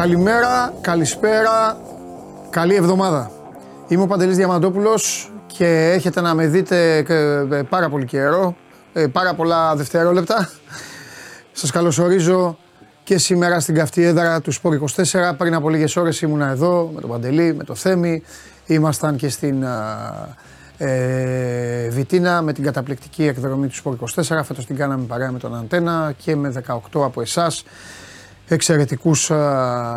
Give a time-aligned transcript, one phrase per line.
[0.00, 1.76] Καλημέρα, καλησπέρα,
[2.50, 3.30] καλή εβδομάδα.
[3.88, 8.56] Είμαι ο Παντελής Διαμαντόπουλος και έχετε να με δείτε ε, πάρα πολύ καιρό,
[8.92, 10.48] ε, πάρα πολλά δευτερόλεπτα.
[11.52, 12.58] Σας καλωσορίζω
[13.04, 15.32] και σήμερα στην καυτή έδρα του Σπορ 24.
[15.36, 18.22] Πριν από λίγες ώρες ήμουνα εδώ με τον Παντελή, με το Θέμη.
[18.66, 19.64] Ήμασταν και στην
[20.78, 24.40] ε, Βιτίνα με την καταπληκτική εκδρομή του Σπορ 24.
[24.44, 27.64] Φέτος την κάναμε παρέα με τον Αντένα και με 18 από εσάς
[28.54, 29.30] εξαιρετικούς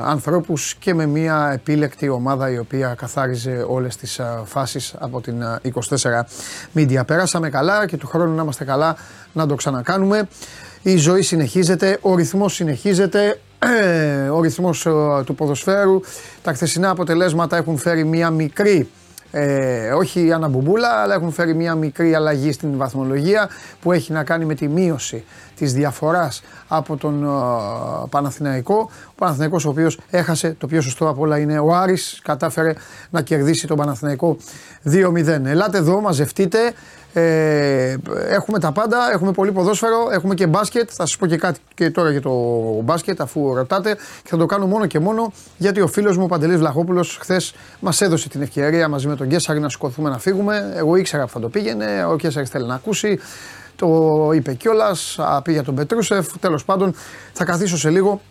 [0.04, 6.22] ανθρώπους και με μια επίλεκτη ομάδα η οποία καθάριζε όλες τις φάσεις από την 24
[6.76, 7.06] Media.
[7.06, 8.96] Πέρασαμε καλά και του χρόνου να είμαστε καλά
[9.34, 10.28] να το ξανακάνουμε.
[10.82, 13.40] Η ζωή συνεχίζεται, ο ρυθμός συνεχίζεται,
[14.34, 14.88] ο ρυθμός
[15.26, 16.00] του ποδοσφαίρου.
[16.42, 18.90] Τα χθεσινά αποτελέσματα έχουν φέρει μια μικρή
[19.36, 23.50] ε, όχι αναμπουμπούλα, αλλά έχουν φέρει μια μικρή αλλαγή στην βαθμολογία
[23.82, 25.24] που έχει να κάνει με τη μείωση
[25.56, 28.90] της διαφοράς από τον uh, Παναθηναϊκό.
[29.08, 32.74] Ο Παναθηναϊκός ο οποίος έχασε, το πιο σωστό από όλα είναι ο Άρης, κατάφερε
[33.10, 34.38] να κερδίσει τον Παναθηναϊκό
[34.92, 35.28] 2-0.
[35.46, 36.74] Ελάτε εδώ, μαζευτείτε,
[37.14, 37.96] ε,
[38.30, 40.90] έχουμε τα πάντα, έχουμε πολύ ποδόσφαιρο, έχουμε και μπάσκετ.
[40.94, 42.32] Θα σας πω και κάτι και τώρα για το
[42.84, 43.96] μπάσκετ, αφού ρωτάτε.
[43.96, 47.54] Και θα το κάνω μόνο και μόνο γιατί ο φίλος μου ο Παντελής Βλαχόπουλος χθες
[47.80, 50.74] μας έδωσε την ευκαιρία μαζί με τον Γκέσσαρη να σηκωθούμε να φύγουμε.
[50.76, 52.06] Εγώ ήξερα που θα το πήγαινε.
[52.06, 53.20] Ο Γκέσσαρης θέλει να ακούσει.
[53.76, 55.20] Το είπε κιόλας.
[55.44, 56.28] Πήγε τον Πετρούσεφ.
[56.40, 56.96] Τέλος πάντων,
[57.34, 58.22] θα καθίσω σε λίγο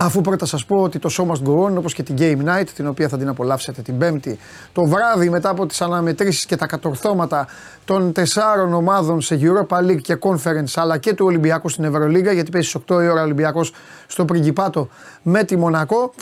[0.00, 2.66] Αφού πρώτα σας πω ότι το show must go on, όπως και την Game Night,
[2.74, 4.38] την οποία θα την απολαύσετε την Πέμπτη,
[4.72, 7.46] το βράδυ μετά από τις αναμετρήσεις και τα κατορθώματα
[7.84, 12.50] των τεσσάρων ομάδων σε Europa League και Conference, αλλά και του Ολυμπιακού στην Ευρωλίγα, γιατί
[12.50, 13.72] πέσει στις 8 η ώρα Ολυμπιακός
[14.06, 14.88] στο Πριγκιπάτο
[15.22, 16.12] με τη Μονακό.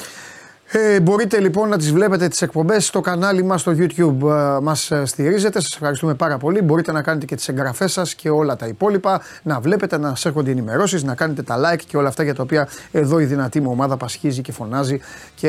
[0.69, 4.29] Ε, μπορείτε λοιπόν να τις βλέπετε τις εκπομπές στο κανάλι μας στο YouTube.
[4.29, 6.63] Ε, μας ε, στηρίζετε, σας ευχαριστούμε πάρα πολύ.
[6.63, 9.21] Μπορείτε να κάνετε και τις εγγραφές σας και όλα τα υπόλοιπα.
[9.43, 12.43] Να βλέπετε, να σας έρχονται ενημερώσεις να κάνετε τα like και όλα αυτά για τα
[12.43, 15.01] οποία εδώ η δυνατή μου ομάδα πασχίζει και φωνάζει
[15.35, 15.49] και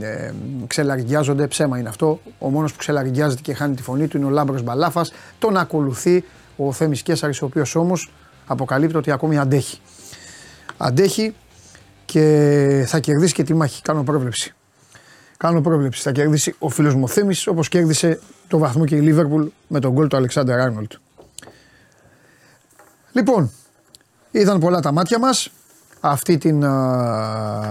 [0.00, 0.32] ε,
[0.66, 2.20] ξελαργιάζονται, ψέμα είναι αυτό.
[2.38, 5.12] Ο μόνος που ξελαργιάζεται και χάνει τη φωνή του είναι ο Λάμπρος Μπαλάφας.
[5.38, 6.24] Τον ακολουθεί
[6.56, 8.12] ο Θέμης Κέσαρης ο οποίος όμως
[8.46, 9.80] αποκαλύπτει ότι ακόμη αντέχει.
[10.76, 11.34] Αντέχει
[12.10, 13.82] και θα κερδίσει και τη μάχη.
[13.82, 14.54] Κάνω πρόβλεψη.
[15.36, 16.02] Κάνω πρόβλεψη.
[16.02, 19.92] Θα κερδίσει ο φίλος μου Θέμης όπως κέρδισε το βαθμό και η Λίβερπουλ με τον
[19.92, 20.92] γκολ του Αλεξάνδρ Άρνολτ.
[23.12, 23.52] Λοιπόν,
[24.30, 25.50] είδαν πολλά τα μάτια μας
[26.00, 26.64] αυτή την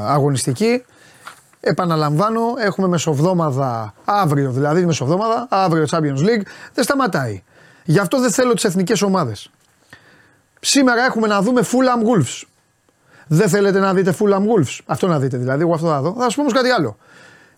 [0.05, 0.83] αγωνιστική.
[1.59, 6.45] Επαναλαμβάνω, έχουμε μεσοβδόμαδα αύριο, δηλαδή μεσοβδόμαδα, αύριο Champions League.
[6.73, 7.43] Δεν σταματάει.
[7.83, 9.51] Γι' αυτό δεν θέλω τις εθνικές ομάδες.
[10.59, 12.43] Σήμερα έχουμε να δούμε Fulham Wolves.
[13.31, 14.79] Δεν θέλετε να δείτε Fulham Wolves.
[14.85, 15.61] Αυτό να δείτε δηλαδή.
[15.61, 16.15] Εγώ αυτό θα δω.
[16.17, 16.97] Θα σα πω όμως κάτι άλλο.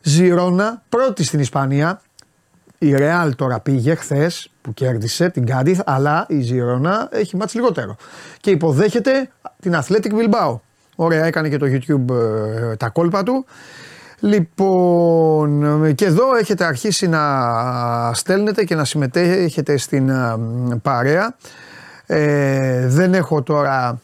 [0.02, 2.02] Ζηρώνα πρώτη στην Ισπανία.
[2.78, 7.96] Η Real τώρα πήγε χθες που κέρδισε την Κάντιθ, αλλά η Ζηρώνα έχει μάτσει λιγότερο.
[8.40, 10.60] Και υποδέχεται την Athletic Bilbao.
[10.96, 13.46] Ωραία, έκανε και το YouTube ε, τα κόλπα του.
[14.20, 17.24] Λοιπόν, και εδώ έχετε αρχίσει να
[18.14, 20.36] στέλνετε και να συμμετέχετε στην ε,
[20.82, 21.36] παρέα.
[22.06, 24.02] Ε, δεν έχω τώρα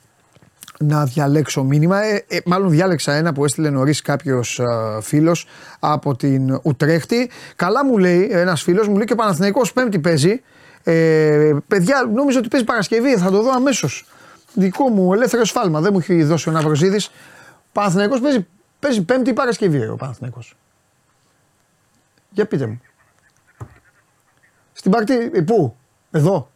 [0.80, 2.04] να διαλέξω μήνυμα.
[2.04, 4.64] Ε, ε, μάλλον διάλεξα ένα που έστειλε νωρίς κάποιος ε,
[5.02, 5.48] φίλος
[5.80, 7.30] από την Ουτρέχτη.
[7.56, 10.42] Καλά μου λέει ένας φίλος, μου λέει και ο Παναθηναϊκός Πέμπτη παίζει.
[10.84, 14.06] Ε, παιδιά, νόμιζα ότι παίζει Παρασκευή, θα το δω αμέσως.
[14.54, 17.12] Δικό μου ελεύθερο σφάλμα, δεν μου έχει δώσει ο Ναυροζίδης.
[17.72, 18.48] Παναθηναϊκός παίζει,
[18.80, 20.56] παίζει Πέμπτη ή Παρασκευή ο Παναθηναϊκός.
[22.30, 22.82] Για πείτε μου.
[24.74, 25.76] Στην Παρτί, ε, πού,
[26.12, 26.52] εδώ,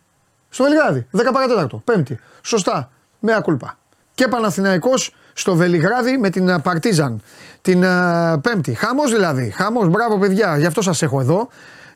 [0.50, 2.20] στο Βελιγράδι, 10 παρατέταρτο, Πέμπτη.
[2.42, 3.80] Σωστά, με ακούλπα
[4.22, 7.22] και Παναθηναϊκός στο Βελιγράδι με την Παρτίζαν
[7.62, 8.74] την uh, Πέμπτη.
[8.74, 9.50] Χαμός δηλαδή.
[9.50, 10.58] Χαμός, μπράβο παιδιά.
[10.58, 11.48] Γι' αυτό σας έχω εδώ.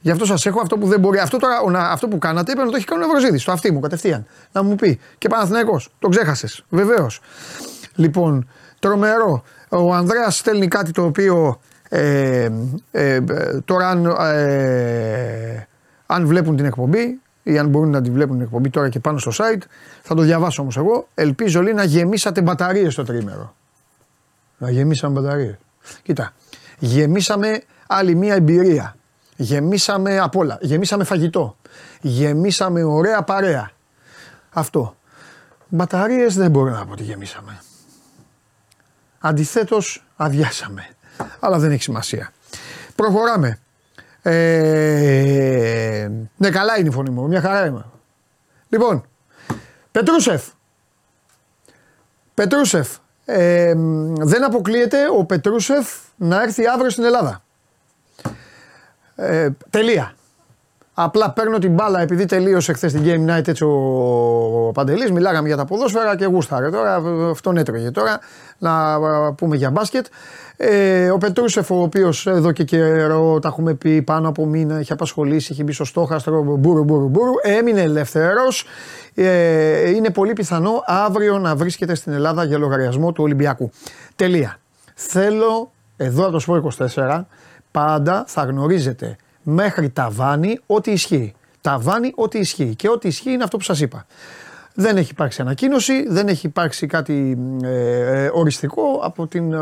[0.01, 1.17] Γι' αυτό σας έχω αυτό που δεν μπορεί.
[1.17, 3.41] Αυτό, τώρα, αυτό που κάνατε είπε να το έχει κάνει ο Ευρωζήτης.
[3.41, 4.25] Στο αυτή μου κατευθείαν.
[4.51, 4.99] Να μου πει.
[5.17, 5.89] Και Παναθηναϊκός.
[5.99, 6.63] Το ξέχασες.
[6.69, 7.19] Βεβαίως.
[7.95, 8.49] Λοιπόν,
[8.79, 9.43] τρομερό.
[9.69, 11.59] Ο Ανδρέας στέλνει κάτι το οποίο
[11.89, 12.49] ε,
[12.91, 13.19] ε,
[13.65, 15.67] τώρα αν, ε,
[16.05, 19.17] αν βλέπουν την εκπομπή ή αν μπορούν να τη βλέπουν την εκπομπή τώρα και πάνω
[19.17, 19.61] στο site.
[20.01, 21.07] Θα το διαβάσω όμως εγώ.
[21.13, 23.55] Ελπίζω λέει να γεμίσατε μπαταρίες στο τρίμερο.
[24.57, 25.55] Να γεμίσαμε μπαταρίες.
[26.03, 26.33] Κοίτα,
[26.79, 28.95] γεμίσαμε άλλη μία εμπειρία.
[29.35, 30.57] Γεμίσαμε απ' όλα.
[30.61, 31.57] Γεμίσαμε φαγητό.
[32.01, 33.71] Γεμίσαμε ωραία παρέα.
[34.49, 34.95] Αυτό.
[35.67, 37.61] Μπαταρίες δεν μπορώ να πω ότι γεμίσαμε.
[39.19, 40.87] Αντιθέτως, αδειάσαμε.
[41.39, 42.31] Αλλά δεν έχει σημασία.
[42.95, 43.59] Προχωράμε.
[44.27, 47.27] Ε, ναι, καλά είναι η φωνή μου.
[47.27, 47.85] Μια χαρά είμαι.
[48.69, 49.05] Λοιπόν,
[49.91, 50.47] Πετρούσεφ.
[52.33, 52.97] Πετρούσεφ.
[53.25, 53.73] Ε,
[54.17, 57.43] δεν αποκλείεται ο Πετρούσεφ να έρθει αύριο στην Ελλάδα.
[59.15, 60.13] Ε, τελεία.
[60.97, 65.57] Απλά παίρνω την μπάλα επειδή τελείωσε χθες την Game Night έτσι ο Παντελής, μιλάγαμε για
[65.57, 68.19] τα ποδόσφαιρα και γούσταρε τώρα, αυτόν έτρωγε τώρα,
[68.57, 68.99] να
[69.33, 70.05] πούμε για μπάσκετ.
[70.57, 74.91] Ε, ο Πετρούσεφ, ο οποίος εδώ και καιρό τα έχουμε πει πάνω από μήνα, έχει
[74.91, 78.65] απασχολήσει, έχει μπει στο στόχαστρο, μπούρου μπούρου μπούρου, έμεινε ελεύθερος.
[79.15, 83.71] Ε, είναι πολύ πιθανό αύριο να βρίσκεται στην Ελλάδα για λογαριασμό του Ολυμπιακού.
[84.15, 84.59] Τελεία.
[84.93, 86.63] Θέλω εδώ από το Σπορ
[86.95, 87.21] 24
[87.71, 89.15] πάντα θα γνωρίζετε
[89.45, 91.33] μέχρι ταβάνι ό,τι ισχύει.
[91.61, 92.75] Ταβάνι ό,τι ισχύει.
[92.75, 94.05] Και ό,τι ισχύει είναι αυτό που σας είπα.
[94.73, 99.57] Δεν έχει υπάρξει ανακοίνωση, δεν έχει υπάρξει κάτι ε, ε οριστικό από την ε,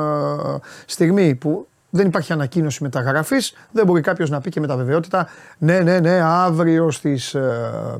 [0.86, 3.54] στιγμή που δεν υπάρχει ανακοίνωση μεταγραφής.
[3.72, 5.28] Δεν μπορεί κάποιος να πει και με τα βεβαιότητα
[5.58, 8.00] ναι, ναι, ναι, αύριο στις ε,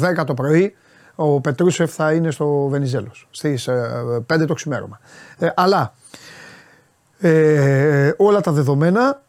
[0.00, 0.74] 10 ε, το πρωί
[1.14, 3.28] ο Πετρούσεφ θα είναι στο Βενιζέλος.
[3.30, 3.68] Στις
[4.32, 5.00] 5 το ξημέρωμα.
[5.54, 5.92] αλλά
[8.16, 9.22] όλα τα δεδομένα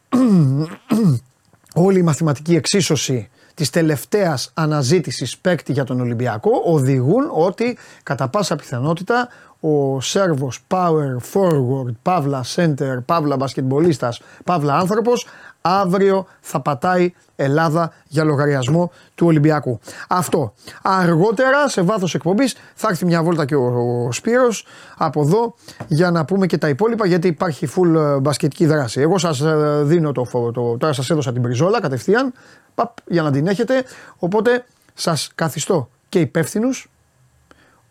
[1.83, 8.55] όλη η μαθηματική εξίσωση της τελευταίας αναζήτησης παίκτη για τον Ολυμπιακό οδηγούν ότι κατά πάσα
[8.55, 9.29] πιθανότητα
[9.59, 15.27] ο Σέρβος power forward, παύλα center, παύλα μπασκετμπολίστας, παύλα άνθρωπος
[15.61, 19.79] αύριο θα πατάει Ελλάδα για λογαριασμό του Ολυμπιακού.
[20.07, 20.53] Αυτό.
[20.81, 23.65] Αργότερα σε βάθος εκπομπής θα έρθει μια βόλτα και ο,
[24.06, 24.65] ο Σπύρος
[24.97, 25.56] από εδώ
[25.88, 29.01] για να πούμε και τα υπόλοιπα γιατί υπάρχει full ε, μπασκετική δράση.
[29.01, 32.33] Εγώ σας ε, δίνω το, το τώρα σας έδωσα την πριζόλα κατευθείαν
[32.75, 33.83] παπ, για να την έχετε
[34.17, 36.89] οπότε σας καθιστώ και υπεύθυνους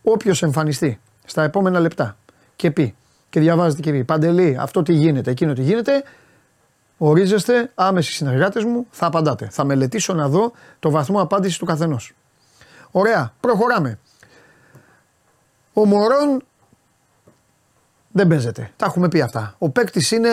[0.03, 2.17] όποιος εμφανιστεί στα επόμενα λεπτά
[2.57, 2.95] και πει
[3.31, 6.03] και διαβάζετε και πει Παντελή αυτό τι γίνεται, εκείνο τι γίνεται
[6.99, 9.49] ορίζεστε άμεσοι συνεργάτες μου, θα απαντάτε.
[9.51, 12.15] Θα μελετήσω να δω το βαθμό απάντησης του καθενός.
[12.91, 13.99] Ωραία, προχωράμε.
[15.73, 16.43] Ο Μωρόν
[18.13, 18.71] δεν παίζεται.
[18.77, 19.55] Τα έχουμε πει αυτά.
[19.59, 20.29] Ο παίκτης είναι,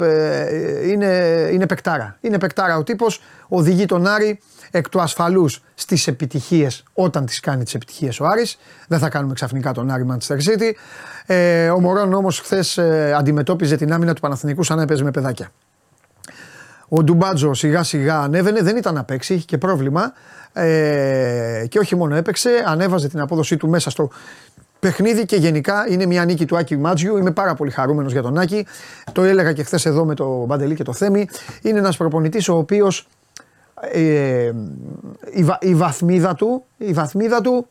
[0.00, 1.08] ε, είναι,
[1.52, 2.16] είναι παικτάρα.
[2.20, 2.76] Είναι παικτάρα.
[2.76, 4.40] Ο τύπος οδηγεί τον Άρη
[4.70, 8.58] εκ του ασφαλούς στις επιτυχίες όταν τις κάνει τις επιτυχίες ο Άρης.
[8.88, 10.72] Δεν θα κάνουμε ξαφνικά τον Άρη Manchester City.
[11.26, 15.10] Ε, ο Μωρόν όμως χθες ε, αντιμετώπιζε την άμυνα του Παναθηνικού σαν να έπαιζε με
[15.10, 15.50] παιδάκια.
[16.88, 20.12] Ο Ντουμπάτζο σιγά σιγά ανέβαινε, δεν ήταν να παίξει, είχε και πρόβλημα.
[20.52, 24.10] Ε, και όχι μόνο έπαιξε, ανέβαζε την απόδοσή του μέσα στο
[24.80, 27.16] παιχνίδι και γενικά είναι μια νίκη του Άκη Μάτζιου.
[27.16, 28.66] Είμαι πάρα πολύ χαρούμενος για τον Άκη.
[29.12, 31.28] Το έλεγα και χθες εδώ με το Μπαντελή και το Θέμη.
[31.62, 33.08] Είναι ένας προπονητής ο οποίος
[33.92, 34.52] ε,
[35.32, 37.66] η, η, βαθμίδα του, η βαθμίδα του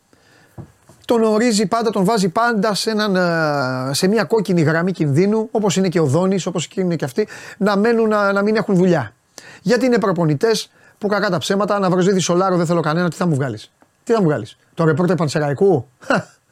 [1.06, 5.76] τον ορίζει πάντα, τον βάζει πάντα σε, έναν, ε, σε μια κόκκινη γραμμή κινδύνου, όπως
[5.76, 7.28] είναι και ο Δόνης, όπως είναι και αυτοί,
[7.58, 9.14] να μένουν να, να μην έχουν δουλειά.
[9.62, 13.26] Γιατί είναι προπονητές που κακά τα ψέματα, να βρω Σολάρο, δεν θέλω κανένα, τι θα
[13.26, 13.72] μου βγάλεις;
[14.04, 15.88] Τι θα μου βγάλεις, το ρεπόρτερ Πανσεραϊκού;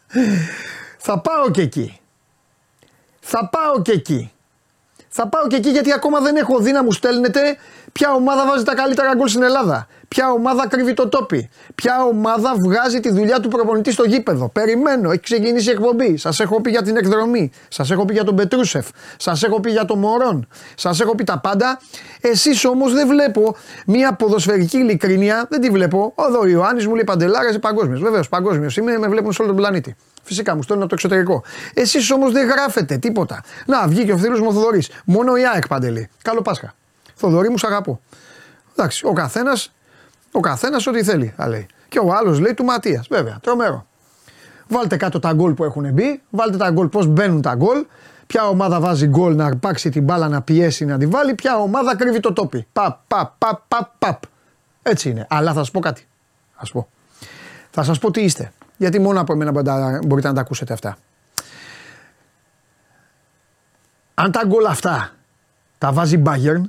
[1.06, 2.00] θα πάω και εκεί.
[3.19, 4.31] Θα πάω και εκεί.
[5.13, 7.57] Θα πάω και εκεί γιατί ακόμα δεν έχω δει να μου στέλνετε
[7.91, 12.53] ποια ομάδα βάζει τα καλύτερα γκολ στην Ελλάδα; Ποια ομάδα κρύβει το τόπι; Ποια ομάδα
[12.65, 16.17] βγάζει τη δουλειά του προπονητή στο γήπεδο; Περιμένω, έχει ξεκινήσει η εκπομπή.
[16.17, 17.51] Σας έχω πει για την εκδρομή.
[17.67, 18.88] Σας έχω πει για τον Πετρούσεφ.
[19.17, 20.48] Σας έχω πει για τον Μωρόν.
[20.75, 21.79] Σας έχω πει τα πάντα.
[22.21, 23.55] Εσείς όμως δεν βλέπω
[23.86, 25.45] μια ποδοσφαιρική ειλικρίνεια.
[25.50, 26.13] Δεν τη βλέπω.
[26.27, 28.01] Εδώ ο Ιωάννης μου λέει παντελάρα, είσαι παγκόσμιος.
[28.01, 29.95] Βεβαίως, παγκόσμιος είμαι, με βλέπουν σε όλο τον πλανήτη.
[30.24, 31.43] Φυσικά μου στέλνουν από το εξωτερικό.
[31.74, 33.43] Εσείς όμως δεν γράφετε τίποτα.
[33.65, 34.83] Να, βγήκε ο φίλο μου ο Θοδωρή.
[35.05, 36.10] Μόνο η ΑΕΚ παντελή.
[36.21, 36.74] Καλό Πάσχα.
[37.21, 38.01] Θοδωρή μου, σ' αγαπώ.
[38.71, 39.53] Εντάξει, ο καθένα
[40.31, 41.67] ο καθένας ό,τι θέλει, θα λέει.
[41.89, 43.07] Και ο άλλος λέει του Ματίας.
[43.07, 43.85] Βέβαια, τρομερό.
[44.67, 47.85] Βάλτε κάτω τα γκολ που έχουν μπει, βάλτε τα γκολ πώς μπαίνουν τα γκολ.
[48.27, 51.95] Ποια ομάδα βάζει γκολ να αρπάξει την μπάλα να πιέσει να τη βάλει, ποια ομάδα
[51.95, 52.67] κρύβει το τόπι.
[52.73, 54.23] Παπ, παπ, παπ, παπ, παπ.
[54.81, 55.27] Έτσι είναι.
[55.29, 56.07] Αλλά θα σας πω κάτι.
[56.55, 56.87] Ας πω.
[57.71, 58.51] Θα σας πω τι είστε.
[58.77, 59.51] Γιατί μόνο από εμένα
[60.05, 60.97] μπορείτε να τα ακούσετε αυτά.
[64.13, 65.11] Αν τα γκολ αυτά
[65.77, 66.61] τα βάζει Bayern,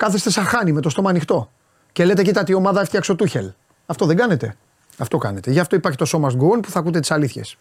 [0.00, 1.50] κάθεστε σαν χάνει με το στόμα ανοιχτό.
[1.92, 3.50] Και λέτε, κοίτα τι ομάδα έφτιαξε ο Τούχελ.
[3.86, 4.56] Αυτό δεν κάνετε.
[4.98, 5.50] Αυτό κάνετε.
[5.50, 7.56] Γι' αυτό υπάρχει το σώμα Must που θα ακούτε τις αλήθειες.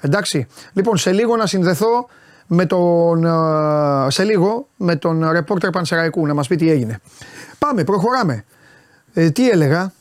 [0.00, 0.46] Εντάξει.
[0.72, 2.08] Λοιπόν, σε λίγο να συνδεθώ
[2.46, 7.00] με τον, ε, σε λίγο με τον ρεπόρτερ Πανσεραϊκού να μας πει τι έγινε.
[7.58, 8.44] Πάμε, προχωράμε.
[9.12, 9.92] Ε, τι έλεγα;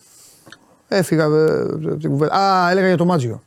[0.87, 1.23] Έφυγα.
[1.23, 3.43] Ε, α, έλεγα για το Μάτζιο.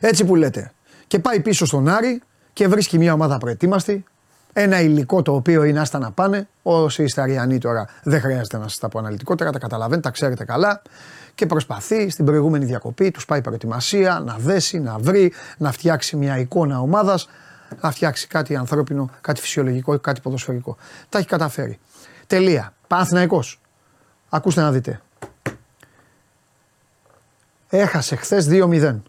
[0.00, 0.72] Έτσι που λέτε.
[1.06, 4.04] Και πάει πίσω στον Άρη και βρίσκει μια ομάδα προετοίμαστη
[4.52, 6.48] ένα υλικό το οποίο είναι άστα να πάνε.
[6.62, 10.44] Όσοι είστε Αριανοί τώρα δεν χρειάζεται να σας τα πω αναλυτικότερα, τα καταλαβαίνετε, τα ξέρετε
[10.44, 10.82] καλά.
[11.34, 16.38] Και προσπαθεί στην προηγούμενη διακοπή, τους πάει προετοιμασία, να δέσει, να βρει, να φτιάξει μια
[16.38, 17.28] εικόνα ομάδας,
[17.80, 20.76] να φτιάξει κάτι ανθρώπινο, κάτι φυσιολογικό, κάτι ποδοσφαιρικό.
[21.08, 21.78] Τα έχει καταφέρει.
[22.26, 22.74] Τελεία.
[22.86, 23.60] Παναθηναϊκός.
[24.28, 25.00] Ακούστε να δείτε.
[27.68, 29.02] Έχασε χθες 2-0.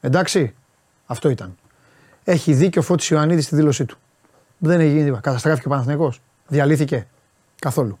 [0.00, 0.54] Εντάξει.
[1.06, 1.56] Αυτό ήταν.
[2.24, 3.06] Έχει δίκιο ο Φώτης
[3.44, 3.98] στη δήλωσή του.
[4.62, 5.20] Δεν έγινε τίποτα.
[5.20, 6.20] Καταστράφηκε ο Παναθηναϊκός.
[6.48, 7.06] Διαλύθηκε.
[7.58, 7.98] Καθόλου.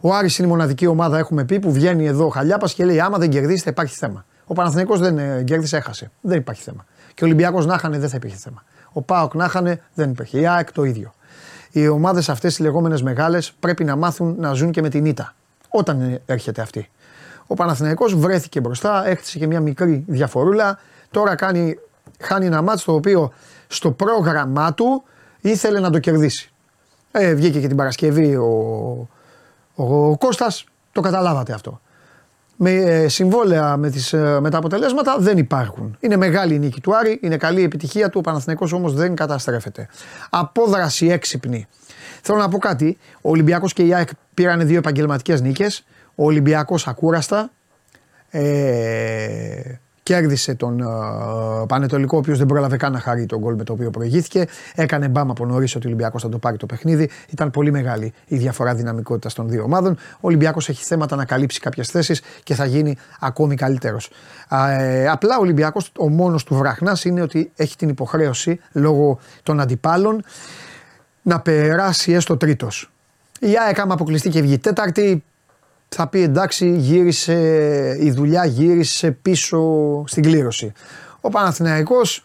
[0.00, 3.00] Ο Άρης είναι η μοναδική ομάδα, έχουμε πει, που βγαίνει εδώ ο Χαλιάπας και λέει:
[3.00, 4.24] Άμα δεν κερδίσετε, υπάρχει θέμα.
[4.46, 6.10] Ο Παναθηναϊκός δεν ε, κέρδισε, έχασε.
[6.20, 6.84] Δεν υπάρχει θέμα.
[7.14, 8.62] Και ο Ολυμπιακός να είχανε, δεν θα υπήρχε θέμα.
[8.92, 10.40] Ο Πάοκ να είχανε, δεν υπήρχε.
[10.40, 11.12] Η ΑΕΚ το ίδιο.
[11.70, 15.34] Οι ομάδες αυτές, οι λεγόμενες μεγάλες, πρέπει να μάθουν να ζουν και με την ήττα.
[15.68, 16.90] Όταν έρχεται αυτή.
[17.46, 20.78] Ο Παναθηναϊκός βρέθηκε μπροστά, έκτισε και μια μικρή διαφορούλα.
[21.10, 21.78] Τώρα κάνει,
[22.20, 23.32] χάνει ένα μάτσο το οποίο
[23.66, 25.02] στο πρόγραμμά του
[25.40, 26.50] ήθελε να το κερδίσει.
[27.10, 29.08] Ε, βγήκε και την Παρασκευή ο,
[29.74, 31.80] ο, Κώστας, το καταλάβατε αυτό.
[32.56, 35.96] Με ε, συμβόλαια με, τις, ε, με τα αποτελέσματα δεν υπάρχουν.
[36.00, 39.14] Είναι μεγάλη η νίκη του Άρη, είναι καλή η επιτυχία του, ο Παναθηναϊκός όμως δεν
[39.14, 39.88] καταστρέφεται.
[40.30, 41.66] Απόδραση έξυπνη.
[42.22, 46.86] Θέλω να πω κάτι, ο Ολυμπιακός και η ΑΕΚ πήραν δύο επαγγελματικές νίκες, ο Ολυμπιακός
[46.86, 47.50] ακούραστα,
[48.30, 53.64] ε, Κέρδισε τον uh, Πανετολικό, ο οποίος δεν πρόλαβε καν να χαρεί τον γκολ με
[53.64, 54.46] το οποίο προηγήθηκε.
[54.74, 57.10] Έκανε μπάμα από νωρίς ότι ο Ολυμπιακός θα το πάρει το παιχνίδι.
[57.28, 59.92] Ήταν πολύ μεγάλη η διαφορά δυναμικότητας των δύο ομάδων.
[60.12, 64.10] Ο Ολυμπιακός έχει θέματα να καλύψει κάποιες θέσεις και θα γίνει ακόμη καλύτερος.
[64.50, 69.60] Ε, απλά ο Ολυμπιακός, ο μόνος του βραχνάς είναι ότι έχει την υποχρέωση λόγω των
[69.60, 70.24] αντιπάλων
[71.22, 72.90] να περάσει έστω τρίτος.
[73.40, 75.24] Η ΑΕΚ, άμα αποκλειστεί και βγει τέταρτη,
[75.88, 77.34] θα πει εντάξει γύρισε
[78.00, 79.60] η δουλειά γύρισε πίσω
[80.06, 80.72] στην κλήρωση.
[81.20, 82.24] Ο Παναθηναϊκός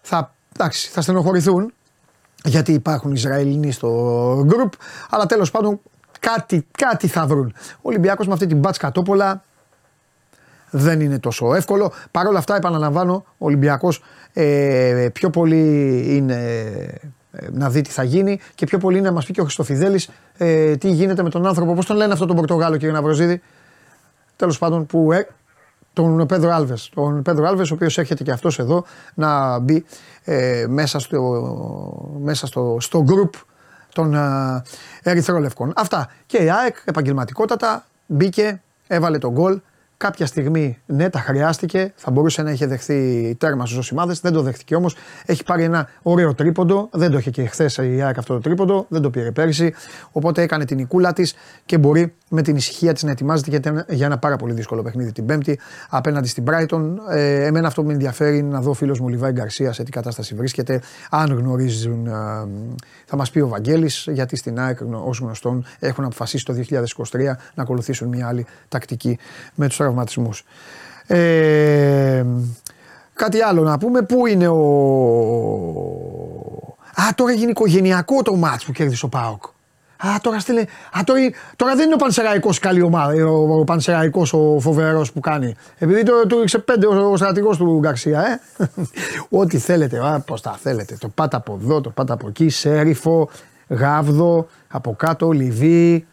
[0.00, 1.72] θα, εντάξει, θα στενοχωρηθούν
[2.44, 4.70] γιατί υπάρχουν Ισραηλινοί στο group
[5.10, 5.80] αλλά τέλος πάντων
[6.20, 7.54] κάτι, κάτι θα βρουν.
[7.76, 9.42] Ο Ολυμπιακός με αυτή την μπάτς κατόπολα
[10.70, 11.92] δεν είναι τόσο εύκολο.
[12.10, 14.02] Παρ' όλα αυτά επαναλαμβάνω ο Ολυμπιακός
[14.32, 17.08] ε, πιο πολύ είναι ε,
[17.52, 20.76] να δει τι θα γίνει και πιο πολύ να μας πει και ο Χριστοφιδέλης ε,
[20.76, 21.74] τι γίνεται με τον άνθρωπο.
[21.74, 23.42] Πώς τον λένε αυτό τον Πορτογάλο, κύριε Ναυροζίδη;
[24.36, 25.28] Τέλος πάντων, που, ε,
[25.92, 26.90] τον Πέδρο Άλβες.
[26.94, 28.84] Τον Πέδρο Άλβες, ο οποίος έρχεται και αυτός εδώ
[29.14, 29.84] να μπει
[30.24, 31.20] ε, μέσα, στο,
[32.20, 33.40] μέσα στο, στο group
[33.92, 34.62] των ε,
[35.02, 35.72] Ερυθρόλευκων.
[35.76, 36.10] Αυτά.
[36.26, 39.60] Και η ΑΕΚ επαγγελματικότατα μπήκε, έβαλε τον γκολ
[40.02, 41.92] Κάποια στιγμή ναι, τα χρειάστηκε.
[41.96, 44.14] Θα μπορούσε να είχε δεχθεί τέρμα στους Ζωσιμάδε.
[44.22, 44.96] Δεν το δέχτηκε όμως.
[45.26, 46.88] Έχει πάρει ένα ωραίο τρίποντο.
[46.92, 48.86] Δεν το είχε και χθες η ΑΕΚ αυτό το τρίποντο.
[48.88, 49.74] Δεν το πήρε πέρυσι.
[50.12, 51.34] Οπότε έκανε την οικούλα της
[51.66, 55.26] και μπορεί με την ησυχία της να ετοιμάζεται για ένα πάρα πολύ δύσκολο παιχνίδι την
[55.26, 56.82] Πέμπτη απέναντι στην Brighton.
[57.10, 59.82] Ε, εμένα αυτό που με ενδιαφέρει είναι να δω ο φίλος μου Λιβάη Γκαρσίας σε
[59.82, 60.80] τι κατάσταση βρίσκεται.
[61.10, 62.12] Αν γνωρίζουν, ε,
[63.12, 67.62] θα μας πει ο Βαγγέλης, γιατί στην ΑΕΚ ως γνωστόν έχουν αποφασίσει το 2023 να
[67.62, 69.18] ακολουθήσουν μια άλλη τακτική
[69.54, 70.44] με τους τραυματισμούς.
[71.06, 72.24] Ε,
[73.14, 74.56] κάτι άλλο να πούμε, πού είναι ο...
[76.94, 79.42] Α, τώρα έγινε οικογενειακό το μάτς που κέρδισε ο ΠΑΟΚ.
[80.06, 80.60] Α, τώρα, στείλε...
[80.60, 81.20] Α, τώρα,
[81.56, 85.56] τώρα δεν είναι ο Πανσεραϊκός καλή ομάδα, ο, ο Πανσεραϊκός ο φοβερός που κάνει.
[85.78, 88.40] Επειδή το, του ρίξε πέντε ο, ο στρατηγός του Γκαρσία, ε.
[89.40, 90.96] Ό,τι θέλετε, α, πώς τα θέλετε.
[91.00, 93.28] Το πάτε από εδώ, το πάτε από εκεί, Σέριφο,
[93.68, 96.06] Γάβδο, από κάτω, Λιβύη,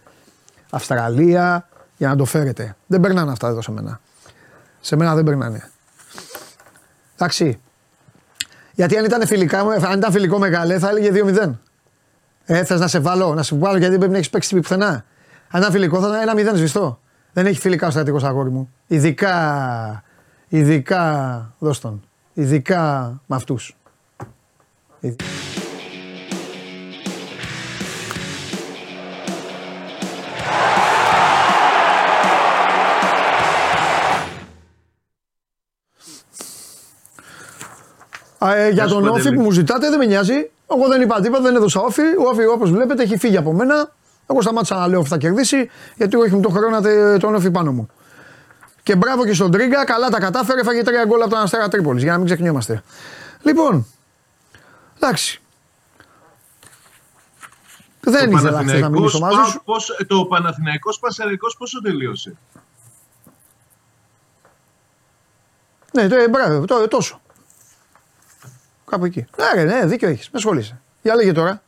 [0.69, 1.67] Αυστραλία
[1.97, 2.75] για να το φέρετε.
[2.87, 3.99] Δεν περνάνε αυτά εδώ σε μένα.
[4.79, 5.69] Σε μένα δεν περνάνε.
[7.15, 7.59] Εντάξει.
[8.73, 11.51] Γιατί αν ήταν, φιλικά, αν ήταν φιλικό μεγάλε θα έλεγε 2-0.
[12.51, 15.05] Ε, θες να σε βάλω, να σε βάλω γιατί δεν πρέπει να έχεις παίξει πουθενά.
[15.49, 16.99] Αν ήταν φιλικό θα ήταν ένα 0 σβηστό.
[17.33, 18.73] Δεν έχει φιλικά ο στρατηγός αγόρι μου.
[18.87, 20.03] Ειδικά,
[20.47, 22.03] ειδικά, δώσ' τον.
[22.33, 23.77] Ειδικά με αυτούς.
[38.39, 40.49] Ε, για τον Όφη που μου ζητάτε δεν με νοιάζει.
[40.71, 42.01] Εγώ δεν είπα τίποτα, δεν έδωσα Όφη.
[42.01, 43.91] Ο Όφη όπως βλέπετε έχει φύγει από μένα.
[44.27, 46.81] Εγώ σταμάτησα να λέω ότι θα κερδίσει γιατί εγώ έχει τον χρόνο
[47.19, 47.89] τον Όφη πάνω μου.
[48.83, 52.03] Και μπράβο και στον Τρίγκα, καλά τα κατάφερε, φάγε τρία γκολ από τον Αστέρα Τρίπολης
[52.03, 52.83] για να μην ξεχνιόμαστε.
[53.41, 53.85] Λοιπόν,
[54.97, 55.41] εντάξει.
[57.99, 59.61] Δεν ήθελα χθε να μιλήσω μαζί σου.
[59.63, 62.37] Πώς, το Παναθηναϊκός Πασαρικός πόσο τελείωσε;
[65.93, 67.21] Ναι, το, μπράβο, το, τόσο.
[68.89, 69.25] Κάπου εκεί.
[69.55, 70.25] Ναι, ναι, δίκιο έχεις.
[70.25, 70.81] Με ασχολείσαι.
[71.01, 71.61] Για λέγε τώρα.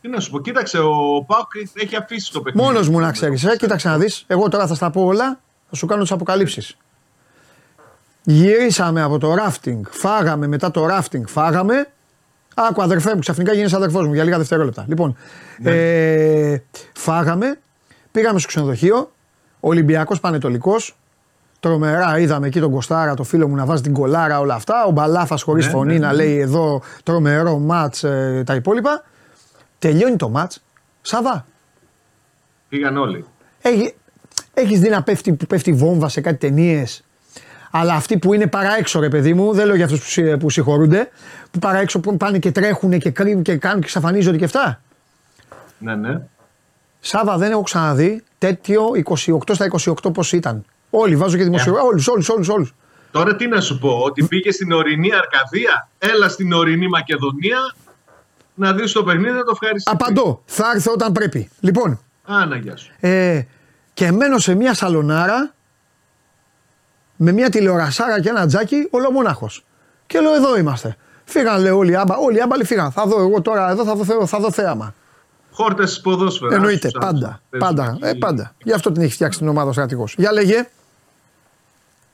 [0.00, 2.66] Τι να σου πω, κοίταξε, ο Πάουκ έχει αφήσει το παιχνίδι.
[2.66, 4.24] Μόνος μου να ξέρεις, ε, κοίταξε να δεις.
[4.26, 6.76] Εγώ τώρα θα στα πω όλα, θα σου κάνω τις αποκαλύψεις.
[8.22, 11.88] Γυρίσαμε από το ράφτινγκ, φάγαμε μετά το ράφτινγκ, φάγαμε.
[12.54, 14.84] Άκου αδερφέ μου, ξαφνικά γίνει αδερφός μου για λίγα δευτερόλεπτα.
[14.88, 15.16] Λοιπόν,
[15.58, 15.70] ναι.
[15.70, 16.62] ε,
[16.94, 17.58] φάγαμε,
[18.10, 19.12] πήγαμε στο ξενοδοχείο,
[19.60, 20.96] Ολυμπιακός Πανετολικός,
[21.64, 24.84] Τρομερά είδαμε εκεί τον Κοστάρα, το φίλο μου να βάζει την κολάρα, όλα αυτά.
[24.84, 26.14] Ο Μπαλάφας χωρίς ναι, φωνή ναι, να ναι.
[26.14, 29.04] λέει εδώ τρομερό ματ ε, τα υπόλοιπα.
[29.78, 30.52] Τελειώνει το ματ.
[31.00, 31.46] Σαβά.
[32.68, 33.24] Πήγαν όλοι.
[33.62, 33.94] Έχει,
[34.54, 37.04] έχεις δει να πέφτει, που πέφτει βόμβα σε κάτι ταινίες;
[37.70, 41.08] Αλλά αυτοί που είναι παράεξω, ρε παιδί μου, δεν λέω για αυτούς που, που συγχωρούνται,
[41.50, 44.80] που παράεξω που πάνε και τρέχουν και κρύβουν και κάνουν και εξαφανίζονται και αυτά.
[45.78, 46.20] Ναι, ναι.
[47.00, 49.66] Σάβα δεν έχω ξαναδεί τέτοιο 28 στα
[50.04, 50.64] 28 πώς ήταν.
[50.96, 51.86] Όλοι, βάζω και δημοσιογράφου.
[51.86, 52.48] Όλους, όλους, όλους.
[52.48, 52.74] Όλους.
[53.10, 57.74] Τώρα τι να σου πω, ότι πήγε στην ορεινή Αρκαδία, έλα στην ορεινή Μακεδονία
[58.54, 59.96] να δεις το παιχνίδι να το ευχαριστήσει.
[60.00, 60.42] Απαντώ.
[60.44, 61.50] Θα έρθω όταν πρέπει.
[61.60, 62.00] Λοιπόν.
[62.24, 62.92] Άνα, γεια σου.
[63.00, 63.42] Ε,
[63.94, 65.54] και μένω σε μια σαλονάρα
[67.16, 69.64] με μια τηλεορασάρα και ένα τζάκι ολομόναχος.
[70.06, 70.96] Και λέω εδώ είμαστε.
[71.24, 72.92] Φύγαν λέω όλοι οι άμπα, όλοι οι άμπαλοι φύγαν.
[72.92, 74.94] Θα δω εγώ τώρα εδώ θα δω, θα δω θέαμα.
[75.50, 76.54] Χόρτες ποδόσφαιρας.
[76.54, 77.40] Εννοείται, πάντα.
[77.58, 78.54] Πάντα, ε, πάντα.
[78.62, 80.14] Γι' αυτό την έχει φτιάξει την ομάδα ο στρατηγός.
[80.18, 80.68] Για λέγε.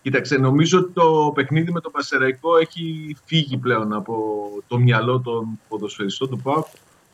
[0.03, 5.59] Κοίταξε, νομίζω ότι το παιχνίδι με τον Πασεραϊκό έχει φύγει πλέον από το μυαλό των
[5.69, 6.67] ποδοσφαιριστών του ΠΑΟΚ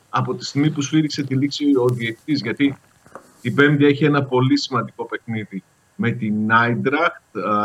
[0.09, 2.33] από τη στιγμή που σφύριξε τη λήξη ο διεκτή.
[2.33, 2.77] Γιατί
[3.41, 5.63] την Πέμπτη έχει ένα πολύ σημαντικό παιχνίδι
[5.95, 7.21] με την Άιντραχτ.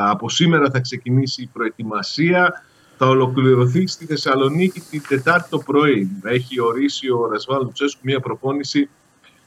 [0.09, 2.65] Από σήμερα θα ξεκινήσει η προετοιμασία.
[2.97, 6.11] Θα ολοκληρωθεί στη Θεσσαλονίκη την Τετάρτη το πρωί.
[6.25, 8.89] Έχει ορίσει ο Ρασβάλ Λουτσέσκου μια προπόνηση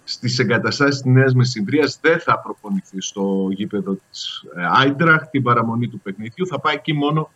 [0.07, 1.99] στις εγκαταστάσεις της Νέας Μεσημβρίας.
[2.01, 4.43] Δεν θα προπονηθεί στο γήπεδο της
[4.79, 6.47] Άιντραχτ την παραμονή του παιχνιδιού.
[6.47, 7.31] Θα πάει εκεί μόνο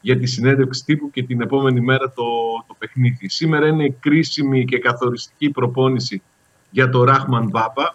[0.00, 2.24] για τη συνέντευξη τύπου και την επόμενη μέρα το,
[2.66, 3.28] το παιχνίδι.
[3.28, 6.22] Σήμερα είναι κρίσιμη και καθοριστική προπόνηση
[6.70, 7.94] για το Ράχμαν Μπάπα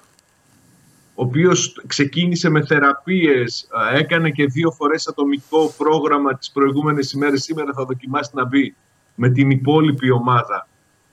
[1.20, 7.44] ο οποίος ξεκίνησε με θεραπείες, έκανε και δύο φορές ατομικό πρόγραμμα τις προηγούμενες ημέρες.
[7.44, 8.76] Σήμερα θα δοκιμάσει να μπει
[9.16, 10.68] με την υπόλοιπη ομάδα.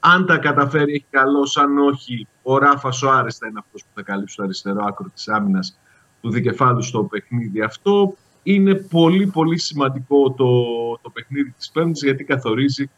[0.06, 1.48] Αν τα καταφέρει, έχει καλό.
[1.60, 5.28] Αν όχι, ο Ράφας Σοάρες θα είναι αυτός που θα καλύψει το αριστερό άκρο της
[5.28, 5.78] άμυνας
[6.20, 8.14] του δικεφάλου στο παιχνίδι αυτό.
[8.42, 10.46] Είναι πολύ πολύ σημαντικό το,
[11.02, 12.90] το παιχνίδι της Πέμπτης γιατί καθορίζει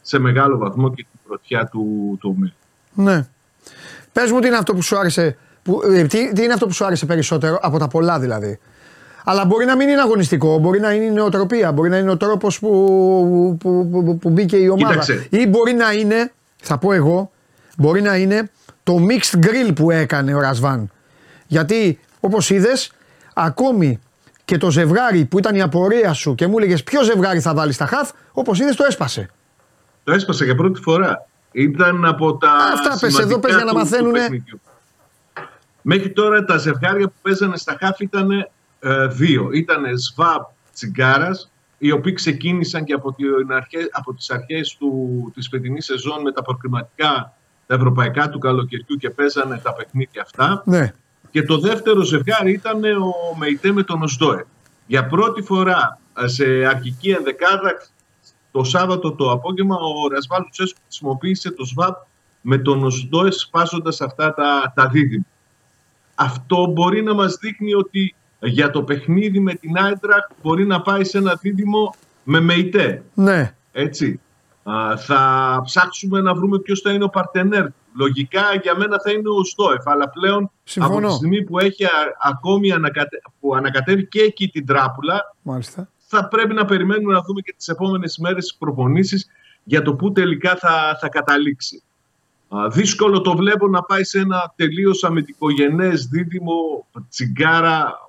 [0.00, 2.52] σε μεγάλο βαθμό και την πρωτιά του, του
[2.94, 3.28] Ναι.
[4.12, 6.72] Πες μου τι είναι αυτό που σου άρεσε που, ε, τι, τι είναι αυτό που
[6.72, 8.58] σου άρεσε περισσότερο από τα πολλά δηλαδή.
[9.24, 12.16] Αλλά μπορεί να μην είναι αγωνιστικό, μπορεί να είναι η νοοτροπία, μπορεί να είναι ο
[12.16, 14.88] τρόπος που, που, που, που, μπήκε η ομάδα.
[14.88, 15.26] Κοίταξε.
[15.30, 16.32] Ή μπορεί να είναι,
[16.64, 17.30] θα πω εγώ,
[17.76, 18.50] μπορεί να είναι
[18.82, 20.90] το mixed grill που έκανε ο Ρασβάν.
[21.46, 22.92] Γιατί όπως είδες,
[23.34, 24.00] ακόμη
[24.44, 27.74] και το ζευγάρι που ήταν η απορία σου και μου έλεγες ποιο ζευγάρι θα βάλεις
[27.74, 29.30] στα χαφ, όπως είδες το έσπασε.
[30.04, 31.26] Το έσπασε για πρώτη φορά.
[31.52, 32.52] Ήταν από τα.
[32.74, 34.14] Αυτά πες εδώ, πες για να μαθαίνουν.
[35.82, 38.30] Μέχρι τώρα τα ζευγάρια που παίζανε στα χάφ ήταν
[38.80, 39.50] ε, δύο.
[39.52, 41.50] Ήταν Σβάμπ Τσιγκάρας,
[41.84, 46.32] οι οποίοι ξεκίνησαν και από, την αρχέ, από τις αρχές του, της φετινής σεζόν με
[46.32, 50.62] τα προκριματικά τα ευρωπαϊκά του καλοκαιριού και παίζανε τα παιχνίδια αυτά.
[50.66, 50.92] Ναι.
[51.30, 54.44] Και το δεύτερο ζευγάρι ήταν ο Μεϊτέ με τον Οσδόε.
[54.86, 57.72] Για πρώτη φορά ε, σε αρχική ενδεκάδα
[58.50, 61.96] το Σάββατο το απόγευμα ο Ρασβάλου Τσέσκου χρησιμοποίησε το ΣΒΑΠ
[62.40, 65.24] με τον Οσδόε σπάζοντας αυτά τα, τα δίδυμα
[66.14, 68.14] αυτό μπορεί να μας δείχνει ότι
[68.44, 73.02] για το παιχνίδι με την Άιντραχ μπορεί να πάει σε ένα δίδυμο με ΜΕΙΤΕ.
[73.14, 73.54] Ναι.
[73.72, 74.20] Έτσι.
[74.62, 77.66] Α, θα ψάξουμε να βρούμε ποιος θα είναι ο παρτενέρ.
[77.96, 80.96] Λογικά για μένα θα είναι ο Στόεφ, αλλά πλέον Συμφωνώ.
[80.96, 81.84] από τη στιγμή που έχει
[82.22, 83.20] ακόμη ανακατε...
[83.40, 85.88] που ανακατεύει και εκεί την τράπουλα, Μάλιστα.
[86.06, 89.30] θα πρέπει να περιμένουμε να δούμε και τις επόμενες μέρες τις προπονήσεις
[89.64, 91.82] για το πού τελικά θα, θα καταλήξει.
[92.70, 98.03] Δύσκολο το βλέπω να πάει σε ένα τελείως αμυντικογενές δίδυμο τσιγκάρα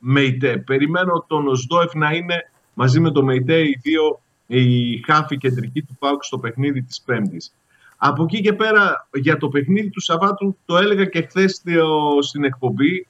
[0.00, 0.56] Μεϊτέ.
[0.56, 5.96] Περιμένω τον Οσδόεφ να είναι μαζί με τον Μεϊτέ οι δύο οι χάφοι κεντρικοί του
[5.98, 7.54] ΠΑΟΚ στο παιχνίδι της Πέμπτης.
[7.96, 11.62] Από εκεί και πέρα για το παιχνίδι του Σαββάτου το έλεγα και χθες
[12.20, 13.06] στην εκπομπή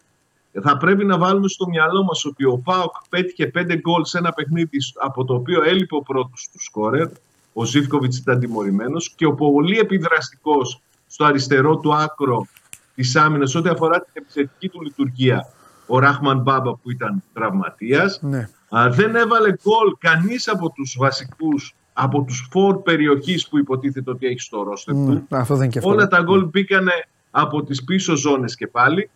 [0.62, 4.32] θα πρέπει να βάλουμε στο μυαλό μας ότι ο ΠΑΟΚ πέτυχε πέντε γκολ σε ένα
[4.32, 7.08] παιχνίδι από το οποίο έλειπε ο πρώτος του σκόρερ
[7.52, 12.46] ο Ζήφκοβιτς ήταν τιμωρημένος και ο πολύ επιδραστικός στο αριστερό του άκρο
[12.94, 15.52] της άμυνας ό,τι αφορά την επιθετική του λειτουργία,
[15.90, 18.20] ο Ράχμαν Μπάμπα που ήταν τραυματίας.
[18.22, 18.48] Ναι.
[18.90, 24.40] δεν έβαλε γκολ κανείς από τους βασικούς, από τους φόρ περιοχής που υποτίθεται ότι έχει
[24.40, 25.26] στο ρόστερ ναι, του.
[25.30, 26.92] Αυτό δεν Όλα τα γκολ μπήκανε
[27.30, 29.10] από τις πίσω ζώνες και πάλι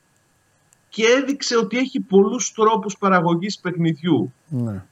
[0.88, 4.32] και έδειξε ότι έχει πολλούς τρόπους παραγωγής παιχνιδιού.
[4.48, 4.82] Ναι.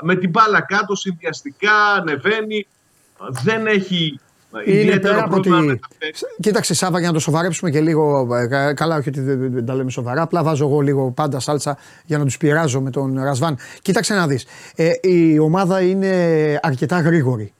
[0.00, 2.66] Με την μπάλα κάτω συνδυαστικά ανεβαίνει,
[3.42, 4.20] δεν έχει
[4.64, 5.50] είναι πέρα από τη...
[6.40, 8.28] Κοίταξε Σάβα για να το σοβαρέψουμε και λίγο.
[8.34, 10.22] Ε, καλά, όχι ότι δεν τα λέμε σοβαρά.
[10.22, 13.58] Απλά βάζω εγώ λίγο πάντα σάλτσα για να τους πειράζω με τον Ρασβάν.
[13.82, 14.46] Κοίταξε να δεις.
[14.76, 16.10] Ε, η ομάδα είναι
[16.62, 17.52] αρκετά γρήγορη.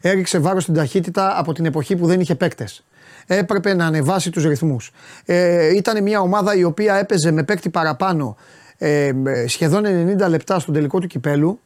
[0.00, 2.84] Έριξε βάρος στην ταχύτητα από την εποχή που δεν είχε παίκτες.
[3.26, 4.90] Έπρεπε να ανεβάσει τους ρυθμούς.
[5.24, 8.36] Ε, ήταν μια ομάδα η οποία έπαιζε με παίκτη παραπάνω
[8.78, 9.12] ε,
[9.46, 9.84] σχεδόν
[10.24, 11.60] 90 λεπτά στον τελικό του κυπέλου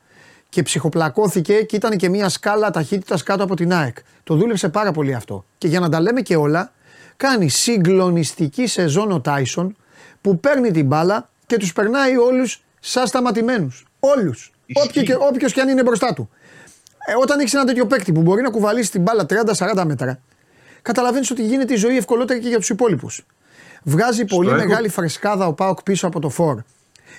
[0.53, 3.97] και ψυχοπλακώθηκε και ήταν και μια σκάλα ταχύτητας κάτω από την ΑΕΚ.
[4.25, 5.45] Το δούλεψε πάρα πολύ αυτό.
[5.59, 6.73] Και για να τα λέμε και όλα,
[7.17, 9.77] κάνει συγκλονιστική σεζόν ο Τάισον
[10.21, 13.87] που παίρνει την μπάλα και τους περνάει όλους σαν σταματημένους.
[14.01, 14.53] Όλους.
[15.29, 16.31] Όποιο και αν είναι μπροστά του.
[17.07, 20.21] Ε, όταν έχεις ένα τέτοιο παίκτη που μπορεί να κουβαλήσει την μπάλα 30-40 μέτρα,
[20.83, 23.27] καταλαβαίνεις ότι γίνεται η ζωή ευκολότερη και για τους υπόλοιπους.
[23.83, 26.63] Βγάζει πολύ μεγάλη φρεσκάδα ο Πάοκ πίσω από το φόρ.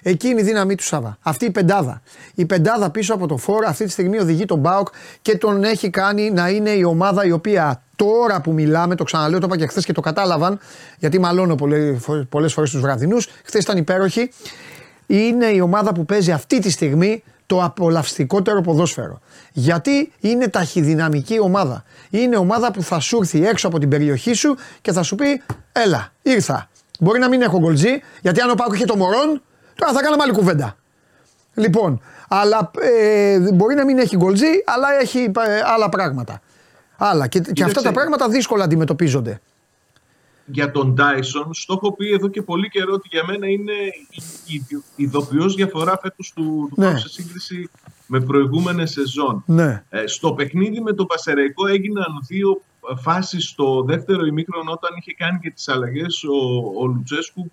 [0.04, 1.18] Εκεί είναι η δύναμή του Σάβα.
[1.22, 2.02] Αυτή η πεντάδα.
[2.36, 4.88] Η πεντάδα πίσω από το φόρ αυτή τη στιγμή οδηγεί τον Μπάουκ
[5.22, 9.40] και τον έχει κάνει να είναι η ομάδα η οποία τώρα που μιλάμε, το ξαναλέω,
[9.40, 10.60] το είπα και χθες και το κατάλαβαν,
[11.00, 11.56] γιατί μαλώνω
[12.30, 13.28] πολλέ φορές τους βραδινούς.
[13.44, 14.30] Χθες ήταν υπέροχη.
[15.08, 19.20] Είναι η ομάδα που παίζει αυτή τη στιγμή το απολαυστικότερο ποδόσφαιρο.
[19.52, 21.84] Γιατί είναι ταχυδυναμική ομάδα.
[22.10, 25.42] Είναι ομάδα που θα σου έρθει έξω από την περιοχή σου και θα σου πει:
[25.72, 26.70] Έλα, ήρθα.
[27.00, 29.42] Μπορεί να μην έχω γκολτζή, γιατί αν ο Πάκου είχε το Μωρόν,
[29.76, 30.76] τώρα θα κάναμε άλλη κουβέντα.
[31.54, 36.42] Λοιπόν, αλλά ε, μπορεί να μην έχει γκολτζή, αλλά έχει ε, άλλα πράγματα.
[36.98, 37.28] Άλλα.
[37.28, 39.40] Και, και αυτά τα πράγματα δύσκολα αντιμετωπίζονται
[40.46, 43.74] για τον Dyson, στο έχω πει εδώ και πολύ καιρό ότι για μένα είναι
[44.46, 46.98] η ειδοποιώς διαφορά φέτος του, του ναι.
[46.98, 47.70] σε σύγκριση
[48.08, 49.44] με προηγούμενες σεζόν.
[49.46, 49.84] Ναι.
[49.90, 52.62] Ε, στο παιχνίδι με το Πασεραϊκό έγιναν δύο
[53.02, 56.36] φάσεις στο δεύτερο ημίχρονο όταν είχε κάνει και τις αλλαγές ο,
[56.82, 57.52] ο Λουτσέσκου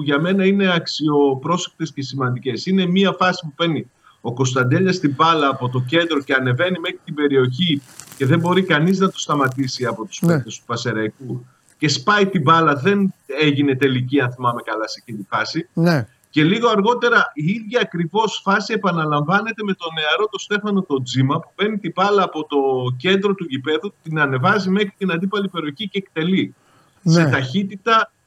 [0.00, 2.66] που για μένα είναι αξιοπρόσεκτες και σημαντικές.
[2.66, 6.98] Είναι μία φάση που παίρνει ο Κωνσταντέλιας στην μπάλα από το κέντρο και ανεβαίνει μέχρι
[7.04, 7.82] την περιοχή
[8.16, 10.40] και δεν μπορεί κανείς να το σταματήσει από τους ναι.
[10.42, 11.46] του Πασεραϊκού
[11.78, 12.74] και σπάει την μπάλα.
[12.74, 15.68] Δεν έγινε τελική, αν θυμάμαι καλά, σε εκείνη τη φάση.
[15.72, 16.06] Ναι.
[16.30, 21.40] Και λίγο αργότερα η ίδια ακριβώς φάση επαναλαμβάνεται με τον νεαρό τον Στέφανο τον Τζίμα
[21.40, 22.58] που παίρνει την μπάλα από το
[22.96, 26.54] κέντρο του γηπέδου, την ανεβάζει μέχρι την αντίπαλη περιοχή και εκτελεί.
[27.02, 27.12] Ναι.
[27.12, 28.19] Σε ταχύτητα ε,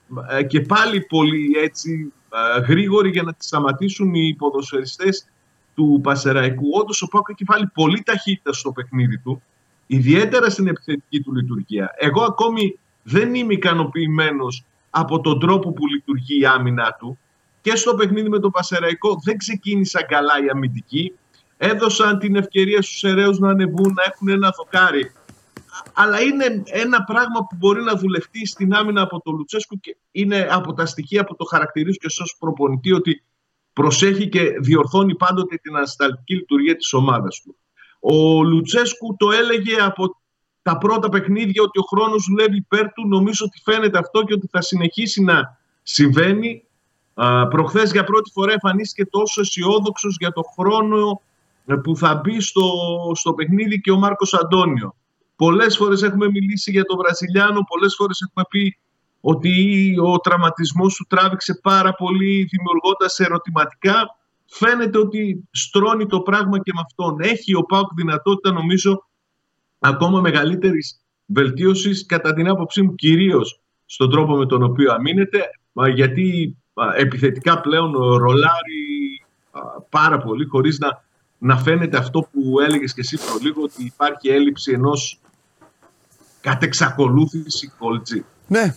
[0.47, 5.27] και πάλι πολύ έτσι ε, γρήγορη για να τη σταματήσουν οι ποδοσφαιριστές
[5.75, 6.69] του Πασεραϊκού.
[6.73, 9.41] Όντως ο Πάκο έχει βάλει πολύ ταχύτητα στο παιχνίδι του,
[9.87, 11.93] ιδιαίτερα στην επιθετική του λειτουργία.
[11.97, 17.17] Εγώ ακόμη δεν είμαι ικανοποιημένος από τον τρόπο που λειτουργεί η άμυνά του.
[17.61, 21.13] Και στο παιχνίδι με τον Πασεραϊκό δεν ξεκίνησαν καλά οι αμυντικοί.
[21.57, 25.11] Έδωσαν την ευκαιρία στους Εραίους να ανεβούν, να έχουν ένα δοκάρι.
[25.93, 30.47] Αλλά είναι ένα πράγμα που μπορεί να δουλευτεί στην άμυνα από τον Λουτσέσκου και είναι
[30.51, 33.23] από τα στοιχεία που το χαρακτηρίζω και ως προπονητή ότι
[33.73, 37.55] προσέχει και διορθώνει πάντοτε την ανασταλτική λειτουργία της ομάδας του.
[37.99, 40.21] Ο Λουτσέσκου το έλεγε από
[40.61, 43.07] τα πρώτα παιχνίδια ότι ο χρόνος δουλεύει υπέρ του.
[43.07, 46.63] Νομίζω ότι φαίνεται αυτό και ότι θα συνεχίσει να συμβαίνει.
[47.49, 51.21] Προχθές για πρώτη φορά εμφανίστηκε τόσο αισιόδοξος για το χρόνο
[51.65, 52.71] ε, που θα μπει στο,
[53.13, 54.95] στο παιχνίδι και ο Μάρκος Αντώνιο.
[55.43, 58.77] Πολλές φορές έχουμε μιλήσει για τον Βραζιλιάνο, πολλές φορές έχουμε πει
[59.21, 59.53] ότι
[60.03, 64.17] ο τραυματισμός του τράβηξε πάρα πολύ δημιουργώντας ερωτηματικά.
[64.45, 67.17] Φαίνεται ότι στρώνει το πράγμα και με αυτόν.
[67.19, 69.05] Έχει ο Πάουκ δυνατότητα νομίζω
[69.79, 75.49] ακόμα μεγαλύτερης βελτίωσης κατά την άποψή μου κυρίως στον τρόπο με τον οποίο αμήνεται
[75.93, 76.57] γιατί
[76.97, 79.21] επιθετικά πλέον ρολάρει
[79.89, 81.03] πάρα πολύ χωρίς να,
[81.37, 85.17] να φαίνεται αυτό που έλεγες και εσύ λίγο ότι υπάρχει έλλειψη ενός
[86.43, 88.25] κατ' εξακολούθηση κόλτζι.
[88.47, 88.75] Ναι,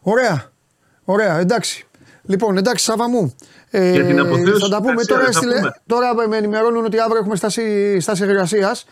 [0.00, 0.50] ωραία,
[1.04, 1.86] ωραία, εντάξει.
[2.22, 3.34] Λοιπόν, εντάξει, Σάβα μου.
[3.70, 5.04] Ε, Για την θα τα πούμε.
[5.04, 5.24] Τώρα,
[5.86, 8.86] τώρα με ενημερώνουν ότι αύριο έχουμε στάση, στάση εργασίας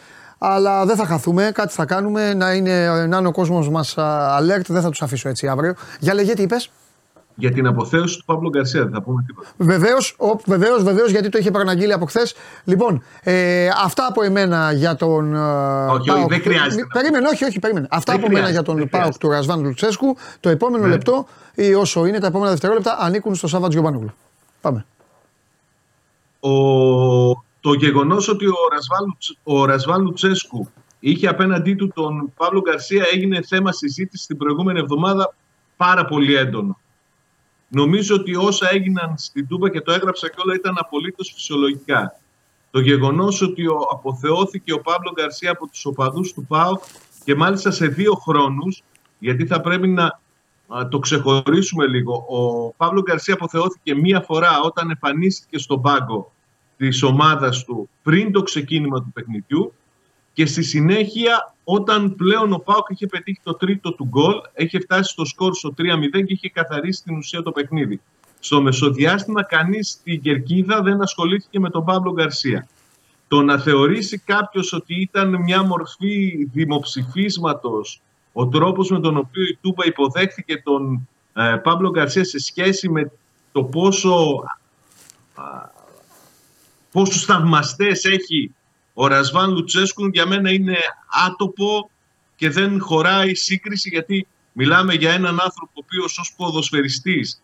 [0.44, 1.50] αλλά δεν θα χαθούμε.
[1.54, 2.34] Κάτι θα κάνουμε.
[2.34, 3.94] Να είναι, να είναι ο κόσμος μας
[4.38, 4.66] alert.
[4.66, 5.74] Δεν θα τους αφήσω έτσι αύριο.
[5.98, 6.70] Για λέγε, τι είπες;
[7.34, 9.48] Για την αποθέωση του Παύλο Γκαρσία, δεν θα πούμε τίποτα.
[9.56, 10.16] Βεβαίως,
[10.46, 12.22] βεβαίως, βεβαίως, γιατί το είχε παραγγείλει από χθε.
[12.64, 15.34] Λοιπόν, ε, αυτά από εμένα για τον.
[15.34, 16.86] Όχι, όχι, δεν χρειάζεται.
[16.92, 17.86] Περίμενε, όχι, όχι, περίμενε.
[17.90, 20.16] Αυτά από εμένα για τον Πάοκ του Ρασβάν Λουτσέσκου.
[20.40, 20.90] Το επόμενο ναι.
[20.90, 24.12] λεπτό ή όσο είναι τα επόμενα δευτερόλεπτα ανήκουν στο Σάββατ Γιωμπάνογλου.
[24.60, 24.84] Πάμε.
[26.40, 26.50] Ο
[27.62, 28.46] το γεγονός ότι
[29.42, 30.68] ο Ρασβάν, Λουτσέσκου
[31.00, 35.34] είχε απέναντί του τον Παύλο Γκαρσία έγινε θέμα συζήτησης την προηγούμενη εβδομάδα
[35.76, 36.78] πάρα πολύ έντονο.
[37.74, 42.20] Νομίζω ότι όσα έγιναν στην Τούμπα και το έγραψα και όλα ήταν απολύτως φυσιολογικά.
[42.70, 46.82] Το γεγονός ότι ο, αποθεώθηκε ο Παύλο Γκαρσία από τους οπαδούς του ΠΑΟΚ
[47.24, 48.82] και μάλιστα σε δύο χρόνους,
[49.18, 50.20] γιατί θα πρέπει να
[50.88, 52.14] το ξεχωρίσουμε λίγο.
[52.28, 56.32] Ο Παύλο Γκαρσία αποθεώθηκε μία φορά όταν εμφανίστηκε στον πάγκο
[56.76, 59.74] της ομάδας του πριν το ξεκίνημα του παιχνιδιού
[60.32, 65.10] και στη συνέχεια όταν πλέον ο Πάοκ είχε πετύχει το τρίτο του γκολ, έχει φτάσει
[65.10, 68.00] στο σκορ στο 3-0 και είχε καθαρίσει την ουσία το παιχνίδι.
[68.40, 72.68] Στο μεσοδιάστημα κανείς στην Κερκίδα δεν ασχολήθηκε με τον Παύλο Γκαρσία.
[73.28, 78.00] Το να θεωρήσει κάποιος ότι ήταν μια μορφή δημοψηφίσματος
[78.32, 83.10] ο τρόπος με τον οποίο η Τούπα υποδέχθηκε τον ε, Παύλο Γκαρσία σε σχέση με
[83.52, 84.44] το πόσο
[86.92, 88.54] πόσους θαυμαστές έχει
[88.92, 90.76] ο Ρασβάν Λουτσέσκου για μένα είναι
[91.26, 91.90] άτοπο
[92.36, 97.42] και δεν χωράει σύγκριση γιατί μιλάμε για έναν άνθρωπο ο οποίος ως ποδοσφαιριστής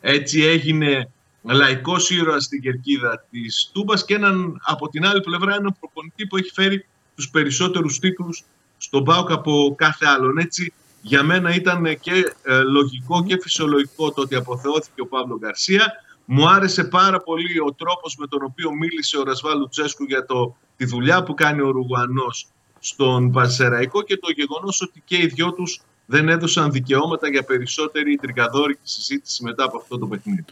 [0.00, 1.10] έτσι έγινε
[1.42, 6.36] λαϊκός ήρωας στην κερκίδα της Τούμπας και έναν, από την άλλη πλευρά έναν προπονητή που
[6.36, 8.44] έχει φέρει τους περισσότερους τίτλους
[8.78, 10.38] στον ΠΑΟΚ από κάθε άλλον.
[10.38, 15.92] Έτσι, Για μένα ήταν και ε, λογικό και φυσιολογικό το ότι αποθεώθηκε ο Παύλο Γκαρσία.
[16.26, 20.56] Μου άρεσε πάρα πολύ ο τρόπος με τον οποίο μίλησε ο Ρασβάλου Τσέσκου για το,
[20.76, 25.52] τη δουλειά που κάνει ο Ρουγανός στον Πασεραϊκό και το γεγονός ότι και οι δυο
[25.52, 30.44] τους δεν έδωσαν δικαιώματα για περισσότερη τρικαδόρικη συζήτηση μετά από αυτό το παιχνίδι.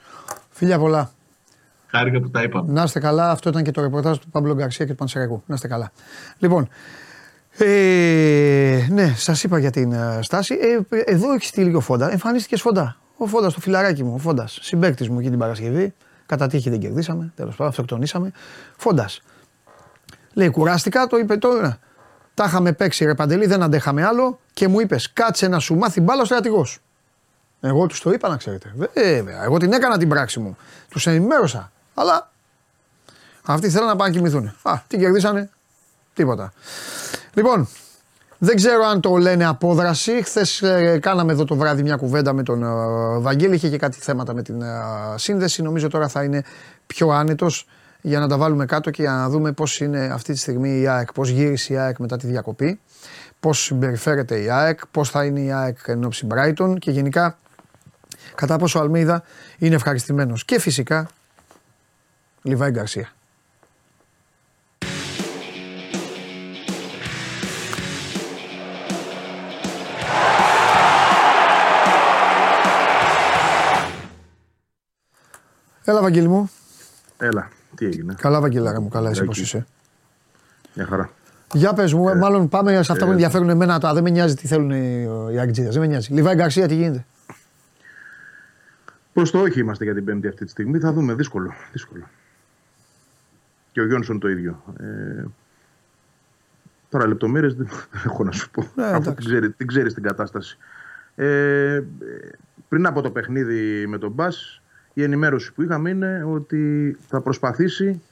[0.51, 1.13] Φίλια πολλά.
[1.87, 2.73] Χάρηκα που τα είπαμε.
[2.73, 3.31] Να είστε καλά.
[3.31, 5.43] Αυτό ήταν και το ρεπορτάζ του Παύλου Γκαρσία και του Πανσεραϊκού.
[5.47, 5.93] Να είστε καλά.
[6.39, 6.69] Λοιπόν,
[7.59, 10.55] ε, ναι, σας είπα για την uh, στάση.
[10.55, 12.11] Ε, εδώ έχεις στείλει ο Φόντα.
[12.11, 12.97] Εμφανίστηκες Φόντα.
[13.17, 14.47] Ο Φόντα, το φιλαράκι μου, ο Φόντα.
[14.47, 15.95] Συμπέκτη μου εκεί την Παρασκευή.
[16.27, 17.33] Κατά τύχη δεν κερδίσαμε.
[17.37, 18.33] Τέλος πάντων, αυτοκτονήσαμε.
[18.77, 19.09] Φόντα.
[20.33, 21.79] Λέει, κουράστηκα, το είπε τώρα.
[22.35, 26.01] Τα είχαμε παίξει ρε Παντελή, δεν αντέχαμε άλλο και μου είπες: Κάτσε να σου μάθει
[26.01, 26.79] μπάλα ο στρατηγός.
[27.61, 28.73] Εγώ τους το είπα να ξέρετε.
[28.77, 30.57] Βέβαια, εγώ την έκανα την πράξη μου.
[30.89, 31.73] Τους ενημέρωσα.
[31.95, 32.31] Αλλά
[33.45, 34.55] αυτοί θέλουν να πάνε να κοιμηθούν.
[34.63, 35.51] Α, τι κερδίσανε,
[36.15, 36.53] τίποτα.
[37.35, 37.69] Λοιπόν,
[38.45, 40.23] δεν ξέρω αν το λένε απόδραση.
[40.23, 42.67] Χθες ε, κάναμε εδώ το βράδυ μια κουβέντα με τον ε,
[43.19, 43.55] Βαγγέλη.
[43.55, 44.67] Είχε και κάτι θέματα με την ε,
[45.15, 45.63] σύνδεση.
[45.63, 46.43] Νομίζω τώρα θα είναι
[46.87, 47.69] πιο άνετος
[48.01, 50.89] για να τα βάλουμε κάτω και για να δούμε πώς είναι αυτή τη στιγμή η
[50.89, 52.81] ΑΕΚ, πώς γύρισε η ΑΕΚ μετά τη διακοπή,
[53.41, 57.39] πώς συμπεριφέρεται η ΑΕΚ, πώς θα είναι η ΑΕΚ εν ώψη Brighton και γενικά
[58.35, 59.23] κατά πόσο ο Αλμίδα
[59.59, 60.45] είναι ευχαριστημένος.
[60.45, 61.09] Και φυσικά
[62.43, 63.09] Λιβάη Γκαρσία.
[75.85, 76.51] Έλα, Βαγγέλη μου.
[77.19, 79.67] Έλα, τι έγινε; Καλά, Βαγγελάρα μου, καλά, εσύ πώς είσαι.
[80.75, 81.11] Μια χαρά.
[81.53, 83.79] Για πες μου, ε, μάλλον πάμε σε αυτά που με ενδιαφέρουν εμένα.
[83.79, 86.13] Τα, δεν με νοιάζει τι θέλουν οι, οι Αγκτζίδες, δεν με νοιάζει.
[86.13, 87.07] Λιβάη Γκαρσία, τι γίνεται;
[89.13, 90.79] Προς το όχι είμαστε για την Πέμπτη αυτή τη στιγμή.
[90.79, 91.15] Θα δούμε.
[91.15, 91.53] Δύσκολο.
[91.73, 92.05] δύσκολο.
[93.73, 94.63] Και ο Γιόνσον το ίδιο.
[94.81, 95.25] Ε,
[96.89, 97.69] τώρα λεπτομέρειες δεν
[98.07, 98.71] έχω να σου πω.
[98.75, 99.15] Ναι, αφού εντάξει.
[99.15, 100.59] την ξέρει, την ξέρεις την κατάσταση.
[101.15, 101.81] Ε,
[102.69, 104.63] πριν από το παιχνίδι με τον Μπας,
[104.95, 108.03] η ενημέρωση που είχαμε είναι ότι θα προσπαθήσει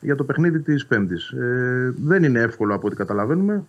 [0.00, 1.30] για το παιχνίδι της Πέμπτης.
[1.30, 3.64] Ε, δεν είναι εύκολο από ό,τι καταλαβαίνουμε.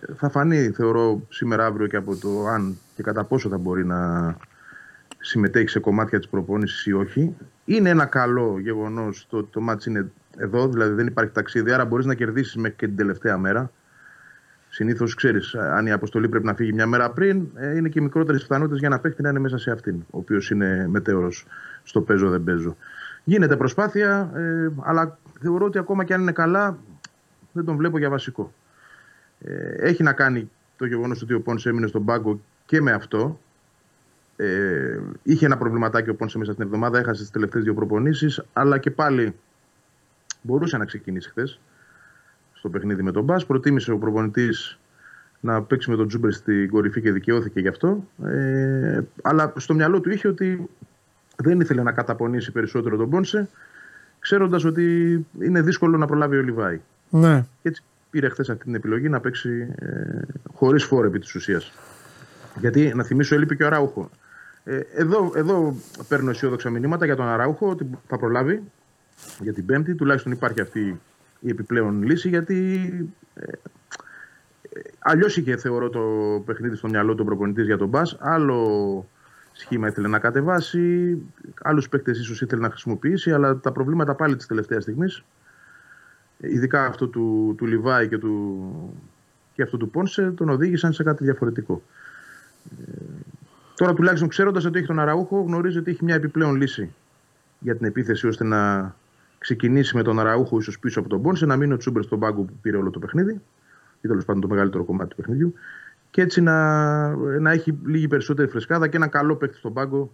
[0.00, 3.84] Ε, Θα φανεί, θεωρώ, σήμερα αύριο και από το αν και κατά πόσο θα μπορεί
[3.84, 4.36] να
[5.18, 7.36] συμμετέχει σε κομμάτια της προπόνησης ή όχι.
[7.64, 11.84] Είναι ένα καλό γεγονός το ότι το μάτς είναι εδώ, δηλαδή δεν υπάρχει ταξίδι, άρα
[11.84, 13.70] μπορείς να κερδίσεις μέχρι και την τελευταία μέρα.
[14.78, 18.42] Συνήθως ξέρεις, αν η αποστολή πρέπει να φύγει μια μέρα πριν, ε, είναι και μικρότερες
[18.42, 21.46] πιθανότητες για να παίχτη να είναι μέσα σε αυτήν, ο οποίος είναι μετέωρος
[21.82, 22.76] στο παίζω δεν παίζω.
[23.24, 26.78] Γίνεται προσπάθεια, ε, αλλά θεωρώ ότι ακόμα και αν είναι καλά,
[27.52, 28.52] δεν τον βλέπω για βασικό.
[29.40, 33.40] Ε, έχει να κάνει το γεγονός ότι ο Πόνσε έμεινε στον πάγκο και με αυτό.
[34.36, 38.78] Ε, είχε ένα προβληματάκι ο Πόνσε μέσα στην εβδομάδα, έχασε τις τελευταίες δύο προπονήσεις, αλλά
[38.78, 39.34] και πάλι
[40.42, 41.60] μπορούσε να ξεκινήσει χθες
[42.58, 43.36] στο παιχνίδι με τον Μπα.
[43.36, 44.78] Προτίμησε ο προπονητής
[45.40, 48.04] να παίξει με τον Τζούμπερ στην κορυφή και δικαιώθηκε γι' αυτό.
[48.24, 50.68] Ε, αλλά στο μυαλό του είχε ότι
[51.36, 53.48] δεν ήθελε να καταπονήσει περισσότερο τον Πόνσε,
[54.18, 56.80] ξέροντας ότι είναι δύσκολο να προλάβει ο Λιβάη.
[57.10, 57.46] Ναι.
[57.62, 60.20] Και έτσι πήρε χθες αυτή την επιλογή να παίξει ε,
[60.52, 61.72] χωρίς φόρο επί της ουσίας.
[62.60, 64.10] Γιατί να θυμίσω, έλειπε και ο Αράουχο.
[64.64, 65.76] Ε, εδώ, εδώ
[66.08, 68.62] παίρνω αισιόδοξα μηνύματα για τον Αράουχο ότι θα προλάβει
[69.40, 69.94] για την Πέμπτη.
[69.94, 71.00] Τουλάχιστον υπάρχει αυτή
[71.40, 72.90] η επιπλέον λύση γιατί
[73.34, 73.42] ε,
[74.70, 76.02] ε, αλλιώς είχε θεωρώ το
[76.46, 78.02] παιχνίδι στο μυαλό του προπονητής για τον Μπα.
[78.18, 79.08] Άλλο
[79.52, 81.18] σχήμα ήθελε να κατεβάσει,
[81.62, 85.24] άλλους παίκτες ίσως ήθελε να χρησιμοποιήσει, αλλά τα προβλήματα πάλι της τελευταίας στιγμής,
[86.36, 88.68] ειδικά αυτό του, του Λιβάη και, του,
[89.54, 91.82] και αυτό του Πόνσε, τον οδήγησαν σε κάτι διαφορετικό.
[92.86, 92.92] Ε,
[93.74, 96.94] τώρα τουλάχιστον ξέροντας ότι έχει τον Αραούχο, γνωρίζει ότι έχει μια επιπλέον λύση
[97.58, 98.94] για την επίθεση ώστε να
[99.38, 102.42] ξεκινήσει με τον Αραούχο ίσως πίσω από τον Πόνσε, να μείνει ο Τσούμπερ στον πάγκο
[102.42, 103.40] που πήρε όλο το παιχνίδι,
[104.00, 105.54] ή τέλος πάντων το μεγαλύτερο κομμάτι του παιχνιδιού,
[106.10, 110.12] και έτσι να, να έχει λίγη περισσότερη φρεσκάδα και ένα καλό παίκτη στον πάγκο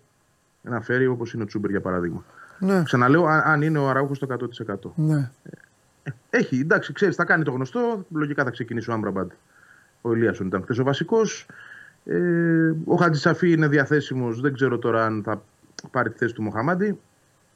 [0.63, 2.25] να φέρει όπως είναι ο Τσούμπερ για παράδειγμα.
[2.59, 2.83] Ναι.
[2.83, 4.27] Ξαναλέω, αν, αν είναι ο Αραούχος στο
[4.67, 4.91] 100%.
[4.95, 5.31] ναι.
[6.31, 8.07] Έχει, εντάξει, ξέρεις, θα κάνει το γνωστό.
[8.11, 9.31] Λογικά θα ξεκινήσει ο Άμπραμπαντ.
[10.01, 11.47] Ο Ηλίασον ήταν χθες ο βασικός.
[12.05, 14.41] Ε, ο Χατζησαφή είναι διαθέσιμος.
[14.41, 15.43] Δεν ξέρω τώρα αν θα
[15.91, 16.99] πάρει τη θέση του Μοχαμάντη.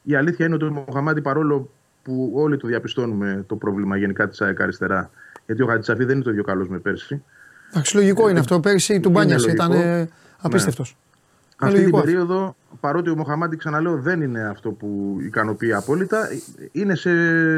[0.03, 1.71] Η αλήθεια είναι ότι ο Μοχαμάντη παρόλο
[2.03, 5.11] που όλοι το διαπιστώνουμε το πρόβλημα γενικά της ΑΕΚ αριστερά,
[5.47, 7.23] γιατί ο Χατζησαφή δεν είναι το ίδιο καλός με πέρσι.
[7.71, 8.61] Εντάξει, λογικό είναι αυτό.
[8.61, 9.53] Πέρυσι του Μπάνια λογικό.
[9.53, 10.09] ήταν ε,
[10.41, 10.97] απίστευτος.
[11.61, 12.01] Αυτή την λογικό.
[12.01, 16.29] περίοδο, παρότι ο Μοχαμάντη, ξαναλέω, δεν είναι αυτό που ικανοποιεί απόλυτα,
[16.73, 17.11] είναι σε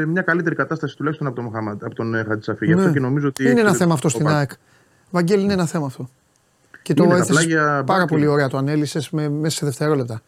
[0.05, 2.65] μια καλύτερη κατάσταση τουλάχιστον από τον, Μοχαμάντη, από τον ε, Χατζησαφή.
[2.65, 2.91] Γι' αυτό Ναι.
[2.93, 3.49] και νομίζω ότι.
[3.49, 4.37] Είναι ένα έχει θέμα αυτό το στην πάρει.
[4.37, 4.51] ΑΕΚ.
[5.11, 6.09] Βαγγέλη, είναι ένα θέμα αυτό.
[6.81, 8.07] Και το Είναι τα έθεσες πλάγια πάρα μπάσκετ.
[8.07, 10.21] πολύ ωραία το ανέλησες μέσα σε δευτερόλεπτα.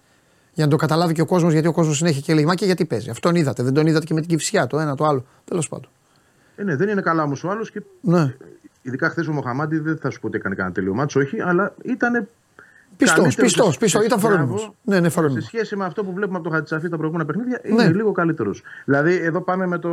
[0.53, 2.65] Για να το καταλάβει και ο κόσμος, γιατί ο κόσμος συνέχεια και λέει Μα και
[2.65, 3.09] γιατί παίζει.
[3.09, 3.63] Αυτόν είδατε.
[3.63, 5.25] Δεν τον είδατε και με την κυφσιά το ένα το άλλο.
[5.45, 5.89] Τέλος πάντων.
[6.55, 8.33] Ε, ναι, δεν είναι καλά όμως ο άλλος και Ναι.
[8.81, 11.75] ειδικά χθες ο Μοχαμάντη δεν θα σου πω ότι έκανε κανένα τέλειο μάτσο, όχι, αλλά
[11.83, 12.27] ήταν.
[12.97, 14.05] Πιστός, πιστός, πιστός.
[14.05, 14.75] Ήταν φρόνιμο.
[14.81, 17.83] Ναι, ναι, Σε σχέση με αυτό που βλέπουμε από το Χατζησαφή τα προηγούμενα παιχνίδια, είναι
[17.83, 17.93] ναι.
[17.93, 18.63] λίγο καλύτερος.
[18.85, 19.89] Δηλαδή, εδώ πάμε με το.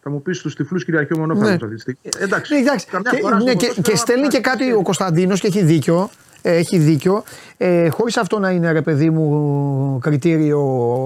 [0.00, 1.54] Θα μου πεις στου τυφλούς κυριαρχείο μονόφαλο ναι.
[1.54, 2.00] αυτή τη στιγμή.
[2.02, 2.54] Ε, εντάξει.
[2.54, 2.86] Ναι, εντάξει.
[3.10, 6.10] Και, φορά ναι, και, και στέλνει και κάτι ο Κωνσταντίνος και έχει δίκιο.
[6.42, 7.22] Έχει δίκιο.
[7.56, 10.62] Ε, Χωρίς αυτό να είναι ρε παιδί μου κριτήριο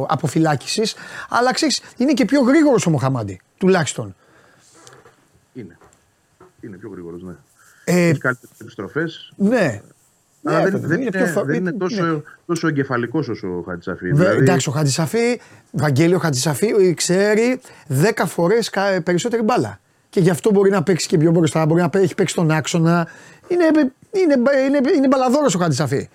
[0.08, 0.94] αποφυλάκησης.
[1.28, 3.40] Αλλά ξέρεις, είναι και πιο γρήγορος ο Μοχαμάντη.
[3.58, 4.14] Τουλάχιστον.
[5.52, 5.78] Είναι.
[6.60, 7.32] Είναι πιο γρήγορος, ναι.
[7.84, 9.32] Ε, Έχει καλύτερες επιστροφές.
[9.36, 9.80] Ναι.
[10.44, 11.44] Αλλά ναι, δεν, δεν, είναι, πιο...
[11.44, 12.20] δεν είναι τόσο, ναι.
[12.46, 14.12] τόσο εγκεφαλικός όσο ο Χατζησαφή.
[14.12, 14.36] Δηλαδή...
[14.36, 15.40] Εντάξει, ο Χατζησαφή,
[15.70, 18.70] Βαγγέλιο Χατζησαφή, ξέρει 10 φορές
[19.04, 19.80] περισσότερη μπάλα.
[20.12, 23.08] Και γι' αυτό μπορεί να παίξει και πιο μπροστά, μπορεί να έχει παίξει τον άξονα.
[23.48, 24.34] Είναι, είναι,
[24.66, 26.08] είναι, είναι μπαλαδόρος ο Χατζησαφή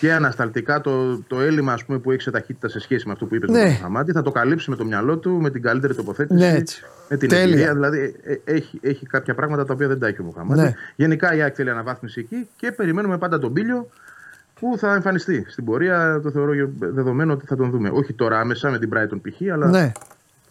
[0.00, 3.26] και ανασταλτικά το, το έλλειμμα ας πούμε, που έχει σε ταχύτητα σε σχέση με αυτό
[3.26, 3.62] που είπε ναι.
[3.62, 6.62] τον Χαμάτη θα το καλύψει με το μυαλό του, με την καλύτερη τοποθέτηση, ναι,
[7.08, 7.44] με την Τέλεια.
[7.44, 7.74] εμπειρία.
[7.74, 10.62] Δηλαδή ε, ε, έχει, έχει κάποια πράγματα τα οποία δεν τα έχει ο Μοχαμάτης.
[10.62, 10.74] Ναι.
[10.96, 13.88] Γενικά η ΑΕΚ θέλει αναβάθμιση εκεί και περιμένουμε πάντα τον Πίλιο
[14.60, 16.20] που θα εμφανιστεί στην πορεία.
[16.22, 17.90] Το θεωρώ δεδομένο ότι θα τον δούμε.
[17.92, 19.92] Όχι τώρα άμεσα με την Brighton π.χ., αλλά ναι.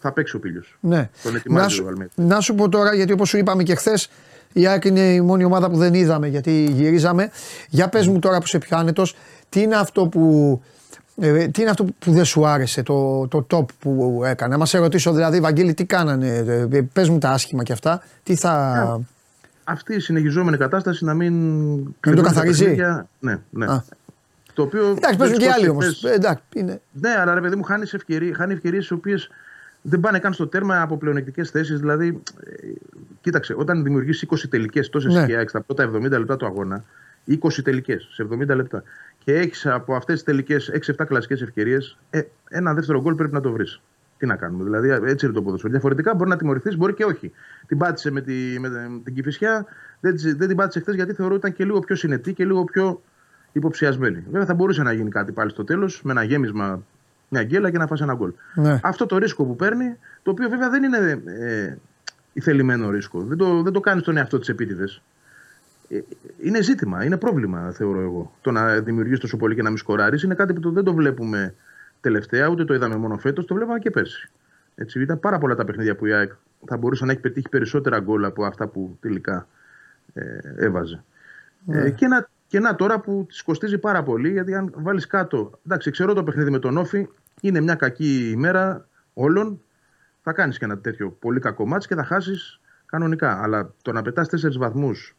[0.00, 0.62] Θα παίξει ο Πίλιο.
[0.80, 1.10] Ναι.
[1.22, 4.10] Τον ετοιμάζει να, σου, να σου πω τώρα, γιατί όπως σου είπαμε και χθες,
[4.52, 7.30] η ΑΕΚ είναι η μόνη ομάδα που δεν είδαμε γιατί γυρίζαμε.
[7.68, 8.92] Για πες μου τώρα που σε πιο
[9.48, 10.62] τι είναι αυτό που,
[11.20, 14.56] ε, τι είναι αυτό που δεν σου άρεσε, το, το top που έκανε.
[14.56, 18.02] Να σε ρωτήσω δηλαδή, Βαγγέλη, τι κάνανε, ε, ε, πες μου τα άσχημα και αυτά,
[18.22, 19.00] τι θα...
[19.64, 21.34] Αυτή η συνεχιζόμενη κατάσταση να μην...
[22.06, 22.76] Να το καθαρίζει;
[23.18, 23.66] Ναι, ναι.
[23.66, 23.84] Α.
[24.54, 26.04] Το οποίο εντάξει, παίζουν και άλλοι όμως.
[26.54, 26.80] Είναι...
[26.92, 29.30] Ναι, αλλά ρε παιδί μου, χάνεις ευκαιρίε ευκαιρίες οι οποίες
[29.82, 31.80] δεν πάνε καν στο τέρμα από πλεονεκτικές θέσεις.
[31.80, 32.22] Δηλαδή,
[33.20, 35.26] κοίταξε, όταν δημιουργείς 20 τελικές τόσες ναι.
[35.26, 36.84] και στα πρώτα 70 λεπτά του αγώνα,
[37.28, 38.82] 20 τελικές σε 70 λεπτά,
[39.24, 43.40] και έχεις από αυτές τις τελικές 6-7 κλασικές ευκαιρίες, ε, ένα δεύτερο γκολ πρέπει να
[43.40, 43.80] το βρεις.
[44.18, 44.64] Τι να κάνουμε.
[44.64, 45.72] Δηλαδή, έτσι είναι το ποδόσφαιρο.
[45.72, 47.32] Διαφορετικά μπορεί να τιμωρηθείς, μπορεί και όχι.
[47.66, 48.68] Την πάτησε με, τη, με
[49.04, 49.66] την κυφισιά,
[50.00, 52.64] δεν, δεν την πάτησε χθες γιατί θεωρώ ότι ήταν και λίγο πιο συνετή και λίγο
[52.64, 53.02] πιο
[53.52, 54.24] υποψιασμένη.
[54.26, 56.82] Βέβαια, θα μπορούσε να γίνει κάτι πάλι στο τέλος με ένα γέμισμα,
[57.30, 58.32] μια γκέλα και να φάσει ένα γκολ.
[58.54, 58.80] Ναι.
[58.82, 61.76] Αυτό το ρίσκο που παίρνει, το οποίο βέβαια δεν είναι ε,
[62.32, 63.22] ηθελημένο ρίσκο.
[63.22, 65.02] Δεν το, δεν το κάνεις στον εαυτό της επίτηδες.
[65.88, 66.00] Ε,
[66.42, 68.32] είναι ζήτημα, είναι πρόβλημα, θεωρώ εγώ.
[68.40, 70.94] Το να δημιουργείς τόσο πολύ και να μην σκοράρεις είναι κάτι που το, δεν το
[70.94, 71.54] βλέπουμε
[72.00, 74.30] τελευταία, ούτε το είδαμε μόνο φέτος, το βλέπαμε και πέρσι.
[74.74, 76.32] Έτσι, ήταν πάρα πολλά τα παιχνίδια που η ΑΕΚ
[76.66, 79.46] θα μπορούσε να έχει πετύχει περισσότερα γκολ από αυτά που τελικά
[80.14, 80.24] ε,
[80.56, 81.04] έβαζε.
[81.64, 81.80] Ναι.
[81.80, 85.58] Ε, και, να, και να τώρα που της κοστίζει πάρα πολύ, γιατί αν βάλεις κάτω.
[85.66, 87.08] Εντάξει, ξέρω το παιχνίδι με τον Όφη,
[87.40, 89.60] είναι μια κακή ημέρα όλων.
[90.22, 93.42] Θα κάνεις και ένα τέτοιο πολύ κακό μάτς και θα χάσεις κανονικά.
[93.42, 95.16] Αλλά το να πετάς τέσσερις βαθμούς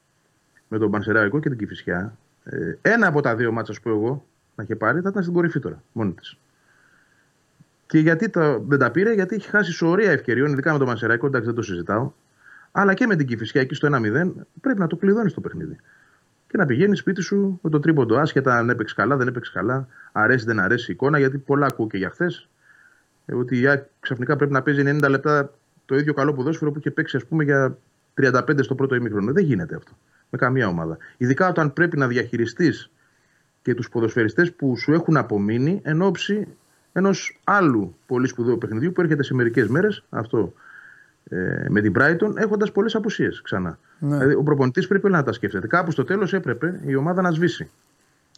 [0.67, 4.63] με τον Πανσεραϊκό και την Κυφυσιά, ε, ένα από τα δύο μάτσα που εγώ να
[4.63, 6.37] είχε πάρει θα ήταν στην κορυφή τώρα, μόνη της.
[7.85, 11.25] Και γιατί το, δεν τα πήρε, γιατί έχει χάσει σωρία ευκαιριών, ειδικά με τον Πανσεραϊκό,
[11.25, 12.11] εντάξει δεν το συζητάω.
[12.71, 15.77] Αλλά και με την Κυφυσιά εκεί στο 1-0 πρέπει να το κλειδώνεις το παιχνίδι.
[16.51, 19.87] Και να πηγαίνει σπίτι σου με το τρίποντο, άσχετα αν έπαιξε καλά, δεν έπαιξε καλά,
[20.11, 22.49] αρέσει, δεν αρέσει η εικόνα, γιατί πολλά ακούω και για χθες.
[23.25, 23.67] Ε, ότι η
[23.99, 25.53] ξαφνικά πρέπει να παίζει 90 λεπτά
[25.85, 27.77] το ίδιο καλό ποδόσφαιρο που είχε παίξει, ας πούμε, για
[28.21, 29.31] 35 στο πρώτο ημίχρονο.
[29.31, 29.91] Δεν γίνεται αυτό
[30.29, 30.97] με καμία ομάδα.
[31.17, 32.91] Ειδικά όταν πρέπει να διαχειριστείς
[33.61, 36.47] και τους ποδοσφαιριστές που σου έχουν απομείνει εν ώψη
[36.91, 40.53] ενός άλλου πολύ σπουδαίου παιχνιδιού που έρχεται σε μερικές μέρες, αυτό
[41.29, 43.79] ε, με την Brighton, έχοντας πολλές απουσίες ξανά.
[44.03, 44.15] Ναι.
[44.15, 45.67] Δηλαδή, ο προπονητής πρέπει να τα σκέφτεται.
[45.67, 47.69] Κάπου στο τέλος έπρεπε η ομάδα να σβήσει.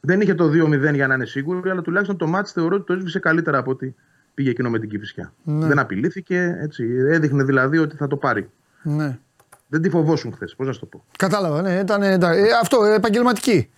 [0.01, 2.93] Δεν είχε το 2-0 για να είναι σίγουρη, αλλά τουλάχιστον το μάτς θεωρώ ότι το
[2.93, 3.95] έσβησε καλύτερα από ότι
[4.33, 5.33] πήγε εκείνο με την Κυφυσιά.
[5.43, 5.67] Ναι.
[5.67, 8.49] Δεν απειλήθηκε, έτσι, έδειχνε δηλαδή ότι θα το πάρει.
[8.83, 9.17] Ναι.
[9.67, 10.55] Δεν τη φοβόσουν χθες.
[10.55, 11.03] Πώς να το πω.
[11.17, 11.79] Κατάλαβα, ναι.
[11.79, 12.17] Ήταν, ε,
[12.61, 13.69] αυτό, επαγγελματική.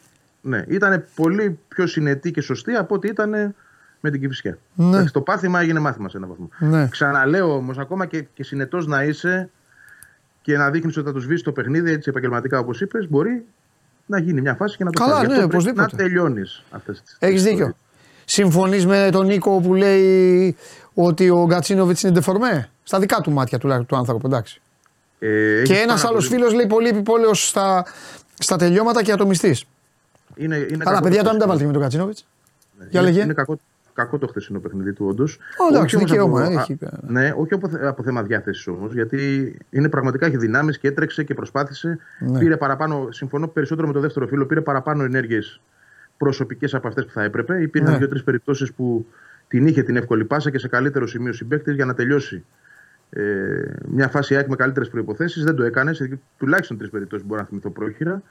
[0.41, 3.56] Ναι, ήταν πολύ πιο συνετή και σωστή από ότι ήταν
[4.00, 4.58] με την Κυφυσιά.
[4.76, 5.10] Ναι.
[5.10, 6.50] Το πάθημα έγινε μάθημα σε έναν βαθμό.
[6.60, 6.88] Ναι.
[6.88, 9.49] Ξαναλέω όμως, ακόμα και, και συνετός να είσαι
[10.46, 13.46] και να δείχνεις ότι θα τους σβήσει το παιχνίδι έτσι επαγγελματικά όπως είπες, μπορεί
[14.06, 17.18] να γίνει μια φάση και να το Καλά, ναι, Να τελειώνεις αυτές τις.
[17.20, 17.76] Έχεις δίκιο.
[18.26, 20.56] Συμφωνείς με τον Νίκο που λέει
[20.93, 24.62] ότι ο Γκατσίνοβιτς είναι ντεφορμέ; Στα δικά του μάτια του, του άνθρωπου, εντάξει.
[25.20, 26.39] Ε, και ένας άλλος πολύ...
[26.39, 27.86] φίλος λέει πολύ επιπόλαιος στα,
[28.39, 29.66] στα τελειώματα και ατομιστής.
[30.36, 32.18] Είναι, είναι Αλλά παιδιά, το αν τα βάλετε με τον Κατσίνοβιτ.
[32.80, 33.60] Ναι, Για είναι, είναι κακό,
[33.96, 35.39] κακό το χθεσινό παιχνίδι του, όντως.
[35.72, 36.78] Εντάξει, δικαίωμα έχει.
[37.08, 41.34] Ναι, όχι από, από θέμα διάθεσης όμως, γιατί είναι πραγματικά έχει δυνάμεις και έτρεξε και
[41.34, 42.00] προσπάθησε.
[42.20, 42.39] Ναι.
[42.39, 45.62] Πήρε παραπάνω, συμφωνώ περισσότερο με το δεύτερο φίλο, πήρε παραπάνω ενέργειες
[46.18, 47.62] προσωπικές από αυτές που θα έπρεπε.
[47.62, 47.98] Υπήρχαν ναι.
[47.98, 49.08] δύο-τρεις περιπτώσεις που
[49.48, 52.46] την είχε την εύκολη πάσα και σε καλύτερο σημείο συμπαίκτης για να τελειώσει
[53.10, 53.22] ε,
[53.88, 55.43] μια φάση ΑΕΚ με καλύτερες προποθέσει.
[55.43, 55.98] Δεν το έκανες.
[55.98, 58.22] Σε τουλάχιστον τρεις περιπτώσεις μπορώ να θυμηθώ πρόχειρα.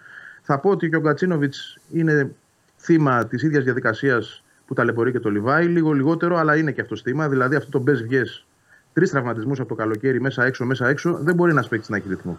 [0.43, 2.31] Θα πω ότι και ο Γκατσίνοβιτς είναι
[2.77, 5.67] θύμα της ίδιας διαδικασίας που ταλαιπωρεί και το Λιβάη.
[5.67, 7.29] Λίγο λιγότερο, αλλά είναι και αυτό θύμα.
[7.29, 8.47] Δηλαδή αυτό το μπες βγες
[8.93, 12.09] τρεις τραυματισμούς από το καλοκαίρι μέσα έξω, μέσα έξω, δεν μπορεί να σπέξει να έχει
[12.09, 12.39] ρυθμό.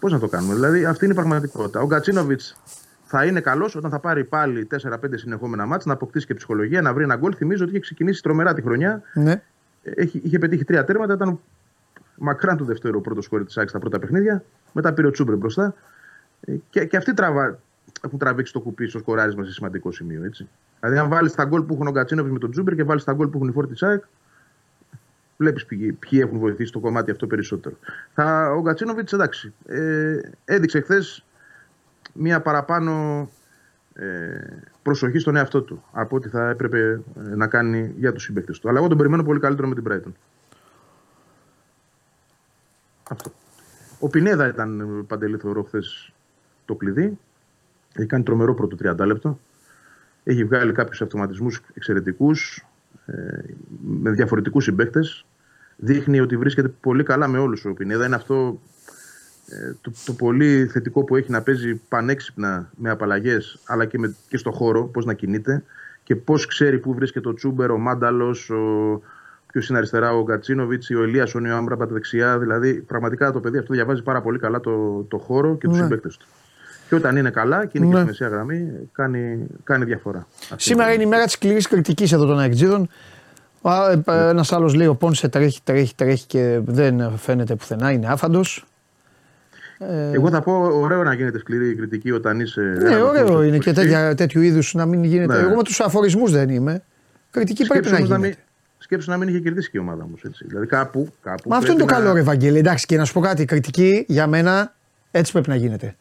[0.00, 1.80] Πώς να το κάνουμε; Δηλαδή αυτή είναι η πραγματικότητα.
[1.80, 2.56] Ο Γκατσίνοβιτς
[3.04, 6.92] θα είναι καλός όταν θα πάρει πάλι 4-5 συνεχόμενα μάτια, να αποκτήσει και ψυχολογία, να
[6.92, 7.34] βρει ένα γκολ.
[7.36, 9.02] Θυμίζω ότι είχε ξεκινήσει τρομερά τη χρονιά.
[9.14, 9.42] Ναι.
[9.82, 11.40] Έχει, είχε πετύχει τρία τέρματα, ήταν
[12.16, 14.44] μακράν του δεύτερο πρώτο σκόρη της Άκη στα πρώτα παιχνίδια.
[14.72, 15.74] Μετά πήρε ο Τσούμπερ μπροστά.
[16.40, 17.58] Ε, και, και αυτοί τραβά,
[18.04, 20.24] έχουν τραβήξει το κουπί στο σκοράρισμα σε σημαντικό σημείο.
[20.24, 20.48] Έτσι.
[20.80, 23.12] Δηλαδή, αν βάλεις τα γκολ που έχουν ο Γκατσίνοβιτς με τον Τσούμπερ και βάλεις τα
[23.12, 24.04] γκολ που έχουν οι φόρτι τη ΑΕΚ,
[25.36, 27.76] βλέπεις ποιοι, ποιοι έχουν βοηθήσει το κομμάτι αυτό περισσότερο.
[28.14, 31.24] Θα, ο Γκατσίνοβιτς, εντάξει, ε, έδειξε χθες
[32.12, 33.28] μία παραπάνω
[33.94, 38.58] ε, προσοχή στον εαυτό του από ό,τι θα έπρεπε ε, να κάνει για τους συμπαίκτες
[38.58, 38.68] του.
[38.68, 40.12] Αλλά εγώ τον περιμένω πολύ καλύτερο με την Brighton.
[43.10, 43.32] Αυτό.
[43.98, 46.12] Ο Πινέδα ήταν ε, παντελή θεωρώ χθες
[46.64, 47.18] το κλειδί.
[47.94, 49.40] Έχει κάνει τρομερό πρώτο 30 λεπτό.
[50.24, 52.66] Έχει βγάλει κάποιους αυτοματισμούς εξαιρετικούς
[53.06, 53.12] ε,
[53.80, 55.24] με διαφορετικούς συμπαίκτες.
[55.76, 58.06] Δείχνει ότι βρίσκεται πολύ καλά με όλους ο Πινέδα.
[58.06, 58.60] Είναι αυτό
[59.48, 64.14] ε, το, το, πολύ θετικό που έχει να παίζει πανέξυπνα με απαλλαγές, αλλά και, με,
[64.28, 65.62] και στο χώρο, πώς να κινείται
[66.02, 69.00] και πώς ξέρει πού βρίσκεται ο Τσούμπερ, ο Μάνταλος, ο,
[69.46, 72.38] ποιος είναι αριστερά, ο Γκατσίνοβιτς, ο Ελίας, ο Νιοάμπραμπα τα δεξιά.
[72.38, 75.82] Δηλαδή, πραγματικά το παιδί αυτό διαβάζει πάρα πολύ καλά το, το χώρο και τους ναι.
[75.82, 76.26] συμπαίκτες του.
[76.90, 77.92] Και όταν είναι καλά και είναι ναι.
[77.92, 80.26] και στη μεσαία γραμμή, κάνει, κάνει διαφορά.
[80.56, 82.88] Σήμερα είναι η μέρα της σκληρής κριτικής εδώ των Αεκτζίδων.
[83.62, 84.14] Ναι.
[84.14, 88.66] Ένας άλλος λέει: Ο Πόνσε τρέχει, τρέχει, τρέχει και δεν φαίνεται πουθενά, είναι άφαντος.
[89.78, 90.10] Ε...
[90.12, 92.60] Εγώ θα πω ωραίο να γίνεται σκληρή κριτική όταν είσαι.
[92.60, 95.40] Ναι, ωραίο είναι και τέτοια, τέτοιου είδους να μην γίνεται.
[95.40, 95.46] Ναι.
[95.46, 96.82] Εγώ με τους αφορισμούς δεν είμαι.
[97.30, 98.20] Κριτική Σκέψου πρέπει να γίνεται.
[98.20, 98.36] Να μην,
[98.78, 100.14] σκέψου να μην είχε κερδίσει και η ομάδα μου.
[100.46, 101.08] Δηλαδή κάπου.
[101.22, 101.92] κάπου Μα αυτό είναι το να...
[101.92, 102.58] καλό, Ευαγγέλη.
[102.58, 103.44] Εντάξει, και να σου πω κάτι.
[103.44, 104.74] Κριτική για μένα
[105.10, 105.94] έτσι πρέπει να γίνεται.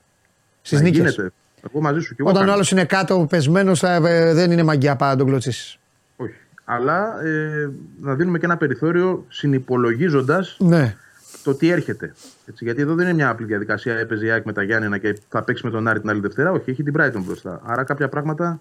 [0.62, 1.20] Στις νίκες.
[1.68, 4.00] Εγώ μαζί σου και εγώ Όταν ο άλλος είναι κάτω, πεσμένος, ε,
[4.34, 5.80] δεν είναι μαγκιά πάντα να τον κλωτσίσεις.
[6.16, 6.34] Όχι.
[6.64, 10.96] Αλλά ε, να δίνουμε και ένα περιθώριο συνυπολογίζοντας ναι.
[11.44, 12.14] το τι έρχεται.
[12.46, 13.98] Έτσι, γιατί εδώ δεν είναι μια απλή διαδικασία.
[13.98, 16.52] Έπαιζε η ΑΕΚ με τα Γιάννενα και θα παίξει με τον Άρη την άλλη Δευτέρα.
[16.52, 17.62] Όχι, έχει την Brighton μπροστά.
[17.66, 18.60] Άρα κάποια πράγματα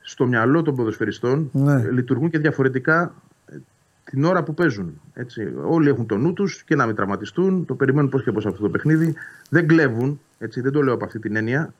[0.00, 1.90] στο μυαλό των ποδοσφαιριστών ναι.
[1.90, 3.29] λειτουργούν και διαφορετικά ε,
[4.10, 5.00] την ώρα που παίζουν.
[5.14, 5.52] Έτσι.
[5.64, 7.64] Όλοι έχουν το νου τους και να μην τραυματιστούν.
[7.64, 9.14] Το περιμένουν πώς και πώς αυτό το παιχνίδι.
[9.50, 10.20] Δεν κλέβουν.
[10.38, 11.74] Έτσι, δεν το λέω από αυτή την έννοια.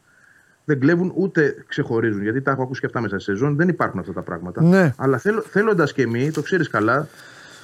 [0.65, 2.23] Δεν κλέβουν ούτε ξεχωρίζουν.
[2.23, 3.57] Γιατί τα έχω ακούσει και αυτά μέσα στη σεζόν.
[3.57, 4.63] Δεν υπάρχουν αυτά τα πράγματα.
[4.63, 4.95] Ναι.
[4.97, 5.21] Αλλά
[5.51, 7.09] θέλοντας και εμείς, το ξέρεις καλά,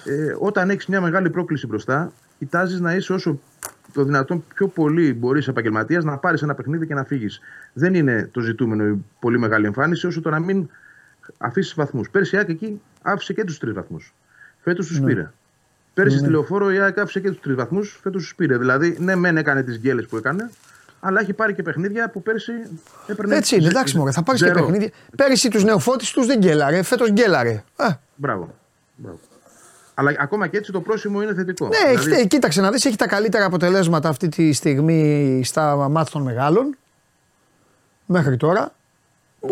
[0.05, 3.41] ε, όταν έχεις μια μεγάλη πρόκληση μπροστά, κοιτάζεις να είσαι όσο
[3.93, 7.41] το δυνατόν πιο πολύ μπορείς επαγγελματίας να πάρεις ένα παιχνίδι και να φύγεις.
[7.73, 10.69] Δεν είναι το ζητούμενο η πολύ μεγάλη εμφάνιση, όσο το να μην
[11.39, 12.11] αφήσεις βαθμούς.
[12.11, 14.15] Πέρσι η ΑΕΚ εκεί άφησε και τους τρεις βαθμούς.
[14.69, 15.07] Φέτος τους ναι.
[15.07, 15.31] πήρε.
[15.95, 16.21] Πέρσι ναι.
[16.21, 17.99] στη λεωφόρο η ΑΕΚ άφησε και τους τρεις βαθμούς.
[18.03, 18.59] Φέτος τους πήρε.
[18.59, 20.51] Δηλαδή, ναι, μεν έκανε τις γκέλε που έκανε,
[21.01, 22.53] αλλά έχει πάρει και παιχνίδια που πέρσι
[23.07, 23.37] έπαιρνε.
[23.37, 24.91] Έτσι είναι, εντάξει, μωρέ, θα πάρεις και παιχνίδια.
[25.17, 27.65] Πέρσι τους νεοφώτη τους δεν γκέλαρε, φέτος γκέλαρε.
[28.15, 28.55] Μπράβο.
[28.97, 29.19] Μπράβο.
[29.95, 31.69] Αλλά ακόμα και έτσι το πρόσημο είναι θετικό.
[31.69, 32.27] Ναι, δηλαδή...
[32.27, 36.77] κοίταξε να δεις, έχει τα καλύτερα αποτελέσματα αυτή τη στιγμή στα μάτια των μεγάλων.
[38.07, 38.73] Μέχρι τώρα.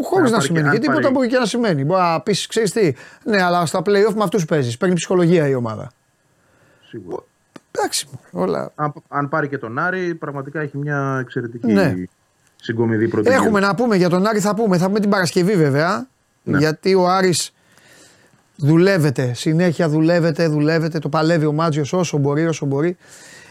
[0.03, 1.85] Χωρίς να σημαίνει και τίποτα μπορεί και να σημαίνει.
[1.85, 4.77] Μπορεί να πεις, ξέρεις τι, ναι, αλλά στα playoff με αυτούς παίζεις.
[4.77, 5.91] Παίρνει ψυχολογία η ομάδα.
[6.89, 7.23] Σίγουρα.
[7.71, 8.73] Εντάξει, όλα.
[8.75, 11.95] Αν, αν πάρει και τον Άρη, πραγματικά έχει μια εξαιρετική ναι.
[12.57, 13.31] συγκομιδή πρώτη.
[13.31, 14.79] Έχουμε να πούμε για τον Άρη, θα πούμε.
[14.79, 16.07] Θα πούμε την Παρασκευή βέβαια.
[16.43, 16.59] Ναι.
[16.59, 17.53] Γιατί ο Άρης
[18.57, 20.99] Δουλεύετε, συνέχεια δουλεύετε, δουλεύετε.
[20.99, 22.97] Το παλεύει ο Μάτζιος όσο μπορεί, όσο μπορεί.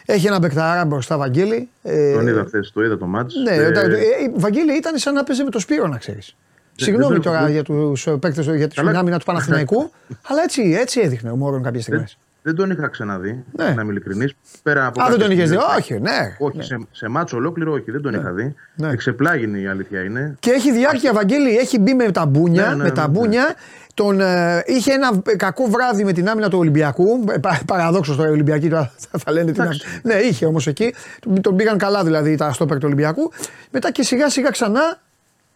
[0.06, 1.70] Έχει ένα μπεκταρά μπροστά, Βαγγέλη.
[1.84, 3.42] Ε, τον είδα χθες, το είδα το Μάτζιο.
[3.42, 6.36] Ναι, ε, ε, Βαγγέλη ήταν σαν να παίζει με το Σπύρο, να ξέρεις.
[6.76, 9.92] Συγγνώμη τώρα για τους παίκτες για την άμυνα του Παναθηναϊκού,
[10.28, 12.18] αλλά έτσι, έτσι έδειχνε ο Μόρον κάποιες στιγμές.
[12.46, 13.66] Δεν τον είχα ξαναδεί, ναι.
[13.66, 14.34] να είμαι ειλικρινής.
[14.64, 16.36] Πέρα από Α, δεν τον είχες δει, όχι, ναι.
[16.40, 16.64] Όχι, ναι.
[16.64, 18.18] σε, σε μάτσο ολόκληρο, όχι, δεν τον ναι.
[18.18, 18.56] είχα δει.
[18.76, 18.90] Ναι.
[18.90, 20.36] Εξεπλάγινη η αλήθεια είναι.
[20.40, 23.56] Και έχει διάρκεια, Βαγγέλη, έχει μπει με τα μπούνια, ναι, ναι, με τα μπούνια
[23.94, 27.24] τον, ε, είχε ένα κακό βράδυ με την άμυνα του Ολυμπιακού.
[27.30, 29.84] Ε, Παραδόξως τώρα οι Ολυμπιακοί θα, θα λένε την άμυνα.
[30.04, 30.94] Ναι, είχε όμως εκεί.
[31.42, 33.32] Τον πήγαν καλά δηλαδή τα στόπερ του Ολυμπιακού.
[33.72, 35.00] Μετά και σιγά σιγά ξανά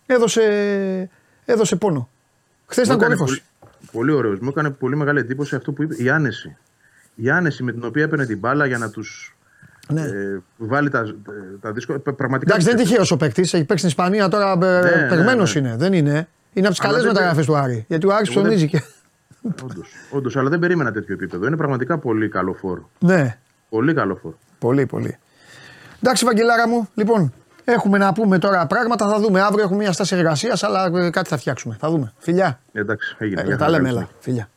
[0.05, 0.41] έδωσε,
[1.45, 2.09] έδωσε πόνο.
[2.65, 3.27] Χθες ήταν κορύφος.
[3.29, 3.41] Πολύ,
[3.91, 4.39] πολύ ωραίος.
[4.39, 6.57] Μου έκανε πολύ μεγάλη εντύπωση αυτό που είπε η άνεση.
[7.19, 9.37] Η άνεση με την οποία έπαιρνε την μπάλα για να τους
[9.89, 10.01] ναι.
[10.01, 11.15] Ε, βάλει τα,
[11.61, 11.99] τα δύσκολα.
[11.99, 12.51] Πραγματικά.
[12.51, 13.53] Εντάξει, δεν είναι τυχαίος ο παίκτης.
[13.53, 14.51] Έχει παίξει στην Ισπανία τώρα.
[14.51, 15.49] Ε, ναι, ναι, ναι.
[15.55, 15.75] είναι.
[15.77, 16.27] Δεν είναι.
[16.53, 17.85] Είναι από τις καλές μεταγραφές του Άρη.
[17.87, 18.83] Γιατί ο Άρης ψωνίζει και.
[20.11, 21.47] Όντως, αλλά δεν περίμενα τέτοιο επίπεδο.
[21.47, 22.89] Είναι πραγματικά πολύ καλό φόρο.
[22.99, 23.37] Ναι.
[23.69, 24.37] Πολύ καλό φόρο.
[24.59, 25.17] Πολύ, πολύ.
[26.01, 29.09] Εντάξει, Βαγγελάρα μου, λοιπόν, έχουμε να πούμε τώρα πράγματα.
[29.09, 29.41] Θα δούμε.
[29.41, 31.77] Αύριο έχουμε μια στάση εργασίας, αλλά ε, κάτι θα φτιάξουμε.
[31.79, 32.13] Θα δούμε.
[32.17, 32.59] Φιλιά.
[32.71, 33.41] Εντάξει, έγινε.
[33.41, 34.07] Ε, τα λέμε, έλα.
[34.19, 34.49] Φιλιά.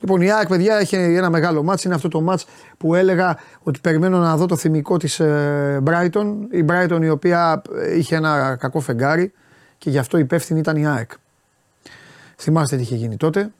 [0.00, 1.84] Λοιπόν, η ΑΕΚ, παιδιά, έχει ένα μεγάλο μάτς.
[1.84, 2.46] Είναι αυτό το μάτς
[2.78, 6.34] που έλεγα ότι περιμένω να δω το θυμικό της ε, Brighton.
[6.50, 7.62] Η Brighton η οποία
[7.96, 9.32] είχε ένα κακό φεγγάρι
[9.78, 11.10] και γι' αυτό υπεύθυνη ήταν η ΑΕΚ.
[12.36, 13.50] Θυμάστε τι είχε γίνει τότε.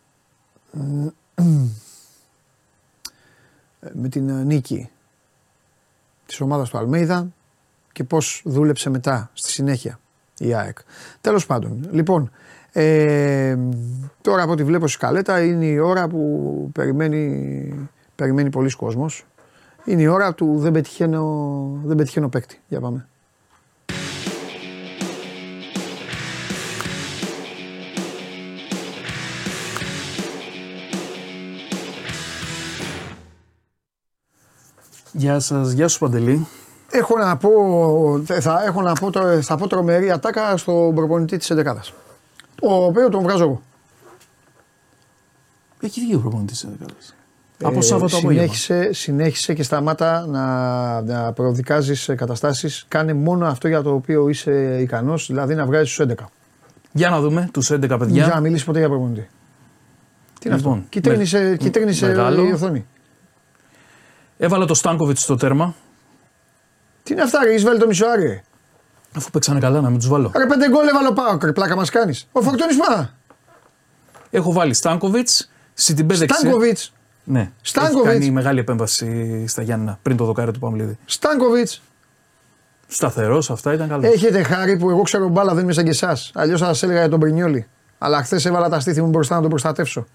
[3.93, 4.91] Με την νίκη
[6.26, 7.28] της ομάδας του Αλμέιδα
[7.93, 10.01] και πώς δούλεψε μετά στη συνέχεια
[10.38, 10.78] η ΑΕΚ.
[11.20, 12.30] Τέλος πάντων, λοιπόν,
[12.73, 13.57] ε,
[14.21, 17.75] τώρα από ό,τι βλέπω στη σκαλέτα είναι η ώρα που περιμένει,
[18.16, 19.25] περιμένει πολλοί κόσμος.
[19.85, 22.61] Είναι η ώρα του δεν πετυχαίνω, δεν πετυχαίνω παίκτη.
[22.68, 23.07] Για πάμε.
[35.12, 36.47] Γεια σας, γεια σου Παντελή.
[36.91, 37.51] Έχω να πω,
[38.41, 41.77] θα, έχω να πω, το- θα πω τρομερή ατάκα στον προπονητή της 11
[42.61, 43.63] Ο οποίος τον βγάζω εγώ.
[45.83, 47.15] Έχει βγει ο προπονητής της δεκάδας.
[47.63, 48.41] Από Ε, Σάββατο απόγευμα.
[48.43, 52.85] συνέχισε, συνέχισε και σταμάτα να, να προδικάζεις καταστάσεις.
[52.89, 56.29] Κάνε μόνο αυτό για το οποίο είσαι ικανός, δηλαδή να βγάζεις τους 11.
[56.93, 58.27] Για να δούμε τους 11 Για παιδιά.
[58.27, 59.29] να μιλήσεις ποτέ για προπονητή.
[60.41, 62.45] Τι είναι Λοιπόν, αυτό; Κυτρίνησε, με- κυτρίνησε μεγάλο.
[62.45, 62.87] η οθόνη.
[64.39, 65.75] Έβαλα το Στάνκοβιτ στο τέρμα.
[67.03, 68.43] Τι είναι αυτά, ρε, Ισβέλ το μισοάρι.
[69.13, 69.19] Ρε.
[69.19, 70.33] Αφού παίξανε καλά να μην τους βάλω.
[70.37, 72.29] Ρε πέντε γκολ έβαλε ο Πάοκ, ρε πλάκα μας κάνεις.
[72.33, 73.11] Ο Φορτώνης μα.
[74.31, 76.39] Έχω βάλει Στάνκοβιτς, Σιτιμπέ δεξιά.
[76.39, 76.93] Στάνκοβιτς,
[77.25, 78.09] Ναι, Στάνκοβιτς.
[78.09, 80.99] έχει κάνει μεγάλη επέμβαση στα Γιάννηνα πριν το δοκάρι του Παμλίδη.
[81.05, 81.83] Στάνκοβιτς.
[82.87, 84.13] Σταθερός, αυτά ήταν καλός.
[84.13, 86.31] Έχετε χάρη που εγώ ξέρω μπάλα δεν είμαι σαν και εσάς.
[86.35, 87.67] Αλλιώς θα σας έλεγα για τον Πρινιόλη.
[87.99, 90.07] Αλλά χθες έβαλα τα στήθη μου μπροστά να τον προστατεύσω.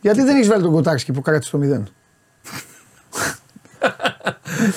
[0.00, 1.82] Γιατί δεν έχεις βάλει τον Κοτάρσκι που κράτησε το 0.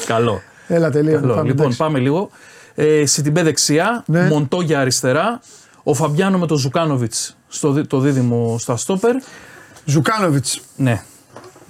[0.05, 0.41] καλό.
[0.71, 1.19] Έλα τελείω.
[1.19, 1.41] καλό.
[1.43, 2.29] λοιπόν, πάμε λίγο.
[2.75, 4.27] Ε, Σιντιμπέ δεξιά, Ναι.
[4.27, 5.41] Μοντόγια αριστερά,
[5.83, 9.15] ο Φαμπιάνο με τον Ζουκάνοβιτς στο δι- το δίδυμο στα στόπερ.
[9.85, 10.61] Ζουκάνοβιτς.
[10.75, 11.01] Ναι,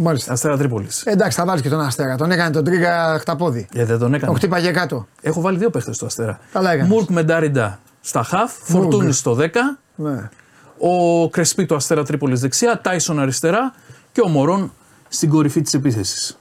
[0.02, 0.34] Μάλιστα.
[0.34, 1.02] Αστέρα Τρίπολης.
[1.06, 2.16] Εντάξει, θα βάλεις και τον Αστέρα.
[2.16, 3.68] Τον έκανε τον Τρίγκα χταπόδι.
[3.74, 4.34] Ε, δεν τον Τον έκανε.
[4.36, 5.08] χτύπαγε κάτω.
[5.22, 6.40] Έχω βάλει δύο παίχτες στο Αστέρα.
[6.52, 6.90] Καλά έκανες.
[6.92, 10.30] Μουρκ με Ντάριντα στα χαφ, Φορτούνη στο 10, Ναι.
[10.78, 13.74] ο Κρεσπί του Αστέρα Τρίπολης δεξιά, Τάισον αριστερά
[14.12, 14.74] και ο Μωρόν
[15.08, 16.39] στην κορυφή της επίθεσης.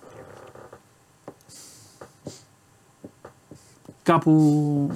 [4.13, 4.91] Κάπου.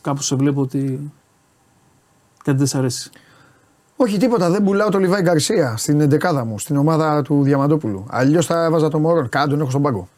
[0.00, 1.12] Κάπου σε βλέπω ότι.
[2.44, 3.10] Κάτι δεν σ' αρέσει.
[3.96, 8.06] Όχι τίποτα, δεν πουλάω το Λιβάη Γκαρσία στην εντεκάδα μου, στην ομάδα του Διαμαντόπουλου.
[8.10, 9.28] Αλλιώς θα έβαζα το Μωρόν.
[9.28, 10.08] Κάτω τον έχω στον πάγκο.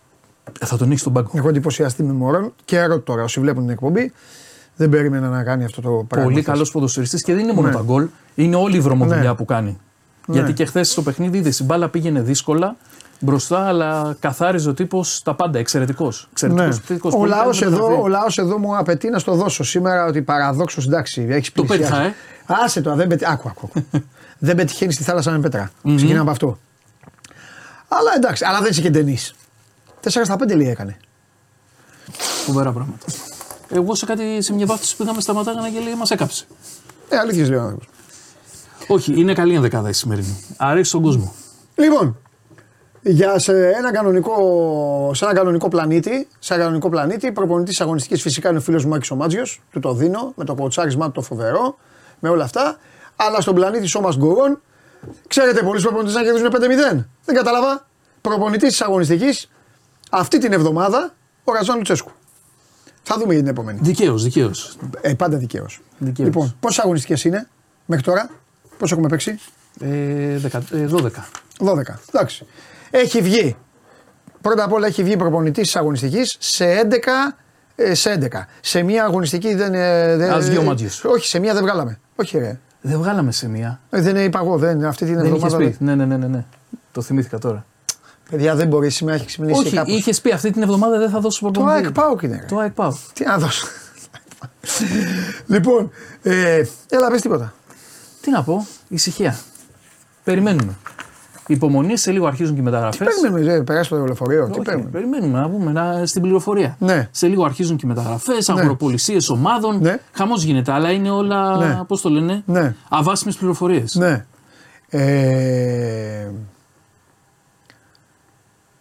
[0.61, 1.31] Ε, θα τον έχεις στον πάγκο.
[1.35, 4.13] Έχω εντυπωσιαστεί με Μωρόν και ρωτώ τώρα όσοι βλέπουν την εκπομπή.
[4.77, 6.29] Δεν περίμενα να κάνει αυτό το πράγμα.
[6.29, 6.53] Πολύ χθες.
[6.53, 7.75] καλός ποδοσφαιριστής και δεν είναι μόνο Ναι.
[7.75, 9.35] τα γκολ, είναι όλη η βρωμοδουλειά Ναι.
[9.35, 9.79] που κάνει.
[10.27, 10.35] Ναι.
[10.37, 12.77] Γιατί και χθες στο παιχνίδι είδες η μπάλα πήγαινε δύσκολα
[13.21, 15.59] μπροστά, αλλά καθάριζε ο τύπος τα πάντα.
[15.59, 16.29] Εξαιρετικός.
[16.41, 16.69] Ναι.
[17.13, 21.27] Ο λαός εδώ, ο λαός εδώ μου απαιτεί να στο δώσω σήμερα ότι παραδόξως εντάξει.
[21.31, 22.15] Έχεις Το πέτυχα, ε.
[22.47, 23.33] Άσε το, δεν πετυχαίνει.
[23.33, 23.71] Άκου, άκου.
[24.39, 25.71] δεν πετυχαίνεις στη θάλασσα με πέτρα.
[25.85, 26.59] Ξεκινάμε από αυτό.
[27.89, 29.19] Αλλά εντάξει, αλλά δεν είσαι και ταινή.
[30.03, 30.97] 4 στα 5 λέει έκανε.
[32.47, 33.07] Φοβερά πράγματα.
[33.69, 36.45] Εγώ σε, κάτι, σε μια βάφτιση που είχαμε σταματάγανε και λέει μας έκαψε.
[37.09, 37.89] Ε, αλήθεια λέει ο άνθρωπος.
[38.87, 40.45] Όχι, είναι καλή ενδεκάδα η σημερινή.
[40.57, 41.35] Αρέσει στον κόσμο.
[41.75, 42.19] Λοιπόν,
[43.07, 48.49] για σε ένα κανονικό, σε ένα κανονικό πλανήτη, σε ένα κανονικό πλανήτη, προπονητής αγωνιστικής φυσικά
[48.49, 51.23] είναι ο φίλος μου Άκης ο Μάτζιος, του το δίνω, με το κοτσάρισμά του το
[51.23, 51.77] φοβερό,
[52.19, 52.77] με όλα αυτά.
[53.17, 54.61] Αλλά στον πλανήτη Σώμα Γκορών,
[55.27, 57.05] ξέρετε πολλοί προπονητές να κερδίζουν 5-0.
[57.25, 57.87] Δεν κατάλαβα.
[58.21, 59.51] Προπονητής της αγωνιστικής
[60.11, 62.11] αυτή την εβδομάδα ο Ραζάν Λουτσέσκου.
[63.03, 63.79] Θα δούμε για την επόμενη.
[63.83, 64.77] Δικαίως, δικαίως.
[65.01, 65.81] Ε, πάντα δικαίως.
[65.99, 66.29] Δικαίως.
[66.29, 67.49] Λοιπόν, πόσες αγωνιστικές είναι
[67.87, 68.31] μέχρι τώρα,
[68.79, 69.39] πώ έχουμε παίξει;
[69.81, 71.29] Ε, δεκα- ε, 12.
[71.59, 72.01] 12.
[72.13, 72.47] Εντάξει.
[72.97, 73.57] Έχει βγει.
[74.41, 77.37] Πρώτα απ' όλα έχει βγει προπονητής της αγωνιστικής σε 11.
[77.75, 78.27] ε, σε 11.
[78.61, 79.75] Σε μία αγωνιστική δεν.
[79.75, 81.05] ε, δεν Ας βγει ο Μάτζιος.
[81.05, 81.99] Όχι, σε μία δεν βγάλαμε.
[82.17, 82.59] Όχι, ρε.
[82.81, 83.81] Δεν βγάλαμε σε μία.
[83.91, 84.57] Ε, Δεν είπα εγώ.
[84.59, 85.71] Δεν, αυτή την Δεν είχες εβδομάδα.
[85.71, 85.77] πει.
[85.85, 86.45] Ναι, ναι, ναι, ναι, ναι.
[86.93, 87.65] Το θυμήθηκα τώρα.
[88.31, 89.95] Παιδιά δεν μπορεί σήμερα έχεις ξυπνήσει Όχι, κάπως.
[89.95, 91.85] είχες πει αυτή την εβδομάδα δεν θα δώσω Το προπονητή.
[91.85, 92.37] ΑΕΚ πάω και είναι.
[92.41, 92.45] ρε.
[92.49, 92.93] Το ΑΕΚ πάω.
[93.13, 93.67] Τι να δώσω.
[95.47, 95.91] λοιπόν,
[96.23, 97.55] ε, έλα πες τίποτα.
[98.21, 99.39] Τι να πω, ησυχία.
[100.25, 100.77] Περιμένουμε.
[101.47, 103.07] Υπομονή, σε λίγο αρχίζουν και οι μεταγραφές.
[103.07, 104.47] Περιμένουμε, ε, περάσει το λεωφορείο.
[104.47, 104.91] Τι περιμένουμε.
[104.91, 106.77] περιμένουμε να πούμε να, στην πληροφορία.
[106.79, 107.09] Ναι.
[107.11, 109.79] Σε λίγο αρχίζουν και οι μεταγραφές, αγροπολισίες ομάδων.
[109.81, 109.99] Ναι.
[110.13, 111.57] Χαμός γίνεται, αλλά είναι όλα.
[111.57, 111.85] Ναι.
[111.87, 112.75] Πώς το λένε, Ναι.
[112.89, 113.95] αβάσιμες πληροφορίες.
[113.95, 114.27] Ναι.
[114.89, 116.31] Ε,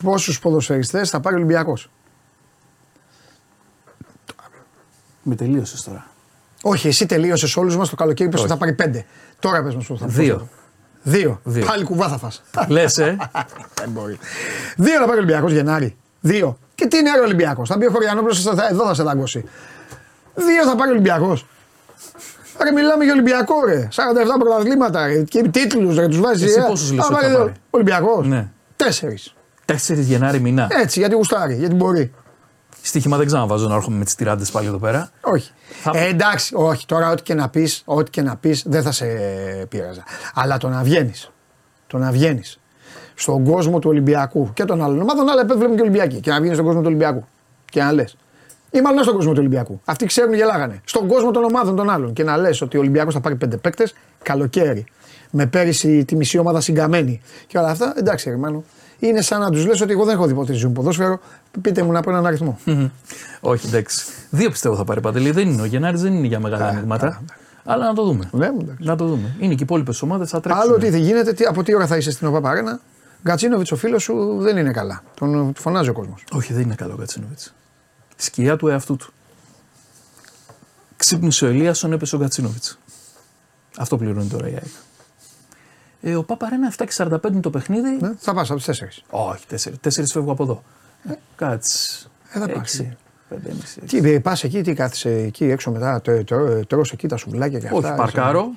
[0.04, 1.90] πόσους ποδοσφαιριστές θα πάρει ο Ολυμπιακός;
[5.24, 6.06] Με τελείωσες τώρα.
[6.64, 9.06] Όχι, εσύ τελείωσες όλους μας το καλοκαίρι που θα πάρει πέντε.
[9.40, 10.48] Τώρα πες μας που θα Δύο.
[11.04, 11.40] Δύο.
[11.44, 11.66] Δύο.
[11.66, 12.44] Πάλι κουβά θα φας.
[12.68, 13.18] Λες, ε.
[13.82, 14.18] Δεν μπορεί.
[14.78, 15.96] Δύο θα πάρει ο Ολυμπιακός Γενάρη.
[16.22, 16.58] Δύο.
[16.76, 17.70] Και τι είναι ο Ολυμπιακός.
[17.70, 19.44] Θα μπει ο Χωριανόπουλος εδώ θα σε δαγκώσει.
[20.34, 21.46] Δύο θα πάρει ο Ολυμπιακός.
[22.64, 23.88] Ρε μιλάμε για Ολυμπιακό ρε.
[23.92, 25.22] 47 πρωταθλήματα ρε.
[25.22, 26.08] Και τίτλους ρε.
[26.08, 26.48] Τους βάζεις.
[26.48, 26.68] Εσύ ε.
[26.68, 28.28] πόσους λες Α, ότι θα πάρει πάρει; Ολυμπιακός.
[28.28, 28.48] Ναι.
[28.76, 29.34] Τέσσερις.
[29.66, 30.68] 4 Γενάρη μηνά.
[30.70, 31.56] Έτσι γιατί γουστάρει.
[31.56, 32.12] Γιατί μπορεί.
[32.86, 35.10] Στοίχημα δεν ξαναβάζω να έρχομαι με τις τυράντες πάλι εδώ πέρα.
[35.22, 35.52] Όχι.
[35.82, 36.86] Θα- Ε, εντάξει, όχι.
[36.86, 39.06] Τώρα ό,τι και να πεις, ό,τι και να πεις, δεν θα σε
[39.70, 40.04] πείραζα.
[40.34, 41.32] Αλλά το να βγαίνεις.
[41.88, 42.60] Το να βγαίνεις
[43.16, 46.20] στον κόσμο του Ολυμπιακού και των άλλων ομάδων, αλλά βλέπουμε και Ολυμπιακοί.
[46.20, 47.28] Και να βγαίνεις στον κόσμο του Ολυμπιακού.
[47.72, 48.18] Και να λες.
[48.72, 49.82] Ή μάλλον στον κόσμο του Ολυμπιακού.
[49.86, 50.82] Αυτοί ξέρουν γελάγανε.
[50.86, 52.14] Στον κόσμο των ομάδων των άλλων.
[52.14, 54.86] Και να λες ότι ο Ολυμπιακός θα πάρει πέντε παίκτες καλοκαίρι.
[55.30, 57.94] Με πέρυσι τη μισή ομάδα συγκαμμένη και όλα αυτά.
[57.98, 58.64] Εντάξει, Ερμάνο.
[59.08, 61.20] Είναι σαν να τους λες ότι εγώ δεν έχω δει ποτέ ζωή ποδόσφαιρο.
[61.62, 62.60] Πείτε μου να πω έναν αριθμό.
[63.42, 64.06] Όχι, εντάξει.
[64.30, 65.32] Δύο πιστεύω θα πάρει παντελή.
[65.32, 65.62] Δεν είναι.
[65.62, 67.22] Ο Γενάρης δεν είναι για μεγάλα ανοίγματα.
[67.64, 68.30] Αλλά να το δούμε.
[68.32, 68.84] Ναι, εντάξει.
[68.84, 69.36] Να το δούμε.
[69.40, 70.64] Είναι και οι υπόλοιπες ομάδες θα τρέξουν.
[70.64, 72.80] Άλλο τι θα γίνεται, τι, από τι ώρα θα είσαι στην ΟΠΑ
[73.24, 75.04] Γκατσίνοβιτ ο φίλος σου δεν είναι καλά.
[75.14, 76.24] Τον φωνάζει ο κόσμος.
[76.32, 77.40] Όχι, δεν είναι καλό ο Γκατσίνοβιτ.
[78.16, 79.14] Σκιά του εαυτού του.
[80.98, 82.64] Ξύπνησε ο Ελίασον, έπεσε ο Γκατσίνοβιτ.
[83.78, 84.93] Αυτό πληρώνει τώρα η ΑΕΚ.
[86.06, 87.98] Ε, ο Παπαρένα 7 και 45 είναι το παιχνίδι.
[88.02, 89.04] Ναι, θα πας από τις 4.
[89.10, 89.56] Όχι, 4.
[89.88, 90.64] 4 φεύγω από εδώ.
[91.10, 92.08] Ε, Κάτσε.
[92.34, 92.82] Ε, θα πας.
[92.82, 92.98] 6.
[93.30, 93.38] 5,5.
[93.88, 97.66] Τι πας εκεί, τι κάθεσαι εκεί έξω μετά, τρώ, τρώ, τρως εκεί τα σουβλάκια και
[97.68, 97.78] αυτά.
[97.78, 98.52] Όχι, παρκάρω.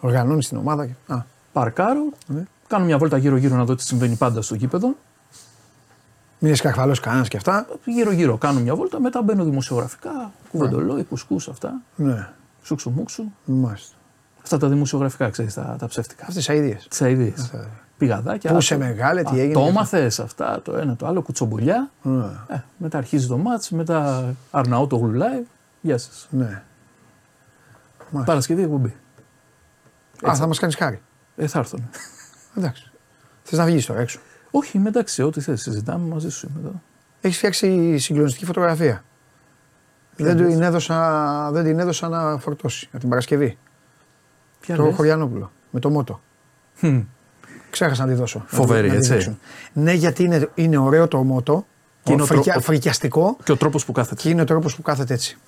[0.00, 0.86] Οργανώνεις την ομάδα.
[0.86, 0.92] Και...
[1.06, 2.08] Α, Παρκάρω.
[2.26, 2.42] Ναι.
[2.66, 4.94] Κάνω μια βόλτα γύρω-γύρω να δω τι συμβαίνει πάντα στο γήπεδο.
[6.38, 7.66] μην είσαι καρφαλό κανένας και αυτά.
[7.84, 9.00] Γύρω-γύρω κάνω μια βόλτα.
[9.00, 10.32] Μετά μπαίνω δημοσιογραφικά.
[10.50, 11.80] Κουβεντολόι, κουσκούς αυτά.
[11.96, 12.28] Ναι,
[12.62, 13.24] Σούξου μουξου.
[13.44, 13.94] μάλιστα.
[14.52, 16.20] Αυτά τα δημοσιογραφικά, ξέρεις, τα, τα ψεύτικα.
[16.26, 16.78] Αυτές τις αειδίε.
[16.88, 17.32] Τις αειδίε.
[17.98, 18.50] Πηγαδάκια.
[18.50, 21.06] Πού α, σε το- μεγάλε, τι α, έγινε Το και έμαθες αυτά, το ένα, το
[21.06, 21.90] άλλο, κουτσομπολιά.
[22.02, 25.46] Ναι, Ε, μετά αρχίζει το μάτς, μετά Αρναού το live.
[25.80, 26.26] Γεια σας.
[26.30, 26.62] ναι.
[28.24, 28.94] Παρασκευή εκπομπή.
[30.28, 31.00] Α, θα μας κάνεις χάρη.
[31.36, 31.88] Ε, θα έρθουν.
[32.56, 32.90] Εντάξει.
[33.42, 34.20] Θες να βγεις τώρα έξω.
[34.50, 36.82] Όχι, είμαι εντάξει, ό,τι θες, συζητάμε μαζί σου είμαι εδώ.
[37.20, 39.04] Έχεις φτιάξει συγκλονιστική φωτογραφία.
[40.16, 43.58] Δεν, του την έδωσα, δεν την έδωσα να φορτώσει από την Παρασκευή.
[44.60, 45.50] Ποια το λες; Χωριανόπουλο.
[45.70, 46.20] Με το μότο.
[46.78, 47.00] Χμ.
[47.70, 48.38] Ξέχασα να τη δώσω.
[48.38, 49.12] Να Φοβερή, τη- να τη έτσι.
[49.12, 49.38] δείξουν.
[49.72, 51.66] Ναι, γιατί είναι, είναι ωραίο το μότο.
[52.02, 54.22] Και είναι ο φρικια- τρο- ο- φρικιαστικό Και ο τρόπος που κάθεται.
[54.22, 55.38] και είναι ο τρόπος που κάθεται έτσι.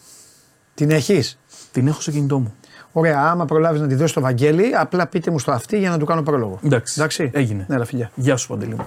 [0.75, 1.39] Την έχεις;
[1.73, 2.55] Την έχω στο κινητό μου.
[2.93, 5.99] Ωραία, άμα προλάβεις να τη δώσεις το Βαγγέλη, απλά πείτε μου στο αυτή για να
[5.99, 6.59] του κάνω πρόλογο.
[6.65, 6.95] Εντάξει.
[6.97, 7.65] Εντάξει; Έγινε.
[7.69, 8.11] Ναι, έλα, φιλιά.
[8.15, 8.87] Γεια σου Παντελή μου.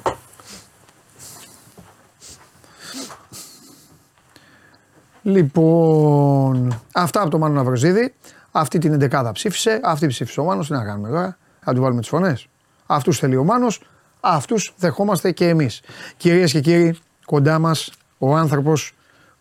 [5.22, 8.14] Λοιπόν, αυτά από το Μάνο Ναυροζίδη.
[8.58, 9.80] Αυτή την εντεκάδα ψήφισε.
[9.84, 10.68] Αυτή ψήφισε ο Μάνος.
[10.68, 11.38] Τι να κάνουμε τώρα.
[11.60, 12.48] Θα του βάλουμε τις φωνές.
[12.86, 13.82] Αυτούς θέλει ο Μάνος.
[14.20, 15.82] Αυτούς δεχόμαστε και εμείς.
[16.18, 18.94] Κυρίες και κύριοι, κοντά μας ο άνθρωπος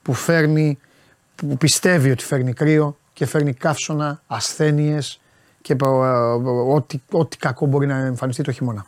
[0.03, 0.79] που φέρνει,
[1.35, 5.21] που πιστεύει ότι φέρνει κρύο και φέρνει καύσωνα, ασθένειες
[5.63, 5.87] και ε,
[6.73, 8.87] ό,τι, ό,τι κακό μπορεί να εμφανιστεί το χειμώνα.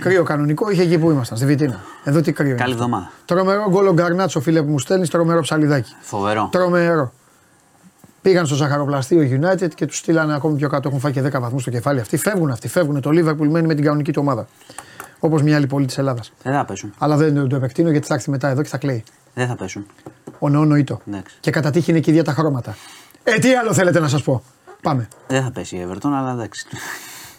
[0.00, 1.80] Κρύο κανονικό είχε εκεί που ήμασταν, στη Βιτίνα.
[2.04, 2.48] Εδώ τι κρύο.
[2.50, 2.84] είναι Καλή αυτό.
[2.84, 3.10] εβδομάδα.
[3.24, 5.94] Τρομερό γκολ Γκαρνάτσο, φίλε που μου στέλνεις, τρομερό ψαλιδάκι.
[6.00, 6.48] Φοβερό.
[6.52, 7.12] Τρομερό.
[8.22, 10.88] Πήγαν στο ζαχαροπλαστείο United και τους στείλανε ακόμη πιο κάτω.
[10.88, 12.00] Έχουν φάει και 10 βαθμούς στο κεφάλι.
[12.00, 13.00] Αυτοί φεύγουν, αυτοί φεύγουν.
[13.00, 14.46] Το Liverpool μένει με την κανονική του ομάδα.
[15.18, 16.32] Όπως μια άλλη πόλη της Ελλάδας.
[16.42, 16.94] Δεν θα πέσουν.
[16.98, 19.04] Αλλά δεν το επεκτείνω γιατί θα έρθει μετά εδώ και θα κλαίει.
[19.34, 19.86] Δεν θα πέσουν.
[20.38, 21.00] Ο νοονοήτο.
[21.08, 21.36] Εντάξει.
[21.40, 22.76] Και κατά τύχη είναι και ίδια τα χρώματα.
[23.24, 24.42] Ε, τι άλλο θέλετε να σας πω.
[24.82, 25.08] Πάμε.
[25.26, 26.66] Δεν θα πέσει η Everton, αλλά εντάξει.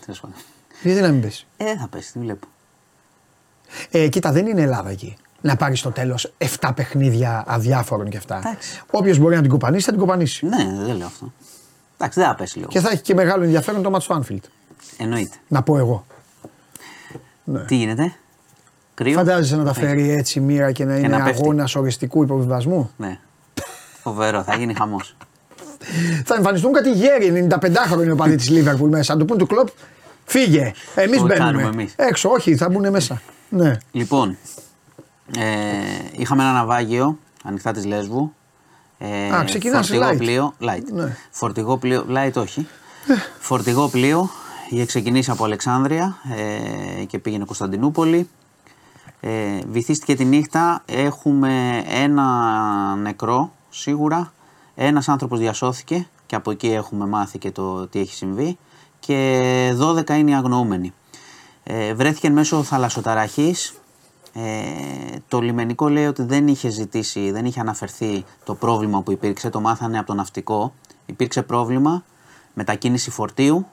[0.05, 0.35] Τέλο πάντων.
[0.81, 2.47] Γιατί να μην πέσει; Ε, δεν θα πέσει, τι βλέπω.
[3.91, 5.17] Ε, κοίτα, δεν είναι Ελλάδα εκεί.
[5.41, 8.37] Να πάρεις στο τέλος 7 παιχνίδια αδιάφορων και αυτά.
[8.37, 8.81] Εντάξει.
[8.91, 10.45] Όποιος μπορεί να την κοπανίσει, θα την κοπανίσει.
[10.45, 11.33] Ναι, δεν λέω αυτό.
[11.97, 12.69] Εντάξει, δεν θα πέσει λίγο.
[12.69, 14.43] Και θα έχει και μεγάλο ενδιαφέρον το μάτι στο Anfield.
[14.97, 15.35] Εννοείται.
[15.47, 16.05] Να πω εγώ.
[17.67, 18.13] Τι γίνεται,
[18.93, 21.41] Κρύο; Φαντάζεσαι να τα φέρει έτσι η μοίρα και να είναι να πέφτει.
[21.41, 23.19] αγώνας οριστικού υποβιβασμού; Ναι.
[24.01, 25.15] Φοβερό, θα γίνει χαμός.
[26.25, 29.13] Θα εμφανιστούν κάτι γέροι 95χρονοι οπαδοί της Λίβερπουλ μέσα.
[29.13, 29.67] Να του πούν του κλοπ,
[30.25, 30.71] φύγε.
[30.95, 31.81] Εμείς Το κάνουμε μπαίνουμε.
[31.81, 31.93] εμείς.
[31.97, 33.21] Έξω, όχι, θα μπουν μέσα.
[33.53, 33.77] Ναι.
[33.91, 34.37] Λοιπόν,
[35.37, 35.43] ε,
[36.11, 38.33] είχαμε ένα ναυάγιο ανοιχτά της Λέσβου.
[38.97, 40.17] Ε, Α, ξεκινάς φορτηγό light.
[40.17, 40.53] πλοίο.
[40.61, 40.83] Light.
[40.93, 41.15] Ναι.
[41.31, 42.05] Φορτηγό πλοίο.
[42.09, 42.67] Light όχι.
[43.39, 44.29] φορτηγό πλοίο.
[44.69, 46.15] Είχε ξεκινήσει από Αλεξάνδρεια
[46.99, 48.29] ε, και πήγαινε Κωνσταντινούπολη.
[49.19, 49.29] Ε,
[49.71, 50.83] βυθίστηκε τη νύχτα.
[50.85, 52.25] Έχουμε ένα
[52.95, 54.33] νεκρό σίγουρα.
[54.75, 58.57] Ένας άνθρωπος διασώθηκε και από εκεί έχουμε μάθει και το τι έχει συμβεί.
[58.99, 60.93] Και 12 είναι οι αγνοούμενοι.
[61.63, 63.73] Ε, βρέθηκε εν μέσω θαλασσοταραχής.
[64.33, 69.49] Ε, το λιμενικό λέει ότι δεν είχε ζητήσει, δεν είχε αναφερθεί το πρόβλημα που υπήρξε.
[69.49, 70.73] Το μάθανε από το ναυτικό.
[71.05, 72.03] Υπήρξε πρόβλημα
[72.53, 73.67] μετακίνηση φορτίου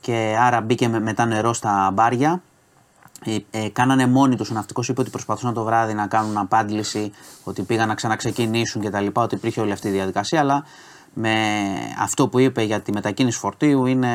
[0.00, 2.42] και άρα μπήκε με, μετά νερό στα μπάρια.
[3.24, 4.50] Ε, ε, κάνανε μόνοι τους.
[4.50, 7.12] Ο ναυτικός είπε ότι προσπαθούσαν το βράδυ να κάνουν απάντηση,
[7.44, 9.06] ότι πήγαν να ξαναξεκινήσουν κτλ.
[9.12, 10.40] Ότι υπήρχε όλη αυτή η διαδικασία.
[10.40, 10.64] Αλλά
[11.14, 11.34] με
[11.98, 14.10] αυτό που είπε για τη μετακίνηση φορτίου είναι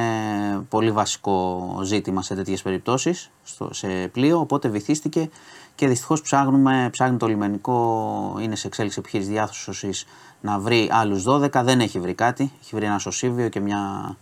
[0.70, 3.32] πολύ βασικό ζήτημα σε τέτοιες περιπτώσεις,
[3.70, 4.40] σε πλοίο.
[4.40, 5.30] Οπότε βυθίστηκε
[5.76, 10.06] και δυστυχώς ψάχνουμε, ψάχνει το λιμενικό, είναι σε εξέλιξη επιχείρηση διάθεσης
[10.42, 11.62] να βρει άλλους 12.
[11.64, 12.52] Δεν έχει βρει κάτι.
[12.62, 14.16] Έχει βρει ένα σωσίβιο και μια,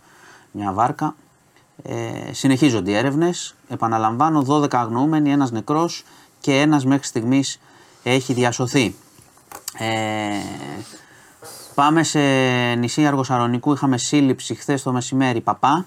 [0.50, 1.16] μια βάρκα.
[1.82, 3.54] Ε, συνεχίζονται οι έρευνες.
[3.68, 6.04] Επαναλαμβάνω, 12 αγνοούμενοι, ένας νεκρός
[6.40, 7.60] και ένας μέχρι στιγμής
[8.02, 8.94] έχει διασωθεί.
[9.78, 10.38] Ε,
[11.74, 12.20] Πάμε σε
[12.74, 13.72] νησί Αργοσαρονικού.
[13.72, 15.86] Είχαμε σύλληψη χθες το μεσημέρι παπά,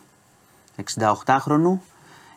[0.96, 1.80] 68χρονου,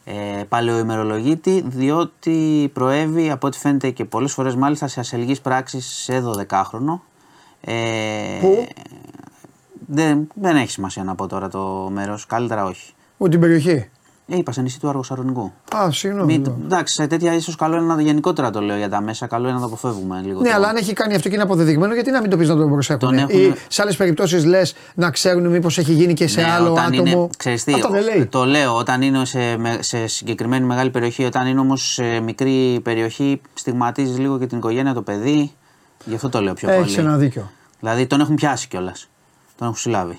[0.05, 6.21] ε, παλαιοημερολογήτη, διότι προέβη από ό,τι φαίνεται και πολλές φορές μάλιστα σε ασελγείς πράξεις σε
[6.21, 7.01] 12χρονο.
[7.61, 8.67] Ε, Πού;
[9.87, 12.93] Δεν, δεν έχει σημασία να πω τώρα το μέρος, καλύτερα όχι.
[13.17, 13.91] Ούτε την περιοχή;
[14.33, 15.53] Ε, είπα σε νησί του Αργοσαρονικού.
[15.77, 16.33] Α, συγγνώμη.
[16.39, 19.45] Μην, εντάξει, σε τέτοια ίσως καλό είναι να γενικότερα το λέω για τα μέσα, καλό
[19.45, 20.41] είναι να το αποφεύγουμε λίγο.
[20.41, 22.49] Ναι, το- αλλά αν έχει κάνει αυτό και είναι αποδεδειγμένο, γιατί να μην το πεις
[22.49, 22.99] να τον προσέχουν.
[23.01, 26.51] Τον έχουν- Ή σε άλλες περιπτώσεις λες να ξέρουν μήπως έχει γίνει και σε Ναι,
[26.51, 28.27] άλλο όταν άτομο; Είναι, ξέρεις τι, Αυτό δεν λέει.
[28.27, 32.81] Το λέω όταν είναι σε, με- σε συγκεκριμένη μεγάλη περιοχή, όταν είναι όμως σε μικρή
[32.83, 35.53] περιοχή, στιγματίζεις λίγο και την οικογένεια, το παιδί.
[36.05, 37.07] Γι' αυτό το λέω πιο Έχεις πολύ.
[37.07, 37.51] ένα δίκιο.
[37.81, 39.09] Δηλαδή τον έχουν πιάσει κιόλας.
[39.57, 40.19] Τον έχουν συλλάβει.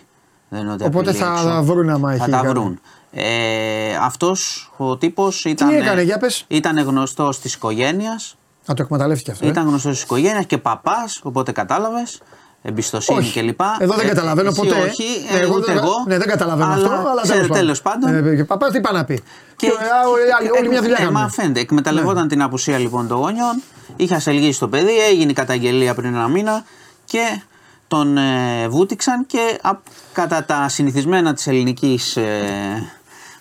[0.49, 1.63] Δεν είναι ότι Οπότε απειλεί θα έξω.
[1.63, 2.49] βρουν άμα Θα έχει τα κάνει.
[2.49, 2.79] βρουν.
[3.11, 6.45] Ε, Αυτός ο τύπος ήταν, έκανε, για πες.
[6.47, 8.35] ήταν γνωστός της οικογένειας.
[8.65, 9.45] Να το εκμεταλλεύτηκε αυτό.
[9.45, 9.49] ε.
[9.49, 12.21] Ήταν γνωστός της οικογένειας και παπάς, οπότε κατάλαβες.
[12.63, 13.39] Εμπιστοσύνη Όχι.
[13.39, 13.59] κλπ.
[13.79, 14.75] Εδώ δεν Ε, καταλαβαίνω εσύ ποτέ.
[14.81, 15.03] Όχι,
[15.33, 15.91] Ναι, ε, ούτε δεν, εγώ.
[16.07, 18.27] Ναι, δεν καταλαβαίνω αλλά, αυτό, αλλά ξέρετε, τέλος τέλος πάντων.
[18.27, 19.15] Ε, και παπά τι πάει να πει.
[19.15, 19.23] Και,
[19.55, 21.13] Και- ε, α, όλοι, όλοι μια δουλειά ε, κάνουν.
[21.21, 21.59] Μα φαίνεται.
[21.59, 23.61] Εκμεταλλευόταν την απουσία λοιπόν των γονιών.
[23.95, 26.63] Είχε ασελγήσει το παιδί, έγινε η καταγγελία πριν ένα μήνα
[27.05, 27.41] και
[27.87, 29.71] τον ε, βούτυξαν και α,
[30.13, 32.91] κατά τα συνηθισμένα της ελληνικής ε,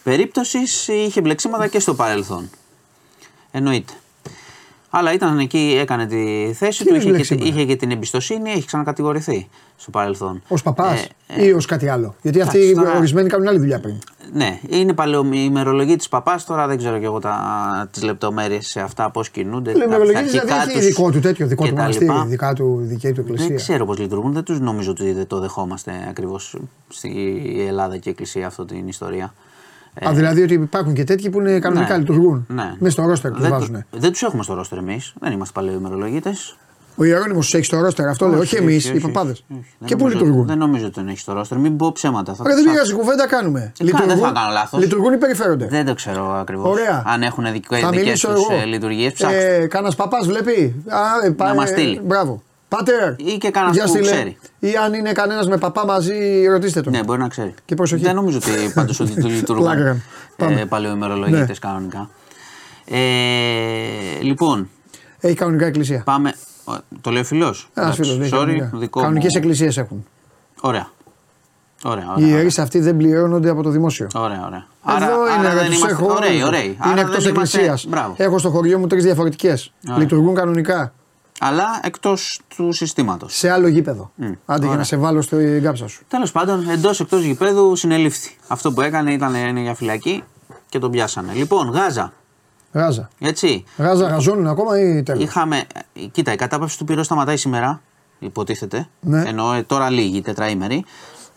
[0.02, 2.50] περίπτωσης είχε μπλεξίματα και στο παρελθόν.
[3.50, 3.92] Εννοείται.
[4.92, 7.90] Αλλά ήταν εκεί, έκανε τη θέση Τι του, είναι είχε και, μπλεξίματα; είχε και την
[7.90, 10.42] εμπιστοσύνη, έχει ξανακατηγορηθεί στο παρελθόν.
[10.48, 13.80] Ω παπάς Ε, ή ως κάτι άλλο; Γιατί αυτοί εντάξει, τώρα- ορισμένοι κάνουν άλλη δουλειά
[13.80, 13.94] πριν.
[14.32, 16.44] Ναι, είναι παλαιοημερολογή της παπάς.
[16.44, 17.20] Τώρα δεν ξέρω και εγώ
[17.90, 19.70] τις λεπτομέρειες σε αυτά, πώς κινούνται.
[19.70, 22.10] Η τα ημερολογία δηλαδή αρχικά έχει τους δικό του τέτοιο, δικό και του τα μοναστήρι,
[22.10, 22.24] λοιπά.
[22.24, 23.54] δικά του, δική του Δεν εκκλησία.
[23.56, 24.32] ξέρω πώς λειτουργούν.
[24.32, 26.56] Δεν τους νομίζω ότι δεν το δεχόμαστε ακριβώς
[26.88, 27.34] στη
[27.68, 29.34] Ελλάδα και η Εκκλησία αυτή την ιστορία.
[29.94, 32.46] Ε, Α, δηλαδή ότι υπάρχουν και τέτοιοι που είναι κανονικά ναι, λειτουργούν.
[32.48, 32.74] Ναι.
[32.78, 33.84] Μέσα στο ρόστερ του δεν, βάζουν.
[33.90, 35.14] δεν τους έχουμε στο ρόστερ εμείς.
[35.20, 36.30] Δεν είμαστε παλαιοημερολογίτε.
[36.96, 38.38] Ο Ιερόνιμος έχει στο ρόστερ, αυτό λέω.
[38.38, 39.36] Όχι εμείς, οι παπάδε.
[39.84, 41.58] Και πού λειτουργούν; Δεν νομίζω ότι τον έχει στο ρόστερ.
[41.58, 42.34] Μην πω ψέματα.
[42.34, 42.92] Θα Ωραία, το δεν ψάξω.
[42.94, 43.72] πειράζει, κουβέντα κάνουμε.
[43.78, 44.80] Ε, καλά, δεν θα κάνω λάθος.
[44.80, 45.66] Λειτουργούν ή περιφέρονται.
[45.66, 46.70] Δεν το ξέρω ακριβώς.
[46.70, 47.02] Ωραία.
[47.06, 48.46] Αν έχουν δικές Θα τους μιλήσω εγώ.
[48.66, 49.54] λειτουργίες, ψάξτε.
[49.56, 50.82] Ε, Κάνα παπάς βλέπει.
[50.88, 52.00] Α, ε, πά- μας ε, στείλει.
[52.04, 52.42] Μπράβο.
[52.70, 53.12] Πάτερ.
[53.16, 54.10] Ή και κανένας Για που στείλε.
[54.10, 54.38] ξέρει.
[54.58, 56.92] Ή αν είναι κανένας με παπά μαζί, ρωτήστε τον.
[56.92, 57.54] Ναι, μπορεί να ξέρει.
[57.64, 58.02] Και προσοχή.
[58.02, 59.96] Δεν νομίζω ότι πάντως ότι του λειτουργούν Πλάκα.
[60.36, 60.60] Πάμε.
[60.60, 61.54] ε, παλαιοημερολογίτες Ναι.
[61.70, 62.10] κανονικά.
[62.84, 64.68] Ε, λοιπόν,
[65.20, 66.02] Έχει κανονικά εκκλησία.
[66.04, 66.32] πάμε.
[66.64, 67.54] ο, Το λέει ο φιλό.
[67.74, 69.38] Ένας φίλος δεν Sorry, δικό Κανονικές μου.
[69.38, 70.06] εκκλησίες έχουν.
[70.60, 70.88] Ωραία.
[71.84, 72.26] Ωραία, Οι ωραία.
[72.26, 72.36] ωραία.
[72.38, 74.06] ιερεί αυτοί δεν πληρώνονται από το δημόσιο.
[74.14, 74.66] Ωραία, ωραία.
[75.06, 75.92] Εδώ είναι, άρα ρε, δεν τους είμαστε.
[75.92, 76.12] έχω.
[76.14, 76.76] Ωραίοι, ωραίοι.
[76.80, 77.86] Άρα Είναι δεν εκτό είμαστε- εκκλησίας.
[77.88, 78.14] Μπράβο.
[78.16, 79.72] Έχω στο χωριό μου τρεις διαφορετικές.
[79.88, 79.98] Ωραία.
[79.98, 80.92] Λειτουργούν κανονικά.
[81.42, 83.36] Αλλά εκτός του συστήματος.
[83.36, 84.10] Σε άλλο γήπεδο.
[84.18, 84.76] Άντε για ωραία.
[84.76, 86.02] να σε βάλω στην κάψα σου.
[86.08, 88.36] Τέλος πάντων, εντός εκτός γηπέδου συνελήφθη.
[88.48, 90.24] Αυτό που έκανε ήταν είναι για φυλακή
[90.68, 91.32] και τον πιάσανε.
[91.32, 92.12] Λοιπόν, Γάζα.
[92.72, 93.08] Γάζα.
[93.18, 93.64] Έτσι.
[93.76, 95.56] Γάζα γαζώνουν ακόμα ή τέλος; Είχαμε.
[95.92, 97.80] ε, Κοίτα, η κατάπαυση του πυρός σταματάει σήμερα,
[98.18, 98.88] υποτίθεται.
[99.00, 99.22] Ναι.
[99.26, 100.84] Ενώ ε, τώρα λίγη, τετραήμερη.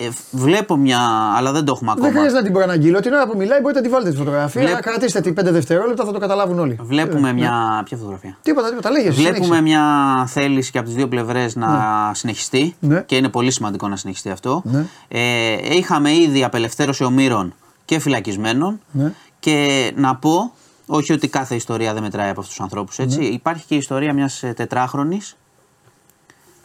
[0.05, 0.99] Ε, βλέπω μια.
[1.35, 2.05] αλλά δεν το έχουμε ακόμα.
[2.05, 2.99] Δεν χρειάζεται να την προαναγγείλω.
[2.99, 4.61] Την ώρα που μιλάει μπορείτε να τη βάλετε τη φωτογραφία.
[4.61, 6.77] Βλέπ- Κρατήστε την 5 δευτερόλεπτα, θα το καταλάβουν όλοι.
[6.81, 7.81] Βλέπουμε Ε, μια.
[7.85, 8.91] Ποια φωτογραφία; Τίποτα, τίποτα.
[8.91, 9.09] Λέγε.
[9.09, 9.83] Βλέπουμε μια
[10.27, 13.01] θέληση και από τις δύο πλευρές να συνεχιστεί Ναι.
[13.01, 14.61] και είναι πολύ σημαντικό να συνεχιστεί αυτό.
[14.65, 14.85] Ναι.
[15.07, 17.53] Ε, είχαμε ήδη απελευθέρωση ομήρων
[17.85, 19.13] και φυλακισμένων Ναι.
[19.39, 20.53] και να πω,
[20.85, 22.97] όχι ότι κάθε ιστορία δεν μετράει από αυτούς τους ανθρώπους.
[22.97, 23.25] Ναι.
[23.25, 25.35] Υπάρχει και η ιστορία μιας τετράχρονης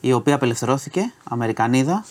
[0.01, 2.05] η οποία απελευθερώθηκε, Αμερικανίδα,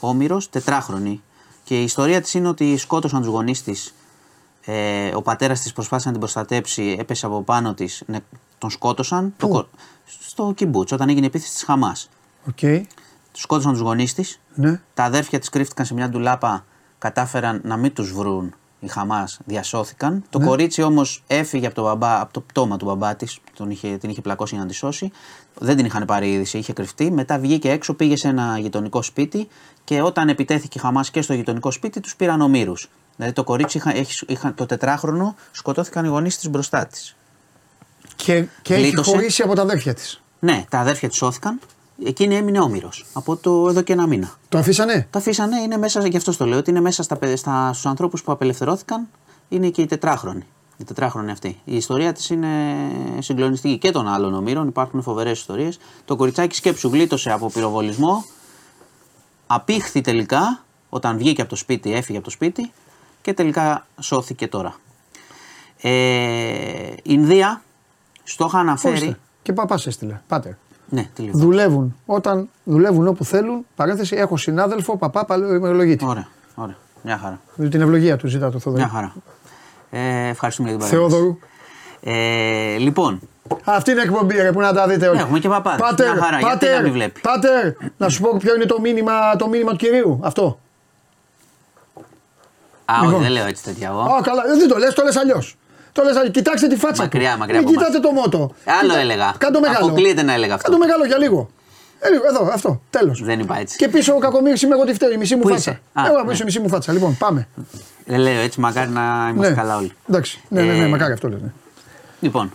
[0.00, 1.22] Όμηρος, τετράχρονη.
[1.64, 3.94] Και η ιστορία της είναι ότι σκότωσαν τους γονείς της.
[4.64, 8.18] Ε, ο πατέρας της προσπάθησε να την προστατέψει, έπεσε από πάνω της, ναι,
[8.58, 9.34] τον σκότωσαν.
[9.36, 9.68] Το κο-
[10.20, 12.08] στο κιμπούτς, όταν έγινε η επίθεση της Χαμάς.
[12.48, 12.58] Οκ.
[13.32, 14.40] Τους σκότωσαν τους γονείς της.
[14.54, 14.80] Ναι.
[14.94, 16.64] Τα αδέρφια της κρύφτηκαν σε μια ντουλάπα,
[16.98, 20.12] κατάφεραν να μην τους βρουν οι Χαμάς, διασώθηκαν.
[20.14, 20.20] Ναι.
[20.30, 23.96] Το κορίτσι όμως έφυγε από, το μπαμπά, από το πτώμα του μπαμπά της, τον είχε,
[23.96, 25.10] την είχε πλακώσει για να τη σώσει.
[25.60, 27.10] Δεν την είχαν πάρει είδηση, είχε κρυφτεί.
[27.10, 29.48] Μετά βγήκε έξω, πήγε σε ένα γειτονικό σπίτι
[29.84, 32.88] και όταν επιτέθηκε η Χαμάς και στο γειτονικό σπίτι τους πήραν ομήρους.
[33.16, 37.16] Δηλαδή το κορίτσι είχα, έχει- είχα- το τετράχρονο σκοτώθηκαν οι γονείς της μπροστά της.
[38.16, 39.10] Και, και έχει Γλίτωσε.
[39.10, 40.22] χωρίσει από τα αδέρφια της.
[40.38, 41.60] Ναι, τα αδέρφια της σώθηκαν,
[42.04, 44.30] εκείνη έμεινε όμηρος από το εδώ και ένα μήνα.
[44.48, 47.36] Το αφήσανε; Τα αφήσανε, είναι μέσα, γι' αυτό το λέω, ότι είναι μέσα στα, παιδε-
[47.38, 49.08] στα, στους ανθρώπους που απελευθερώθηκαν,
[49.48, 50.46] είναι και οι τετράχρονοι.
[50.80, 51.60] Η τετράχρονη αυτή.
[51.64, 52.48] Η ιστορία της είναι
[53.18, 55.78] συγκλονιστική και των άλλων ομήρων, υπάρχουν φοβερές ιστορίες.
[56.04, 58.24] Το κοριτσάκι σκέψου γλίτωσε από πυροβολισμό,
[59.46, 62.72] απήχθη τελικά, όταν βγήκε από το σπίτι, έφυγε από το σπίτι
[63.22, 64.74] και τελικά σώθηκε τώρα.
[65.80, 67.62] Ε, Ινδία,
[68.24, 68.96] στο είχα αναφέρει.
[68.96, 69.18] Ορίστε.
[69.42, 70.20] Και παπά έστειλε.
[70.26, 70.52] Πάτερ.
[70.88, 71.32] Ναι, τι λέω.
[71.34, 73.66] Δουλεύουν όταν δουλεύουν όπου θέλουν.
[73.76, 76.04] Παρένθεση, έχω συνάδελφο παπά παλαιοημερολογίτη.
[76.04, 76.76] Ωραία, ωραία.
[77.02, 77.40] Μια χαρά.
[77.68, 78.82] Την ευλογία του ζητά το Θοδωρή.
[78.82, 79.14] Μια χαρά.
[79.90, 81.14] Ε, ευχαριστούμε για την παρέμβαση.
[81.16, 81.38] Θεόδωρου.
[82.02, 83.20] Ε, λοιπόν,
[83.64, 85.18] Αυτή είναι εκπομπή, ρε, που να τα δείτε όλοι.
[85.20, 85.80] Έχουμε και παπάδες.
[85.80, 87.20] Πάτερ, Μια χαρά, γιατί πάτερ, να μην βλέπει.
[87.20, 90.20] πάτερ, να σου πω ποιο είναι το μήνυμα, το μήνυμα του κυρίου.
[90.22, 90.58] Αυτό.
[92.84, 93.14] α, Λοιπόν.
[93.14, 94.00] όχι, δεν λέω έτσι τέτοια εγώ.
[94.00, 95.56] Α, καλά, δεν το λες, το λες αλλιώς.
[95.92, 96.32] Το λες αλλιώς.
[96.32, 97.38] Κοιτάξτε τη φάτσα Μακριά, του.
[97.38, 98.54] μακριά Μην από κοιτάτε το μότο.
[98.64, 99.34] Άλλο Κοίτα- έλεγα.
[99.38, 99.86] Κάντο μεγάλο.
[99.86, 100.70] Αποκλείεται να έλεγα αυτό.
[100.70, 101.50] Κάντο μεγάλο για λίγο.
[102.00, 103.22] Ε, λίγο, εδώ, αυτό, τέλος.
[103.24, 103.76] Δεν είπα έτσι.
[103.76, 105.70] Και πίσω ο κακομίρι είμαι εγώ τη φταίει, η μισή μου Πού φάτσα.
[105.70, 106.30] είσαι; Α, εγώ ναι.
[106.30, 106.92] πίσω η μισή μου φάτσα.
[106.92, 107.48] Λοιπόν, πάμε.
[108.04, 109.60] Δεν λέω έτσι, μακάρι να είμαστε Ναι.
[109.60, 109.92] καλά όλοι.
[110.08, 110.40] Εντάξει.
[110.48, 111.52] Ναι, ναι, ναι, Ε, μακάρι αυτό λένε.
[112.20, 112.52] Λοιπόν,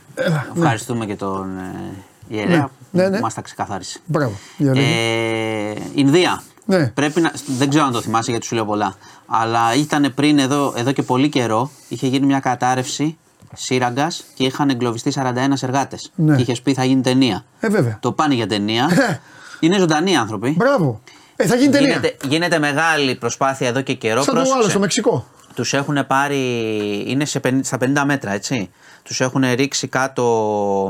[0.56, 3.20] ευχαριστούμε και τον ε, ιερέα Ναι, ναι, που ναι.
[3.20, 4.00] μας τα ξεκαθάρισε.
[4.06, 4.34] Μπράβο.
[4.58, 4.86] Για λέγε.
[4.86, 6.44] Ε, Ινδία.
[6.66, 6.88] Ναι.
[6.88, 8.96] Πρέπει να, δεν ξέρω αν το θυμάσαι γιατί σου λέω πολλά.
[9.26, 13.18] Αλλά ήταν πριν εδώ, εδώ και πολύ καιρό, είχε γίνει μια κατάρρευση
[13.56, 15.22] σύραγγα και είχαν εγκλωβιστεί 41
[15.62, 15.98] εργάτε.
[16.16, 16.36] Ναι.
[16.36, 17.46] Και είχες πει θα γίνει ταινία.
[17.60, 17.98] Ε, βέβαια.
[18.02, 18.90] Το πάνε για ταινία.
[19.10, 19.20] Ε.
[19.60, 20.54] Είναι ζωντανοί άνθρωποι.
[20.58, 21.02] Μπράβο.
[21.36, 21.88] Ε, θα γίνει ταινία.
[21.88, 24.16] Γίνεται, γίνεται μεγάλη προσπάθεια εδώ και καιρό.
[24.22, 24.60] Σαν το Πρόσεξε.
[24.60, 25.26] άλλο στο Μεξικό.
[25.56, 26.40] Τους έχουν πάρει,
[27.08, 28.70] είναι σε, πεν- στα 50 μέτρα έτσι.
[29.04, 30.24] Τους έχουν ρίξει κάτω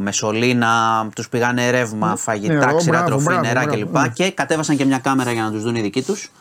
[0.02, 3.98] με σωλήνα, τους πήγανε ρεύμα, φαγητά, νερό, ξηρά μπράβο, τροφή, μπράβο, νερά μπράβο, κλπ.
[3.98, 4.08] ναι.
[4.08, 6.32] Και κατέβασαν και μια κάμερα για να τους δουν οι δικοί τους.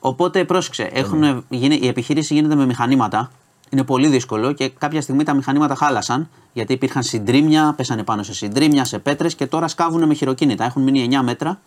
[0.00, 3.30] Οπότε πρόσεξε, έχουν, γίνει, η επιχείρηση γίνεται με μηχανήματα.
[3.72, 8.34] Είναι πολύ δύσκολο και κάποια στιγμή τα μηχανήματα χάλασαν γιατί υπήρχαν συντρίμια, πέσανε πάνω σε
[8.34, 10.64] συντρίμια, σε πέτρες και τώρα σκάβουν με χειροκίνητα.
[10.64, 11.60] Έχουν μείνει 9 μέτρα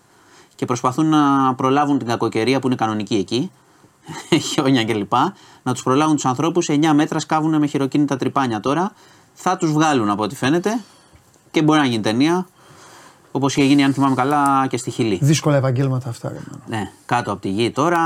[0.55, 3.51] και προσπαθούν να προλάβουν την κακοκαιρία που είναι κανονική εκεί,
[4.51, 5.13] χιόνια κλπ.
[5.63, 6.69] Να τους προλάβουν τους ανθρώπους.
[6.69, 8.91] 9 μέτρα σκάβουν με χειροκίνητα τρυπάνια τώρα.
[9.33, 10.79] Θα τους βγάλουν από ό,τι φαίνεται
[11.51, 12.47] και μπορεί να γίνει ταινία.
[13.31, 15.19] Όπως είχε γίνει, αν θυμάμαι καλά, και στη Χιλή.
[15.21, 16.29] Δύσκολα επαγγέλματα αυτά.
[16.29, 16.63] Ρε, μάνα.
[16.67, 17.99] Ναι, κάτω από τη γη τώρα,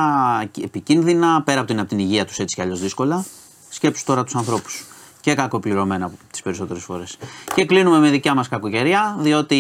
[0.62, 3.26] επικίνδυνα, πέρα από την, από την υγεία τους έτσι κι αλλιώς δύσκολα.
[3.70, 4.89] Σκέψου τώρα τους ανθρώπους.
[5.22, 7.18] Και κακοπληρωμένα τις περισσότερες φορές.
[7.56, 9.58] Και κλείνουμε με δικιά μας κακοκαιρία, διότι.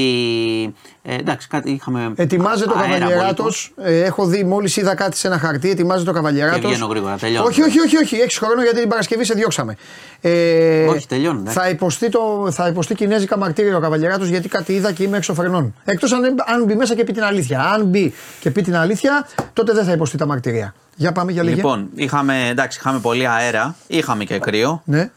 [1.03, 2.11] Ε, εντάξει, κάτι είχαμε.
[2.15, 3.71] Ετοιμάζεται ο αέρα Καβαλιεράτος.
[3.77, 3.95] απόλυτο.
[3.95, 5.69] Ε, έχω δει, μόλις είδα κάτι σε ένα χαρτί.
[5.69, 6.59] Ετοιμάζεται ο Καβαλιεράτος.
[6.61, 7.45] Και βγαίνω γρήγορα, τελειώνω.
[7.47, 8.15] Όχι, όχι, όχι, όχι.
[8.15, 9.75] Έχει χρόνο γιατί την Παρασκευή σε διώξαμε.
[10.21, 11.59] Ε, Όχι, τελειώνω, εντάξει.
[11.59, 15.75] Θα υποστεί, το, θα υποστεί κινέζικα μαρτύριο ο Καβαλιεράτος γιατί κάτι είδα και είμαι εξωφρενών.
[15.85, 17.61] Εκτός αν, αν μπει μέσα και πει την αλήθεια.
[17.61, 20.73] Αν μπει και πει την αλήθεια, τότε δεν θα υποστεί τα μαρτυρία.
[20.95, 21.55] Για πάμε για λίγη.
[21.55, 24.81] Λοιπόν, είχαμε, εντάξει, είχαμε πολύ αέρα, είχαμε και κρύο.
[24.85, 25.09] Ναι.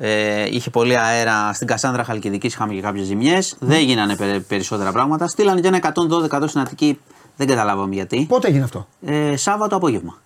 [0.00, 3.56] Ε, είχε πολύ αέρα στην Κασάνδρα Χαλκιδικής, είχαμε και κάποιες ζημιές.
[3.60, 5.28] Δεν γίνανε περι- περισσότερα πράγματα.
[5.28, 6.98] Στείλανε και ένα 112 στην Αττική,
[7.36, 8.24] δεν καταλάβαμε γιατί.
[8.28, 10.18] Πότε έγινε αυτό; Ε, Σάββατο απόγευμα.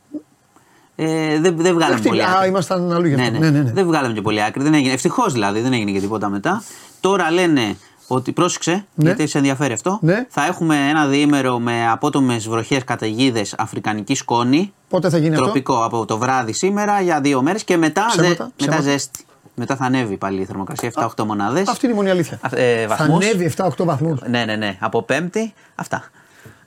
[0.96, 2.48] Ε, δεν, δεν βγάλαμε Αυτή- πολύ α, άκρη.
[2.48, 3.30] ήμασταν αλλού γι' αυτό.
[3.30, 3.38] Ναι, ναι.
[3.38, 3.72] Ναι, ναι, ναι.
[3.72, 4.62] Δεν βγάλαμε και πολύ άκρη.
[4.62, 4.92] Δεν έγινε.
[4.92, 6.62] Ευτυχώς δηλαδή δεν έγινε και τίποτα μετά.
[7.00, 8.84] Τώρα λένε ότι πρόσεξε, Ναι.
[9.04, 9.98] γιατί σε ενδιαφέρει αυτό.
[10.02, 10.26] Ναι.
[10.28, 14.72] Θα έχουμε ένα διήμερο με απότομες βροχές καταιγίδες αφρικανική σκόνη.
[14.88, 18.50] Πότε θα γίνει Τροπικό από το βράδυ σήμερα για δύο μέρες και μετά, Ψέματα, μετά
[18.56, 18.82] ψέματα.
[18.82, 19.24] ζέστη.
[19.54, 21.58] Μετά θα ανέβει πάλι η θερμοκρασία 7-8 μονάδες.
[21.60, 21.70] αυτό.
[21.70, 22.38] Αυτή είναι η μόνη αλήθεια.
[22.50, 23.24] Ε, θα βαθμούς.
[23.24, 24.20] ανέβει 7-8 βαθμούς.
[24.28, 24.76] Ναι, ναι, ναι.
[24.80, 26.04] Από Πέμπτη, αυτά.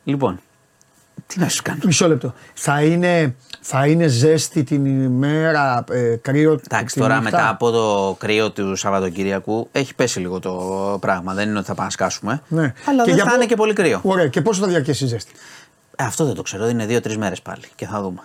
[0.03, 0.39] Λοιπόν,
[1.27, 1.79] τι να σου κάνω.
[1.86, 2.33] Μισό λεπτό.
[2.53, 7.71] Θα είναι, θα είναι ζέστη την ημέρα, ε, κρύο Εντάξει, τη τώρα νύχτα; μετά από
[7.71, 10.53] το κρύο του Σαββατοκύριακου έχει πέσει λίγο το
[11.01, 11.33] πράγμα.
[11.33, 12.41] Δεν είναι ότι θα πάμε να σκάσουμε.
[12.47, 12.73] Ναι.
[12.89, 13.99] Αλλά δεν για θα πο- είναι και πολύ κρύο.
[14.03, 14.27] Ωραία.
[14.27, 15.31] Και πόσο θα διαρκέσει η ζέστη;
[15.95, 16.67] Ε, αυτό δεν το ξέρω.
[16.67, 18.19] Είναι δύο-τρεις μέρες πάλι και θα δούμε.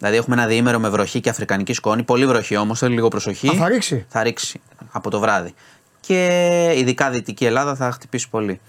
[0.00, 2.02] Δηλαδή έχουμε ένα διήμερο με βροχή και αφρικανική σκόνη.
[2.02, 3.48] Πολύ βροχή όμως, θέλει λίγο προσοχή.
[3.48, 4.06] Α, θα ρίξει.
[4.08, 5.54] Θα ρίξει από το βράδυ.
[6.00, 8.60] Και ειδικά Δυτική Ελλάδα θα χτυπήσει πολύ.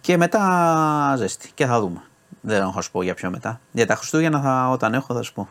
[0.00, 1.50] Και μετά ζέστη.
[1.54, 2.02] Και θα δούμε.
[2.40, 3.60] Δεν έχω να σου πω για πιο μετά.
[3.72, 5.48] Για τα Χριστούγεννα θα, όταν έχω θα σου πω.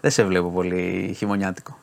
[0.00, 1.78] Δεν σε βλέπω πολύ χειμωνιάτικο.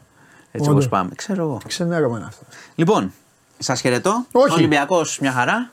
[0.52, 0.86] Έτσι Όντως.
[0.86, 1.10] όπως πάμε.
[1.16, 1.62] Ξέρω εγώ.
[1.68, 2.46] Ξενέρωμα είναι αυτό.
[2.76, 3.14] Λοιπόν,
[3.58, 4.26] σας χαιρετώ.
[4.32, 4.54] Όχι.
[4.54, 5.72] Ολυμπιακός μια χαρά.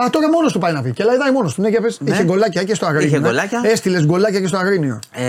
[0.00, 0.92] Α, τώρα μόνος του πάει να πει.
[0.92, 1.60] Και λαϊδάει μόνος του.
[1.60, 2.00] Ναι, για πες.
[2.00, 2.10] Ναι.
[2.10, 3.06] Είχε γκολάκια και στο Αγρίνιο.
[3.06, 3.28] Είχε ναι.
[3.28, 3.60] γκολάκια.
[3.64, 4.98] Έστειλες γκολάκια και στο Αγρίνιο.
[5.10, 5.24] Ε,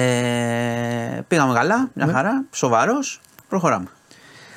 [1.28, 2.43] πήγαμε καλά, μια χαρά.
[2.51, 3.22] Σοβαρός.
[3.49, 3.88] Προχωράμε.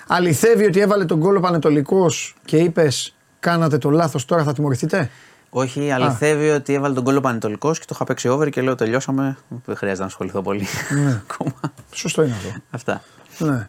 [0.07, 5.11] Αληθεύει ότι έβαλε τον γκολ ο Πανετολικός και είπες Κάνατε το λάθος, τώρα θα τιμωρηθείτε.
[5.51, 9.37] Όχι, αληθεύει ότι έβαλε τον κόλλο Πανετολικός και το είχα παίξει over και λέω τελειώσαμε.
[9.65, 10.67] Δεν χρειάζεται να ασχοληθώ πολύ.
[10.91, 11.11] Ναι.
[11.31, 11.53] Ακόμα.
[11.93, 12.61] Σωστό είναι αυτό.
[12.71, 13.03] Αυτά.
[13.39, 13.69] Ναι.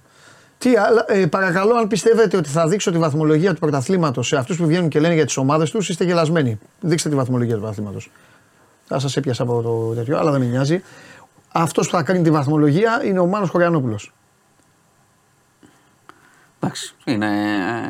[0.61, 4.57] Τι άλλα, ε, παρακαλώ, αν πιστεύετε ότι θα δείξω τη βαθμολογία του πρωταθλήματος σε αυτούς
[4.57, 6.59] που βγαίνουν και λένε για τις ομάδες τους, είστε γελασμένοι.
[6.79, 8.11] Δείξτε τη βαθμολογία του πρωταθλήματος.
[8.85, 10.81] Θα σας έπιασα από το τέτοιο, αλλά δεν με νοιάζει.
[11.51, 14.13] Αυτός που θα κάνει τη βαθμολογία είναι ο Μάνος Χωριανόπουλος.
[16.59, 16.95] Εντάξει.
[17.05, 17.27] Είναι.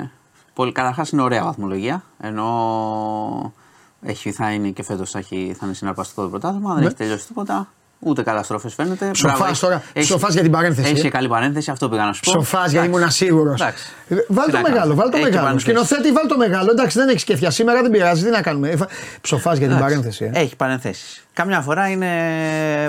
[0.04, 0.10] ε,
[0.54, 2.04] Πολύ, καταρχάς είναι ωραία βαθμολογία.
[2.20, 3.54] Ενώ
[4.02, 6.70] έχει, θα είναι και φέτος θα, έχει- θα είναι συναρπαστικό το πρωτάθλημα.
[6.74, 6.86] Δεν Ναι.
[6.88, 7.68] έχει τελειώσει τίποτα.
[8.04, 9.10] Ούτε καταστροφές φαίνεται.
[9.12, 11.02] Ψοφάς Μπράβο, τώρα, έχεις- ψοφάς για την παρένθεση, Έχει ε.
[11.02, 12.32] και καλή παρένθεση, αυτό πήγα να σου πω.
[12.32, 12.98] Ψοφά γιατί Εντάξει.
[13.00, 13.52] ήμουν σίγουρο.
[13.52, 13.86] Εντάξει.
[14.28, 14.96] Βάλ Τι το να μεγάλο, κάνουμε.
[14.96, 15.42] βάλ το Έχει και μεγάλο.
[15.46, 15.70] παρένθεση.
[15.72, 16.72] Σκηνοθέτη, βάλ το μεγάλο.
[16.72, 18.24] Εντάξει, δεν έχει κεφιά σήμερα, δεν πειράζει.
[18.24, 18.78] Τι να κάνουμε.
[19.22, 19.84] Ψοφά για την Εντάξει.
[19.96, 20.30] παρένθεση.
[20.34, 20.40] Ε.
[20.40, 21.22] Έχει παρένθεση.
[21.34, 22.10] Καμιά φορά είναι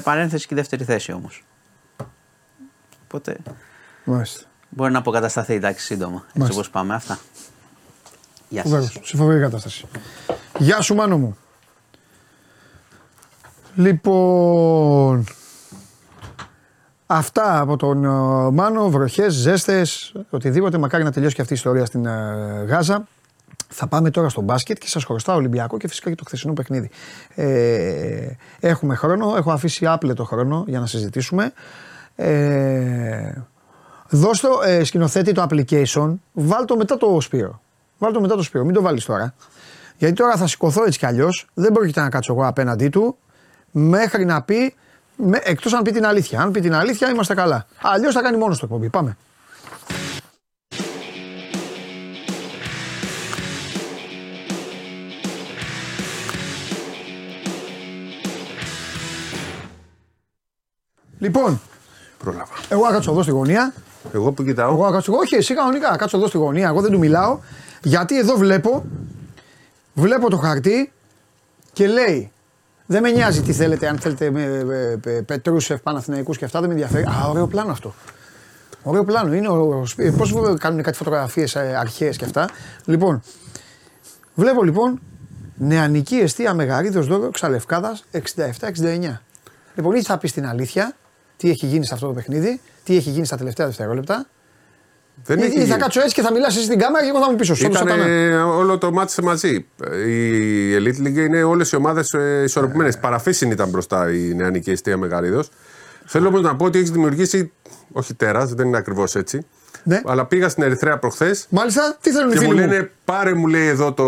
[0.02, 1.44] παρένθεση και δεύτερη θέση όμως.
[3.04, 3.36] Οπότε
[4.04, 4.40] Μάλιστα.
[4.68, 6.16] μπορεί να αποκατασταθεί εντάξει σύντομα.
[6.26, 6.60] Έτσι Μάλιστα.
[6.60, 6.94] όπως πάμε.
[6.94, 7.18] Αυτά.
[8.48, 9.08] Γεια Φοβερός, σας.
[9.08, 9.84] σε φοβερή κατάσταση.
[10.58, 11.36] Γεια σου Μάνο μου.
[13.74, 15.24] Λοιπόν...
[17.06, 18.08] Αυτά από τον ε,
[18.50, 20.78] Μάνο, βροχές, ζέστες, οτιδήποτε.
[20.78, 23.06] Μακάρι να τελειώσει και αυτή η ιστορία στην ε, Γάζα.
[23.68, 26.90] Θα πάμε τώρα στο μπάσκετ και σας χωριστάω Ολυμπιακό και φυσικά και το χθεσινό παιχνίδι.
[27.34, 31.52] Ε, έχουμε χρόνο, έχω αφήσει άπλετο χρόνο για να συζητήσουμε.
[32.16, 33.32] Ε,
[34.08, 37.60] δώσ' το ε, σκηνοθέτη το application, βάλ το μετά το Σπύρο.
[37.98, 39.34] Βάλ το μετά το Σπύρο, μην το βάλεις τώρα.
[39.98, 43.16] Γιατί τώρα θα σηκωθώ έτσι κι αλλιώς, δεν πρόκειται να κάτσω εγώ απέναντί του
[43.72, 44.74] μέχρι να πει,
[45.16, 46.40] με, εκτός αν πει την αλήθεια.
[46.40, 47.66] Αν πει την αλήθεια είμαστε καλά.
[47.82, 48.88] Αλλιώς θα κάνει μόνος το εκπομπή.
[48.88, 49.16] Πάμε.
[61.18, 61.60] Λοιπόν,
[62.18, 62.52] Πρόλαβα.
[62.68, 63.74] εγώ θα κάτσω εδώ στη γωνία.
[64.14, 64.72] Εγώ που κοιτάω.
[64.72, 66.68] Εγώ θα κάτσω, όχι, εσύ κανονικά, κάτσω εδώ στη γωνία.
[66.68, 67.38] Εγώ δεν του μιλάω.
[67.82, 68.84] Γιατί εδώ βλέπω,
[69.94, 70.92] βλέπω το χαρτί
[71.72, 72.32] και λέει,
[72.92, 76.68] δεν με νοιάζει τι θέλετε, αν θέλετε με, με, με Πετρούσεφ, Παναθηναϊκούς και αυτά, δεν
[76.68, 77.04] με ενδιαφέρει.
[77.04, 77.94] Α, ωραίο πλάνο αυτό.
[78.82, 79.34] Ωραίο πλάνο.
[79.34, 82.48] Είναι ο, ο, πώς κάνουν κάτι φωτογραφίες ε, αρχαίες και αυτά.
[82.84, 83.22] Λοιπόν,
[84.34, 85.00] βλέπω λοιπόν
[85.56, 89.16] νεανική αιστεία Μεγαρίδος Δώρο Ξαλευκάδας 67-69.
[89.74, 90.96] Λοιπόν, ή θα πεις την αλήθεια,
[91.36, 94.26] τι έχει γίνει σε αυτό το παιχνίδι, τι έχει γίνει στα τελευταία δευτερόλεπτα.
[95.24, 95.76] Δεν Ή, έχει ή θα γίνει.
[95.78, 97.54] κάτσω έτσι και θα μιλάς εσύ στην κάμερα και εγώ θα μου πίσω.
[97.58, 97.88] Ήταν
[98.46, 99.66] όλο το μάτι μαζί.
[100.06, 102.12] Η Elite League είναι όλες οι ομάδες
[102.44, 102.98] ισορροπημένες.
[102.98, 105.48] Παραφύσιν ήταν μπροστά η νεανική αιστεία Μεγαρίδος.
[106.04, 107.52] Θέλω όμως να πω ότι έχει δημιουργήσει.
[107.92, 109.46] Όχι τέρας, δεν είναι ακριβώς έτσι.
[109.84, 110.00] Ναι.
[110.04, 112.68] Αλλά πήγα στην Ερυθρέα προχθές Μάλιστα, τι θέλουν οι και μου φίλοι μου.
[112.68, 114.06] λένε πάρε μου λέει εδώ το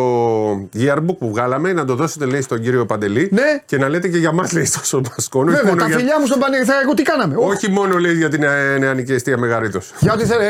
[0.76, 3.62] yearbook που βγάλαμε να το δώσετε λέει στον κύριο Παντελή Ναι.
[3.66, 5.46] και να λέτε και για μας λέει στο Μασκόνο.
[5.50, 7.48] όχι Βέβαια, μόνο τα για- φιλιά μου στον Πανερυθραϊκό τι κάναμε; Όχι.
[7.48, 9.92] Όχι μόνο λέει για την ε, νεανική αιστεία Μεγαρίδος.
[9.98, 10.46] Γιατί θε- ε,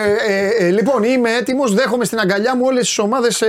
[0.58, 3.42] ε, ε, λοιπόν, είμαι έτοιμος, δέχομαι στην αγκαλιά μου όλες τις ομάδες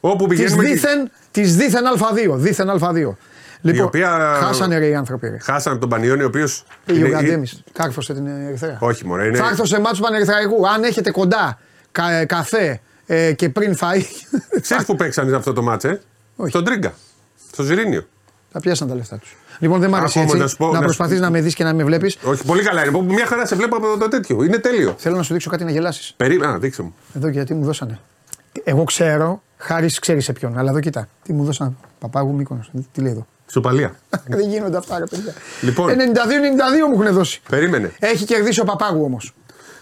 [0.00, 2.34] Όπου τη πηγαίνουμε και- δίθεν, της δίθεν Α2.
[2.36, 3.16] Δίθεν Α2.
[3.60, 5.28] Λοιπόν, οποία- χάσανε ρε οι άνθρωποι.
[5.28, 5.38] Ρε.
[5.38, 6.64] Χάσαν από τον Πανιόνιο, ο οποίος.
[6.84, 7.46] Πήγε ο Καντέμι.
[7.72, 8.78] Κάρφωσε την Ερυθρέα.
[8.80, 9.36] Όχι, μωρέ, είναι.
[9.38, 10.68] Θα έρθω σε μάτσο Πανερυθραϊκού.
[10.68, 11.58] Αν έχετε κοντά
[11.92, 14.02] κα, ε, καφέ ε, και πριν φαΐ.
[14.60, 15.98] Ξέρεις που παίξανε αυτό το μάτσε, ε;
[16.36, 16.50] Όχι.
[16.50, 16.92] Στον Τρίγκα.
[17.52, 18.06] Στο Ζιρίνιο.
[18.52, 19.36] θα πιάσαν τα λεφτά τους.
[19.58, 21.40] Λοιπόν, δεν μ' άρεσε Ακόμα έτσι να σου πω- να να σου- προσπαθείς να με
[21.40, 22.16] δεις και να με βλέπεις.
[22.22, 23.02] Όχι, πολύ καλά είναι.
[23.02, 24.42] Μια χαρά σε βλέπω από το τέτοιο.
[24.42, 24.94] Είναι τέλειο.
[24.98, 26.14] Θέλω να σου δείξω κάτι να γελάσεις.
[26.16, 26.94] Περίμενα, Α, δείξε μου.
[27.16, 27.98] Εδώ γιατί μου δώσανε.
[28.64, 31.08] Εγώ ξέρω, χάρης ξέρει σε ποιον, αλλά εδώ κοίτα.
[31.22, 31.72] Τι μου δώσανε.
[31.98, 32.70] Παπάγου Μύκονος.
[32.92, 33.26] Τι λέει εδώ.
[33.50, 33.94] Σουπαλία.
[34.28, 35.32] Δεν γίνονται αυτά, ρε παιδιά.
[35.60, 35.90] Λοιπόν.
[35.90, 35.94] 92-92
[36.94, 37.40] μου έχουν δώσει.
[37.48, 37.92] Περίμενε.
[37.98, 39.34] Έχει κερδίσει ο Παπάγου όμως.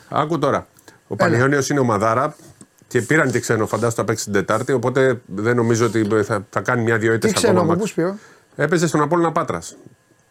[0.09, 0.67] Άκου τώρα.
[1.09, 2.37] Ο Πανιόνιο είναι ομαδάρα
[2.89, 4.73] και πήραν και ξένο, φαντάζομαι θα παίξει την Τετάρτη.
[4.73, 7.65] Οπότε δεν νομίζω ότι θα, θα κάνει μια-δυο ήττες Τι ξέρω ακόμα.
[7.65, 7.91] από πού μάτς.
[7.91, 8.17] σπίω;
[8.57, 9.77] Έπαιζε στον Απόλλωνα Πάτρας.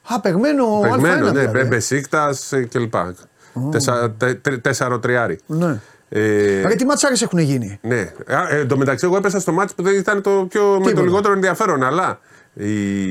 [0.10, 1.68] Α, παιγμένο, Πεγμένο, Α1 ναι, δηλαδή.
[1.68, 2.30] Μπεσίκτα
[2.72, 2.94] κλπ.
[3.72, 5.40] Τεσσα- τε- τρι- Τέσσαρο τριάρι.
[5.46, 5.80] Ναι.
[6.10, 8.12] Ε, Ρε, τι ματσάρες έχουν γίνει; Ναι.
[8.28, 10.78] Α, ε, εν τω μεταξύ, εγώ έπεσα στο μάτι που δεν ήταν το, πιο, με
[10.78, 11.02] το Τίποτα.
[11.02, 11.84] λιγότερο ενδιαφέρον.
[11.84, 12.35] Αλλά η,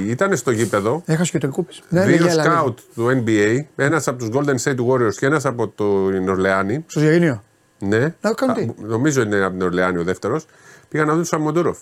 [0.07, 1.83] ήταν στο γήπεδο Έχασε και το Λουκούπης.
[1.89, 2.49] Ναι, δύο λέγε, έλα, λέγε.
[2.49, 6.85] scout του NBA, ένας από τους Golden State Warriors και ένας από τον Ορλεάνη.
[6.87, 7.43] Στο Ζερίνιο.
[7.79, 8.15] Ναι.
[8.21, 10.47] Να κάνουν τι; Α, νομίζω είναι από την Ορλεάνη ο δεύτερος.
[10.89, 11.79] Πήγαν να δουν τον Σαμοντούροφ.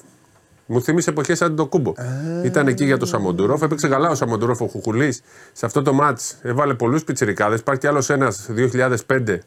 [0.67, 1.93] Μου θύμισε εποχές Αντετοκούνμπο.
[1.97, 2.47] Ε.
[2.47, 3.63] Ήταν εκεί για τον Σαμοντούροφ.
[3.63, 5.23] Έπαιξε καλά ο Σαμοντούροφ ο Χουχουλής.
[5.53, 7.61] Σε αυτό το ματς έβαλε πολλούς πιτσιρικάδες.
[7.61, 9.39] Υπάρχει κι άλλος ένας 2005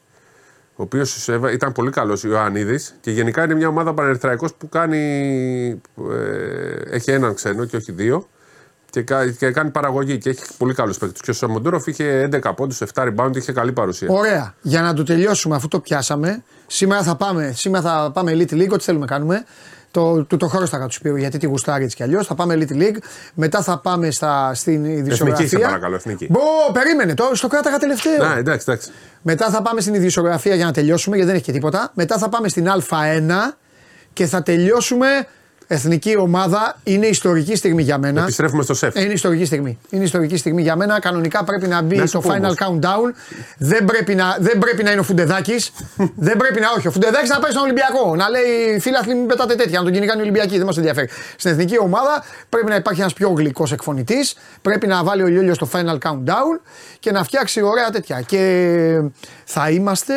[0.78, 2.80] ο οποίος ήταν πολύ καλός, ο Ιωαννίδη.
[3.02, 4.98] Και γενικά είναι μια ομάδα Πανερυθραϊκός που κάνει.
[6.12, 8.28] Ε, έχει έναν ξένο και όχι δύο.
[8.90, 11.22] Και, κα- και κάνει παραγωγή και έχει πολύ καλούς παίκτες.
[11.22, 14.08] Και ο Σαμοντούροφ είχε 11 πόντους, 7 rebound, είχε καλή παρουσία.
[14.12, 14.54] Ωραία.
[14.62, 18.70] Για να το τελειώσουμε αφού το πιάσαμε, σήμερα θα πάμε, σήμερα θα πάμε Elite League,
[18.72, 19.46] ό,τι θέλουμε κάνουμε.
[19.96, 22.28] Το, του το χώρο θα του Σπύρου γιατί τη γουστάρεις έτσι κι αλλιώς.
[22.28, 22.98] Θα πάμε Elite League.
[23.34, 25.48] Μετά θα πάμε στα, στην ειδησιογραφία.
[25.48, 26.28] σε παρακαλώ, εθνική.
[26.32, 26.40] Μπο,
[26.74, 28.18] περίμενε, το, στο κράταγα τελευταίο.
[28.18, 28.92] Να, εντάξει, εντάξει.
[29.22, 31.92] Μετά θα πάμε στην ειδησιογραφία για να τελειώσουμε γιατί δεν έχει και τίποτα.
[31.94, 33.32] Μετά θα πάμε στην Α1
[34.14, 35.08] και θα τελειώσουμε
[35.68, 36.78] εθνική ομάδα.
[36.84, 38.22] Είναι ιστορική στιγμή για μένα.
[38.22, 38.96] Επιστρέφουμε στο σεφ.
[38.96, 39.78] Ε, Είναι ιστορική στιγμή.
[39.90, 41.00] Είναι ιστορική στιγμή για μένα.
[41.00, 42.56] Κανονικά πρέπει να μπει Να σου το πω final όμως.
[42.60, 43.14] countdown.
[43.58, 45.72] Δεν πρέπει να, δεν πρέπει να είναι ο Φουντεδάκης.
[46.28, 46.88] δεν πρέπει να, όχι.
[46.88, 48.16] Ο Φουντεδάκης να πάει στον Ολυμπιακό.
[48.16, 49.78] Να λέει φίλαθλοι, μην πετάτε τέτοια.
[49.80, 50.58] Να τον κυνηγάνε οι Ολυμπιακοί.
[50.58, 51.10] Δεν μας ενδιαφέρει.
[51.38, 54.36] Στην εθνική ομάδα πρέπει να υπάρχει ένας πιο γλυκός εκφωνητής.
[54.62, 56.60] Πρέπει να βάλει ο Λιόλιος το final countdown
[57.00, 58.22] και να φτιάξει ωραία τέτοια.
[58.22, 58.42] Και
[59.46, 60.14] θα είμαστε.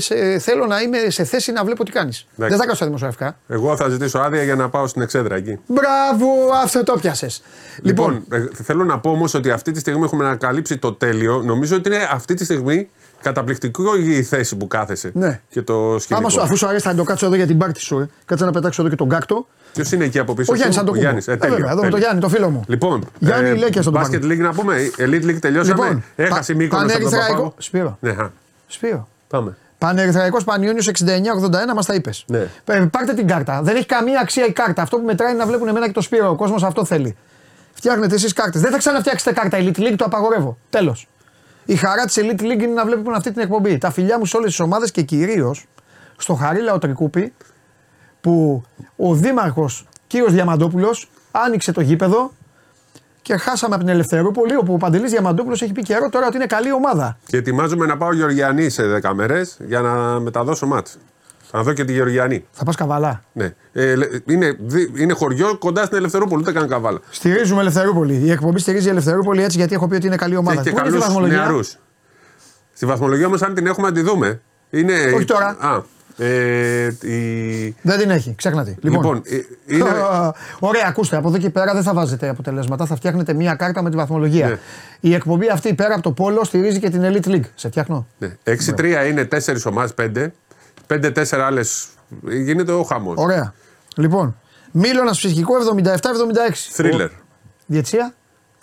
[0.00, 2.26] Σε, θέλω να είμαι σε θέση να βλέπω τι κάνεις.
[2.34, 3.36] Δεν θα κάτσω στα δημοσιογραφικά.
[3.48, 5.58] Εγώ θα ζητήσω άδεια για να πάω στην εξέδρα εκεί.
[5.66, 6.26] Μπράβο,
[6.62, 7.42] αυτό το πιάσες.
[7.82, 11.42] Λοιπόν, ε, θέλω να πω όμως ότι αυτή τη στιγμή έχουμε ανακαλύψει το τέλειο.
[11.42, 12.88] Νομίζω ότι είναι αυτή τη στιγμή
[13.22, 15.10] καταπληκτικό η θέση που κάθεσαι.
[15.14, 15.40] Ναι.
[15.48, 16.26] Και το σκηνικό.
[16.26, 17.98] Άμα σου, αφού σου αρέσει, θα το κάτσω εδώ για την πάρτι σου.
[17.98, 18.08] Ε.
[18.24, 19.46] Κάτσε να πετάξω εδώ και τον κάκτο.
[19.72, 20.52] Ποιος είναι εκεί από πίσω.
[20.52, 21.04] Ο Γιάννης, σου; αν το Ο πούμε.
[21.06, 21.28] Γιάννης.
[21.28, 22.06] Ε, τέλειο, βέβαια, εδώ με το τέλειο.
[22.06, 22.64] Γιάννη, το φίλο μου.
[22.66, 24.76] Λοιπόν, Γιάννη Λέκια στον Μπάσκετ League να πούμε.
[24.98, 25.82] Elite League τελειώσαμε.
[25.84, 27.54] Λοιπόν, Έχασε η πα- Μύκονος από τον Πανερυθραϊκό- Παπάγο.
[27.58, 27.98] Σπύρο.
[28.00, 28.30] Ναι, α,
[28.66, 29.08] Σπύρο.
[29.28, 29.56] πάμε.
[29.78, 32.24] Πανερυθραϊκό Πανιόνιος 69-81 μας τα είπες.
[32.26, 32.48] Ναι.
[32.90, 33.62] πάρτε την κάρτα.
[33.62, 34.82] Δεν έχει καμία αξία η κάρτα.
[34.82, 36.30] Αυτό που μετράει είναι να βλέπουν εμένα και το Σπύρο.
[36.30, 37.16] Ο κόσμος αυτό θέλει.
[37.72, 38.60] Φτιάχνετε εσείς κάρτες.
[38.60, 39.58] Δεν θα ξαναφτιάξετε κάρτα.
[39.60, 40.58] Elite League το απαγορεύω.
[40.70, 41.08] Τέλος.
[41.64, 43.78] Η χαρά της Elite League είναι να βλέπουν αυτή την εκπομπή.
[43.78, 45.66] Τα φιλιά μου σε όλες τις ομάδες και κυρίως
[46.16, 47.32] στο Χαρίλα ο Τρικούπη
[48.20, 48.62] που
[48.96, 52.32] ο Δήμαρχος κύριος Διαμαντόπουλος άνοιξε το γήπεδο
[53.24, 56.46] και χάσαμε από την Ελευθερούπολη όπου ο Παντελής Διαμαντόπουλος έχει πει καιρό τώρα ότι είναι
[56.46, 57.18] καλή ομάδα.
[57.26, 60.98] Και ετοιμάζομαι να πάω Γεωργιανή σε 10 μέρες για να μεταδώσω μάτς.
[61.50, 62.44] Θα δω και τη Γεωργιανή.
[62.52, 63.22] Θα πας καβαλά.
[63.32, 63.54] Ναι.
[63.72, 66.98] Ε, λε- είναι, δι- είναι χωριό κοντά στην Ελευθερούπολη, ούτε καν καβάλα.
[67.10, 68.14] Στηρίζουμε Ελευθερούπολη.
[68.14, 70.60] Η εκπομπή στηρίζει Ελευθερούπολη έτσι γιατί έχω πει ότι είναι καλή Και ομάδα.
[70.60, 71.76] έχει και Πού είναι στη καλούς βαθμολογία; νεαρούς.
[72.72, 74.40] Στη βαθμολογία όμως, αν την έχουμε, να τη δούμε.
[74.70, 75.56] Είναι, Όχι τώρα.
[75.60, 75.82] Α,
[76.16, 77.76] ε, η...
[77.82, 78.74] Δεν την έχει, ξέχνα τη.
[78.80, 79.84] Λοιπόν, Λοιπόν, ε, είναι-
[80.68, 83.90] Ωραία, ακούστε, από εδώ και πέρα δεν θα βάζετε αποτελέσματα, θα φτιάχνετε μία κάρτα με
[83.90, 84.48] τη βαθμολογία.
[84.48, 84.58] Ναι.
[85.00, 87.44] Η εκπομπή αυτή πέρα από το πόλο στηρίζει και την Elite League.
[87.54, 88.36] Σε φτιάχνω; Ναι.
[88.44, 90.32] 6-3 είναι 4 ομάδες, 5.
[90.88, 91.86] 5-4 άλλες.
[92.44, 93.14] Γίνεται ο χαμός.
[93.18, 93.54] Ωραία.
[93.96, 94.36] Λοιπόν,
[94.72, 96.68] Μίλωνας ψυχικό 77-76.
[96.70, 97.10] Θρίλερ.
[97.66, 98.14] Διετσία.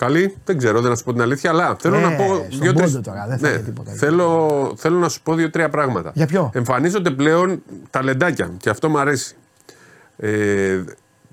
[0.05, 2.23] Καλή, δεν ξέρω, δεν να σου πω την αλήθεια, αλλά θέλω Ε, να πω.
[2.49, 3.91] στον δύο-τρεις- πόντο τώρα, δεν θα ναι, είναι τίποτα.
[3.91, 6.11] θέλω, θέλω να σου πω δύο-τρία πράγματα.
[6.13, 9.35] Για ποιο; Εμφανίζονται πλέον ταλεντάκια και αυτό μου αρέσει.
[10.17, 10.83] Ε,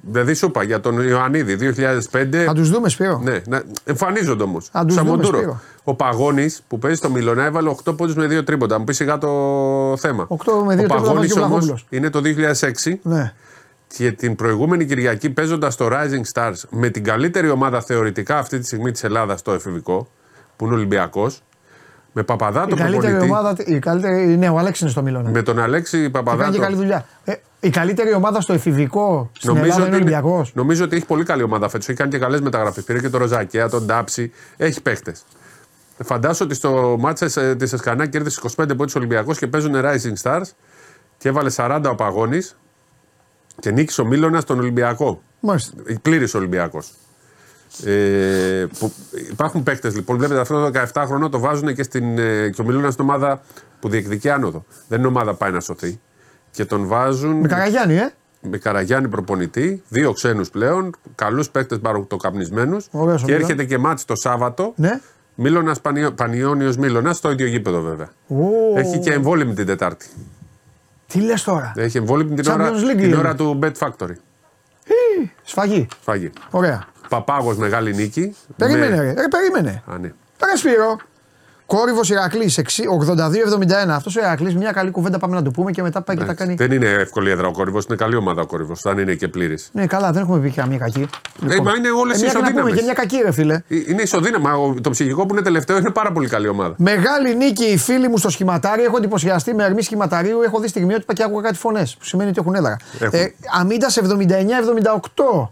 [0.01, 2.45] δηλαδή σου είπα για τον Ιωαννίδη 2005.
[2.45, 3.21] Θα τους δούμε, Σπύρο.
[3.25, 4.69] Ναι, να, εμφανίζονται όμως.
[4.73, 5.61] Αν τους δούμε, Σπύρο.
[5.85, 8.79] Ο Παγόνη που παίζει στο Μιλονά έβαλε 8 πόντους με 2 τρίποντα.
[8.79, 9.29] Μου πει σιγά το
[9.99, 10.25] θέμα.
[10.29, 11.87] Οκτώ με δύο ο τρίποντα Παγόνης βάζει και ο όμως Βλαχόπουλος.
[11.91, 13.33] είναι το 2006 Ναι.
[13.97, 18.66] Και την προηγούμενη Κυριακή παίζοντας στο Rising Stars με την καλύτερη ομάδα θεωρητικά αυτή τη
[18.66, 20.09] στιγμή της Ελλάδας στο εφηβικό,
[20.57, 21.43] που είναι Ολυμπιακός,
[22.12, 23.55] με Παπαδάτο Η καλύτερη προπονητή, ομάδα.
[23.66, 25.30] Η καλύτερη, ναι, ο Αλέξης είναι στο Μίλωνα.
[25.30, 26.59] με τον Αλέξη Και κάνει και Παπαδάτο.
[26.59, 27.07] καλή δουλειά.
[27.24, 30.53] Ε, η καλύτερη ομάδα στο εφηβικό στην Ελλάδα είναι ο είναι- Ολυμπιακός.
[30.55, 31.89] νομίζω ότι έχει πολύ καλή ομάδα φέτος.
[31.89, 32.84] Έχει κάνει και καλές μεταγραφές.
[32.84, 34.32] Πήρε και τον Ροζακέα, τον Τάψη.
[34.57, 35.24] Έχει παίχτες.
[36.05, 40.43] Φαντάσου ότι στο μάτσε της Εσκανά κέρδισε 25 πόντους Ολυμπιακός και παίζουν Rising Stars
[41.18, 42.39] και έβαλε 40 ο Παγόνη
[43.61, 45.22] και νίκησε ο Μίλωνας στον Ολυμπιακό.
[45.40, 45.72] Μάλιστα.
[46.02, 46.92] Πλήρη Ολυμπιακός.
[47.84, 48.92] Ε, που
[49.30, 50.16] υπάρχουν παίκτες λοιπόν.
[50.16, 53.42] Βλέπετε αυτό το 17χρονο το βάζουν και, στην, ε, και ο Μιλούνα στην ομάδα
[53.80, 54.64] που διεκδικεί άνοδο.
[54.88, 56.00] Δεν είναι ομάδα που πάει να σωθεί.
[56.50, 58.12] Και τον βάζουν Με Καραγιάννη, ε.
[58.40, 62.76] με Καραγιάννη προπονητή, δύο ξένους πλέον, καλούς παίκτες μπαρουτοκαπνισμένου.
[62.90, 63.40] Ωραίος ο Και Μίλων.
[63.50, 64.72] έρχεται και μάτς το Σάββατο.
[64.76, 65.00] Ναι.
[65.34, 65.80] Μίλωνας
[66.14, 68.09] Πανιόνιος Μίλωνας στο ίδιο γήπεδο βέβαια.
[68.28, 70.06] Ω, Έχει και εμβόλυμη την Τετάρτη.
[71.09, 73.16] Τι λες τώρα; Έχει εμβόλυμη την, ώρα, Champions League την είναι.
[73.16, 74.12] ώρα του Bet Factory.
[75.42, 75.86] Σφαγή.
[76.00, 76.30] Φάγει.
[76.50, 76.84] Ωραία.
[77.09, 78.36] Παπάγος μεγάλη νίκη.
[78.56, 79.02] Περίμενε, Με...
[79.02, 79.12] ρε.
[79.12, 79.82] ρε περίμενε.
[79.86, 80.12] Α, ναι.
[80.44, 80.96] Ρε Σπύρο.
[81.77, 83.89] Κόρυβος Ηρακλής 82-71.
[83.89, 86.35] Αυτός ο Ηρακλής, μια καλή κουβέντα πάμε να το πούμε και μετά πάει και τα
[86.35, 86.55] κάνει.
[86.55, 88.87] Δεν είναι εύκολη έδρα ο κόρυβος, είναι καλή ομάδα ο κόρυβος.
[88.87, 89.69] Αν είναι και πλήρης.
[89.73, 91.09] Ναι, καλά, δεν έχουμε πει καμία κακή.
[91.51, 92.75] Ε, μα είναι όλες ε, μια και να πούμε ισοδύναμες.
[92.79, 93.61] και μια κακή, ρε φίλε.
[93.69, 94.53] Είναι ισοδύναμα.
[94.55, 96.75] Ο- Το ψυχικό που είναι τελευταίο είναι πάρα πολύ καλή ομάδα.
[96.79, 98.83] Μεγάλη νίκη οι φίλοι μου στο σχηματάρι.
[98.83, 100.43] Έχω εντυπωσιαστεί με αρμή σχηματαρίου.
[100.43, 101.97] Έχω δει στιγμιότυπα και άκουγα κάτι φωνές.
[101.99, 102.77] Που σημαίνει ότι έχουν έδρα.
[103.01, 103.19] Έχουν.
[103.19, 105.49] Ε, Αμίντα 79-78.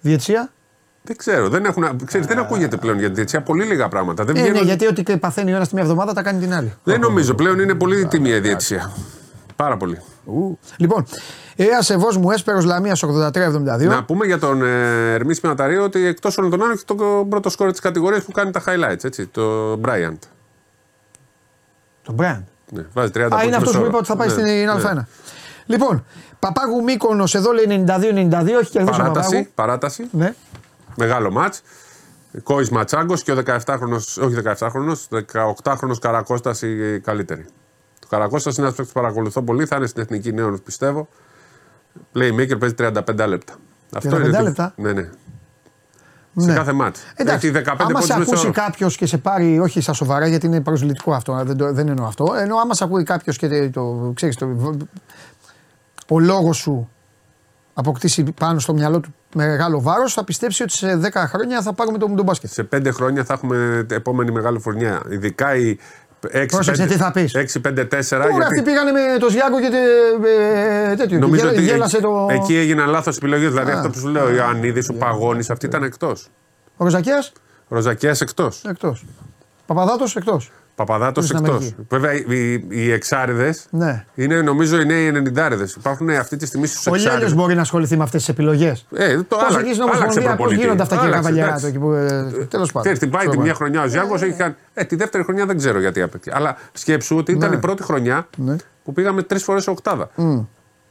[0.00, 0.52] Διετσία.
[1.06, 4.24] Δεν ξέρω, δεν, έχουν, ξέρεις, δεν ακούγεται πλέον για την τέτοια πολύ λίγα πράγματα.
[4.24, 6.40] Δεν, Ε, ναι, βγαίνουν- γιατί ό,τι και παθαίνει ο ένα τη μία εβδομάδα τα κάνει
[6.40, 6.72] την άλλη.
[6.84, 8.92] δεν νομίζω πλέον είναι πολύ τιμία η διαιτησία.
[9.56, 10.00] Πάρα πολύ.
[10.76, 11.06] Λοιπόν,
[11.56, 13.88] Έα Σεβό μου Έσπερος Λαμίας 83-72.
[13.88, 17.48] Να πούμε για τον ε, Ερμή Σπιναταρίο ότι εκτός όλων των άλλων έχει το πρώτο
[17.50, 20.18] σκόρ της κατηγορίας που κάνει τα highlights, έτσι, το Bryant.
[22.02, 22.42] Το Brand.
[22.70, 23.86] Ναι, βάζει 30 Α, πόντους είναι αυτό που μεσόωρο.
[23.86, 25.02] είπα ότι θα πάει Ναι, στην ναι.
[25.02, 25.06] Α1.
[25.66, 26.04] Λοιπόν,
[26.38, 28.60] Παπάγου Μήκονο εδώ λέει 92-92.
[28.60, 29.46] Έχει κερδίσει ο Παράταση, Παπάγου.
[29.54, 30.34] παράταση, Ναι.
[30.96, 31.62] Μεγάλο μάτς.
[32.42, 35.08] Κόης Ματσάγκος και ο 17χρονος, όχι 17χρονος,
[35.62, 37.44] 18χρονος Καρακώστας η καλύτερη.
[38.00, 41.08] Το Καρακώστας είναι ένας παίκτης που παρακολουθώ πολύ, θα είναι στην Εθνική Νέων πιστεύω.
[42.14, 43.54] Playmaker παίζει 35 λεπτά.
[43.90, 45.08] 35 λεπτά; Ναι, ναι.
[46.36, 46.54] Σε Ναι.
[46.54, 47.00] κάθε μάτς.
[47.14, 48.52] Εντάξει, Έχει 15 άμα σε πόντους ακούσει μεσόωρο.
[48.52, 52.06] κάποιος και σε πάρει, όχι στα σοβαρά γιατί είναι προσβλητικό αυτό, δεν, το, δεν εννοώ
[52.06, 52.34] αυτό.
[52.38, 54.76] Ενώ άμα σε ακούει κάποιος και το, ξέρεις, το,
[56.08, 56.88] ο λόγος σου
[57.74, 61.98] αποκτήσει πάνω στο μυαλό του μεγάλο βάρος, θα πιστέψει ότι σε 10 χρόνια θα πάρουμε
[61.98, 62.50] το, τον μπάσκετ.
[62.50, 65.02] Σε πέντε χρόνια θα έχουμε την επόμενη μεγάλη φουρνιά.
[65.08, 65.76] Ειδικά οι
[66.32, 66.46] 6-5-4.
[66.50, 67.32] Πρόσεξε τι θα πεις.
[67.32, 69.78] γιατί Τώρα αυτοί πήγανε με το Ζιάκο και τε,
[70.90, 71.18] ε, τέτοιο.
[71.18, 72.26] Νομίζω και γέλα- ότι γέλασε το.
[72.30, 73.48] εκεί έγιναν λάθος επιλογές.
[73.50, 73.74] Δηλαδή Α.
[73.74, 76.28] αυτό που σου λέω, ο Ιωαννίδη, ο Παγώνης, αυτοί ήταν εκτός.
[76.76, 77.18] Ο Ροζακέα
[77.68, 78.62] Ο Ροζακέα εκτός.
[78.68, 79.04] εκτός.
[79.66, 80.50] Παπαδάτος εκτός.
[80.74, 81.54] Παπαδάτος Στην εκτός.
[81.56, 81.74] Αμερική.
[81.88, 84.04] Βέβαια οι, οι εξάριδες Ναι.
[84.14, 85.74] είναι νομίζω οι νέοι ενενηντάριδες.
[85.74, 87.34] Υπάρχουν αυτή τη στιγμή στους Ο Λιέλιο εξάριδες.
[87.36, 88.86] μπορεί να ασχοληθεί με αυτές τις επιλογές.
[88.96, 90.60] Ε, το Πώς άλλα- εκεί στην άλλαξε Ομοσπονδία, πώς προπονητή.
[90.62, 91.64] γίνονται αυτά και Άλλαξε, καβαλιαρά εντάξει.
[91.64, 91.78] του εκεί
[92.38, 92.46] που.
[92.48, 92.80] Τέλος πάντων.
[92.82, 93.42] Ξέρεις, την πάει τη Σοβαρά.
[93.44, 94.54] μια χρονιά ο Ζιάκο έχει κάνει.
[94.74, 96.30] Ε, τη δεύτερη χρονιά δεν ξέρω γιατί απαιτεί.
[96.34, 97.56] Αλλά σκέψου ότι ήταν Ναι.
[97.56, 98.56] η πρώτη χρονιά Ναι.
[98.84, 100.10] που πήγαμε τρεις φορές οκτάδα.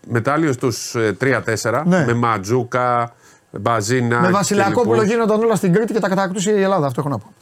[0.08, 0.70] Μετάλλιο στου
[1.18, 2.06] 3-4 Ναι.
[2.06, 3.14] με Ματζούκα,
[3.52, 4.20] Μπαζίνα.
[4.20, 5.10] Με και Βασιλακόπουλο λοιπούς.
[5.12, 6.86] γίνονταν όλα στην Κρήτη και τα κατακτούσε η Ελλάδα.
[6.88, 7.34] Αυτό έχω να πω.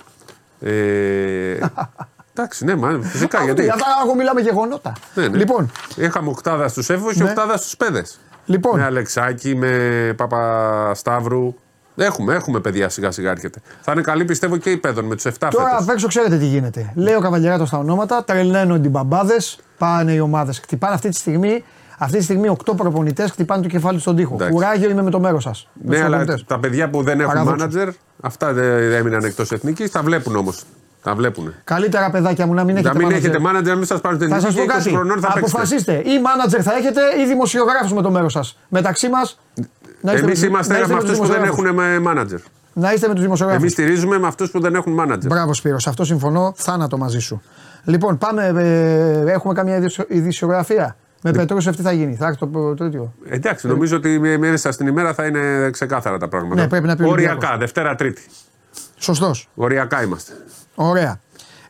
[2.35, 3.69] Ε, εντάξει, ναι, μα, φυσικά Αυτή, γιατί.
[3.69, 4.93] Αυτά εγώ μιλάμε γεγονότα.
[5.13, 5.37] Ναι, ναι.
[5.37, 7.29] Λοιπόν, Είχαμε οκτάδα στους έφηβου και Ναι.
[7.29, 8.05] οκτάδα στους παιδε.
[8.45, 11.53] λοιπόν Με Αλεξάκη, με Παπασταύρου.
[11.95, 13.61] Έχουμε, έχουμε παιδιά σιγά σιγά έρχεται.
[13.81, 15.81] Θα είναι καλή πιστεύω και η παιδών με τους 7 Τώρα φέτος.
[15.81, 16.91] απ' έξω ξέρετε τι γίνεται.
[16.95, 20.59] Λέει ο Καβαλιαράτο τα ονόματα, τρελαίνονται οι μπαμπάδες, πάνε οι ομάδες.
[20.59, 21.63] Χτυπάνε αυτή τη στιγμή.
[21.97, 24.33] Αυτή τη στιγμή 8 προπονητές χτυπάνε το κεφάλι του στον τοίχο.
[24.33, 24.53] Εντάξει.
[24.53, 25.67] Κουράγιο είμαι με το μέρος σας.
[25.83, 27.57] Ναι, αλλά τα παιδιά που δεν έχουν Παράδοξο.
[27.57, 27.89] μάνατζερ,
[28.21, 30.63] αυτά δεν έμειναν εκτός εθνικής, τα βλέπουν όμως.
[31.03, 31.53] Τα βλέπουν.
[31.64, 33.11] Καλύτερα παιδάκια μου να μην Να έχετε μην manager.
[33.14, 34.95] έχετε μάνατζερ, να μην σας πάρουν την Θα σας εθνική πω και 20 κάτι.
[34.95, 35.48] χρονών θα παίξετε.
[35.48, 35.94] Αποφασίστε.
[36.06, 38.57] Ή μάνατζερ θα έχετε ή δημοσιογράφου με το μέρος σας.
[38.68, 39.40] Μεταξύ μας.
[40.03, 41.68] Εμείς είμαστε με αυτούς που δεν έχουν
[42.02, 42.40] μάνατζερ.
[42.73, 43.61] Να είστε με τους δημοσιογράφους.
[43.64, 45.32] Εμείς στηρίζουμε με αυτούς που δεν έχουν μάνατζερ.
[45.32, 46.53] Μπράβο Σπύρος, σε αυτό συμφωνώ.
[46.56, 47.41] Θάνατο μαζί σου.
[47.84, 48.53] Λοιπόν, πάμε.
[49.26, 53.14] ε, έχουμε καμία ειδησιο- ειδησιογραφία; Με Πετρούσεφ τι θα γίνει, θα έρθει το, το τέτοιο;
[53.30, 56.61] Εντάξει, νομίζω ότι μέσα στην ημέρα θα είναι ξεκάθαρα τα πράγματα.
[56.61, 57.60] Ναι, πρέπει να πει ο Οριακά, Ολυμπιακός.
[57.60, 58.22] Δευτέρα-Τρίτη.
[58.98, 59.49] Σωστός.
[59.56, 60.32] Οριακά είμαστε.
[60.89, 61.19] Ωραία.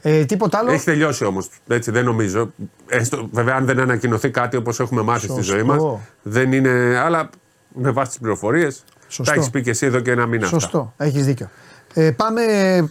[0.02, 1.50] Ε, τίποτα άλλο; Έχει τελειώσει όμως.
[1.68, 2.52] Έτσι δεν νομίζω.
[2.88, 5.54] Έστω, βέβαια, αν δεν ανακοινωθεί κάτι όπως έχουμε μάθει στη Σωστό.
[5.54, 5.84] ζωή μας,
[6.22, 6.70] δεν είναι.
[7.04, 7.30] Αλλά
[7.74, 8.84] με βάση τις πληροφορίες.
[9.08, 9.32] Σωστό.
[9.34, 10.46] Τα έχεις πει και εσύ εδώ και ένα μήνα.
[10.46, 10.60] αυτά.
[10.60, 10.94] Σωστό.
[10.98, 11.50] Έχεις δίκιο.
[11.94, 12.42] Ε, πάμε.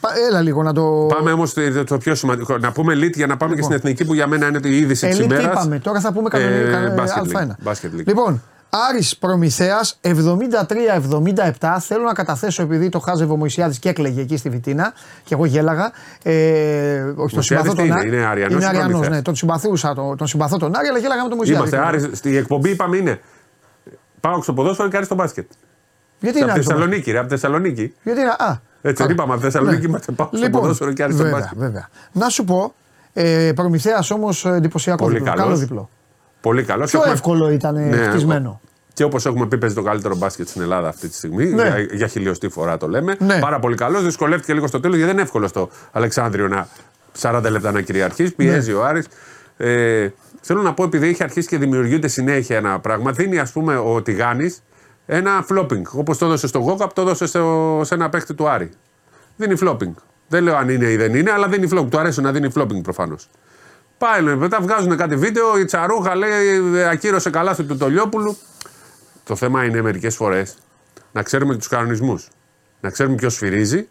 [0.00, 1.06] πα- έλα λίγο να το.
[1.16, 2.58] Πάμε όμως το, το πιο σημαντικό.
[2.58, 5.08] Να πούμε lead για να πάμε και στην εθνική που για μένα είναι η είδηση
[5.08, 5.42] της Elite ημέρας.
[5.44, 5.60] Λοιπόν.
[5.60, 5.78] είπαμε.
[5.78, 6.56] Τώρα θα πούμε κανονικά.
[6.68, 7.40] Ε, κανονικά, Basket League.
[7.40, 7.72] Α1.
[7.72, 8.04] Basket League.
[8.06, 11.76] Λοιπόν, Άρης Προμηθέας 73-77.
[11.80, 14.92] Θέλω να καταθέσω επειδή το χάζευε ο Μωυσιάδης και έκλαιγε εκεί στη Βιτίνα
[15.24, 15.92] και εγώ γέλαγα.
[16.22, 18.08] Ε, όχι, τον Μωυσιάδης συμπαθώ τι τον είναι, Άρη.
[18.08, 19.22] είναι Αριανός Είναι ή Αριανός, Προμηθέας; ναι.
[19.22, 21.68] Τον, συμπαθούσα, τον, τον συμπαθώ τον Άρη, αλλά γέλαγα με τον Μωυσιάδη.
[21.68, 22.16] Είμαστε Άρη.
[22.16, 23.20] Στη εκπομπή είπαμε είναι.
[24.20, 25.50] Πάω στο ποδόσφαιρο και Άρη στο μπάσκετ.
[26.20, 27.94] Γιατί Από είναι Άρης στο μπάσκετ; Θεσσαλονίκη, ρε, από Θεσσαλονίκη.
[28.02, 28.28] Γιατί είναι.
[28.38, 31.50] Α, Έτσι δεν είπαμε, από Θεσσαλονίκη είμαστε πάω στο ποδόσφαιρο και Άρη στο Λοιπόν, βέβαια,
[31.54, 31.72] μπάσκετ.
[31.72, 31.88] βέβαια.
[32.12, 32.74] Να σου πω,
[33.12, 35.30] ε, Προμηθέας όμως εντυπωσιακό Πολύ διπλό.
[35.30, 35.44] καλός.
[35.46, 35.88] Καλό διπλό.
[36.40, 36.84] Πολύ καλό.
[36.84, 38.60] Πιο εύκολο ήταν ε, Ναι, χτισμένο.
[38.94, 41.46] Και όπως έχουμε πει, παίζει το καλύτερο μπάσκετ στην Ελλάδα αυτή τη στιγμή.
[41.46, 41.62] Ναι.
[41.62, 43.16] Για, για χιλιοστή φορά το λέμε.
[43.18, 43.38] Ναι.
[43.38, 44.04] Πάρα πολύ καλός.
[44.04, 46.68] Δυσκολεύτηκε λίγο στο τέλος γιατί δεν είναι εύκολο στο Αλεξάνδριο να
[47.20, 48.34] 40 λεπτά να κυριαρχείς.
[48.34, 49.06] Πιέζει ο Άρης.
[49.56, 50.08] Ε,
[50.40, 54.02] θέλω να πω, επειδή έχει αρχίσει και δημιουργείται συνέχεια ένα πράγμα, δίνει ας πούμε ο
[54.02, 54.54] Τιγάνη
[55.06, 55.82] ένα flopping.
[55.92, 58.70] Όπως το έδωσε στο Γόκαπ, το έδωσε στο- σε ένα παίχτη του Άρη.
[59.36, 59.92] Δίνει flopping.
[60.28, 61.86] Δεν λέω αν είναι ή δεν είναι, αλλά δίνει flopping.
[61.90, 63.28] Του αρέσει να δίνει flopping προφανώς.
[64.00, 65.58] Πάει λέει, μετά βγάζουν κάτι βίντεο.
[65.58, 68.36] Η Τσαρούχα λέει ακύρωσε καλά του Τολιόπουλου.
[69.24, 70.56] Το θέμα είναι μερικές φορές
[71.12, 72.28] να ξέρουμε τους κανονισμούς.
[72.80, 73.88] Να ξέρουμε ποιος σφυρίζει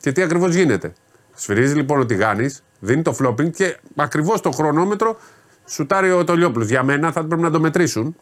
[0.00, 0.92] και τι ακριβώς γίνεται.
[1.34, 5.18] Σφυρίζει λοιπόν ο Τιγάνη, δίνει το flopping και ακριβώς το χρονόμετρο
[5.64, 6.68] σουτάρει ο Τολιόπουλος.
[6.68, 8.16] Για μένα θα πρέπει να το μετρήσουν.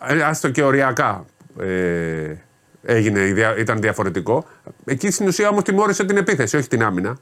[0.00, 1.24] Ε, Άστο και οριακά
[1.60, 2.34] ε,
[2.82, 4.44] έγινε, η δια- ήταν διαφορετικό.
[4.84, 7.16] Εκεί στην ουσία όμως τιμώρησε την επίθεση, όχι την άμυνα,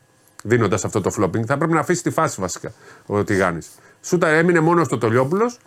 [0.47, 1.45] δίνοντας αυτό το flopping.
[1.47, 2.73] Θα πρέπει να αφήσει τη φάση βασικά
[3.07, 3.59] ο Τιγάνη.
[4.03, 5.59] Σούτα έμεινε μόνο στο Τολιόπουλος,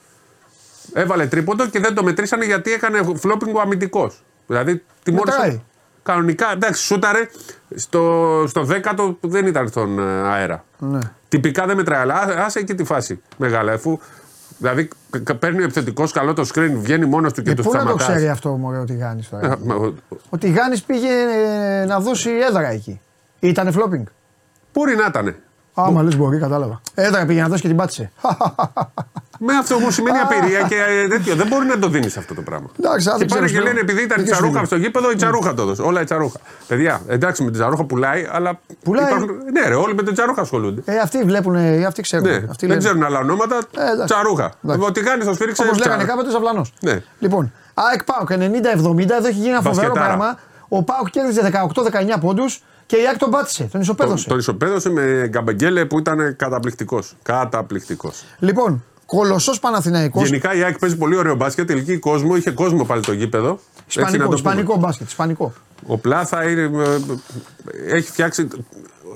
[0.93, 4.23] έβαλε τρίποντο και δεν το μετρήσανε γιατί έκανε flopping ο αμυντικός.
[4.47, 5.37] Δηλαδή τιμώρησε.
[5.37, 5.61] Μετράει.
[6.03, 7.27] Κανονικά, εντάξει, σούταρε
[7.75, 10.63] στο, στο δέκατο που δεν ήταν στον ε, αέρα.
[10.79, 10.99] Ναι.
[11.27, 13.73] Τυπικά δεν μετράει, αλλά α- άσε εκεί τη φάση μεγάλα.
[13.73, 13.99] Αφού,
[14.57, 17.63] δηλαδή κα- κα- παίρνει ο επιθετικός καλό το screen, βγαίνει μόνος του και Ε, του
[17.63, 18.07] πού να το σταματάς.
[18.07, 19.93] ξέρει αυτό μωρέ, ο Τιγάνης τώρα; Ε, μα, ο-
[20.29, 21.07] Ο Τιγάνης πήγε
[21.81, 23.01] ε, να δώσει έδρα εκεί.
[23.39, 24.03] Ήτανε flopping.
[24.77, 25.35] Μπορεί να ήταν.
[25.73, 26.81] Άμα λες μπορεί, κατάλαβα.
[26.93, 28.11] Έδρα πήγε να δώσει και την πάτησε.
[29.39, 31.35] Με αυτό όμως σημαίνει απειρία και ε, τέτοιο.
[31.35, 32.67] Δεν μπορεί να το δίνεις αυτό το πράγμα.
[32.79, 33.69] Εντάξει, αν και δεν πάνε ξέρεις και τώρα.
[33.69, 34.65] λένε επειδή ήταν η Δική σου τσαρούχα δουλειά.
[34.65, 35.81] στο γήπεδο, η τσαρούχα το έδωσε.
[35.81, 36.39] Όλα η τσαρούχα.
[36.67, 38.59] Παιδιά, εντάξει με την τσαρούχα πουλάει, αλλά.
[38.83, 39.05] Πουλάει.
[39.53, 40.81] ναι, ρε, όλοι με την τσαρούχα ασχολούνται.
[40.85, 42.27] ε, αυτοί βλέπουν, ε, αυτοί ξέρουν.
[42.29, 42.79] Ναι, αυτοί δεν λένε.
[42.79, 43.55] ξέρουν άλλα ονόματα.
[43.77, 44.13] Ε, εντάξει.
[44.13, 44.51] τσαρούχα.
[44.63, 44.85] Εντάξει.
[44.87, 45.61] Ο Τιγάνη θα σφίριξε.
[45.63, 46.73] Όπως τσαρ- λέγανε κάποτε Ζαβλανός.
[46.81, 47.01] Ναι.
[47.19, 48.35] Λοιπόν, ΑΕΚ Πάοκ 90-70,
[49.17, 50.05] εδώ έχει γίνει ένα φοβερό Μπασκετάρα.
[50.05, 50.39] πράγμα.
[50.67, 54.27] Ο Πάοκ κέρδιζε 18-19 πόντους και η ΑΕΚ τον πάτησε, τον Τον, ισοπαίδωσε.
[54.27, 57.15] τον ισοπαίδωσε με Γκαμπαγγέλε που ήταν καταπληκτικός.
[57.23, 58.23] Καταπληκτικός.
[58.39, 61.67] Λοιπόν, κολοσσός Παναθηναϊκός, Γενικά η ΑΕΚ παίζει πολύ ωραίο μπάσκετ.
[61.67, 63.59] Τελική κόσμο, είχε κόσμο πάλι το γήπεδο.
[63.85, 64.49] Έτσι να Ισπανικό, το πούμε.
[64.51, 65.07] ισπανικό μπάσκετ.
[65.07, 65.53] Ισπανικό.
[65.87, 68.47] Ο Πλάθα είναι, ε, έχει φτιάξει.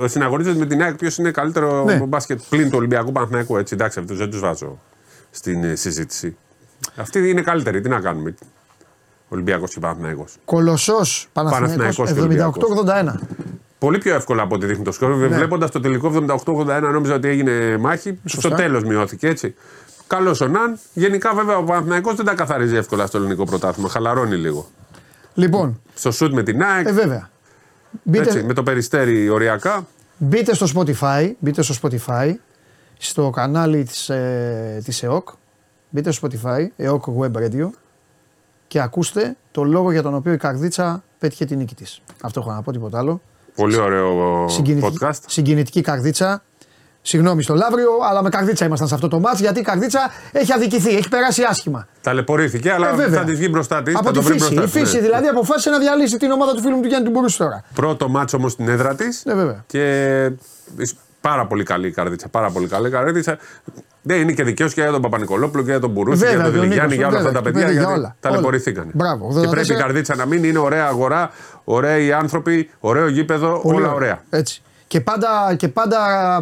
[0.06, 1.96] Συναγωνίζεται με την ΑΕΚ ποιος είναι καλύτερο Ναι.
[1.96, 3.58] μπάσκετ πλην του Ολυμπιακού Παναθηναϊκού.
[3.58, 4.80] Έτσι, εντάξει, αυτούς δεν τους βάζω
[5.32, 6.38] στην ε, συζήτηση.
[6.96, 7.82] Αυτή είναι καλύτερη.
[7.82, 8.34] Τι να κάνουμε.
[9.34, 10.36] Ολυμπιακός και Παναθηναϊκός.
[10.46, 13.28] Κολοσσός Παναθηναϊκός Παναθηναϊκός και 78-81.
[13.80, 15.16] Πολύ πιο εύκολα από ό,τι δείχνει το σκορ.
[15.16, 15.28] Ναι.
[15.28, 16.12] Βλέποντας το τελικό
[16.46, 18.20] 78-81, νόμιζα ότι έγινε μάχη.
[18.26, 18.48] Σωστά.
[18.48, 19.56] Στο τέλος μειώθηκε έτσι.
[20.08, 20.78] Καλός ο Ναν.
[20.94, 23.90] Γενικά, βέβαια, ο Παναθηναϊκός δεν τα καθαρίζει εύκολα στο ελληνικό πρωτάθλημα.
[23.90, 24.68] Χαλαρώνει λίγο.
[25.34, 26.88] Λοιπόν, Στο σουτ με την ΑΕΚ.
[26.88, 27.30] ε, βέβαια.
[28.12, 29.88] έτσι, Μπείτε, με το περιστέρι οριακά.
[30.18, 32.32] μπείτε στο Spotify, μπείτε στο Spotify,
[32.98, 35.30] στο κανάλι της, ε, της ΕΟΚ,
[35.90, 37.70] μπείτε στο Spotify, ΕΟΚ Web Radio
[38.72, 42.02] και ακούστε το λόγο για τον οποίο η Καρδίτσα πέτυχε την νίκη της.
[42.22, 43.22] Αυτό έχω να πω, τίποτα άλλο.
[43.56, 45.20] Πολύ ωραίο Συγκινητική, podcast.
[45.28, 46.44] συγκινητική Καρδίτσα.
[47.02, 50.00] Συγγνώμη στο Λαύριο, αλλά με Καρδίτσα ήμασταν σε αυτό το μάτς γιατί η Καρδίτσα
[50.32, 51.88] έχει αδικηθεί, έχει περάσει άσχημα.
[52.02, 53.20] Ταλαιπωρήθηκε, αλλά Ε, βέβαια.
[53.20, 53.96] θα της βγει μπροστά της.
[53.96, 54.54] Από θα τη το βρει φύση.
[54.54, 55.02] μπροστά Η της, φύση ναι.
[55.02, 57.64] δηλαδή αποφάσισε να διαλύσει την ομάδα του φίλου μου του Γιάννη του Μπορούση τώρα.
[57.74, 59.24] Πρώτο μάτσο όμως στην έδρα της.
[59.26, 59.64] Ναι, βέβαια.
[59.68, 60.32] Και
[61.22, 62.28] πάρα πολύ καλή η καρδίτσα.
[62.28, 63.38] Πάρα πολύ καλή η καρδίτσα.
[64.04, 66.46] Ναι, είναι και δικαίως και για τον Παπα-Νικολόπουλο και για τον Μπουρούση και Βέβαια, για
[66.46, 67.72] τον τον Δηλιγιάννη, Νίκο, για όλα αυτά βέβαια, τα παιδιά.
[67.72, 68.92] για Γιατί όλα, ταλαιπωρηθήκανε.
[68.96, 69.16] όλα.
[69.18, 69.80] Μπράβο, Και πρέπει η 84.
[69.82, 71.32] καρδίτσα να μείνει, είναι ωραία αγορά,
[71.64, 74.24] ωραίοι άνθρωποι, ωραίο γήπεδο, Πολύ όλα ωραία.
[74.30, 74.62] Έτσι.
[74.88, 75.98] Και πάντα, και, πάντα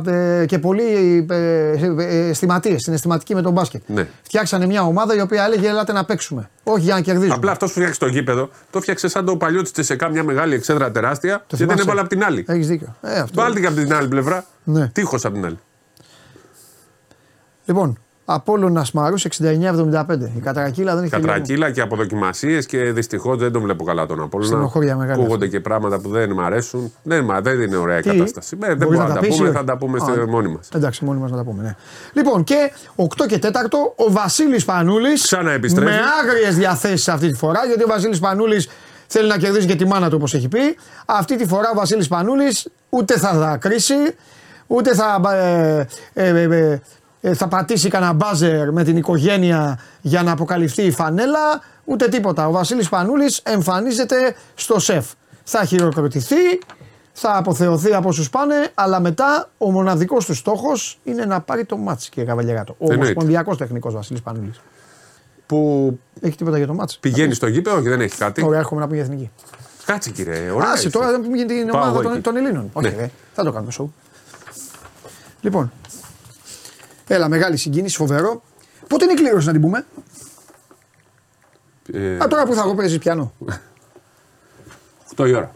[0.07, 3.81] ε, και πολύ ε, ε, αισθηματίες, συναισθηματικοί με τον μπάσκετ.
[3.85, 4.07] Ναι.
[4.21, 6.49] Φτιάξανε μια ομάδα η οποία έλεγε Ελάτε να παίξουμε.
[6.63, 7.33] Όχι για να κερδίζουμε.
[7.35, 10.53] Απλά αυτός που φτιάξει το γήπεδο, το φτιάξε σαν το παλιό της Τσεσεκά, μια μεγάλη
[10.55, 11.81] εξέδρα τεράστια και δεν θυμάσαι.
[11.83, 12.45] έβαλε απ' την άλλη.
[12.47, 12.95] Έχεις δίκιο.
[13.01, 13.41] Ε, αυτό.
[13.41, 14.45] Βάλτε και από την άλλη πλευρά.
[14.63, 14.87] Ναι.
[14.87, 15.59] Τείχος από την άλλη.
[17.69, 19.27] Λοιπόν, Απόλλωνας Μαρού 69-75.
[20.35, 21.11] Η κατρακύλα δεν έχει τελειώσει.
[21.11, 24.49] Κατρακύλα και αποδοκιμασίε και δυστυχώς δεν τον βλέπω καλά τον Απόλλωνα.
[24.49, 25.57] Στενοχώρια μεγάλη Ακούγονται αυτή.
[25.57, 26.93] και πράγματα που δεν μου αρέσουν.
[27.03, 28.57] Δεν, μα, δεν είναι ωραία η Τι; κατάσταση.
[28.61, 30.29] Ε, δεν Μπορείς μπορούμε να τα πεις ή πούμε, όχι; θα τα πούμε Α, στη-
[30.29, 30.69] μόνοι μας.
[30.73, 31.63] Εντάξει, μόνοι μας να τα πούμε.
[31.63, 31.75] Ναι.
[32.13, 35.21] Λοιπόν, και 8 και 4 ο Βασίλης Πανούλης.
[35.23, 35.91] Ξαναεπιστρέφει.
[35.91, 38.69] Με άγριες διαθέσεις αυτή τη φορά, γιατί ο Βασίλης Πανούλης
[39.07, 40.59] θέλει να κερδίσει και τη μάνα του, όπως έχει πει.
[41.05, 43.95] Αυτή τη φορά ο Βασίλης Πανούλης ούτε θα δακρύσει,
[44.67, 46.81] ούτε θα, ε, ε, ε, ε, ε,
[47.21, 52.47] θα πατήσει κανένα μπάζερ με την οικογένεια για να αποκαλυφθεί η φανέλα, ούτε τίποτα.
[52.47, 55.05] Ο Βασίλης Πανούλης εμφανίζεται στο σεφ.
[55.43, 56.35] Θα χειροκροτηθεί,
[57.13, 61.77] θα αποθεωθεί από όσους πάνε, αλλά μετά ο μοναδικός του στόχος είναι να πάρει το
[61.77, 62.71] μάτς, κύριε Καβαλιαράτο.
[62.71, 63.03] Ο Εννοείται.
[63.03, 64.59] ομοσπονδιακός τεχνικός Βασίλης Πανούλης.
[65.45, 68.81] Που Έχει τίποτα για το μάτς; πηγαίνει στο γήπεδο και δεν έχει κάτι; Ωραία, έρχομαι
[68.81, 69.31] να πούμε για εθνική.
[69.85, 70.49] Κάτσε κύριε.
[70.51, 70.69] Ωραία.
[70.71, 70.89] Άσε είσαι.
[70.89, 72.21] τώρα δεν πούμε για την Πάω ομάδα εγώ των, εκεί.
[72.21, 72.69] των Ελλήνων.
[72.73, 72.95] Όχι, Ναι.
[72.95, 73.93] ρε, θα το κάνουμε σοου.
[75.41, 75.71] Λοιπόν,
[77.15, 78.41] έλα, μεγάλη συγκίνηση, φοβερό.
[78.87, 79.85] Πότε είναι η κλήρωση να την πούμε;
[81.93, 83.33] Ε, Α, τώρα που θα εγώ παίζεις πιανό.
[85.15, 85.53] 8 η ώρα.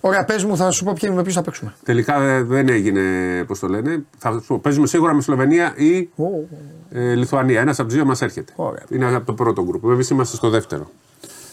[0.00, 1.74] Ωραία, πες μου, θα σου πω ποιοι με ποιους θα παίξουμε.
[1.84, 3.00] Τελικά ε, δεν έγινε,
[3.46, 4.04] πώς το λένε.
[4.18, 6.24] Θα σου πω, παίζουμε σίγουρα με Σλοβενία ή Ω,
[6.90, 7.60] ε, Λιθουανία.
[7.60, 8.52] Ένας από τους δύο μας έρχεται.
[8.56, 8.82] Ωραία.
[8.88, 9.84] Είναι από το πρώτο γκρουπ.
[9.86, 10.90] Βέβαια είμαστε στο δεύτερο.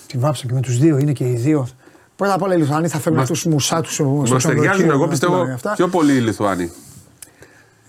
[0.07, 1.68] Τη βάψα και με τους δύο, είναι και οι δύο.
[2.15, 4.89] Πρώτα απ' όλα οι Λιθουανοί θα φέρουν Μας- αυτού τους μουσάτους στο Μας ξενοδοχείο, ταιριάζουν,
[4.89, 5.73] εγώ να πιστεύω, πούμε αυτά.
[5.73, 6.72] πιο πολύ οι Λιθουάνοι.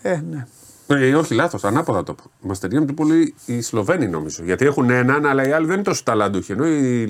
[0.03, 0.47] Ε, ναι.
[0.97, 2.23] Ε, όχι, λάθος, ανάποδα το πω.
[2.41, 4.43] Μας ταιριάζουν πιο πολύ οι Σλοβαίνοι νομίζω.
[4.45, 6.53] Γιατί έχουν έναν, αλλά οι άλλοι δεν είναι τόσο ταλαντούχοι.
[6.53, 7.03] Ενώ οι,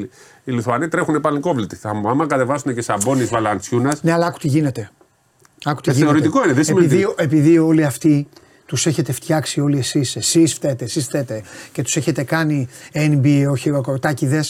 [0.45, 1.77] οι Λιθουανοί τρέχουν πανικόβλητοι.
[1.77, 3.97] Θα μου άμα κατεβάσουν και σαμπόνι Βαλαντσιούνα.
[4.03, 4.91] Ναι, αλλά άκου τι γίνεται.
[5.65, 6.11] Άκου τι Ε, γίνεται.
[6.11, 8.29] θεωρητικό είναι, δεν σημαίνει επειδή, ότι- επειδή όλοι αυτοί
[8.67, 11.43] τους έχετε φτιάξει όλοι εσείς, εσείς φταίτε, εσείς φταίτε
[11.73, 14.45] και τους έχετε κάνει NBA ο χειροκροτάκιδε,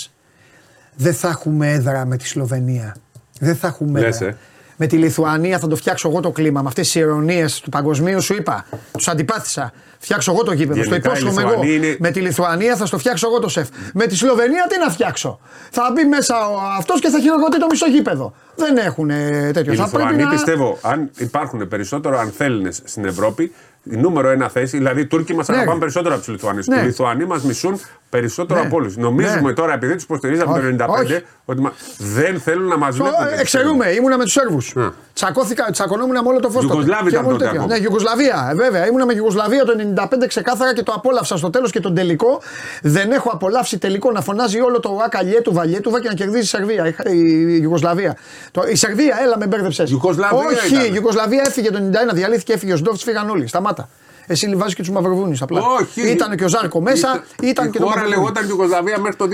[0.96, 2.96] δεν θα έχουμε έδρα με τη Σλοβενία.
[3.40, 4.28] Δεν θα έχουμε Λες, έδρα.
[4.28, 4.36] ε.
[4.82, 6.62] Με τη Λιθουανία θα το φτιάξω εγώ το κλίμα.
[6.62, 8.64] Με αυτές τις ηρωνίες του παγκοσμίου σου είπα.
[8.92, 9.72] Τους αντιπάθησα.
[9.98, 10.82] Φτιάξω εγώ το γήπεδο.
[10.82, 11.50] Στο Γενικά, οι υπόσχομαι εγώ.
[11.50, 13.68] Λιθουανοί είναι- Με τη Λιθουανία θα στο φτιάξω εγώ το σεφ.
[13.94, 15.40] Με τη Σλοβενία τι να φτιάξω.
[15.70, 16.34] Θα μπει μέσα
[16.78, 18.34] αυτός και θα χειροκροτεί το μισό γήπεδο.
[18.56, 19.72] Δεν έχουν ε, τέτοιο.
[19.72, 20.30] Οι θα πρέπει Λιθουανοί να...
[20.30, 23.52] πιστεύω, αν υπάρχουν περισσότερο ανθέληνε στην Ευρώπη,
[23.82, 25.56] η νούμερο ένα θέση, δηλαδή οι Τούρκοι μας Ναι.
[25.56, 26.66] αγαπάνε περισσότερο από τους Λιθουανούς.
[26.66, 26.80] Ναι.
[26.80, 27.80] Οι Λιθουανοί μας μισούν
[28.16, 28.66] περισσότερο Ναι.
[28.66, 28.96] από όλους.
[28.96, 29.52] Νομίζουμε Ναι.
[29.52, 31.22] τώρα, επειδή τους υποστηρίζαμε το Όχι, 95, όχι.
[31.44, 33.26] ότι μα- δεν θέλουν να μα βλέπουν.
[33.36, 34.72] Ε, Εξαιρούμε, ήμουνα με τους Σέρβους.
[34.74, 34.88] Ναι.
[35.14, 36.68] Τσακώθηκα, τσακωνόμουν με όλο το φόστο.
[36.72, 37.66] Ιουγκοσλάβοι ήταν τότε ακόμα.
[37.66, 38.86] Ναι, Γιουγκοσλαβία, ε, βέβαια.
[38.86, 42.40] Ήμουνα με Γιουγκοσλαβία το 95 ξεκάθαρα και το απόλαυσα στο τέλος και τον τελικό.
[42.82, 46.86] Δεν έχω απολαύσει τελικό να φωνάζει όλο το Ακαλιέτου Βαλιέτουβα και να κερδίζει η Σερβία.
[46.86, 48.16] Η, η Ιουγκοσλαβία.
[48.50, 49.90] Το, η Σερβία, έλα με μπέρδεψες.
[49.90, 50.84] Ιουγκοσλαβία Όχι, ήταν.
[50.86, 51.78] η Ιουγκοσλαβία έφυγε το
[52.10, 53.46] 91, διαλύθηκε, έφυγε ο Σντόφτ, φύγαν όλοι.
[53.46, 53.88] Σταμάτα.
[54.26, 55.60] Εσύ βάζει και τους Μαυροβούνιου απλά.
[55.80, 56.10] Όχι.
[56.10, 58.18] Ήταν και ο Ζάρκο μέσα, ήταν, και η το χώρα Μαυροβούνιο.
[58.18, 59.26] λεγόταν Ιουγκοσλαβία μέχρι το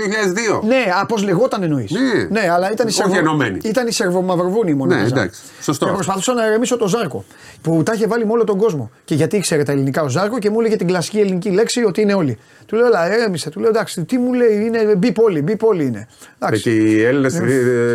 [0.61, 0.67] 2002.
[0.67, 1.91] Ναι, πώς λεγόταν εννοείς.
[1.91, 2.39] Ναι.
[2.41, 3.17] ναι, αλλά ήταν η Όχι Σερβο...
[3.17, 3.57] ενωμένη.
[3.63, 4.95] Ήταν η Σερβομαυροβούνη μόνο.
[4.95, 5.41] Ναι, εντάξει.
[5.61, 5.85] Σωστό.
[5.85, 7.25] Και προσπαθούσα να ερεμήσω τον Ζάρκο.
[7.61, 8.91] Που τα είχε βάλει με όλο τον κόσμο.
[9.05, 12.01] Και γιατί ήξερε τα ελληνικά ο Ζάρκο και μου έλεγε την κλασική ελληνική λέξη ότι
[12.01, 12.37] είναι όλοι.
[12.65, 13.49] Του λέω, Ελά, ερέμησε.
[13.49, 16.07] Του λέω, εντάξει, τι μου λέει, είναι μπει πόλη, μπει πόλη είναι.
[16.39, 16.61] Εντάξει.
[16.61, 17.39] Και οι Έλληνες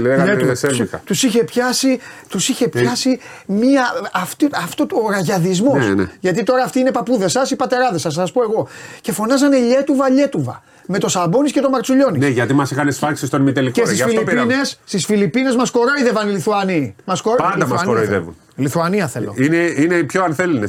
[0.01, 1.01] λέγανε Ναι, σέρβικα.
[1.05, 1.99] τους είχε πιάσει,
[2.29, 5.87] τους είχε πιάσει μία, αυτή, αυτό το ραγιαδισμός.
[5.87, 6.11] Ναι, ναι.
[6.21, 8.69] Γιατί τώρα αυτοί είναι παππούδες σας ή πατεράδες σας, θα σας πω εγώ.
[9.01, 10.63] Και φωνάζανε λιέτουβα, λιέτουβα.
[10.87, 12.19] Με το Σαμπόνι και το Μαρτσουλιόνι.
[12.19, 13.73] Ναι, γιατί μας είχαν σφάξει στον ημιτελικό.
[13.73, 14.41] Και ρε, στις γι' αυτό πήραμε.
[14.41, 16.95] Φιλιππίνες, στις Φιλιππίνες μας κορόιδευαν οι Λιθουανοί.
[17.05, 17.37] Μας κορο...
[17.37, 18.25] Πάντα μας Λιθουανία κοροϊδεύουν.
[18.25, 18.35] θέλω.
[18.57, 19.35] Λιθουανία θέλω.
[19.37, 20.69] Είναι, είναι οι πιο ανθέληνε.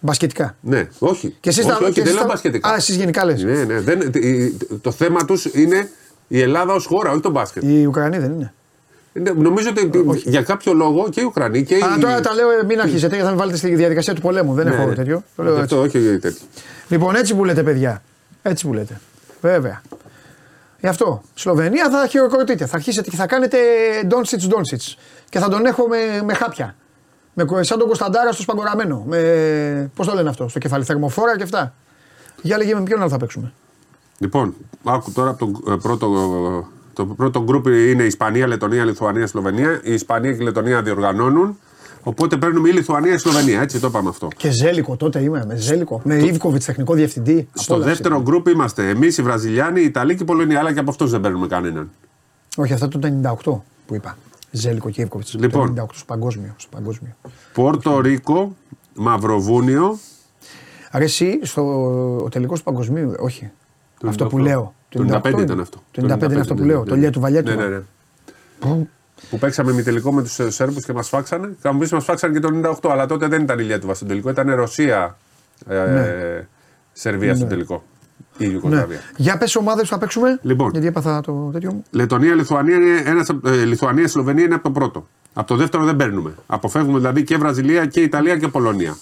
[0.00, 0.56] Μπασκετικά.
[0.60, 1.36] Ναι, όχι.
[1.40, 2.68] Και εσείς όχι, τα- όχι, και δεν εσείς λέω τα- μπασκετικά.
[2.70, 3.42] Α, εσείς γενικά λες.
[3.42, 3.80] Ναι, ναι.
[3.80, 4.12] Δεν,
[4.80, 5.90] το θέμα τους είναι
[6.28, 7.62] η Ελλάδα ως χώρα, όχι το μπάσκετ.
[7.62, 8.52] Οι Ουκρανοί δεν είναι.
[9.16, 9.90] Ναι, Νομίζω ότι
[10.24, 11.80] για κάποιο λόγο και οι Ουκρανοί και οι.
[11.82, 14.54] Α, τώρα τα λέω, ε, μην αρχίσετε, γιατί θα με βάλετε στη διαδικασία του πολέμου.
[14.54, 14.94] Δεν Ναι, έχω ναι.
[14.94, 15.22] τέτοιο.
[15.36, 15.74] Το λέω Γι' έτσι.
[15.74, 16.46] αυτό όχι τέτοιο.
[16.88, 18.02] Λοιπόν, έτσι που λέτε, παιδιά.
[18.42, 19.00] Έτσι που λέτε.
[19.40, 19.82] Βέβαια.
[20.80, 21.22] Γι' αυτό.
[21.34, 22.66] Σλοβενία θα χειροκροτείτε.
[22.66, 23.58] Θα αρχίσετε και θα κάνετε
[24.06, 24.96] Ντόνσιτς Ντόνσιτς.
[25.28, 26.74] Και θα τον έχω με, με χάπια.
[27.34, 29.04] Με, κο- σαν τον Κωνσταντάρα στο σπαγκοραμένο.
[29.08, 31.74] Με, Πώς το λένε αυτό, στο κεφάλι, θερμοφόρα και αυτά.
[32.42, 33.52] Για λέγε με ποιον άλλο θα παίξουμε.
[34.18, 34.54] Λοιπόν,
[34.84, 36.08] άκου τώρα από το ε, πρώτο.
[36.94, 39.80] Το πρώτο γκρουπ είναι Ισπανία, Λετωνία, Λιθουανία, Σλοβενία.
[39.84, 41.58] Η Ισπανία και η Λετωνία διοργανώνουν.
[42.02, 43.60] Οπότε παίρνουμε ή Λιθουανία ή Σλοβενία.
[43.60, 44.28] Έτσι το είπαμε αυτό.
[44.36, 46.00] Και Ζέλικο τότε είμαι, με Ζέλικο.
[46.04, 47.48] Με Ιβκοβιτς τεχνικό διευθυντή.
[47.54, 47.96] Στο Απόλαυση.
[47.96, 50.54] δεύτερο γκρουπ είμαστε εμείς, οι Βραζιλιάνοι, οι Ιταλοί και οι Πολωνοί.
[50.54, 51.90] Αλλά και από αυτούς δεν παίρνουμε κανέναν.
[52.56, 52.98] Όχι, αυτό το
[53.44, 54.16] 98 που είπα.
[54.50, 55.34] Ζέλικο και Ιβκοβιτς.
[55.34, 55.74] Λοιπόν.
[55.74, 56.54] Το 98 στο παγκόσμιο.
[56.56, 57.16] Στο παγκόσμιο.
[57.52, 58.56] Πόρτο Ρίκο,
[58.94, 59.98] Μαυροβούνιο.
[60.92, 61.62] Ρε εσύ, στο
[62.24, 63.50] ο τελικός του παγκοσμίου, όχι.
[63.98, 64.40] Το αυτό που 98.
[64.40, 64.74] λέω.
[64.98, 65.42] Το 95 είναι.
[65.42, 65.82] ήταν αυτό.
[65.90, 66.78] Το 95 είναι αυτό που ναι, λέω.
[66.78, 67.00] ναι, Το ναι.
[67.00, 67.54] λέει του Βαλιέτου.
[67.54, 68.86] Ναι, ναι, ναι.
[69.30, 71.54] Που παίξαμε μη τελικό με τους Σέρβους και μας φάξανε.
[71.60, 74.08] Θα μου πεις μας φάξανε και το 98, αλλά τότε δεν ήταν η Λιέτουβα στον
[74.08, 74.30] τελικό.
[74.30, 75.16] Ήταν Ρωσία,
[75.68, 76.40] ε,
[76.92, 77.84] Σερβία στον τελικό.
[78.38, 78.52] Η Ναι.
[78.52, 78.98] Ιουγκοσλαβία.
[79.16, 80.38] Για πες ομάδες που θα παίξουμε.
[80.42, 80.70] Λοιπόν.
[80.70, 81.82] Γιατί έπαθα το τέτοιο μου.
[81.90, 85.06] Λετωνία, Λιθουανία, είναι ένας, απ- ε, Λιθουανία, Σλοβενία είναι από το πρώτο.
[85.34, 86.34] Από το δεύτερο δεν παίρνουμε.
[86.46, 88.96] Αποφεύγουμε δηλαδή και Βραζιλία και Ιταλία και Πολωνία.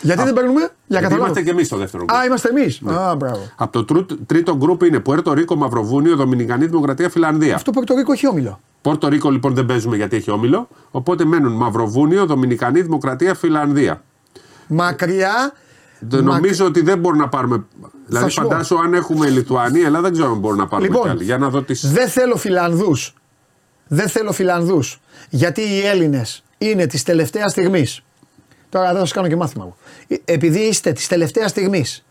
[0.00, 1.24] Γιατί δεν παίρνουμε; Για Γιατί καταλάβω.
[1.24, 2.20] είμαστε και εμείς στο δεύτερο γκρουπ.
[2.20, 2.82] Α, είμαστε εμείς.
[2.86, 3.50] Α, μπράβο.
[3.56, 7.54] Από το τρου- τρίτο γκρουπ είναι Πουέρτο Ρίκο, Μαυροβούνιο, Δομινικανή Δημοκρατία, Φιλανδία.
[7.54, 8.60] Αυτό Πορτορίκο έχει όμιλο.
[8.82, 10.68] Πόρτο Ρίκο λοιπόν δεν παίζουμε γιατί έχει όμιλο.
[10.90, 14.02] Οπότε μένουν Μαυροβούνιο, Δομινικανή Δημοκρατία, Φιλανδία.
[14.66, 15.52] Μακριά.
[16.00, 17.64] Δεν Μα- Νομίζω ότι δεν μπορούμε να πάρουμε.
[18.06, 18.48] Δηλαδή, σου πω.
[18.48, 21.24] φαντάσου αν έχουμε Λιθουανία, Ελλάδα δεν ξέρω αν μπορούμε να πάρουμε Λοιπόν, κι άλλη.
[21.24, 21.74] Για να δω τι.
[21.86, 23.14] Δεν θέλω Φιλανδούς.
[23.88, 25.00] Δεν θέλω Φιλανδούς.
[25.30, 28.02] Γιατί οι Έλληνες είναι της τελευταίας στιγμής.
[28.68, 29.76] Τώρα δεν θα σας κάνω και μάθημα εγώ.
[30.08, 32.04] Ε, Επειδή είστε της τελευταίας στιγμής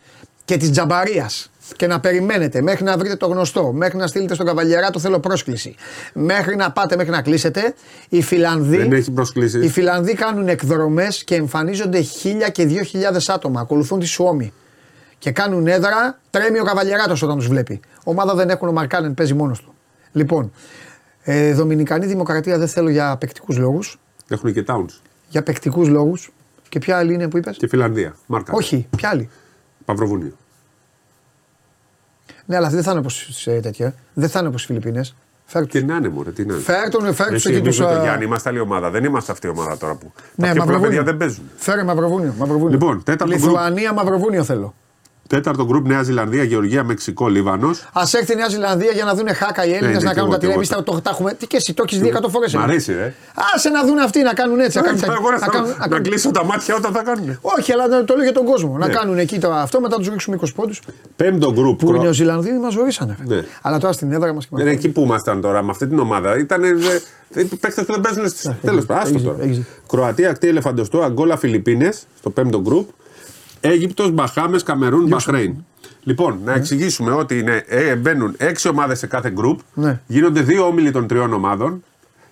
[0.45, 4.45] και της τζαμπαρίας και να περιμένετε μέχρι να βρείτε το γνωστό, μέχρι να στείλετε στον
[4.45, 5.75] καβαλιερά το θέλω πρόσκληση,
[6.13, 7.73] μέχρι να πάτε, μέχρι να κλείσετε,
[8.09, 9.63] οι Φιλανδοί, Δεν έχει προσκλήσεις.
[9.63, 13.61] οι Φιλανδοί κάνουν εκδρομές και εμφανίζονται χίλια και δύο χιλιάδες άτομα.
[13.61, 14.53] Ακολουθούν τη Σουόμη.
[15.19, 17.79] Και κάνουν έδρα, τρέμει ο καβαλιεράτος όταν τους βλέπει.
[18.03, 19.73] Ομάδα δεν έχουν, ο Μαρκάνεν παίζει μόνος του.
[20.11, 20.51] Λοιπόν,
[21.21, 23.99] ε, Δομινικανή Δημοκρατία δεν θέλω για παικτικού λόγους.
[24.29, 24.99] Έχουν και Towns.
[25.29, 26.31] Για παικτικού λόγους.
[26.69, 28.15] Και ποια άλλη είναι που είπες; Και Φιλανδία.
[28.25, 28.53] Μάρκα.
[28.53, 29.29] Όχι, ποια άλλη;
[29.85, 30.31] Παυροβούνιο.
[32.45, 33.95] Ναι, αλλά δεν θα είναι όπως τέτοια.
[34.13, 35.15] Δεν θα είναι όπως οι Φιλιππίνες.
[35.45, 35.85] Φέρ Και του.
[35.85, 36.63] να είναι μωρέ, τι να είναι.
[36.63, 38.89] Φέρ τον, φέρ τους Εσύ, εκεί εμείς τους, με τον α, Γιάννη είμαστε άλλη ομάδα.
[38.89, 40.11] Δεν είμαστε αυτή η ομάδα τώρα που.
[40.35, 40.87] Ναι, τα πιο πολλά Μαυροβούνιο.
[40.87, 41.43] παιδιά δεν παίζουν.
[41.55, 42.33] Φέρε Μαυροβούνιο.
[42.37, 42.69] Μαυροβούνιο.
[42.71, 44.73] Λοιπόν, τέταρτο Λιθουανία, Μαυροβούνιο θέλω.
[45.27, 47.79] Τέταρτο γκρουπ Νέα Ζηλανδία, Γεωργία, Μεξικό, Λίβανος.
[47.93, 50.15] Α έρθει η Νέα Ζηλανδία για να δουν χάκα οι Έλληνες Ναι, ναι, να και
[50.15, 50.51] κάνουν εγώ, τα και τηλέφωνα.
[50.53, 50.75] εγώ.
[50.77, 51.33] Εμεί τα το, τα έχουμε.
[51.33, 52.53] Τι και εσύ, το έχεις δει 100 φορές.
[52.55, 53.13] Μ' αρέσει, ρε.
[53.55, 54.77] Άσε να δουν αυτοί να κάνουν έτσι.
[54.77, 57.03] Να κάνουν, τα- Εγώ να, να κάνουν- να να κάνουν- κλείσω τα μάτια όταν θα
[57.03, 57.37] κάνουν.
[57.41, 58.77] Όχι, αλλά να το λέω για τον κόσμο.
[58.77, 58.93] Να Ναι.
[58.93, 60.81] κάνουν εκεί το αυτό, μετά τους ρίξουμε 20 πόντους.
[61.15, 61.79] Πέμπτο γκρουπ.
[61.79, 63.17] Που οι Νεοζηλανδοί μας βοηθήσανε.
[63.25, 63.43] Ναι.
[63.61, 65.99] Αλλά τώρα στην έδρα μας και Δεν είναι εκεί που ήμασταν τώρα με αυτή την
[65.99, 66.37] ομάδα.
[66.37, 66.61] Ήταν
[67.59, 68.55] παίχτε που δεν παίζουν στι.
[68.61, 69.43] Τέλος πάντων, άστο έχεις- τώρα.
[69.43, 72.89] έχεις- Κροατία, ακτή ελεφαντοστό, Αγκόλα, Φιλιππίνες στο πέμπτο γκρουπ.
[73.61, 75.55] Αίγυπτος, Μπαχάμες, Καμερούν, Μπαχρέιν.
[76.03, 79.59] Λοιπόν, να εξηγήσουμε ότι είναι, ε, μπαίνουν έξι ομάδες σε κάθε γκρουπ.
[79.73, 80.01] Ναι.
[80.07, 81.83] Γίνονται δύο όμιλοι των τριών ομάδων.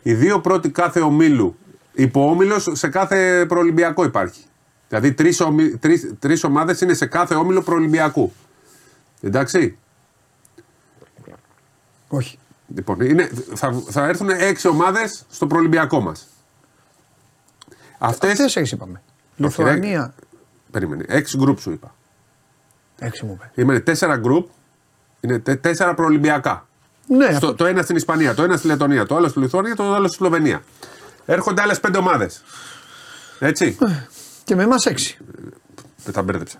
[0.03, 1.57] Οι δύο πρώτοι κάθε ομίλου
[1.93, 4.41] υποόμιλο σε κάθε προολυμπιακό υπάρχει.
[4.87, 5.77] Δηλαδή τρεις ομι...
[5.77, 8.33] τρεις, τρεις ομάδες είναι σε κάθε όμιλο προολυμπιακού.
[9.21, 9.77] Εντάξει.
[12.07, 12.39] Όχι.
[12.75, 16.27] Λοιπόν, είναι, θα, θα έρθουν έξι ομάδες στο προολυμπιακό μας.
[17.97, 18.29] Αυτές.
[18.39, 19.01] Αυτέ έχεις είπαμε.
[19.43, 19.73] Όχι, ρε.
[19.73, 20.13] Λιθουανία.
[20.75, 21.03] Περίμενε.
[21.07, 21.95] Έξι γκρουπ σου είπα.
[22.99, 23.49] Έξι μου είπες.
[23.63, 24.47] Είναι τέσσερα γκρουπ.
[25.19, 26.67] Είναι τε- τέσσερα προολυμπιακά.
[27.07, 27.55] Ναι, Στο, αυτό.
[27.55, 30.15] το ένα στην Ισπανία, το ένα στη Λετωνία, το άλλο στη Λιθουανία, το άλλο στη
[30.15, 30.63] Σλοβενία.
[31.25, 32.43] Έρχονται άλλες πέντε ομάδες.
[33.39, 33.77] Έτσι.
[34.43, 35.17] Και με εμάς έξι.
[36.03, 36.57] Δεν τα μπέρδεψα.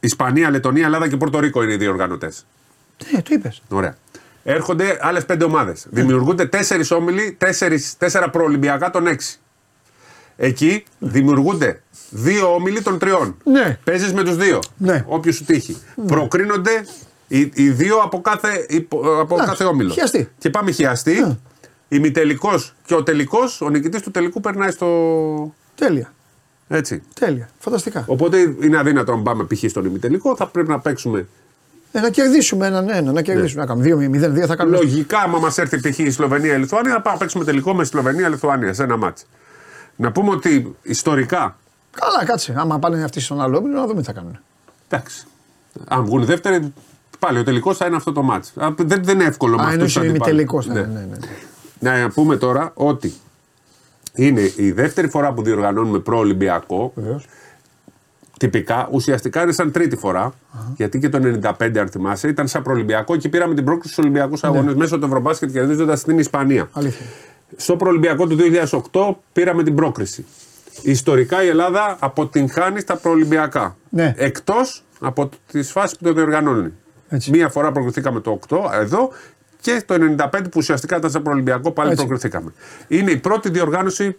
[0.00, 2.46] Ισπανία, Λετωνία, Ελλάδα και Πορτορίκο είναι οι δύο οργανωτές.
[3.12, 3.62] Ναι, το είπες.
[3.68, 3.96] Ωραία.
[4.44, 5.86] Έρχονται άλλες πέντε ομάδες.
[5.90, 9.39] Δημιουργούνται τέσσερις όμιλοι, τέσσερις, τέσσερα προολυμπιακά των έξι.
[10.42, 13.36] Εκεί δημιουργούνται δύο όμιλοι των τριών.
[13.44, 13.78] Ναι.
[13.84, 14.58] Παίζεις με τους δύο.
[14.76, 15.04] Ναι.
[15.06, 15.76] Όποιος σου τύχει.
[16.06, 16.84] Προκρίνονται
[17.28, 19.92] οι, οι δύο από κάθε, υπο- από Εντάξει, κάθε όμιλο.
[19.92, 20.28] χιαστή.
[20.38, 21.20] Και πάμε χιαστή.
[21.20, 21.36] Ναι.
[21.88, 22.50] Ημιτελικό
[22.84, 25.54] και ο τελικός, ο νικητής του τελικού περνάει στο.
[25.74, 26.12] Τέλεια.
[26.68, 27.02] Έτσι.
[27.20, 27.48] Τέλεια.
[27.58, 28.04] Φανταστικά.
[28.06, 29.70] Οπότε είναι αδύνατο να πάμε π.χ.
[29.70, 30.36] στον ημιτελικό.
[30.36, 31.26] Θα πρέπει να παίξουμε
[31.92, 33.60] Ε, να κερδίσουμε έναν ένα, να κερδίσουμε.
[33.64, 34.08] Να κάνουμε
[34.42, 34.76] 2-0-2 θα κάνουμε.
[34.76, 35.98] Λογικά, άμα μας έρθει π.χ.
[35.98, 39.24] η Σλοβενία ή η Λιθουανία, θα πάμε να παίξουμε τελικό με Σλοβενία-Λιθουανία σε ένα μάτσο.
[39.96, 41.56] Να πούμε ότι ιστορικά.
[41.90, 42.54] Καλά, κάτσε.
[42.56, 44.38] Άμα πάνε αυτοί στον άλλο όμιλο, να δούμε τι θα κάνουν.
[44.88, 45.26] Εντάξει.
[45.88, 46.72] Αν βγουν δεύτεροι,
[47.18, 48.52] πάλι ο τελικός θα είναι αυτό το μάτσο.
[48.76, 50.66] Δεν, δεν είναι εύκολο με Α, αυτούς ενώ του είναι αντιπάλους.
[50.66, 50.80] τελικό.
[50.80, 51.00] Ναι.
[51.00, 51.16] Ναι, ναι,
[51.80, 52.02] ναι.
[52.02, 53.14] Να πούμε τώρα ότι
[54.14, 56.92] είναι η δεύτερη φορά που διοργανώνουμε προολυμπιακό.
[56.94, 57.26] Βεβαίως.
[58.38, 60.32] Τυπικά, ουσιαστικά είναι σαν τρίτη φορά.
[60.76, 61.18] Γιατί και το
[61.58, 65.04] 95, αν θυμάσαι, ήταν σαν προολυμπιακό και πήραμε την πρόκληση στους Ολυμπιακούς Αγώνες μέσω του
[65.06, 66.68] Ευρωμπάσκετ κερδίζοντας την Ισπανία.
[66.72, 67.06] Αλήθεια.
[67.56, 68.36] Στο προολυμπιακό του
[68.92, 70.26] 2008 πήραμε την πρόκριση.
[70.82, 73.76] Ιστορικά η Ελλάδα αποτυγχάνει στα προολυμπιακά.
[73.88, 74.14] Ναι.
[74.16, 76.72] Εκτός από τις φάσεις που το διοργανώνει.
[77.08, 77.30] Έτσι.
[77.30, 79.10] Μία φορά προκριθήκαμε το 8 εδώ
[79.60, 82.06] και το 95 που ουσιαστικά ήταν σαν προολυμπιακό πάλι Έτσι.
[82.06, 82.52] προκριθήκαμε.
[82.88, 84.16] Είναι η πρώτη διοργάνωση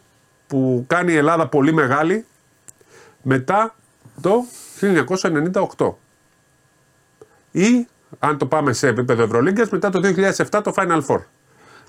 [0.47, 2.25] που κάνει η Ελλάδα πολύ μεγάλη
[3.21, 3.75] μετά
[4.21, 4.45] το
[5.77, 5.93] 1998.
[7.51, 7.87] Ή,
[8.19, 11.19] αν το πάμε σε επίπεδο Ευρωλίγκας, μετά το 2007 το Final Four.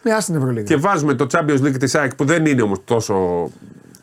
[0.03, 0.63] Ναι, ας την Ευρωλίγα.
[0.63, 3.49] Και βάζουμε το Champions League της ΑΕΚ που δεν είναι όμως τόσο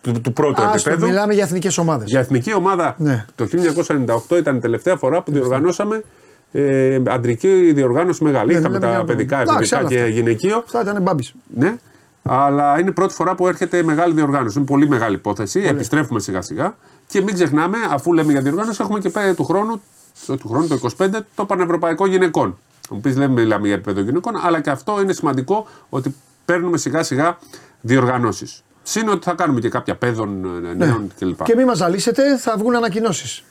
[0.01, 1.07] του, του πρώτου Άστο, επίπεδου.
[1.11, 2.09] μιλάμε για εθνικές ομάδες.
[2.09, 3.25] Για εθνική ομάδα Ναι.
[3.35, 6.03] το 1998 ήταν η τελευταία φορά που διοργανώσαμε
[6.51, 8.51] ε, αντρική διοργάνωση μεγάλη.
[8.53, 10.07] Ναι, Είχαμε μιλάμε τα για- παιδικά, Εντάξει, εφηβικά άλλα και αυτά.
[10.09, 10.57] γυναικείο.
[10.57, 11.27] Αυτά ήταν μπάμπη.
[11.55, 11.75] Ναι.
[12.23, 14.57] Αλλά είναι η πρώτη φορά που έρχεται μεγάλη διοργάνωση.
[14.57, 15.59] Είναι πολύ μεγάλη υπόθεση.
[15.65, 16.75] Επιστρέφουμε σιγά σιγά
[17.07, 19.81] Και μην ξεχνάμε, αφού λέμε για διοργάνωση, έχουμε και πέρα του χρόνου,
[20.25, 22.57] το, του χρόνου, το 25, το Πανευρωπαϊκό Γυναικών.
[22.89, 27.03] Μου πει, δεν μιλάμε για επίπεδο γυναικών, αλλά και αυτό είναι σημαντικό ότι παίρνουμε σιγά
[27.03, 27.37] σιγά
[27.81, 28.63] διοργανώσεις.
[28.83, 31.43] Συν ότι θα κάνουμε και κάποια παιδών ε, νέων κλπ.
[31.43, 33.43] Και μην μας ζαλίσετε, θα βγουν ανακοινώσεις.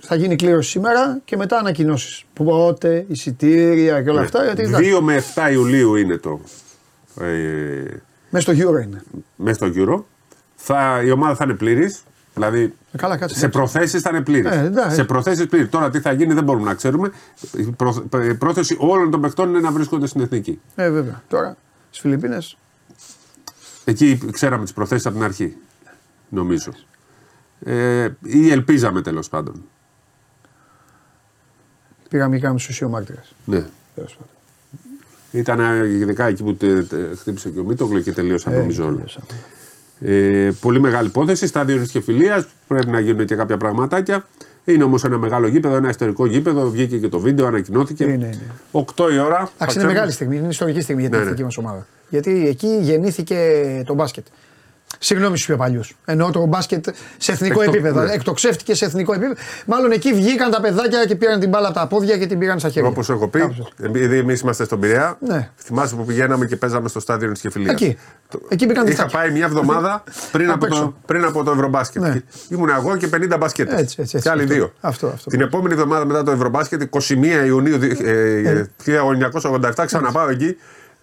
[0.00, 2.24] Θα γίνει κλήρωση σήμερα και μετά ανακοινώσεις.
[2.32, 4.44] Πότε, εισιτήρια και όλα αυτά.
[4.44, 6.40] Γιατί, 2 εντάξει, με 7 Ιουλίου είναι το.
[7.20, 9.02] Ε, μέσα στο Euro είναι.
[9.36, 10.02] μέσα στο Euro.
[10.54, 12.02] Θα, η ομάδα θα είναι πλήρης.
[12.36, 13.38] Δηλαδή Ε, καλά, κάτσε.
[13.38, 14.50] σε προθέσεις θα είναι πλήρης.
[14.52, 14.94] Ε, εντάξει.
[14.94, 15.68] σε προθέσεις πλήρης.
[15.70, 17.10] Τώρα τι θα γίνει δεν μπορούμε να ξέρουμε.
[17.56, 20.60] Η προ- η πρόθεση όλων των παιχτών είναι να βρίσκονται στην εθνική.
[20.74, 21.22] Ε, βέβαια.
[21.28, 21.56] Τώρα
[21.88, 22.56] στις Φιλιππίνες.
[23.84, 25.56] Εκεί ξέραμε τις προθέσεις από την αρχή.
[26.28, 26.72] Νομίζω.
[27.64, 29.62] Ε, ή ελπίζαμε τέλος πάντων.
[32.08, 33.20] Πήγαμε και κάναμε στους μάρτυρε.
[33.44, 33.66] Ναι.
[35.30, 38.86] Ήταν ε, ειδικά εκεί που τε- τε- χτύπησε και ο Μίτογλου και τελείωσαν Ε, νομίζω
[38.86, 39.04] όλα.
[40.00, 41.46] Ε, πολύ μεγάλη υπόθεση.
[41.46, 42.46] Στάδιος και φιλίας.
[42.68, 44.26] Πρέπει να γίνουν και κάποια πραγματάκια.
[44.64, 46.70] Είναι όμως ένα μεγάλο γήπεδο, ένα ιστορικό γήπεδο.
[46.70, 48.04] Βγήκε και το βίντεο, ανακοινώθηκε.
[48.04, 48.38] Είναι, είναι.
[48.72, 48.82] 8
[49.12, 49.36] η ώρα.
[49.36, 51.30] θα Εντάξει, είναι ξέρουμε- μεγάλη στιγμή, είναι ιστορική στιγμή για την Ναι, ναι.
[51.30, 51.86] εθνική μας ομάδα.
[52.08, 53.36] Γιατί εκεί γεννήθηκε
[53.86, 54.26] το μπάσκετ.
[54.98, 55.80] Συγγνώμη στου πιο παλιού.
[56.04, 56.86] Ενώ το μπάσκετ
[57.16, 58.02] σε εθνικό Εκτο- επίπεδο.
[58.02, 58.12] ναι.
[58.12, 59.34] Εκτοξεύτηκε σε εθνικό επίπεδο.
[59.66, 62.58] Μάλλον εκεί βγήκαν τα παιδάκια και πήραν την μπάλα από τα πόδια και την πήραν
[62.58, 62.88] στα χέρια.
[62.88, 63.72] Όπως έχω πει, Κάπως έτσι.
[63.82, 65.50] επειδή εμείς είμαστε στον Πειραιά, Ναι.
[65.56, 67.70] θυμάσαι που πηγαίναμε και παίζαμε στο στάδιο της Κεφυλία.
[67.70, 67.98] Εκεί.
[68.48, 69.18] Εκεί μπήκαν Είχα τυφάκια.
[69.18, 70.02] πάει μια εβδομάδα
[70.32, 70.94] πριν, Απ' από το, έξω.
[71.06, 72.02] πριν από το Ευρωμπάσκετ.
[72.02, 72.12] Ναι.
[72.12, 73.72] Και Ήμουν εγώ και 50 μπασκέτες.
[73.80, 74.18] Έτσι, έτσι, έτσι.
[74.18, 74.54] Και άλλοι Αυτό.
[74.54, 74.72] δύο.
[74.80, 75.30] Αυτό, αυτό.
[75.30, 78.10] Την επόμενη εβδομάδα μετά το Ευρωμπάσκετ, 21 Ιουνίου ε,
[78.50, 80.56] ε, 1987, ξαναπάω εκεί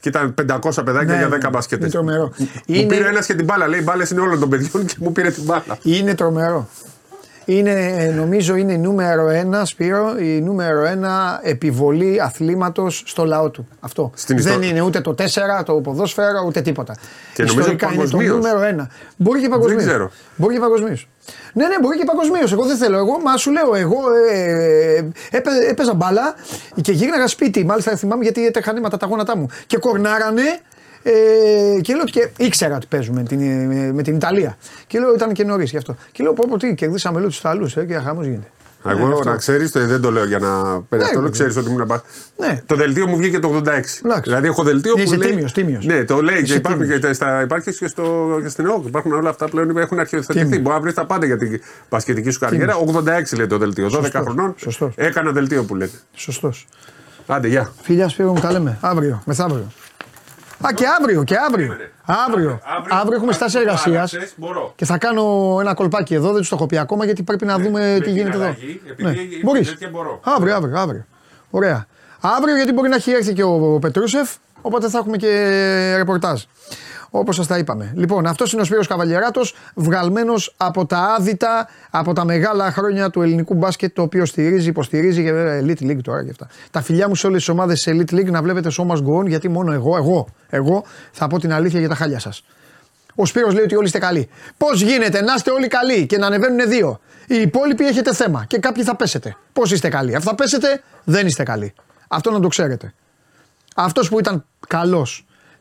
[0.03, 1.49] και ήταν 500 παιδάκια Ναι, για ναι, 10 ναι.
[1.49, 1.81] μπασκέτε.
[1.83, 2.31] Είναι τρομερό.
[2.37, 3.67] Μου Είναι- πήρε ένας και την μπάλα.
[3.67, 5.77] Λέει: Μπάλες είναι όλων των παιδιών και μου πήρε την μπάλα.
[5.83, 6.69] Είναι τρομερό.
[7.45, 13.49] Είναι, ε, νομίζω είναι η νούμερο ένα, Σπύρο, η νούμερο ένα επιβολή αθλήματος στο λαό
[13.49, 13.67] του.
[13.79, 14.11] Αυτό.
[14.15, 14.69] Στην Δεν ιστορία.
[14.69, 16.95] είναι ούτε το 4, το ποδόσφαιρο, ούτε τίποτα.
[17.33, 18.35] Και νομίζω Ιστορικά είναι το παγκοσμίως.
[18.35, 18.89] νούμερο ένα.
[19.15, 19.83] Μπορεί και παγκοσμίως.
[19.83, 20.11] ξέρω.
[20.35, 21.07] Μπορεί και παγκοσμίως.
[21.53, 22.51] Ναι, ναι, μπορεί και παγκοσμίως.
[22.51, 22.97] Εγώ δεν θέλω.
[22.97, 23.97] Εγώ, μα σου λέω, εγώ
[24.33, 24.97] ε,
[25.31, 26.35] έπαι- έπαιζα μπάλα
[26.81, 27.65] και γύρναγα σπίτι.
[27.65, 29.47] Μάλιστα θυμάμαι γιατί έτρεχαν αίματα τα γόνατά μου.
[29.67, 30.41] Και κορνάρανε
[31.03, 34.57] ε, και λέω και ήξερα ότι παίζουμε με την, με, με την Ιταλία.
[34.87, 35.95] Και λέω ήταν και νωρίς γι' αυτό.
[36.11, 38.47] Και λέω πω, πω τι, κερδίσαμε λίγο τους Ιταλούς ε, και χαμός γίνεται.
[38.87, 39.29] Εγώ Ναι, αυτό.
[39.29, 41.87] να ξέρεις, δεν το λέω για να παίρνει αυτό, Ναι, ξέρεις ότι ήμουν.
[41.87, 42.03] πα-
[42.37, 42.61] Ναι.
[42.65, 43.61] Το δελτίο μου βγήκε το 86.
[44.05, 44.21] Εντάξει.
[44.23, 45.29] Δηλαδή έχω δελτίο Είσαι που λέει.
[45.29, 45.85] τίμιος, τίμιος.
[45.85, 46.99] Ναι, το λέει και Είσαι υπάρχουν τίμιος.
[46.99, 48.85] και, στα, υπάρχει και, στο, και στην ΕΟΚ.
[48.85, 50.43] Υπάρχουν όλα αυτά πλέον έχουν αρχιοθετηθεί.
[50.45, 50.61] Τίμιος.
[50.61, 52.73] Μπορεί να βρεις τα πάντα για την πασχετική σου καριέρα.
[53.31, 53.85] 86 λέει το δελτίο.
[53.87, 54.53] 12 Σωστός, χρονών.
[54.57, 54.93] σωστός.
[54.97, 55.97] Έκανα δελτίο που λέτε.
[56.13, 56.67] Σωστός.
[57.27, 57.71] Άντε, γεια.
[57.81, 58.77] Φιλιά Σπύρο μου τα λέμε.
[58.81, 59.71] Αύριο, μεθαύριο.
[60.67, 61.75] Α, και αύριο, και αύριο.
[62.05, 62.59] Αύριο,
[62.89, 64.73] αύριο έχουμε στάση εργασίας Μπορώ.
[64.75, 66.27] και θα κάνω ένα κολπάκι εδώ.
[66.31, 68.43] Δεν τους το έχω πει ακόμα γιατί πρέπει να δούμε τι την γίνεται εδώ.
[68.45, 69.69] αλλαγή, επειδή έχει Μπορείς.
[69.69, 70.19] τέτοια μπορώ.
[70.23, 71.05] Αύριο, αύριο, αύριο.
[71.49, 71.85] Ωραία.
[72.21, 74.29] Αύριο γιατί μπορεί να έχει έρθει και ο Πετρούσεφ,
[74.61, 76.41] οπότε θα έχουμε και ρεπορτάζ.
[77.15, 77.91] Όπως σας τα είπαμε.
[77.95, 83.21] Λοιπόν, αυτός είναι ο Σπύρος Καβαλιεράτος, βγαλμένος από τα άδυτα, από τα μεγάλα χρόνια του
[83.21, 86.47] ελληνικού μπάσκετ, το οποίο στηρίζει, υποστηρίζει και βέβαια Elite League τώρα και αυτά.
[86.71, 89.49] Τα φιλιά μου σε όλες τις ομάδες της Elite League να βλέπετε σώμα γκοών, γιατί
[89.49, 92.43] μόνο εγώ, εγώ, εγώ θα πω την αλήθεια για τα χάλια σας.
[93.15, 94.29] Ο Σπύρος λέει ότι όλοι είστε καλοί.
[94.57, 98.57] Πώς γίνεται να είστε όλοι καλοί και να ανεβαίνουν δύο; Οι υπόλοιποι έχετε θέμα και
[98.57, 99.35] κάποιοι θα πέσετε.
[99.53, 101.73] Πώς είστε καλοί; Αφού θα πέσετε, δεν είστε καλοί.
[102.07, 102.93] Αυτό να το ξέρετε.
[103.75, 105.25] Αυτός που ήταν καλός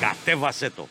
[0.00, 0.88] Κατέβασέ το!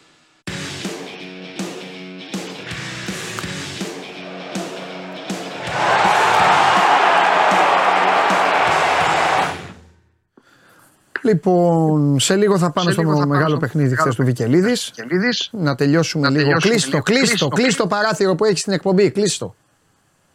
[11.21, 14.15] Λοιπόν, σε λίγο θα πάμε Σε στο λίγο θα πάμε μεγάλο στο παιχνίδι χθες μεγάλο
[14.15, 14.91] του Βικελίδης.
[14.95, 15.49] Κελίδης.
[15.51, 16.43] Να τελειώσουμε Να λίγο.
[16.43, 17.03] τελειώσουμε Κλείστο, λίγο.
[17.03, 19.11] κλείστο, Κλείστο, κλείστο παράθυρο που έχει στην εκπομπή.
[19.11, 19.55] Κλείστο.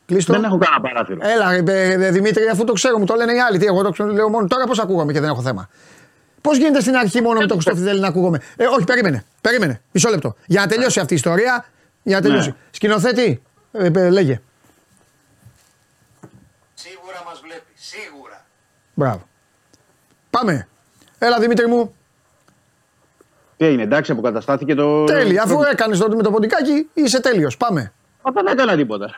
[0.07, 0.33] Κλείστο.
[0.33, 1.19] Δεν έχω κανένα παράθυρο.
[1.23, 3.59] Έλα, ρε, ε, Δημήτρη, αφού το ξέρω, μου το λένε οι άλλοι.
[3.59, 5.69] Τι, εγώ το ξέρω, λέω μόνο τώρα πώς ακούγαμε και δεν έχω θέμα.
[6.45, 9.25] Πώς γίνεται στην αρχή μόνο με το Χριστόφιδέλη να ακούγομαι; Ε, όχι, περίμενε.
[9.41, 9.81] Περίμενε.
[9.93, 10.35] Μισό λεπτό.
[10.47, 11.65] Για να τελειώσει αυτή η ιστορία.
[12.03, 12.49] Για να τελειώσει.
[12.49, 12.55] Ναι.
[12.71, 13.43] Σκηνοθέτη,
[13.73, 14.41] ε, ε, λέγε.
[16.75, 17.63] Σίγουρα μας βλέπει.
[17.75, 18.47] Σίγουρα.
[18.95, 19.29] Μπράβο.
[20.31, 20.69] Πάμε.
[21.19, 21.95] Έλα, Δημήτρη μου.
[23.57, 25.05] Τι έγινε, εντάξει, αποκαταστάθηκε το.
[25.05, 25.43] Τέλεια.
[25.43, 27.57] Αφού έκανες το με το ποντικάκι, είσαι τέλειος.
[27.57, 27.93] Πάμε.
[28.25, 29.11] Μα δεν έκανα τίποτα.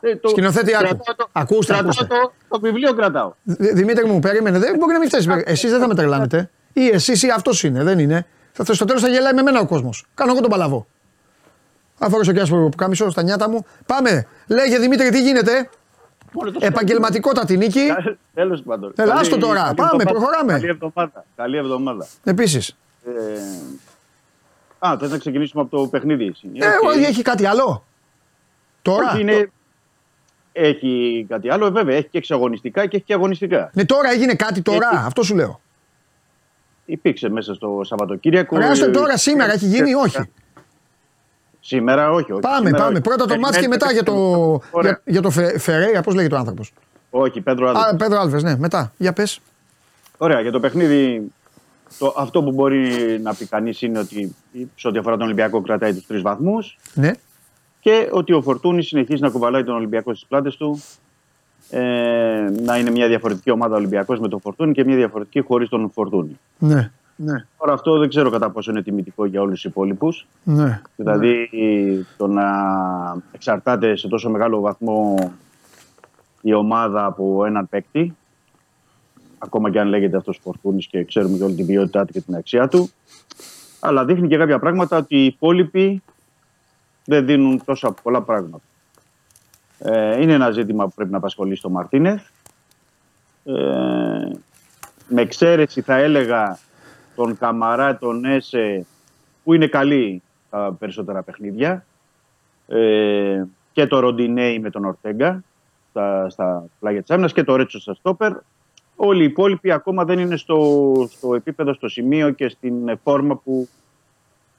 [0.00, 0.82] Ε, το- Σκηνοθέτη, άκου.
[0.84, 2.14] κρατάω το- Ακούστε, κρατάω ακούστε.
[2.14, 3.32] Το, το βιβλίο κρατάω.
[3.42, 4.58] Δη- Δημήτρη μου, περίμενε.
[4.58, 5.42] Δεν μπορεί να μην φταίει.
[5.46, 6.50] Εσείς δεν θα με τρελάνετε.
[6.72, 7.82] Ή εσείς ή αυτός είναι.
[7.82, 8.26] Δεν είναι.
[8.52, 10.04] Θα, στο τέλος θα γελάει με μένα ο κόσμος.
[10.14, 10.86] Κάνω εγώ τον παλαβό.
[11.98, 13.66] Αφορούσε και άσπρο που κάμισο στα νιάτα μου.
[13.86, 14.26] Πάμε.
[14.46, 15.68] Λέγε Δημήτρη, τι γίνεται;
[16.32, 17.86] Μόνο το Επαγγελματικότατη νίκη.
[18.34, 18.92] Τέλος πάντων.
[18.96, 19.62] Έλα, Καλή- άστο τώρα.
[19.62, 20.10] καλή Πάμε, εβδομάδα.
[20.10, 20.52] προχωράμε.
[20.52, 21.24] Καλή εβδομάδα.
[21.36, 22.06] Καλή εβδομάδα.
[22.24, 22.76] Επίσης.
[23.06, 23.10] Ε,
[24.78, 26.26] α, θες να ξεκινήσουμε από το παιχνίδι.
[26.26, 26.50] εσύ.
[26.54, 26.88] Ε, Οκ.
[26.88, 27.84] όχι, έχει κάτι άλλο.
[28.82, 29.10] Τώρα.
[29.10, 29.50] Όχι, είναι...
[30.52, 31.96] Έχει κάτι άλλο, ε, βέβαια.
[31.96, 33.70] Έχει και εξωαγωνιστικά και έχει και αγωνιστικά.
[33.74, 34.88] Ναι, τώρα έγινε κάτι τώρα.
[34.92, 35.02] Έχει.
[35.06, 35.60] Αυτό σου λέω.
[36.84, 38.56] Υπήρξε μέσα στο Σαββατοκύριακο.
[38.56, 40.18] Ωραία, άστο ε, τώρα, σήμερα έχει γίνει ή όχι;
[41.60, 42.32] Σήμερα όχι.
[42.32, 42.40] όχι.
[42.40, 42.92] Πάμε, Σήμερα πάμε.
[42.92, 43.02] όχι.
[43.02, 44.12] Πρώτα το ματς και Περιμένετε μετά για το,
[44.70, 44.90] Ωραία.
[44.90, 46.00] για, για το Φε, Φερέιρα.
[46.00, 46.72] Πώς λέγεται ο άνθρωπος;
[47.10, 47.84] Όχι, Πέντρο Άλβες.
[47.84, 48.92] Α, Πέντρο Άλβες, ναι, μετά.
[48.96, 49.40] Για πες.
[50.16, 51.32] Ωραία, για το παιχνίδι.
[51.98, 54.36] Το, αυτό που μπορεί να πει κανείς είναι ότι
[54.76, 57.10] σε ό,τι αφορά τον Ολυμπιακό κρατάει τους τρεις βαθμούς Ναι.
[57.80, 60.82] Και ότι ο Φορτούνης συνεχίζει να κουβαλάει τον Ολυμπιακό στις πλάτες του.
[61.70, 65.90] Ε, να είναι μια διαφορετική ομάδα Ολυμπιακός με τον Φορτούνη και μια διαφορετική χωρίς τον
[65.90, 66.38] Φορτούνη.
[66.58, 66.90] Ναι.
[67.16, 67.46] Ναι.
[67.58, 70.26] Τώρα αυτό δεν ξέρω κατά πόσο είναι τιμητικό για όλους τους υπόλοιπους.
[70.44, 70.80] ναι.
[70.96, 71.48] Δηλαδή
[72.16, 72.44] το να
[73.32, 75.14] εξαρτάται σε τόσο μεγάλο βαθμό
[76.40, 78.16] η ομάδα από έναν παίκτη,
[79.38, 82.34] ακόμα και αν λέγεται αυτός Φορτούνης και ξέρουμε και όλη την ποιότητά του και την
[82.34, 82.90] αξία του,
[83.80, 86.02] αλλά δείχνει και κάποια πράγματα ότι οι υπόλοιποι
[87.04, 88.60] δεν δίνουν τόσα πολλά πράγματα.
[89.78, 92.22] Ε, είναι ένα ζήτημα που πρέπει να απασχολήσει τον Μαρτίνεθ.
[93.44, 93.52] Ε,
[95.08, 96.58] με εξαίρεση θα έλεγα
[97.14, 98.86] τον Καμαρά, τον Έσε,
[99.44, 101.84] που είναι καλοί τα περισσότερα παιχνίδια.
[102.68, 105.42] Ε, και το Ροντινέι με τον Ορτέγκα
[105.90, 108.32] στα, στα πλάγια της άμυνας και το Ρέτσο στα στόπερ.
[108.96, 113.68] Όλοι οι υπόλοιποι ακόμα δεν είναι στο, στο επίπεδο, στο σημείο και στην φόρμα που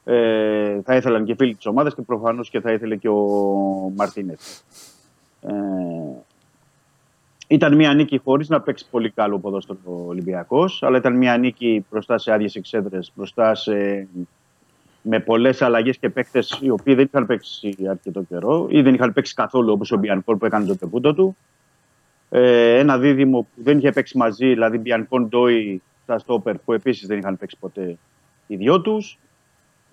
[0.03, 3.23] ε, θα ήθελαν και οι φίλοι της ομάδας και προφανώς και θα ήθελε και ο
[3.95, 4.59] Μαρτίνεθ.
[5.41, 5.51] Ε,
[7.47, 11.85] ήταν μια νίκη χωρίς να παίξει πολύ καλό ποδόσφαιρο ο Ολυμπιακός, αλλά ήταν μια νίκη
[11.89, 14.07] μπροστά σε άδειες εξέδρες, μπροστά σε,
[15.01, 19.13] με πολλές αλλαγές και παίκτες οι οποίοι δεν είχαν παίξει αρκετό καιρό ή δεν είχαν
[19.13, 21.37] παίξει καθόλου όπως ο Μπιανκόν που έκανε το τεπούτο του.
[22.29, 27.07] Ε, ένα δίδυμο που δεν είχε παίξει μαζί, δηλαδή Μπιανκόν Ντόι στα στόπερ που επίσης
[27.07, 27.97] δεν είχαν παίξει ποτέ
[28.47, 29.19] οι δυο τους.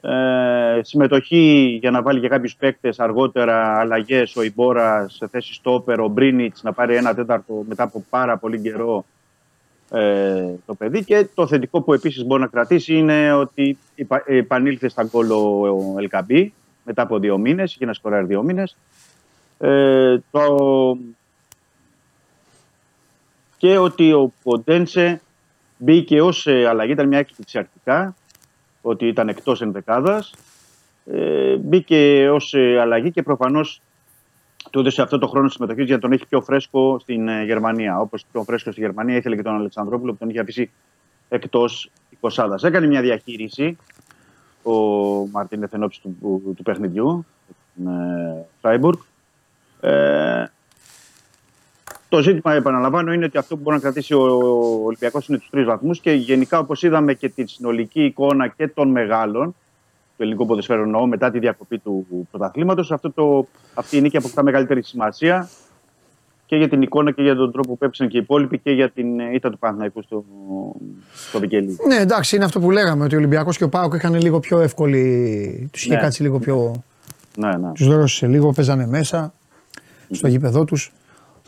[0.00, 4.36] Ε, συμμετοχή για να βάλει και κάποιους παίκτες αργότερα, αλλαγές.
[4.36, 8.60] Ο Ιμπόρας σε θέση στόπερ, ο Μπρίνιτς να πάρει ένα τέταρτο μετά από πάρα πολύ
[8.60, 9.04] καιρό
[9.90, 11.04] ε, το παιδί.
[11.04, 15.60] Και το θετικό που επίσης μπορεί να κρατήσει είναι ότι υπα- επανήλθε στα γκολ ο
[15.60, 16.52] ο Ελκαμπή
[16.84, 17.74] μετά από δύο μήνες.
[17.74, 18.76] Είχε να σκοράρει δύο μήνες.
[19.58, 20.98] Ε, το...
[23.56, 25.20] Και ότι ο Ποντένσε
[25.76, 28.14] μπήκε ως αλλαγή, ήταν μια έκπληξη αρχικά
[28.82, 30.34] ότι ήταν εκτός ενδεκάδας.
[31.06, 33.80] Ε, μπήκε ως αλλαγή και προφανώς
[34.70, 38.00] του έδωσε αυτό το χρόνο συμμετοχή για να τον έχει πιο φρέσκο στην ε, Γερμανία.
[38.00, 40.70] Όπως πιο φρέσκο στη Γερμανία ήθελε και τον Αλεξανδρόπουλο που τον είχε αφήσει
[41.28, 41.90] εκτός
[42.20, 42.48] 20.
[42.62, 43.76] Έκανε μια διαχείριση
[44.62, 44.72] ο
[45.30, 47.26] Μαρτίνε ενόψη του, του, του παιχνιδιού
[47.72, 48.98] στην ε, Φράιμπουργκ.
[49.80, 50.44] Ε,
[52.08, 54.22] το ζήτημα, επαναλαμβάνω, είναι ότι αυτό που μπορεί να κρατήσει ο
[54.84, 58.88] Ολυμπιακός είναι τους τρεις βαθμούς και γενικά, όπως είδαμε και τη συνολική εικόνα και των
[58.88, 59.54] μεγάλων
[60.16, 62.94] του ελληνικού ποδοσφαίρου εννοώ μετά τη διακοπή του πρωταθλήματος,
[63.74, 65.48] αυτή η νίκη αποκτά μεγαλύτερη σημασία
[66.46, 68.90] και για την εικόνα και για τον τρόπο που έπαιξαν και οι υπόλοιποι και για
[68.90, 70.24] την ήττα του Παναθηναϊκού στο,
[71.14, 71.76] στο Βικελίδη.
[71.86, 74.60] Ναι, εντάξει, είναι αυτό που λέγαμε ότι ο Ολυμπιακός και ο Πάοκ είχαν λίγο πιο
[74.60, 75.68] εύκολη.
[75.72, 76.00] Τους είχε Ναι.
[76.00, 76.82] κάτσει λίγο πιο.
[77.36, 77.72] Ναι, ναι.
[77.72, 79.32] Τους δώσε λίγο, παίζανε μέσα
[80.10, 80.92] στο γήπεδό τους.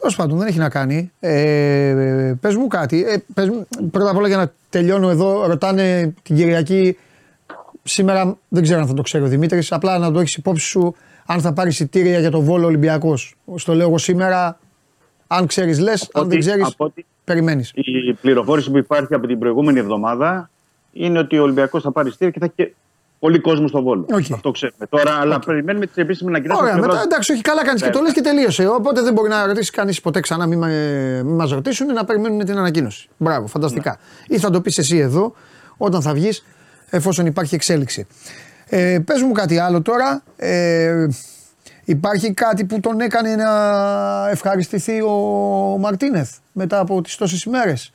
[0.01, 1.13] Τέλος πάντων, δεν έχει να κάνει.
[1.21, 3.05] Ε, πες μου κάτι.
[3.05, 6.97] Ε, πες μου, πρώτα απ' όλα για να τελειώνω εδώ, ρωτάνε την Κυριακή.
[7.83, 9.73] Σήμερα δεν ξέρω αν θα το ξέρει ο Δημήτρης.
[9.73, 10.95] Απλά να το έχεις υπόψη σου
[11.27, 13.35] αν θα πάρεις εισιτήρια για το Βόλο Ολυμπιακός.
[13.55, 14.59] Στο λέω εγώ σήμερα.
[15.27, 16.11] Αν ξέρεις, λες.
[16.13, 17.73] Αν δεν ξέρεις, από ότι περιμένεις.
[17.75, 20.51] η πληροφόρηση που υπάρχει από την προηγούμενη εβδομάδα
[20.93, 22.75] είναι ότι ο Ολυμπιακός θα πάρει εισιτήρια και θα έχει και
[23.21, 24.07] πολύ κόσμο στο Βόλο.
[24.13, 24.25] Οκ.
[24.33, 24.87] Αυτό ξέρουμε.
[24.87, 26.63] Τώρα, αλλά περιμένουμε τις επίσημες ανακοινώσεις.
[26.63, 27.93] Ωραία, μετά εντάξει, όχι καλά κάνεις και Ναι.
[27.95, 28.67] το λες και τελείωσε.
[28.67, 32.45] Οπότε δεν μπορεί να ρωτήσει κανείς ποτέ ξανά, μην, με- μην μας ρωτήσουν, να περιμένουν
[32.45, 33.09] την ανακοίνωση.
[33.17, 33.99] Μπράβο, φανταστικά.
[34.27, 35.35] Ή θα το πεις εσύ εδώ,
[35.77, 36.45] όταν θα βγεις,
[36.91, 38.07] εφόσον υπάρχει εξέλιξη.
[38.67, 40.23] Ε, Πες μου κάτι άλλο τώρα.
[40.37, 41.07] Ε,
[41.85, 43.49] υπάρχει κάτι που τον έκανε να
[44.31, 45.11] ευχαριστηθεί ο
[45.81, 47.93] Μαρτίνεθ μετά από τις τόσες ημέρες;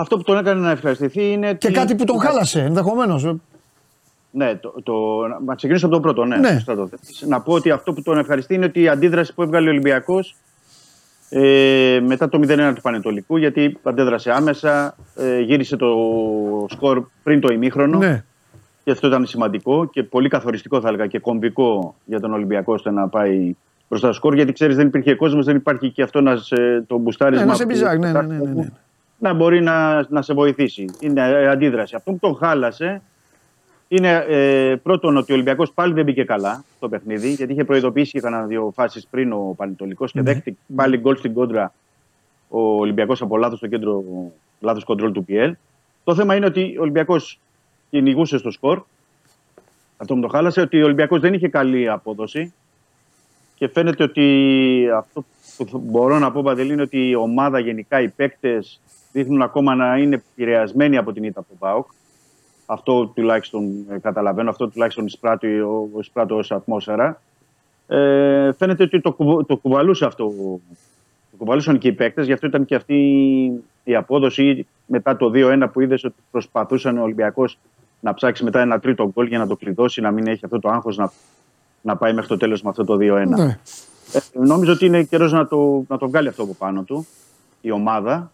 [0.00, 1.54] Αυτό που τον έκανε να ευχαριστηθεί είναι.
[1.54, 3.34] Και ότι- κάτι που τον χάλασε ενδεχομένως.
[4.32, 4.92] Ναι, το, το,
[5.46, 6.24] να ξεκινήσω από το πρώτο.
[6.24, 6.50] Ναι, Ναι.
[6.52, 7.22] σωστά το θέτεις.
[7.26, 10.34] Να πω ότι αυτό που τον ευχαριστεί είναι ότι η αντίδραση που έβγαλε ο Ολυμπιακός
[11.28, 15.88] ε, μετά το 0-1 του Πανετολικού, γιατί αντέδρασε άμεσα, ε, γύρισε το
[16.70, 17.98] σκορ πριν το ημίχρονο.
[17.98, 18.24] Ναι.
[18.84, 22.90] Και αυτό ήταν σημαντικό και πολύ καθοριστικό, θα έλεγα, και κομβικό για τον Ολυμπιακό ώστε
[22.90, 23.56] να πάει
[23.88, 24.34] μπροστά στο σκορ.
[24.34, 27.44] Γιατί ξέρεις, δεν υπήρχε κόσμος, δεν υπάρχει και αυτό να σε, το μπουστάρισμα.
[27.44, 28.68] Ναι, να σε που- μπιζάρει, ναι, ναι, ναι, ναι, ναι.
[29.20, 30.84] Να μπορεί να, να σε βοηθήσει.
[31.00, 31.94] Είναι ε, αντίδραση.
[31.94, 33.02] Αυτό που τον χάλασε
[33.88, 38.10] είναι ε, πρώτον ότι ο Ολυμπιακός πάλι δεν μπήκε καλά στο παιχνίδι, γιατί είχε προειδοποιήσει
[38.10, 41.72] και κανένα δύο φάσεις πριν ο Πανετολικός και δέχτηκε πάλι γκολ στην κόντρα
[42.48, 44.04] ο Ολυμπιακός από λάθος στο κέντρο,
[44.60, 45.52] λάθος κοντρόλ του PL.
[46.04, 47.40] Το θέμα είναι ότι ο Ολυμπιακός
[47.90, 48.82] κυνηγούσε στο σκορ.
[49.96, 52.52] Αυτό μου το χάλασε, ότι ο Ολυμπιακός δεν είχε καλή απόδοση.
[53.54, 55.24] Και φαίνεται ότι αυτό
[55.56, 58.80] που μπορώ να πω, Παντελή, είναι ότι η ομάδα γενικά, οι παίκτες
[59.12, 61.86] δείχνουν ακόμα να είναι επηρεασμένοι από την ήττα από τον ΠΑΟΚ.
[62.66, 67.20] Αυτό τουλάχιστον ε, καταλαβαίνω, αυτό τουλάχιστον εισπράττει ο, εισπράττω ως ατμόσφαιρα.
[67.86, 70.32] Ε, φαίνεται ότι το, κουβ- το κουβαλούσε αυτό,
[71.30, 72.96] το κουβαλούσαν και οι παίκτες, γι' αυτό ήταν και αυτή
[73.84, 77.58] η απόδοση μετά το 2-1 που είδες ότι προσπαθούσαν ο Ολυμπιακός
[78.00, 80.68] να ψάξει μετά ένα τρίτο γκολ για να το κλειδώσει, να μην έχει αυτό το
[80.68, 81.12] άγχος να,
[81.80, 83.26] να πάει μέχρι το τέλος με αυτό το 2-1.
[83.26, 83.58] Ναι.
[84.12, 87.06] Ε, νομίζω ότι είναι καιρός να το, να το βγάλει αυτό από πάνω του
[87.60, 88.30] η ομάδα,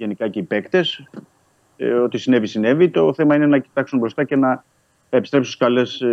[0.00, 1.08] γενικά και οι παίκτες.
[1.76, 2.88] Ε, ότι συνέβη, συνέβη.
[2.90, 4.64] Το θέμα είναι να κοιτάξουν μπροστά και να
[5.10, 6.06] επιστρέψουν στις καλές ε,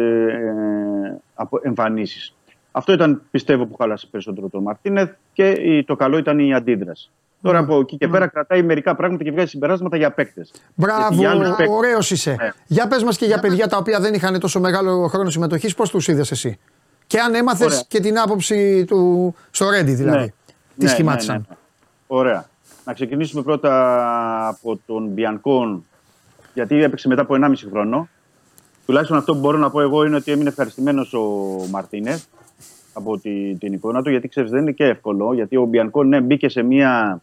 [1.61, 2.35] ε, εμφανίσεις.
[2.71, 7.09] Αυτό ήταν πιστεύω που χάλασε περισσότερο τον Μαρτίνεθ και η- το καλό ήταν η αντίδραση.
[7.41, 10.51] Τώρα από εκεί και πέρα κρατάει μερικά πράγματα και βγάζει συμπεράσματα για παίκτες.
[10.75, 11.23] Μπράβο,
[11.69, 12.35] ωραίος είσαι.
[12.39, 12.49] Ναι.
[12.67, 15.89] Για πες μας και για παιδιά τα οποία δεν είχαν τόσο μεγάλο χρόνο συμμετοχής, πώς
[15.89, 16.59] τους είδες εσύ;
[17.07, 17.81] Και αν έμαθες Ωραία.
[17.87, 20.33] και την άποψη του στο Ρέντι δηλαδή.
[20.77, 21.35] Τι Ναι, σχημάτισαν.
[21.35, 21.55] ναι, ναι.
[22.07, 22.45] Ωραία.
[22.87, 25.85] Να ξεκινήσουμε πρώτα από τον Μπιανκόν,
[26.53, 28.07] γιατί έπαιξε μετά από 1,5 χρόνο.
[28.85, 31.21] Τουλάχιστον αυτό που μπορώ να πω εγώ είναι ότι έμεινε ευχαριστημένος ο
[31.71, 32.19] Μαρτίνε
[32.93, 35.33] από τη, την εικόνα του, γιατί ξέρεις δεν είναι και εύκολο.
[35.33, 37.21] Γιατί ο Μπιανκόν ναι, μπήκε σε μια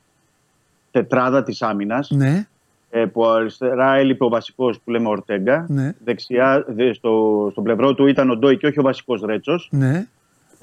[0.90, 2.46] τετράδα της άμυνας, Ναι,
[2.90, 5.66] ε, που αριστερά έλειπε ο βασικός που λέμε Ορτέγκα.
[5.68, 9.68] ναι, Δεξιά, δε, στο, στο πλευρό του ήταν ο Ντόι και όχι ο βασικός Ρέτσος.
[9.72, 10.06] ναι.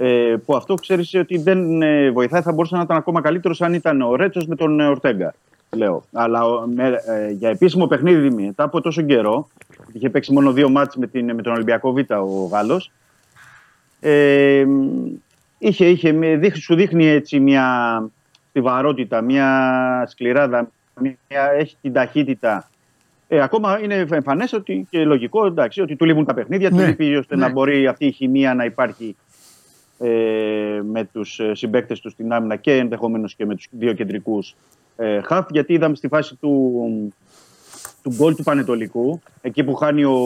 [0.03, 3.73] Ε, που αυτό ξέρεις ότι δεν ε, βοηθάει, θα μπορούσε να ήταν ακόμα καλύτερος αν
[3.73, 5.34] ήταν ο Ρέτσος με τον ε, Ορτέγκα.
[5.76, 6.03] Λέω.
[6.14, 9.48] Αλλά ο- με, ε, για επίσημο παιχνίδι μετά από τόσο καιρό,
[9.78, 12.91] γιατί είχε παίξει μόνο δύο μάτς με, την, με τον Ολυμπιακό Β ο Γάλλος.
[13.99, 14.65] Ε,
[15.57, 17.65] είχε, είχε, με- δείχ- σου δείχνει έτσι μια
[18.49, 20.69] στιβαρότητα, μια σκληράδα,
[21.02, 22.69] μια, έχει την ταχύτητα.
[23.28, 26.88] Ε, ακόμα είναι εμφανές ότι και λογικό εντάξει, ότι του λείπουν τα παιχνίδια, Ναι, του
[26.88, 27.45] λείπει ώστε ναι.
[27.45, 29.15] να μπορεί αυτή η χημεία να υπάρχει
[30.02, 34.56] ε, με τους ε, συμπαίκτες τους στην άμυνα και ενδεχομένως και με τους δύο κεντρικούς
[34.95, 36.84] ε, χαφ γιατί είδαμε στη φάση του,
[38.03, 40.19] του γκολ του Πανετολικού εκεί που χάνει ο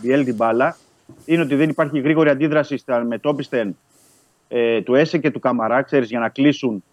[0.00, 0.76] Μπιέλ την μπάλα
[1.24, 3.76] είναι ότι δεν υπάρχει γρήγορη αντίδραση στα μετόπιστεν
[4.48, 6.84] ε, του Έσε και του Καμαρά ξέρεις, για να κλείσουν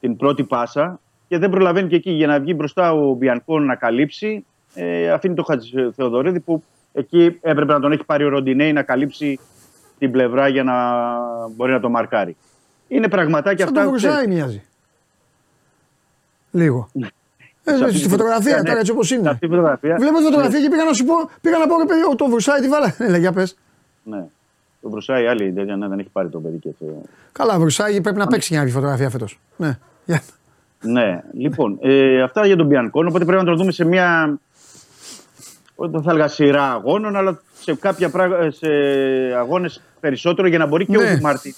[0.00, 3.74] την πρώτη πάσα και δεν προλαβαίνει και εκεί για να βγει μπροστά ο Μπιανκόν να
[3.74, 4.44] καλύψει
[4.74, 6.62] ε, αφήνει το Χατζη Θεοδωρίδη που
[6.92, 9.38] εκεί έπρεπε να τον έχει πάρει ο Ροντινέη να καλύψει
[10.04, 10.74] την πλευρά για να
[11.56, 12.36] μπορεί να το μαρκάρει.
[12.88, 13.84] Είναι πραγματάκια Σαν αυτά.
[13.84, 14.62] το Βρουσάι μοιάζει.
[16.50, 16.88] Λίγο.
[17.66, 18.78] Ε, Σε αυτή στη τη φωτογραφία φωτογραφία, τώρα ναι.
[18.78, 19.28] έτσι όπως Σε είναι.
[19.28, 19.96] αυτή τη φωτογραφία.
[19.98, 22.26] Βλέπω τη φωτογραφία και πήγα να σου πω, πήγα να πω ρε παιδί, ο, το
[22.26, 22.94] Βρουσάι τι βάλα.
[22.98, 23.56] Έλα, για πες.
[24.02, 24.24] Ναι.
[24.82, 27.02] Το Βρουσάι άλλη τέτοια ναι, δεν έχει πάρει το παιδί και αυτό.
[27.32, 29.38] Καλά, Βρουσάι πρέπει να παίξει για να βγει φωτογραφία φέτος.
[29.56, 29.78] Ναι.
[30.04, 30.22] Για-
[30.80, 33.06] Ναι, λοιπόν, ε, αυτά για τον Μπιανκόν.
[33.06, 34.38] Οπότε πρέπει να το δούμε σε μια.
[35.76, 38.66] Δεν θα έλεγα σειρά αγώνων, αλλά σε κάποια πράγμα, σε
[39.38, 41.12] αγώνες περισσότερο για να μπορεί και Ναι.
[41.12, 41.54] ο Μαρτίνε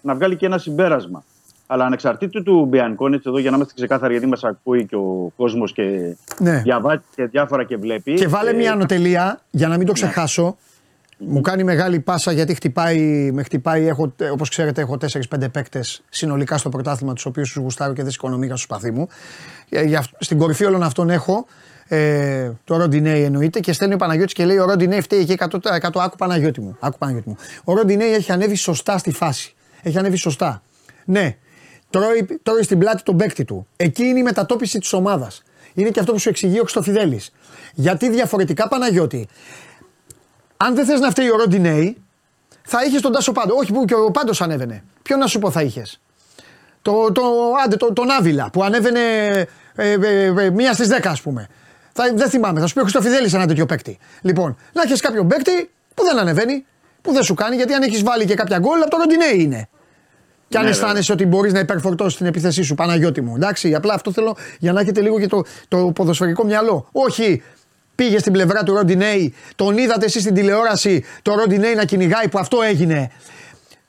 [0.00, 1.24] να βγάλει και ένα συμπέρασμα.
[1.66, 5.32] Αλλά ανεξαρτήτου του Μπιανκόν, έτσι εδώ για να είμαστε ξεκάθαροι, γιατί μας ακούει και ο
[5.36, 6.60] κόσμος και Ναι.
[6.62, 8.14] διαβάζει και διάφορα και βλέπει.
[8.14, 10.56] Και βάλε Ε, μια ανωτελεία για να μην το ξεχάσω.
[11.18, 13.86] Μου κάνει μεγάλη πάσα γιατί χτυπάει, με χτυπάει.
[13.86, 18.10] Έχω, όπως ξέρετε, έχω 4-5 παίκτες συνολικά στο πρωτάθλημα, τους οποίους τους γουστάρω και δεν
[18.10, 19.08] σηκώνω στο σπαθί μου.
[19.68, 21.46] Ε, για αυ- στην κορυφή όλων αυτών έχω
[21.94, 25.58] ε, το Ροντινέι εννοείται και στέλνει ο Παναγιώτης και λέει: Ο Ροντινέι φταίει εκεί 100%.
[25.80, 26.76] Άκου Παναγιώτη μου.
[26.80, 27.36] Άκου Παναγιώτη μου.
[27.64, 29.54] Ο Ροντινέι έχει ανέβει σωστά στη φάση.
[29.82, 30.62] Έχει ανέβει σωστά.
[31.04, 31.36] Ναι,
[31.90, 33.66] τρώει, τρώει στην πλάτη τον παίκτη του.
[33.76, 35.42] Εκεί είναι η μετατόπιση της ομάδας.
[35.74, 37.32] Είναι και αυτό που σου εξηγεί ο Χρυστοφιδέλης.
[37.74, 39.28] Γιατί διαφορετικά Παναγιώτη,
[40.56, 41.96] αν δεν θες να φταίει ο Ροντινέι,
[42.62, 43.54] θα είχες τον Τάσο Πάντο.
[43.56, 44.84] Όχι που και ο Πάντος ανέβαινε.
[45.02, 46.00] Ποιο να σου πω θα είχες;
[46.82, 47.22] Το, το,
[47.64, 49.00] άντε, το, τον Άβυλα που ανέβαινε
[49.74, 51.48] ε, ε, ε, μία στις 10 ας πούμε.
[51.92, 53.98] Θα, δεν θυμάμαι, θα σου πει ο Χρυστοφιδέλη ένα τέτοιο παίκτη.
[54.20, 56.64] Λοιπόν, να έχεις κάποιον παίκτη που δεν ανεβαίνει,
[57.02, 59.68] που δεν σου κάνει, γιατί αν έχεις βάλει και κάποια γκολ, από το Ροντινέι είναι.
[60.48, 63.36] Και αν Ναι, αισθάνεσαι ότι μπορείς να υπερφορτώσεις την επίθεσή σου, Παναγιώτη μου.
[63.36, 66.88] Εντάξει, απλά αυτό θέλω για να έχετε λίγο και το, το ποδοσφαιρικό μυαλό.
[66.92, 67.42] Όχι,
[67.94, 72.38] πήγε στην πλευρά του Ροντινέη, τον είδατε εσείς στην τηλεόραση το Ροντινέη να κυνηγάει που
[72.38, 73.10] αυτό έγινε.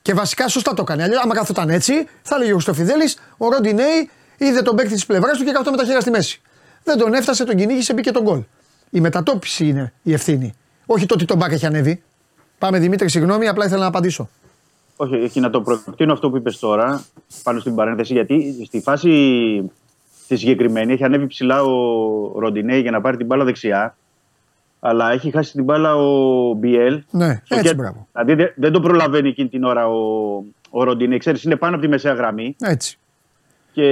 [0.02, 1.02] Και βασικά σωστά το έκανε.
[1.02, 5.38] Αλλιώς, άμα καθόταν έτσι, θα έλεγε ο Χρυστοφιδέλη, ο Ροντινέη είδε τον παίκτη της πλευράς
[5.38, 6.40] του και καθόταν με τα χέρια στη μέση.
[6.84, 8.42] Δεν τον έφτασε, τον κυνήγησε, μπήκε τον γκολ.
[8.90, 10.54] Η μετατόπιση είναι η ευθύνη.
[10.86, 12.02] Όχι το ότι τον μπακ έχει ανέβει.
[12.58, 14.28] Πάμε Δημήτρη, συγγνώμη, απλά ήθελα να απαντήσω.
[14.96, 17.04] Όχι, όχι, να το προεκτείνω αυτό που είπες τώρα
[17.42, 19.10] πάνω στην παρένθεση, γιατί στη φάση
[20.28, 23.96] τη συγκεκριμένη έχει ανέβει ψηλά ο Ροντινέη για να πάρει την μπάλα δεξιά.
[24.80, 27.02] Αλλά έχει χάσει την μπάλα ο Μπιέλ.
[27.10, 27.74] Ναι, στο έτσι κέντρο.
[27.76, 28.08] μπράβο.
[28.12, 29.94] Δηλαδή δεν, δεν το προλαβαίνει εκείνη την ώρα ο,
[30.70, 31.16] ο Ροντινέ.
[31.16, 32.56] Ξέρεις, είναι πάνω από τη μεσαία γραμμή.
[32.60, 32.98] Έτσι.
[33.74, 33.82] Και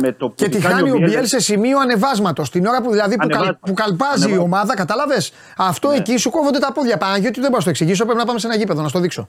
[0.00, 2.50] με το που Και τη κάνει χάνει ο Μπιέλ σε σημείο ανεβάσματος.
[2.50, 3.60] Την ώρα που, δηλαδή, που, καλ, Ανεβάσματος.
[3.68, 4.44] που καλπάζει η Ανεβάσματος.
[4.44, 5.96] ομάδα, κατάλαβες; Αυτό Ναι.
[5.96, 6.96] εκεί σου κόβονται τα πόδια.
[6.96, 8.04] Παναγιώτη, δεν μπορώ να το εξηγήσω.
[8.04, 9.28] Πρέπει να πάμε σε ένα γήπεδο να στο δείξω.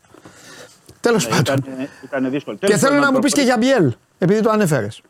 [1.00, 1.56] Τέλος πάντων.
[1.58, 2.58] Ήταν, ήταν δύσκολο.
[2.58, 5.02] Και Τέλος θέλω πάντων, να μου πεις και για Μπιέλ, επειδή το ανέφερες.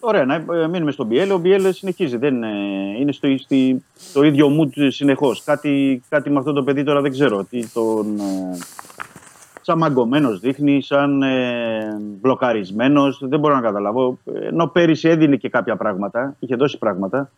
[0.00, 1.30] Ωραία, να ε, μείνουμε στον Μπιέλ.
[1.30, 2.16] Ο Μπιέλ συνεχίζει.
[2.16, 2.48] Δεν, ε,
[3.00, 5.42] είναι στο, στη, το ίδιο mood συνεχώς.
[5.44, 7.44] Κάτι, κάτι με αυτό το παιδί τώρα δεν ξέρω.
[7.44, 8.20] Τι τον.
[9.66, 13.18] Ε, σαν μαγκωμένος δείχνει, σαν ε, μπλοκαρισμένος.
[13.22, 14.18] Δεν μπορώ να καταλάβω.
[14.24, 17.30] Ενώ πέρυσι έδινε και κάποια πράγματα, είχε δώσει πράγματα.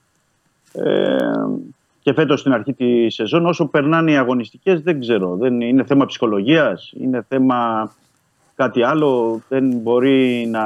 [0.72, 1.16] Ε,
[2.02, 5.36] και φέτος στην αρχή της σεζόν, όσο περνάνε οι αγωνιστικές, δεν ξέρω.
[5.36, 7.90] Δεν, είναι θέμα ψυχολογίας, είναι θέμα
[8.55, 9.40] κάτι άλλο.
[9.48, 10.64] Δεν μπορεί να,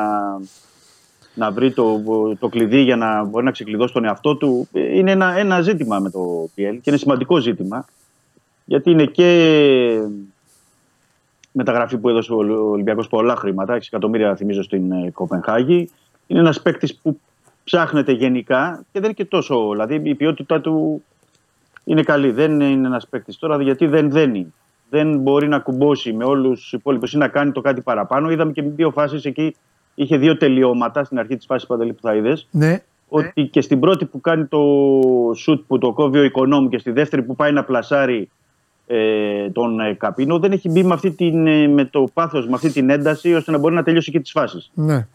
[1.35, 2.01] να βρει το,
[2.39, 4.69] το κλειδί για να μπορεί να ξεκλειδώσει τον εαυτό του.
[4.73, 7.85] Είναι ένα, ένα ζήτημα με το PL και είναι σημαντικό ζήτημα.
[8.65, 9.29] Γιατί είναι και
[11.53, 12.37] μεταγραφή που έδωσε ο
[12.71, 15.91] Ολυμπιακός πολλά χρήματα, 6 εκατομμύρια θυμίζω στην ε, Κοπενχάγη.
[16.27, 17.21] Είναι ένας παίκτης που
[17.65, 19.71] ψάχνεται γενικά και δεν είναι και τόσο.
[19.71, 21.03] Δηλαδή η ποιότητά του
[21.85, 22.31] είναι καλή.
[22.31, 24.53] Δεν είναι ένας παίκτης τώρα γιατί δεν δένει.
[24.91, 28.31] Δεν μπορεί να κουμπώσει με όλους τους υπόλοιπους ή να κάνει το κάτι παραπάνω.
[28.31, 29.57] Είδαμε και δύο φάσεις εκεί.
[29.95, 32.49] Είχε δύο τελειώματα στην αρχή της φάσης Παντελή που θα είδες.
[32.51, 32.83] Ναι.
[33.09, 34.61] Ότι και στην πρώτη που κάνει το
[35.35, 38.31] σουτ που το κόβει ο οικονόμου και στη δεύτερη που πάει να πλασάρει
[38.95, 42.55] ε, τον ε, Καπίνο δεν έχει μπει με, αυτή την, ε, με το πάθος, με
[42.55, 44.71] αυτή την ένταση ώστε να μπορεί να τελειώσει και τις φάσεις.
[44.75, 45.07] Ναι.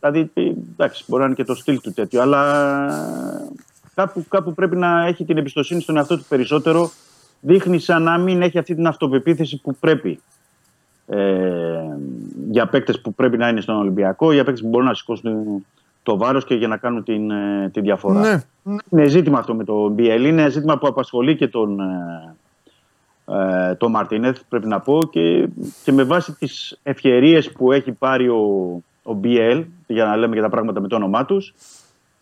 [0.00, 2.42] Δηλαδή, ε, εντάξει, μπορεί να είναι και το στυλ του τέτοιο, αλλά
[3.94, 6.90] κάπου, κάπου πρέπει να έχει την εμπιστοσύνη στον εαυτό του περισσότερο.
[7.40, 10.20] Δείχνει σαν να μην έχει αυτή την αυτοπεποίθηση που πρέπει
[11.06, 11.18] ε,
[12.50, 15.64] για παίκτες που πρέπει να είναι στον Ολυμπιακό, για παίκτες που μπορούν να σηκώσουν
[16.02, 18.20] το βάρος και για να κάνουν την, ε, τη διαφορά.
[18.20, 18.40] Ναι.
[18.90, 20.24] Είναι ζήτημα αυτό με τον BL.
[20.24, 21.80] Είναι ζήτημα που απασχολεί και τον,
[23.26, 24.98] ε, ε, τον Μαρτίνεθ, πρέπει να πω.
[25.10, 25.48] Και,
[25.84, 28.42] και με βάση τις ευκαιρίες που έχει πάρει ο,
[29.02, 31.54] ο BL, για να λέμε και τα πράγματα με το όνομά τους,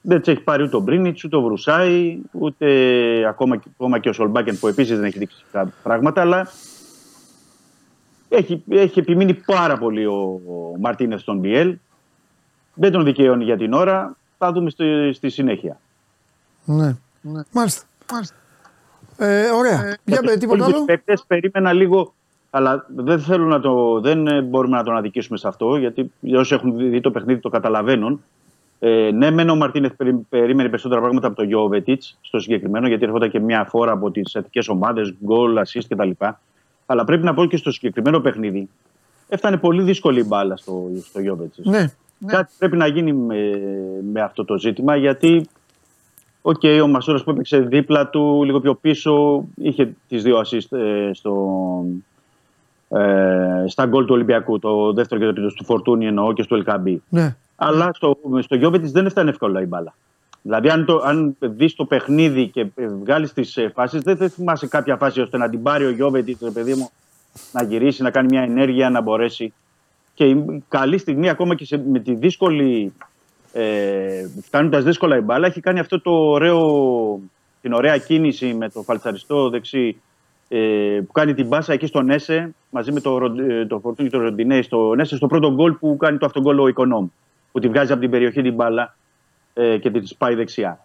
[0.01, 2.67] δεν τι έχει πάρει ούτε ο Μπρίνιτς, ούτε ο Βρουσάη, ούτε
[3.29, 6.21] ακόμα, ακόμα και ο Σολμπάκεν που επίσης δεν έχει δείξει κάποια πράγματα.
[6.21, 6.49] Αλλά
[8.29, 11.75] έχει, έχει επιμείνει πάρα πολύ ο, ο Μαρτίνεθ στον BL.
[12.75, 14.17] Δεν τον δικαιώνει για την ώρα.
[14.39, 15.81] Θα δούμε στη, στη συνέχεια.
[16.65, 16.97] Ναι.
[17.51, 17.87] Μάλιστα.
[18.13, 18.37] Μάλιστα.
[19.17, 19.97] Ε, ωραία.
[20.05, 20.85] Για πέ, τίποτα άλλο.
[20.85, 22.15] Παίκτες περίμενα λίγο,
[22.51, 26.55] αλλά δεν θέλω να το, δεν ε, μπορούμε να τον αδικήσουμε σε αυτό, γιατί όσοι
[26.55, 28.23] έχουν δει το παιχνίδι το καταλαβαίνουν.
[28.79, 33.05] Ε, ναι, μεν ο Μαρτίνεθ περί- περίμενε περισσότερα πράγματα από τον Γιώβετιτς στο συγκεκριμένο, γιατί
[33.05, 36.11] έρχονταν και μια φόρα από τις εθνικέ ομάδες, γκολ, assist κτλ.
[36.87, 38.69] Αλλά πρέπει να πω και στο συγκεκριμένο παιχνίδι.
[39.29, 41.67] Έφτανε πολύ δύσκολη η μπάλα στο, στο Γιόβετιτς.
[41.67, 41.87] Ναι.
[42.27, 43.37] Κάτι πρέπει να γίνει με,
[44.13, 45.49] με αυτό το ζήτημα γιατί
[46.47, 51.11] Οκ, ο Μασούρας που έπαιξε δίπλα του, λίγο πιο πίσω, είχε τις δύο assist ε,
[51.13, 51.35] στο,
[52.89, 54.59] ε, στα γκολ του Ολυμπιακού.
[54.59, 57.03] Το δεύτερο και το τρίτο του Φορτούνι εννοώ και στο Ελ Κααμπί.
[57.09, 57.37] Ναι.
[57.57, 59.95] Αλλά στο, στο Γιόβετιτς δεν έφτανε εύκολα η μπάλα.
[60.43, 62.67] Δηλαδή, αν, το, αν δεις το παιχνίδι και
[63.01, 66.51] βγάλεις τις φάσεις, δεν, δεν θυμάσαι κάποια φάση ώστε να την πάρει ο Γιόβετιτς, ρε
[66.51, 66.91] παιδί μου,
[67.53, 69.53] να γυρίσει, να κάνει μια ενέργεια, να μπορέσει.
[70.15, 72.93] Και η καλή στιγμή, ακόμα και σε, με τη δύσκολη.
[73.57, 76.59] Ε, Φτάνοντας δύσκολα η μπάλα, έχει κάνει αυτό το ωραίο,
[77.61, 80.01] την ωραία κίνηση με το φαλτσαριστό δεξί
[80.49, 80.59] ε,
[81.07, 84.17] που κάνει την μπάσα εκεί στον Έσε μαζί με το, Ρον- ε, το Φορτούνι και
[84.17, 87.07] το Ροντινέη στον Έσε στο πρώτο γκολ που κάνει το αυτογκόλ ο Οικονόμ.
[87.53, 88.95] Που τη βγάζει από την περιοχή την μπάλα
[89.55, 90.79] ε, και της πάει δεξιά.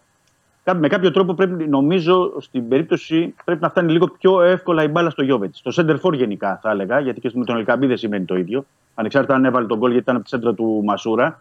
[0.64, 4.88] Κα- Με κάποιο τρόπο πρέπει, νομίζω, στην περίπτωση πρέπει να φτάνει λίγο πιο εύκολα η
[4.88, 5.58] μπάλα στο Γιώβετς.
[5.64, 8.64] Στο center for γενικά θα έλεγα, γιατί και με τον Ελκαμπή δεν σημαίνει το ίδιο.
[8.94, 11.40] Ανεξάρτητα αν έβαλε τον γκολ γιατί ήταν από τη σέντρα του Μασούρα.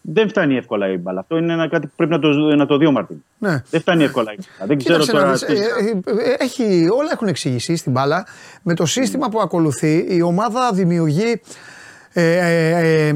[0.00, 1.20] Δεν φτάνει εύκολα η μπάλα.
[1.20, 3.16] Αυτό είναι ένα κάτι που πρέπει να το, να το δει ο Μαρτίν.
[3.38, 3.62] Ναι.
[3.70, 4.66] Δεν φτάνει εύκολα η μπάλα.
[4.66, 5.32] Δεν ξέρω Κοίταξε να τώρα.
[5.32, 8.26] δεις, τι- ε, ε, ε, έχει, όλα έχουν εξηγηθεί στην μπάλα.
[8.62, 11.40] Με το σύστημα που ακολουθεί η ομάδα δημιουργεί
[12.12, 13.14] ε, ε, ε,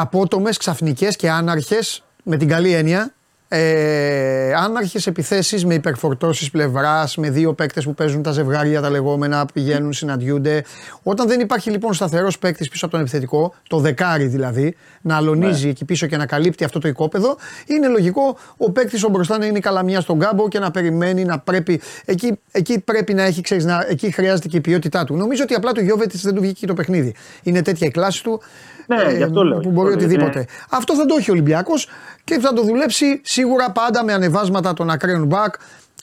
[0.00, 3.13] απότομες, ξαφνικές και άναρχες με την καλή έννοια
[3.56, 9.46] ε, άναρχες επιθέσεις με υπερφορτώσεις πλευράς, με δύο παίκτες που παίζουν τα ζευγάρια τα λεγόμενα,
[9.52, 10.64] πηγαίνουν, συναντιούνται.
[11.02, 15.68] Όταν δεν υπάρχει λοιπόν σταθερός παίκτης πίσω από τον επιθετικό, το δεκάρι δηλαδή, να αλωνίζει
[15.68, 17.36] εκεί πίσω και να καλύπτει αυτό το οικόπεδο,
[17.66, 21.24] είναι λογικό ο παίκτης ο μπροστά να είναι η καλαμιά στον κάμπο και να περιμένει
[21.24, 21.80] να πρέπει.
[22.04, 25.16] Εκεί, εκεί πρέπει να έχει, ξέρεις, να, εκεί χρειάζεται και η ποιότητά του.
[25.16, 27.14] Νομίζω ότι απλά του Γιώβετης δεν του βγήκε το παιχνίδι.
[27.42, 28.40] Είναι τέτοια η κλάση του.
[28.86, 30.38] Ναι, γι' αυτό λέω, Που γι' μπορεί αυτό λέω, οτιδήποτε.
[30.38, 31.88] είναι- Αυτό θα το έχει ο Ολυμπιακός
[32.24, 35.54] και θα το δουλέψει σίγουρα πάντα με ανεβάσματα των ακραίων μπακ.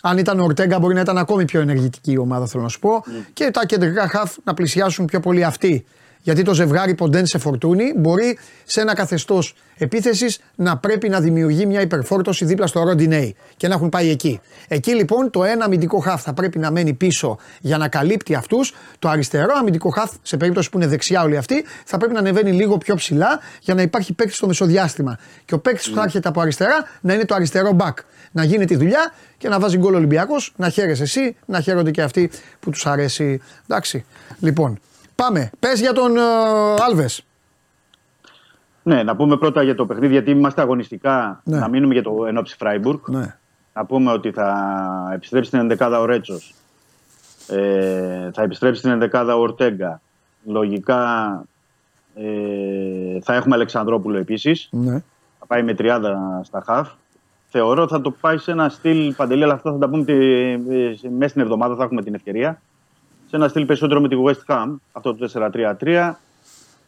[0.02, 2.80] Αν ήταν ο Ορτέγκα, μπορεί να ήταν ακόμη πιο ενεργητική η ομάδα, θέλω να σου
[2.80, 3.04] πω.
[3.34, 5.86] Και τα κεντρικά χαφ να πλησιάσουν πιο πολύ αυτοί
[6.22, 11.82] Γιατί το ζευγάρι Ποντένσε Φορτούνη μπορεί σε ένα καθεστώς επίθεσης να πρέπει να δημιουργεί μια
[11.82, 14.40] υπερφόρτωση δίπλα στο Ροντινέι και να έχουν πάει εκεί.
[14.68, 18.74] Εκεί λοιπόν το ένα αμυντικό χαφ θα πρέπει να μένει πίσω για να καλύπτει αυτούς.
[19.00, 22.52] Το αριστερό αμυντικό χαφ, σε περίπτωση που είναι δεξιά όλοι αυτοί, θα πρέπει να ανεβαίνει
[22.52, 25.18] λίγο πιο ψηλά για να υπάρχει παίκτης στο μεσοδιάστημα.
[25.46, 27.94] Και ο παίκτης που θα έρχεται από αριστερά να είναι το αριστερό back.
[28.32, 32.02] Να γίνει τη δουλειά και να βάζει γκολ Ολυμπιακός, να χαίρεσαι εσύ, να χαίρονται και
[32.02, 33.42] αυτοί που τους αρέσει.
[33.68, 34.06] Εντάξει.
[34.40, 34.80] Λοιπόν,
[35.16, 35.50] πάμε.
[35.60, 36.12] Πες για τον
[36.90, 37.24] Άλβες.
[38.84, 41.60] Ναι, να πούμε πρώτα για το παιχνίδι, γιατί είμαστε αγωνιστικά Ναι.
[41.60, 43.00] να μείνουμε για το ενόψη Φράιμπουργκ.
[43.08, 43.36] Ναι.
[43.74, 44.56] Να πούμε ότι θα
[45.14, 46.54] επιστρέψει στην 11 ο Ρέτσος.
[47.48, 50.02] Ε, θα επιστρέψει στην 11 ο Ορτέγκα.
[50.46, 51.04] Λογικά
[52.16, 54.68] ε, θα έχουμε Αλεξανδρόπουλο επίσης.
[54.72, 55.04] ναι.
[55.40, 56.00] Θα πάει με 30
[56.44, 56.90] στα χαφ.
[57.50, 60.60] Θεωρώ θα το πάει σε ένα στυλ παντελή, αλλά αυτά θα τα πούμε τη, ε,
[61.10, 62.62] μέσα στην εβδομάδα, θα έχουμε την ευκαιρία.
[63.32, 65.30] Σε ένα στυλ περισσότερο με τη West Ham, αυτό το
[65.80, 66.14] 4-3-3.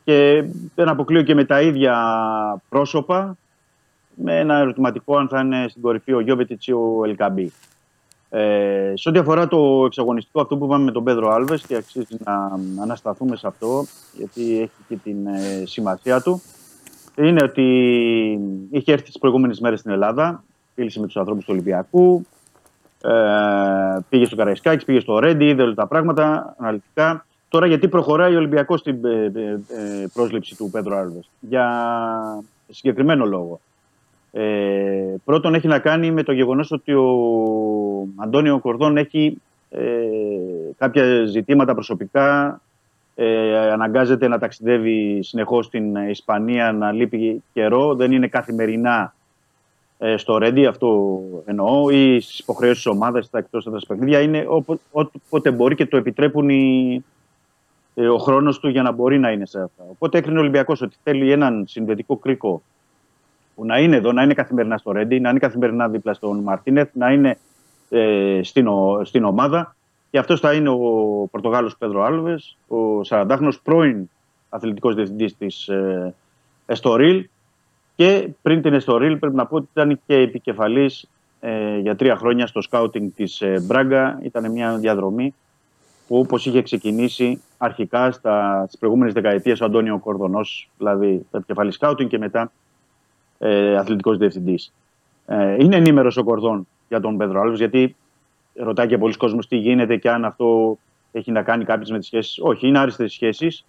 [0.03, 0.45] Και
[0.75, 1.95] δεν αποκλείω και με τα ίδια
[2.69, 3.37] πρόσωπα,
[4.15, 7.51] με ένα ερωτηματικό αν θα είναι στην κορυφή ο Γιώβετιτς ή ο Ελκαμπή.
[8.29, 12.17] Ε, σε ό,τι αφορά το εξαγωνιστικό αυτό που είπαμε με τον Πέδρο Άλβες και αξίζει
[12.25, 16.41] να ανασταθούμε σε αυτό γιατί έχει και την ε, σημασία του
[17.15, 17.63] είναι ότι
[18.71, 20.43] είχε έρθει τις προηγούμενες μέρες στην Ελλάδα
[20.75, 22.25] φίλησε με τους ανθρώπους του Ολυμπιακού
[23.03, 27.25] ε, πήγε στο Καραϊσκάκης, πήγε στο Ρέντι, είδε όλα τα πράγματα αναλυτικά.
[27.49, 31.67] Τώρα γιατί προχωράει ο Ολυμπιακός στην ε, ε, ε, πρόσληψη του Πέδρο Άλβες; Για
[32.69, 33.59] συγκεκριμένο λόγο.
[34.31, 37.07] Ε, πρώτον έχει να κάνει με το γεγονός ότι ο
[38.15, 39.81] Αντώνιο Κορδόν έχει ε,
[40.77, 42.61] κάποια ζητήματα προσωπικά
[43.15, 49.13] ε, αναγκάζεται να ταξιδεύει συνεχώς στην Ισπανία να λείπει καιρό δεν είναι καθημερινά
[50.05, 54.19] ε, στο Ρέντι, αυτό εννοώ, ή στις υποχρεώσεις της ομάδας στα εκτός έδρα παιχνίδια.
[54.21, 57.03] Είναι όποτε, όποτε μπορεί και το επιτρέπουν οι,
[57.95, 59.83] ε, ο χρόνος του για να μπορεί να είναι σε αυτά.
[59.91, 62.61] Οπότε έκρινε ο Ολυμπιακός ότι θέλει έναν συνδετικό κρίκο
[63.55, 66.89] που να είναι εδώ, να είναι καθημερινά στο Ρέντι, να είναι καθημερινά δίπλα στον Μαρτίνεθ,
[66.93, 67.37] να είναι
[67.89, 69.75] ε, στην, ο- στην ομάδα.
[70.11, 70.77] Και αυτός θα είναι ο
[71.31, 72.75] Πορτογάλος Πέδρο Άλβες, ο
[73.09, 74.09] 40χρονο πρώην
[74.49, 76.13] αθλητικός διευθυντής της ε,
[76.65, 77.27] Εστορίλ.
[77.95, 81.09] Και πριν την Εστορίλ, πρέπει να πω ότι ήταν και επικεφαλής
[81.39, 84.19] ε, για τρία χρόνια στο σκάουτινγκ της ε, Μπράγκα.
[84.23, 85.33] Ήταν μια διαδρομή
[86.07, 92.09] που όπως είχε ξεκινήσει αρχικά στα, στις προηγούμενες δεκαετίες ο Αντώνιο Κορδονός, δηλαδή επικεφαλής σκάουτινγκ
[92.09, 92.51] και μετά
[93.39, 94.73] ε, αθλητικός διευθυντής.
[95.25, 97.95] Ε, είναι ενήμερος ο Κορδόν για τον Πέδρο Άλβες, γιατί
[98.55, 100.77] ρωτάει και πολλοί κόσμος τι γίνεται και αν αυτό
[101.11, 102.39] έχει να κάνει κάποιες με τις σχέσεις.
[102.41, 103.65] Όχι, είναι άριστες σχέσεις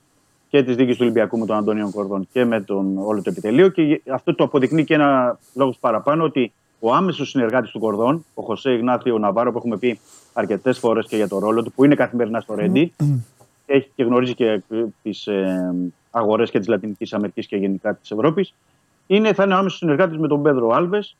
[0.55, 3.69] και τη δίκη του Ολυμπιακού με τον Αντώνιο Κορδόν και με τον όλο το επιτελείο.
[3.69, 8.43] Και αυτό το αποδεικνύει και ένα λόγος παραπάνω ότι ο άμεσος συνεργάτης του Κορδόν, ο
[8.43, 9.99] Χωσέ Ιγνάθιο Ναβάρο, που έχουμε πει
[10.33, 12.93] αρκετές φορές και για το ρόλο του, που είναι καθημερινά στο Ρέντι,
[13.67, 14.63] έχει και γνωρίζει και
[15.03, 15.75] τις ε,
[16.11, 18.55] αγορές και της Λατινικής Αμερικής και γενικά της Ευρώπης,
[19.07, 21.17] είναι, θα είναι ο άμεσος συνεργάτης με τον Πέδρο Άλβες.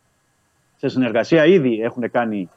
[0.77, 2.51] Σε συνεργασία ήδη έχουν κάνει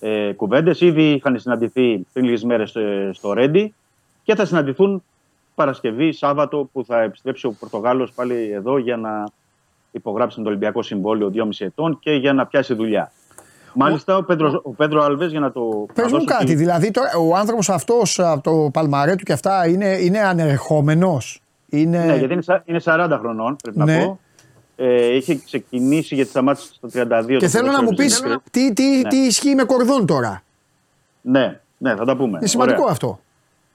[0.00, 2.74] ε, κουβέντες, ήδη είχαν συναντηθεί πριν λίγες μέρες
[3.12, 3.74] στο Ρέντι
[4.22, 5.02] και θα συναντηθούν
[5.56, 9.24] Παρασκευή, Σάββατο που θα επιστρέψει ο Πορτογάλος πάλι εδώ για να
[9.90, 13.12] υπογράψει το Ολυμπιακό Συμβόλαιο 2,5 ετών και για να πιάσει δουλειά.
[13.74, 15.86] Μάλιστα, ο Πέντρο, ο Πέντρο Αλβές για να το.
[15.94, 19.24] Πες να μου δώσω κάτι, τη- δηλαδή τώρα, ο άνθρωπος αυτός από το παλμαρέ του
[19.24, 22.04] και αυτά είναι, είναι ανερχόμενος; Είναι...
[22.04, 23.98] Ναι, γιατί είναι, σα- είναι 40 χρονών, πρέπει Ναι.
[23.98, 24.18] να πω.
[24.76, 27.26] Ε, είχε ξεκινήσει γιατί σταμάτησες στο 32.
[27.26, 29.08] Και το θέλω να μου ποδόσφαιρο πεις της τι, τι, Ναι.
[29.08, 30.42] τι ισχύει με κορδόν τώρα;
[31.20, 32.38] Ναι, ναι, θα τα πούμε.
[32.38, 32.92] Είναι σημαντικό Ωραία.
[32.92, 33.20] αυτό.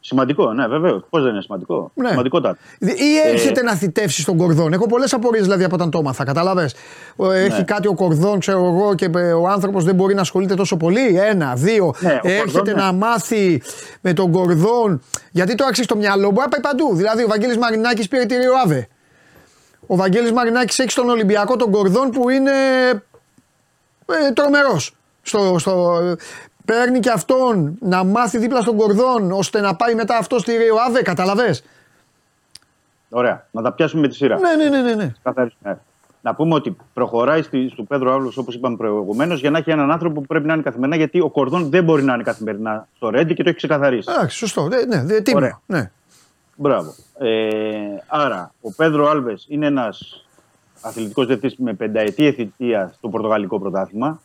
[0.03, 1.03] Σημαντικό, ναι, βεβαίως.
[1.10, 2.10] Πώς δεν είναι σημαντικό; Ναι.
[2.10, 2.57] Σημαντικότατο.
[2.80, 2.88] Ή
[3.26, 4.73] Ε, έρχεται να θητεύσει τον κορδόν.
[4.73, 6.23] Έχω πολλές απορίες δηλαδή από όταν το έμαθα.
[6.23, 6.76] Κατάλαβες;
[7.15, 7.38] Ναι.
[7.38, 10.78] Έχει κάτι ο κορδόν, ξέρω εγώ, και ε, ο άνθρωπος δεν μπορεί να ασχολείται τόσο
[10.78, 11.94] πολύ; Ένα, δύο.
[11.99, 12.82] Ναι, ο έρχεται Κορδόν, ναι.
[12.82, 13.61] να μάθει
[14.02, 15.02] με τον κορδόν.
[15.32, 16.95] Γιατί το άξιζε στο μυαλό μπορεί να πάει παντού.
[16.95, 18.88] Δηλαδή ο Βαγγέλης Μαρινάκης πήρε τη Ριοάβε.
[19.88, 22.52] Ο Βαγγέλης Μαρινάκης έχει στον Ολυμπιακό τον κορδόν που είναι
[24.06, 24.95] ε, τρομερός.
[25.22, 26.02] Στο, στο,
[26.65, 31.01] παίρνει και αυτόν να μάθει δίπλα στον κορδόν ώστε να πάει μετά αυτό στη Ριοάβε.
[31.01, 31.63] Καταλαβες;
[33.09, 33.45] Ωραία.
[33.51, 34.39] Να τα πιάσουμε με τη σειρά.
[34.39, 35.13] Ναι, ναι, ναι, ναι, ναι.
[35.23, 35.81] Καθαρίσουμε.
[36.21, 39.91] Να πούμε ότι προχωράει στη, στο Πέδρο Άβλο, όπως είπαμε προηγουμένως, για να έχει έναν
[39.91, 43.09] άνθρωπο που πρέπει να είναι καθημερινά, γιατί ο Κορδόν δεν μπορεί να είναι καθημερινά στο
[43.09, 44.11] Ρέντι και το έχει ξεκαθαρίσει.
[44.11, 44.67] Εντάξει, σωστό.
[44.67, 45.39] Ναι, ναι, ναι, τίμιο.
[45.39, 45.59] Ωραία.
[45.65, 45.91] Ναι.
[46.55, 46.93] Μπράβο.
[47.17, 47.67] Ε,
[48.07, 50.25] άρα, ο Πέδρο Άλβες είναι ένας
[50.81, 54.21] αθλητικός διευθυντή με πενταετή θητεία στο Πορτογαλικό πρωτάθλημα.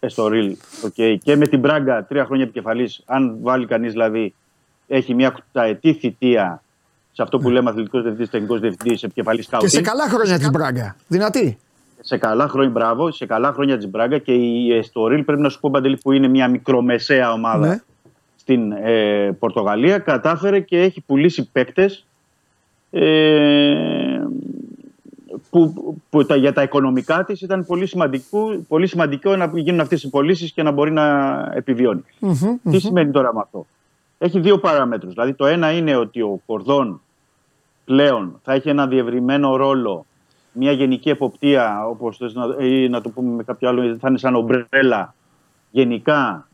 [0.00, 0.56] Ε, στο Ριλ,
[0.86, 1.16] okay.
[1.22, 3.02] και με την Μπράγκα τρία χρόνια επικεφαλής.
[3.06, 4.34] Αν βάλει κανείς δηλαδή,
[4.86, 6.62] έχει μια οκταετή θητεία
[7.12, 9.72] σε αυτό που λέμε αθλητικός διευθυντής, τεχνικός διευθυντής, επικεφαλής Και σκάουτινγκ.
[9.72, 10.96] σε καλά χρόνια της Μπράγκα.
[11.08, 11.58] Δυνατή.
[12.00, 15.60] Σε καλά χρόνια, μπράβο, σε καλά χρόνια της Μπράγκα και η Εστορίλ πρέπει να σου
[15.60, 17.80] πω παντελή που είναι μια μικρομεσαία ομάδα Ναι.
[18.36, 22.06] στην ε, Πορτογαλία κατάφερε και έχει πουλήσει παίκτες
[22.90, 24.20] ε,
[25.50, 25.74] που,
[26.10, 30.10] που τα, για τα οικονομικά της ήταν πολύ σημαντικό, πολύ σημαντικό να γίνουν αυτές οι
[30.10, 32.04] πωλήσεις και να μπορεί να επιβιώνει.
[32.70, 33.66] Τι σημαίνει τώρα με αυτό;
[34.18, 35.12] Έχει δύο παραμέτρους.
[35.12, 37.00] Δηλαδή το ένα είναι ότι ο Κορδόν
[37.84, 40.06] πλέον θα έχει ένα διευρυμένο ρόλο,
[40.52, 44.18] μια γενική εποπτεία, όπως θες να, ή να το πούμε με κάποιο άλλο, θα είναι
[44.18, 45.14] σαν ομπρέλα
[45.70, 46.48] γενικά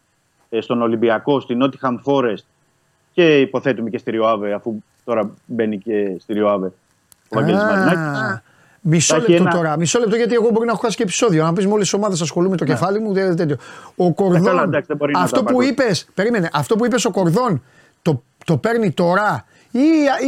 [0.49, 2.45] ε, στον Ολυμπιακό, στην Nottingham Forest
[3.13, 6.73] και υποθέτουμε και στη Ριοάβε, αφού τώρα μπαίνει και στη Ριοάβε
[7.29, 8.43] ο Βαγγέλης Μαρινάκης.
[8.89, 9.77] Μισό Θα έχει λεπτό ένα- τώρα.
[9.79, 11.45] Μισό λεπτό γιατί εγώ μπορεί να έχω χάσει και επεισόδιο.
[11.45, 13.13] Να πεις με όλε τι ομάδες ασχολούμαι το κεφάλι μου.
[13.13, 13.57] δεν- τέτοιο.
[13.97, 14.45] Ο Κορδόν.
[14.45, 15.71] καλά, εντάξει, δεν μπορεί να αυτό τα που παγκόσμια.
[15.71, 17.63] είπες, περίμενε, αυτό που είπες ο Κορδόν
[18.03, 19.79] το, το παίρνει τώρα ή,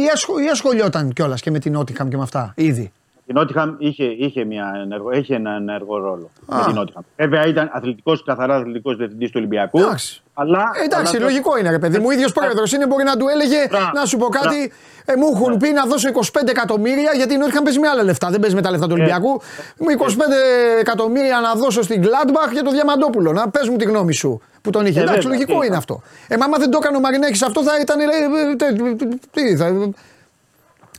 [0.03, 2.91] ή, ασχο, ή ασχολιόταν κιόλας και με την Νότιχαμ και με αυτά ήδη;
[3.29, 6.57] Η Νότιχαμ είχε, είχε, μια ενεργο, είχε ένα ενεργό ρόλο Α.
[6.57, 7.01] με την Νότιχαμ.
[7.17, 9.79] Βέβαια ήταν αθλητικός, καθαρά αθλητικός διευθυντής του Ολυμπιακού.
[9.79, 10.21] Εντάξει.
[10.33, 12.05] Αλλά, Ε, εντάξει, αλλά- λογικό είναι ρε παιδί μου.
[12.07, 13.91] Ο ίδιος πρόεδρος είναι, μπορεί να του έλεγε Μπράβο.
[13.93, 14.71] να σου πω κάτι.
[15.05, 18.29] Ε, μου έχουν πει να δώσω 25 εκατομμύρια γιατί η Νότιχαμ παίζει με άλλα λεφτά.
[18.29, 19.41] Δεν παίζει με τα λεφτά του Ολυμπιακού.
[19.77, 20.35] Μου 25
[20.79, 23.31] εκατομμύρια να δώσω στην Gladbach για το Διαμαντόπουλο.
[23.33, 24.99] Να πες μου τη γνώμη σου που τον είχε.
[24.99, 26.01] Ε, εντάξει, βέβαια, λογικό τι είναι θα- αυτό.
[26.27, 27.99] Ε, μα άμα δεν το έκανε ο Μαρινέκη αυτό θα ήταν.
[27.99, 29.65] ε, ε, τε- Τι θα.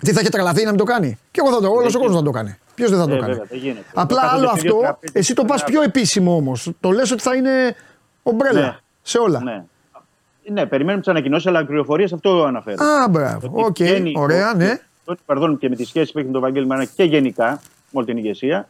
[0.01, 1.71] Τι θα είχε τρελαθεί να μην το κάνει; Και εγώ θα το.
[1.73, 2.59] Όλος ο κόσμος θα το κάνει.
[2.75, 3.85] Ποιος δεν θα το Ε, κάνει; βέβαια, δεν γίνεται.
[3.95, 6.35] Απλά Το άλλο κάθονται σε δύο αυτό, τραπέζια εσύ το και πας ένα- πιο επίσημο
[6.37, 6.71] όμως.
[6.81, 7.77] Το λες ότι θα είναι
[8.23, 8.77] ομπρέλα Ναι.
[9.03, 9.43] σε όλα.
[9.43, 9.65] Ναι.
[10.53, 12.77] Ναι, περιμένουμε τις ανακοινώσεις, αλλά πληροφορίες αυτό αναφέρει.
[12.83, 13.51] Α, μπράβο.
[13.53, 13.77] Οκ,
[14.15, 14.81] ωραία, ναι.
[15.05, 17.47] Το ότι παρδόν και με τη σχέση που έχει με τον Βαγγέλη Μαρινάκη και γενικά
[17.51, 17.61] με
[17.93, 18.69] όλη την ηγεσία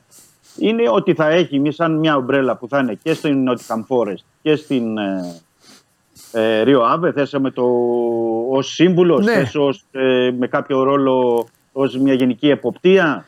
[0.58, 4.24] είναι ότι θα έχει μια, σαν μια ομπρέλα που θα είναι και στην Nottingham Forest
[4.42, 4.96] και στην
[6.32, 7.12] ε, ε, Ρίο Άβε.
[7.12, 7.64] Θέσαμε το
[8.50, 9.32] ως σύμβουλο, Ναι.
[9.32, 13.24] θες ως, ε, με κάποιο ρόλο ως μια γενική εποπτεία;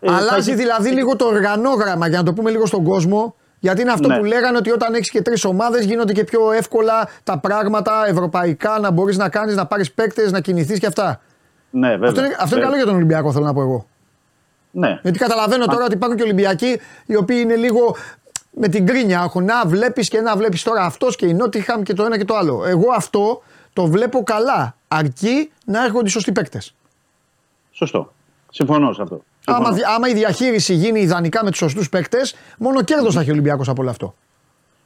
[0.00, 3.34] Ε, θα Αλλάζει έχει- δηλαδή λίγο το οργανόγραμμα για να το πούμε λίγο στον κόσμο.
[3.60, 4.16] Γιατί είναι αυτό Ναι.
[4.18, 8.78] που λέγανε ότι όταν έχεις και τρεις ομάδες γίνονται και πιο εύκολα τα πράγματα ευρωπαϊκά
[8.78, 11.20] να μπορείς να κάνεις, να πάρεις παίκτες, να κινηθείς και αυτά.
[11.70, 12.08] Ναι, βέβαια.
[12.08, 12.62] Αυτό είναι, αυτό είναι Βέβαια.
[12.64, 13.86] καλό για τον Ολυμπιακό, θέλω να πω εγώ.
[14.70, 14.98] Ναι.
[15.02, 17.96] Γιατί καταλαβαίνω τώρα ότι υπάρχουν και Ολυμπιακοί οι οποίοι είναι λίγο
[18.56, 19.22] με την κρίνια.
[19.24, 22.24] Έχουν να βλέπεις και να βλέπεις τώρα αυτός και η Νότιχαμ και το ένα και
[22.24, 22.64] το άλλο.
[22.66, 24.76] Εγώ αυτό το βλέπω καλά.
[24.88, 26.74] Αρκεί να έρχονται οι σωστοί παίκτες.
[27.70, 28.12] Σωστό.
[28.50, 29.14] Συμφωνώ σε αυτό.
[29.44, 29.76] Άμα, Συμφωνώ.
[29.76, 33.32] δι- άμα η διαχείριση γίνει ιδανικά με τους σωστούς παίκτες, μόνο κέρδος θα έχει ο
[33.32, 34.14] Ολυμπιακός από όλο αυτό.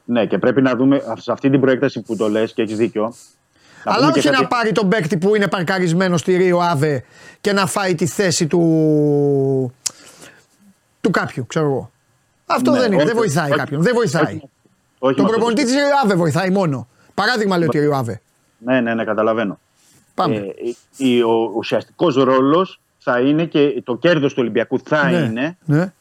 [0.05, 3.03] Ναι, και πρέπει να δούμε σε αυτή την προέκταση που το λες και έχεις δίκιο.
[3.85, 6.59] να Αλλά πούμε και όχι κάτι- να πάρει τον παίκτη που είναι παρκαρισμένος στη Ρίο
[6.59, 7.05] Άβε
[7.41, 9.73] και να φάει τη θέση του.
[11.01, 11.91] του κάποιου, ξέρω εγώ.
[12.51, 13.83] Αυτό Ναι, δεν είναι, όχι, δεν βοηθάει όχι, κάποιον.
[13.83, 14.23] Δεν βοηθάει.
[14.25, 14.49] όχι,
[14.99, 16.89] όχι τον με αυτό προπονητή το της Ρίο Άβε βοηθάει μόνο.
[17.15, 18.21] Παράδειγμα λέω τη Ρίο Άβε.
[18.59, 19.59] Ναι, ναι, ναι, καταλαβαίνω.
[20.15, 20.37] Πάμε.
[20.37, 20.43] Ε,
[20.97, 25.93] η- ο ουσιαστικός ρόλος θα είναι και το κέρδος του Ολυμπιακού θα ναι, είναι ναι.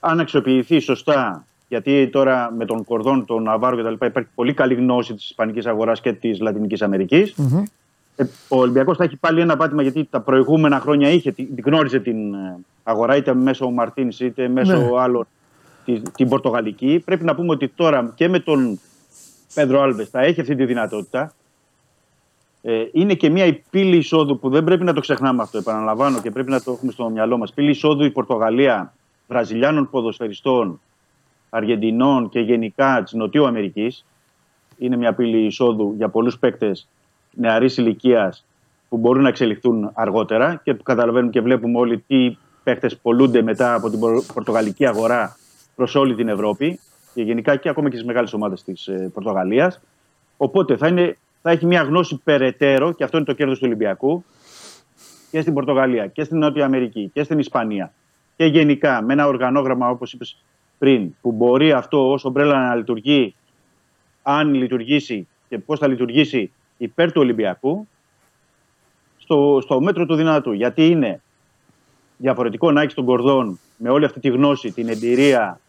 [0.00, 1.44] αν αξιοποιηθεί σωστά.
[1.68, 4.06] Γιατί τώρα με τον Κορδόν, τον Ναβάρο κτλ.
[4.06, 7.34] υπάρχει πολύ καλή γνώση της Ισπανικής αγοράς και της Λατινικής Αμερικής.
[8.16, 11.64] Ε, ο Ολυμπιακός θα έχει πάλι ένα πάτημα γιατί τα προηγούμενα χρόνια είχε, την την
[11.66, 14.88] γνώριζε την ε, αγορά είτε μέσω Μαρτίνς είτε μέσω Ναι.
[15.00, 15.28] άλλων τη-
[16.16, 17.02] την Πορτογαλική.
[17.04, 18.80] Πρέπει να πούμε ότι τώρα και με τον
[19.54, 21.34] Πέντρο Άλβες θα έχει αυτή τη δυνατότητα.
[22.62, 26.20] Ε, είναι και μια η πύλη εισόδου που δεν πρέπει να το ξεχνάμε αυτό, επαναλαμβάνω
[26.20, 27.52] και πρέπει να το έχουμε στο μυαλό μας.
[27.52, 28.92] Πύλη εισόδου η Πορτογαλία
[29.28, 30.80] Βραζιλιάνων ποδοσφαιριστών,
[31.50, 34.04] Αργεντινών και γενικά της Νοτιού Αμερικής.
[34.78, 36.88] Είναι μια πύλη εισόδου για πολλούς παίκτες
[37.30, 38.44] νεαρής ηλικίας
[38.88, 43.74] που μπορούν να εξελιχθούν αργότερα και που καταλαβαίνουμε και βλέπουμε όλοι τι παίκτες πολλούνται μετά
[43.74, 45.36] από την πορ- πορτογαλική αγορά
[45.76, 46.80] προς όλη την Ευρώπη
[47.14, 49.80] και γενικά και ακόμα και στις μεγάλες ομάδες της Πορτογαλίας.
[50.36, 54.24] Οπότε θα, είναι, θα έχει μια γνώση περαιτέρω, και αυτό είναι το κέρδος του Ολυμπιακού,
[55.30, 57.92] και στην Πορτογαλία και στην Νότια Αμερική και στην Ισπανία.
[58.36, 60.42] Και γενικά με ένα οργανόγραμμα, όπως είπες
[60.78, 63.34] πριν, που μπορεί αυτό ως ομπρέλα να λειτουργεί,
[64.22, 67.88] αν λειτουργήσει και πώς θα λειτουργήσει υπέρ του Ολυμπιακού,
[69.18, 70.52] στο, στο μέτρο του δυνατού.
[70.52, 71.20] Γιατί είναι
[72.16, 75.60] διαφορετικό να έχει τον Κορδόν με όλη αυτή τη γνώση, την εμπειρία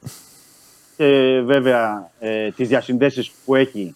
[0.97, 3.95] και βέβαια ε, τις διασυνδέσεις που έχει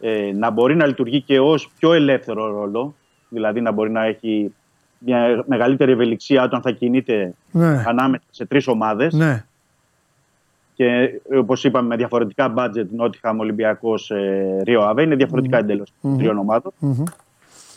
[0.00, 2.94] ε, να μπορεί να λειτουργεί και ως πιο ελεύθερο ρόλο,
[3.28, 4.54] δηλαδή να μπορεί να έχει
[4.98, 7.84] μια μεγαλύτερη ευελιξία όταν θα κινείται Ναι.
[7.86, 9.44] ανάμεσα σε τρεις ομάδες Ναι.
[10.74, 16.18] και όπως είπαμε με διαφορετικά budget Νότιχαμ, Ολυμπιακός, ε, Ρίο Αβέ είναι διαφορετικά εντελώς των
[16.18, 16.72] τριών ομάδων.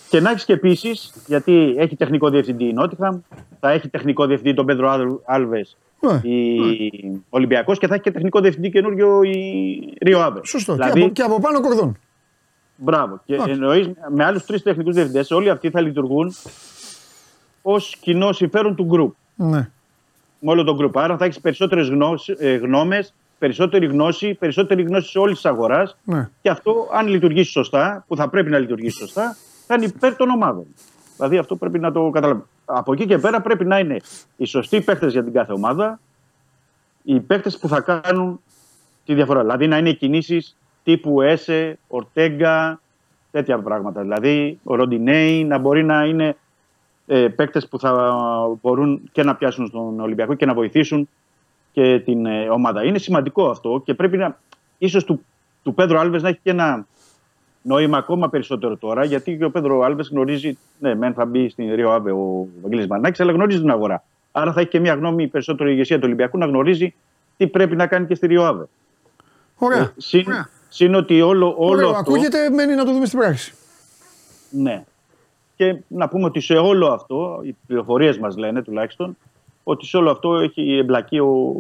[0.09, 3.19] Και να έχεις και επίσης, γιατί έχει τεχνικό διευθυντή η Νότιχαμ,
[3.59, 6.29] θα έχει τεχνικό διευθυντή τον Πέντρο Άλβες Ναι.
[6.31, 6.59] η
[7.29, 10.39] Ολυμπιακός και θα έχει και τεχνικό διευθυντή καινούριο η Ρίο Άβε.
[10.43, 10.73] Σωστό.
[10.73, 11.97] Δηλαδή, Και, από, και από πάνω κορδόν.
[12.75, 13.21] μπράβο.
[13.25, 13.51] Και Εντάξει.
[13.51, 16.33] εννοείς με άλλους τρεις τεχνικούς διευθυντές, όλοι αυτοί θα λειτουργούν
[17.61, 19.15] ως κοινό συμφέρον του γκρουπ.
[19.35, 19.69] Ναι.
[20.39, 20.97] Με όλο τον γκρουπ.
[20.97, 21.89] Άρα θα έχεις περισσότερες
[22.61, 25.97] γνώμες περισσότερη γνώση, περισσότερη γνώση σε όλη της αγοράς.
[26.03, 26.29] Ναι.
[26.41, 29.35] Και αυτό, αν λειτουργήσει σωστά, που θα πρέπει να λειτουργήσει σωστά,
[29.69, 30.65] θα είναι υπέρ των ομάδων.
[31.15, 32.45] Δηλαδή αυτό πρέπει να το καταλάβουμε.
[32.65, 33.97] Από εκεί και πέρα πρέπει να είναι
[34.37, 35.99] οι σωστοί παίχτε για την κάθε ομάδα,
[37.03, 38.41] οι παίχτε που θα κάνουν
[39.05, 39.41] τη διαφορά.
[39.41, 42.81] Δηλαδή να είναι κινήσεις τύπου Έσε, Ορτέγκα,
[43.31, 44.01] τέτοια πράγματα.
[44.01, 46.35] Δηλαδή ο Ροντινέη να μπορεί να είναι
[47.07, 48.13] ε, παίκτες που θα
[48.61, 51.09] μπορούν και να πιάσουν στον Ολυμπιακό και να βοηθήσουν
[51.71, 52.83] και την ε, ομάδα.
[52.83, 54.37] Είναι σημαντικό αυτό και πρέπει να.
[54.77, 55.25] ίσως του,
[55.63, 56.87] του Πέδρο Άλβες να έχει και ένα
[57.61, 60.57] νόημα ακόμα περισσότερο τώρα, γιατί και ο Πέδρο Άλβες γνωρίζει.
[60.79, 64.03] Ναι, μεν θα μπει στην Ρίο Άβε ο Βαγγέλης Μαρνάκη, αλλά γνωρίζει την αγορά.
[64.31, 66.93] Άρα θα έχει και μια γνώμη περισσότερο η ηγεσία του Ολυμπιακού να γνωρίζει
[67.37, 68.67] τι πρέπει να κάνει και στη Ρίο Άβε.
[69.57, 69.93] Ωραία.
[69.97, 70.25] Συν,
[70.69, 71.99] συν ότι όλο, όλο Ωραίο, αυτό.
[71.99, 73.53] ακούγεται, μένει να το δούμε στην πράξη.
[74.49, 74.83] Ναι.
[75.55, 79.17] Και να πούμε ότι σε όλο αυτό, οι πληροφορίες μας λένε τουλάχιστον,
[79.63, 81.53] ότι σε όλο αυτό έχει εμπλακεί ο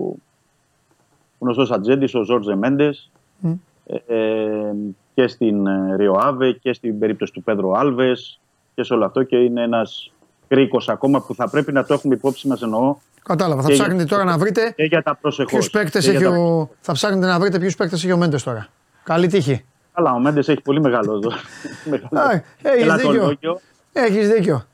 [1.39, 3.53] γνωστός ατζέντης, ο Ζόρτζε Μέντες, Μμ.
[3.85, 4.73] ε,
[5.19, 8.39] και στην ε, Ρίο Άβε και στην περίπτωση του Πέδρο Άλβες
[8.75, 9.23] και σε όλο αυτό.
[9.23, 10.11] Και είναι ένας
[10.47, 13.61] κρίκο ακόμα που θα πρέπει να το έχουμε υπόψη μας εννοώ Κατάλαβα.
[13.61, 15.51] Θα Και ψάχνετε για- τώρα να βρείτε και για τα προσεχώς.
[15.51, 16.69] ποιους παίκτες έχει ο.
[16.81, 18.67] Θα ψάχνετε να βρείτε ποιους παίκτες έχει ο Μέντες τώρα.
[19.03, 19.65] Καλή τύχη.
[19.93, 21.29] Καλά, ο Μέντες έχει πολύ μεγάλο εδώ.
[21.91, 22.31] μεγάλο Α,
[22.61, 23.59] έχεις ελαττολόγιο, δίκιο.
[23.93, 24.65] Έχεις δίκιο.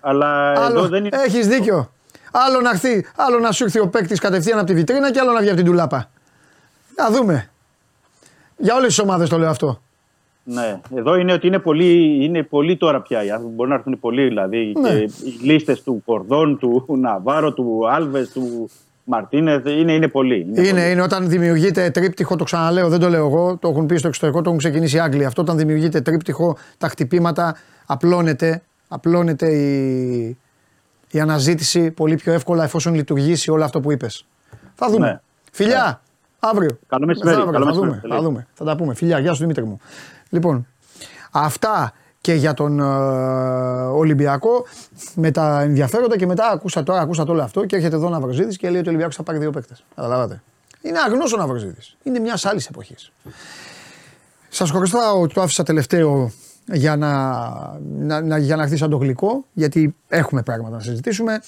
[0.00, 1.16] Αλλά εδώ Άλλο, δεν είναι.
[1.26, 1.90] Έχεις δίκιο.
[2.32, 5.32] Άλλο να, έρθει, άλλο να σου έρθει ο παίκτης κατευθείαν από τη βιτρίνα και άλλο
[5.32, 6.10] να βγει από την τουλάπα.
[6.96, 7.50] Να δούμε.
[8.56, 9.82] Για όλες τις ομάδες το λέω αυτό.
[10.50, 13.24] Ναι, εδώ είναι ότι είναι πολύ, είναι πολύ τώρα πια.
[13.24, 13.54] οι άνθρωποι.
[13.54, 14.72] Μπορεί να έρθουν πολλοί δηλαδή.
[14.80, 14.88] Ναι.
[14.88, 18.70] Και οι λίστες του Κορδόν, του Ναβάρο, του Άλβες, του
[19.04, 20.40] Μαρτίνεθ είναι, είναι πολλοί.
[20.40, 20.90] Είναι Είναι, πολλοί.
[20.90, 24.38] είναι όταν δημιουργείται τρίπτυχο, το ξαναλέω, δεν το λέω εγώ, το έχουν πει στο εξωτερικό,
[24.40, 25.24] το έχουν ξεκινήσει οι Άγγλοι.
[25.24, 27.56] Αυτό όταν δημιουργείται τρίπτυχο, τα χτυπήματα,
[27.86, 30.36] απλώνεται, απλώνεται η,
[31.10, 34.26] η αναζήτηση πολύ πιο εύκολα εφόσον λειτουργήσει όλο αυτό που είπες.
[34.74, 35.06] Θα δούμε.
[35.06, 35.20] Ναι.
[35.52, 36.00] Φιλιά,
[36.38, 36.78] αύριο.
[36.86, 38.20] Καλό μεσημέρι, Μεθαύριο, καλό θα, δούμε, μεσημέρι.
[38.20, 38.46] θα δούμε.
[38.54, 38.94] Θα τα πούμε.
[38.94, 39.80] Φιλιά, γεια σου Δημήτρη μου.
[40.28, 40.66] Λοιπόν,
[41.30, 42.84] αυτά και για τον ε,
[43.86, 44.66] Ολυμπιακό
[45.14, 48.56] με τα ενδιαφέροντα και μετά ακούσα τώρα, ακούσατε όλο αυτό και έρχεται εδώ ο Ναυροζίδης
[48.56, 49.84] και λέει ότι ο Ολυμπιακός θα πάρει δύο παίκτες.
[49.94, 50.42] Καταλάβατε.
[50.82, 51.96] Είναι αγνός ο Ναυροζίδης.
[52.02, 53.12] Είναι μια άλλη εποχής.
[54.48, 56.32] Σας χρωστάω ότι το άφησα τελευταίο
[56.72, 57.32] για να,
[57.98, 61.40] να, να, για να έρθει σαν το γλυκό, γιατί έχουμε πράγματα να συζητήσουμε.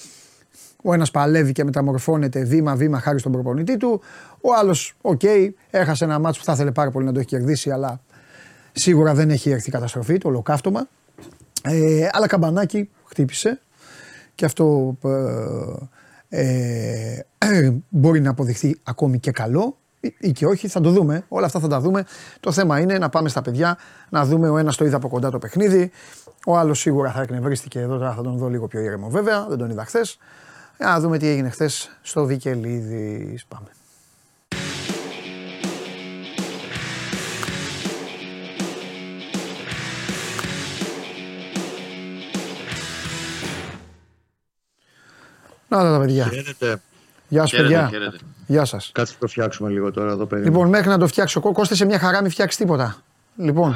[0.83, 4.01] Ο ένας παλεύει και μεταμορφώνεται βήμα-βήμα χάρη στον προπονητή του.
[4.41, 5.21] Ο άλλος, οκ,
[5.69, 8.01] έχασε ένα ματς που θα ήθελε πάρα πολύ να το έχει κερδίσει, αλλά
[8.71, 10.87] σίγουρα δεν έχει έρθει η καταστροφή, το ολοκαύτωμα.
[11.63, 13.61] Ε, αλλά καμπανάκι χτύπησε
[14.35, 14.97] και αυτό
[16.29, 21.25] ε, ε, μπορεί να αποδειχθεί ακόμη και καλό ή- ή και όχι, θα το δούμε.
[21.27, 22.05] Όλα αυτά θα τα δούμε.
[22.39, 23.77] Το θέμα είναι να πάμε στα παιδιά,
[24.09, 25.91] να δούμε ο ένας το είδε από κοντά το παιχνίδι.
[26.45, 29.45] Ο άλλος σίγουρα θα εκνευρίστηκε εδώ, τώρα θα τον δω λίγο πιο ήρεμο βέβαια.
[29.49, 30.17] Δεν τον είδα χθες.
[30.77, 33.45] Να δούμε τι έγινε χθες στο Βικελίδης.
[33.45, 33.67] Πάμε.
[45.71, 46.23] Να τα, τα παιδιά.
[46.25, 46.81] Χαίρετε.
[47.27, 47.87] Γεια σας, Χαίρετε, παιδιά.
[47.87, 48.17] χαίρετε.
[48.47, 48.89] Γεια σας.
[48.93, 50.41] Κάτσε να το φτιάξουμε λίγο τώρα εδώ πέρα.
[50.43, 52.95] Λοιπόν, μέχρι να το φτιάξω, Κώ- Κώστε σε μια χαρά, μην φτιάξεις τίποτα.
[53.35, 53.75] Λοιπόν,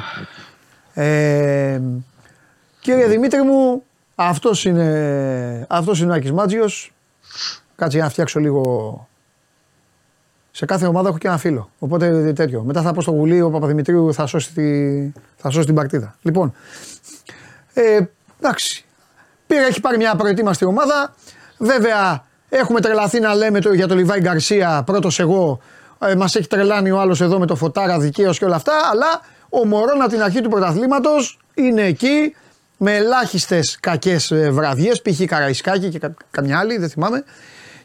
[0.94, 1.80] ε,
[2.80, 3.82] κύριε Δημήτρη μου,
[4.14, 6.92] αυτός είναι, αυτός είναι ο Άκης Μάτζιος.
[7.76, 9.08] Κάτσε για να φτιάξω λίγο...
[10.50, 11.70] Σε κάθε ομάδα έχω και ένα φίλο.
[11.78, 12.62] Οπότε τέτοιο.
[12.62, 14.62] Μετά θα πω στο γουλί, ο Παπαδημητρίου θα σώσει, τη,
[15.36, 16.16] θα σώσει την παρτίδα.
[16.22, 16.54] Λοιπόν,
[17.72, 18.00] ε,
[18.40, 18.84] εντάξει.
[19.46, 21.14] Πήρε, έχει πάρει μια προετοίμαστη ομάδα.
[21.58, 25.60] Βέβαια, έχουμε τρελαθεί να λέμε το, για το Λιβάη Γκαρσία, πρώτος εγώ.
[25.98, 28.72] Ε, Μας έχει τρελάνει ο άλλος εδώ με το φωτάρα δικαίως και όλα αυτά.
[28.90, 32.34] Αλλά ο Μωρόν από την αρχή του πρωταθλήματος είναι εκεί
[32.76, 35.02] με ελάχιστες κακές βραδιές.
[35.02, 35.24] Π.χ.
[35.26, 37.24] Καραϊσκάκη και κα, καμιά άλλη, δεν θυμάμαι.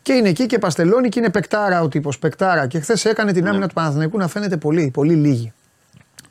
[0.02, 2.20] Και είναι εκεί και παστελώνει και είναι πεκτάρα ο τύπος.
[2.20, 2.68] Πεκτάρα.
[2.68, 5.54] Και χθες έκανε την άμυνα του Παναθηναϊκού να φαίνεται πολύ, πολύ λίγη.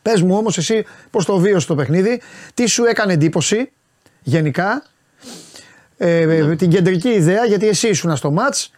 [0.02, 2.20] Πες μου όμως εσύ πώς το βίωσες το παιχνίδι,
[2.54, 3.72] τι σου έκανε εντύπωση
[4.22, 4.82] γενικά,
[6.02, 8.70] ε, την κεντρική ιδέα, γιατί εσύ ήσουν στο μάτς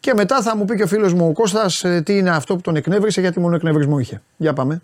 [0.00, 2.54] και μετά θα μου πει και ο φίλος μου ο Κώστας ε, τι είναι αυτό
[2.54, 4.22] που τον εκνεύρισε, γιατί μόνο εκνευρισμό είχε.
[4.36, 4.82] Για πάμε.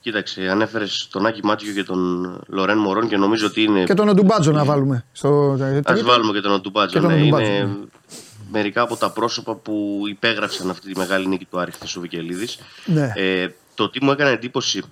[0.00, 2.00] Κοίταξε, ανέφερες τον Άκη Μάτζιο και τον
[2.46, 3.84] Λορέν Μωρόν και νομίζω ότι είναι.
[3.84, 5.04] Και τον Οντουμπάτζο να βάλουμε.
[5.12, 5.28] Στο,
[5.84, 7.00] Α βάλουμε και τον Οντουμπάτζο.
[7.00, 7.74] Και τον ναι, Οντουμπάτζο, είναι ναι.
[8.50, 12.58] μερικά από τα πρόσωπα που υπέγραψαν αυτή τη μεγάλη νίκη του Άρη χθες ο Βικελίδης.
[12.84, 13.12] Ναι.
[13.14, 14.82] Ε, το τι μου έκανε εντύπωση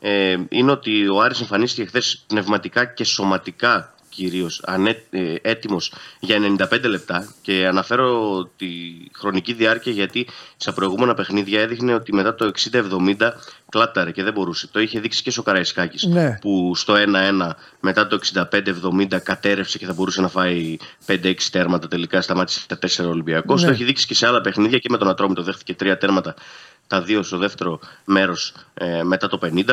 [0.00, 4.62] ε, είναι ότι ο Άρης εμφανίστηκε χθες πνευματικά και σωματικά κυρίως
[5.42, 6.36] έτοιμος για
[6.70, 8.66] 95 λεπτά και αναφέρω τη
[9.14, 10.26] χρονική διάρκεια γιατί
[10.56, 13.30] στα προηγούμενα παιχνίδια έδειχνε ότι μετά το 60-70
[13.68, 14.66] κλάταρε και δεν μπορούσε.
[14.66, 16.38] Το είχε δείξει και στο Καραϊσκάκης Ναι.
[16.40, 18.18] που στο 1-1 μετά το
[19.10, 20.76] 65-70 κατέρευσε και θα μπορούσε να φάει
[21.06, 21.88] 5-6 τέρματα.
[21.88, 23.60] Τελικά σταμάτησε τα 4 Ολυμπιακός.
[23.60, 23.66] Ναι.
[23.66, 26.34] Το έχει δείξει και σε άλλα παιχνίδια και με τον Ατρόμητο δέχτηκε 3 τέρματα
[26.86, 29.64] τα δύο στο δεύτερο μέρος ε, μετά το 50.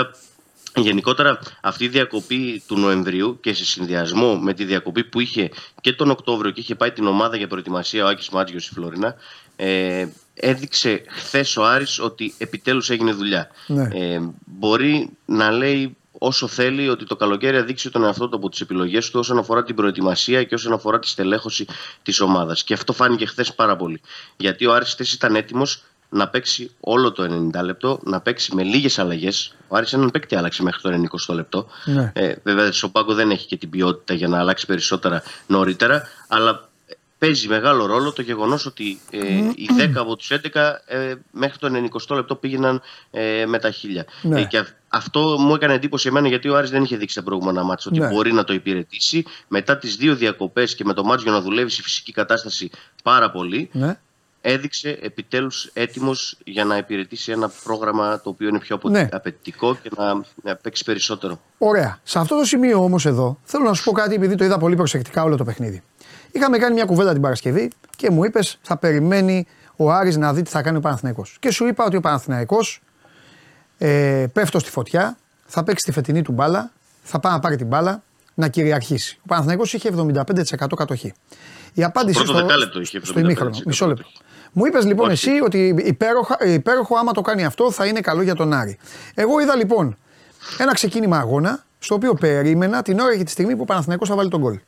[0.75, 5.49] Γενικότερα αυτή η διακοπή του Νοεμβρίου και σε συνδυασμό με τη διακοπή που είχε
[5.81, 9.15] και τον Οκτώβριο και είχε πάει την ομάδα για προετοιμασία ο Άκης Μάτζιος στη Φλόρινα
[9.55, 13.49] ε, έδειξε χθες ο Άρης ότι επιτέλους έγινε δουλειά.
[13.67, 13.87] Ναι.
[13.93, 18.61] Ε, μπορεί να λέει όσο θέλει ότι το καλοκαίρι αδείξει τον εαυτό του από τις
[18.61, 21.65] επιλογές του όσον αφορά την προετοιμασία και όσον αφορά τη στελέχωση
[22.03, 22.63] της ομάδας.
[22.63, 24.01] Και αυτό φάνηκε χθες πάρα πολύ.
[24.37, 25.83] Γιατί ο Άρης χθες ήταν έτοιμος
[26.13, 29.55] να παίξει όλο το 90 λεπτό, να παίξει με λίγες αλλαγές.
[29.67, 30.89] Ο Άρης έναν παίκτη άλλαξε μέχρι το
[31.29, 31.67] 90 λεπτό.
[31.85, 32.11] Ναι.
[32.15, 36.69] Ε, βέβαια, στο πάγκο δεν έχει και την ποιότητα για να αλλάξει περισσότερα νωρίτερα, αλλά
[37.17, 39.17] παίζει μεγάλο ρόλο το γεγονός ότι ε,
[39.55, 42.81] οι 10 από τους 11 ε, μέχρι το 90 λεπτό πήγαιναν
[43.11, 44.05] ε, με τα χίλια.
[44.21, 44.41] Ναι.
[44.41, 47.23] Ε, και αυ- αυτό μου έκανε εντύπωση εμένα γιατί ο Άρης δεν είχε δείξει τα
[47.23, 48.07] προηγούμενα μάτια ότι Ναι.
[48.07, 49.25] μπορεί να το υπηρετήσει.
[49.47, 52.69] Μετά τις δύο διακοπές και με το μάτσο να δουλεύει στη φυσική κατάσταση
[53.03, 53.99] πάρα πολύ, Ναι.
[54.45, 59.07] Έδειξε επιτέλους έτοιμος για να υπηρετήσει ένα πρόγραμμα το οποίο είναι πιο απο- Ναι.
[59.11, 60.13] απαιτητικό και να,
[60.43, 61.39] να παίξει περισσότερο.
[61.57, 61.99] Ωραία.
[62.03, 64.75] Σε αυτό το σημείο όμως εδώ θέλω να σου πω κάτι επειδή το είδα πολύ
[64.75, 65.81] προσεκτικά όλο το παιχνίδι.
[66.31, 70.41] Είχαμε κάνει μια κουβέντα την Παρασκευή και μου είπες θα περιμένει ο Άρης να δει
[70.41, 71.37] τι θα κάνει ο Παναθηναϊκός.
[71.39, 72.81] Και σου είπα ότι ο Παναθηναϊκός
[73.77, 76.71] ε, πέφτω στη φωτιά, θα παίξει τη φετινή του μπάλα,
[77.03, 78.03] θα πάει να πάρει την μπάλα,
[78.33, 79.17] να κυριαρχήσει.
[79.19, 81.13] Ο Παναθηναϊκός είχε 75% κατοχή.
[81.73, 83.55] Η απάντηση Πρώτο στο, δεκάλεπτο είχε στο ημίχρονο.
[83.55, 84.05] 75% Μισό λεπτό.
[84.53, 88.35] Μου είπες λοιπόν εσύ ότι υπέροχα, υπέροχο άμα το κάνει αυτό θα είναι καλό για
[88.35, 88.77] τον Άρη.
[89.13, 89.97] Εγώ είδα λοιπόν
[90.57, 94.15] ένα ξεκίνημα αγώνα στο οποίο περίμενα την ώρα και τη στιγμή που ο Παναθηναϊκός θα
[94.15, 94.59] βάλει τον γκολ.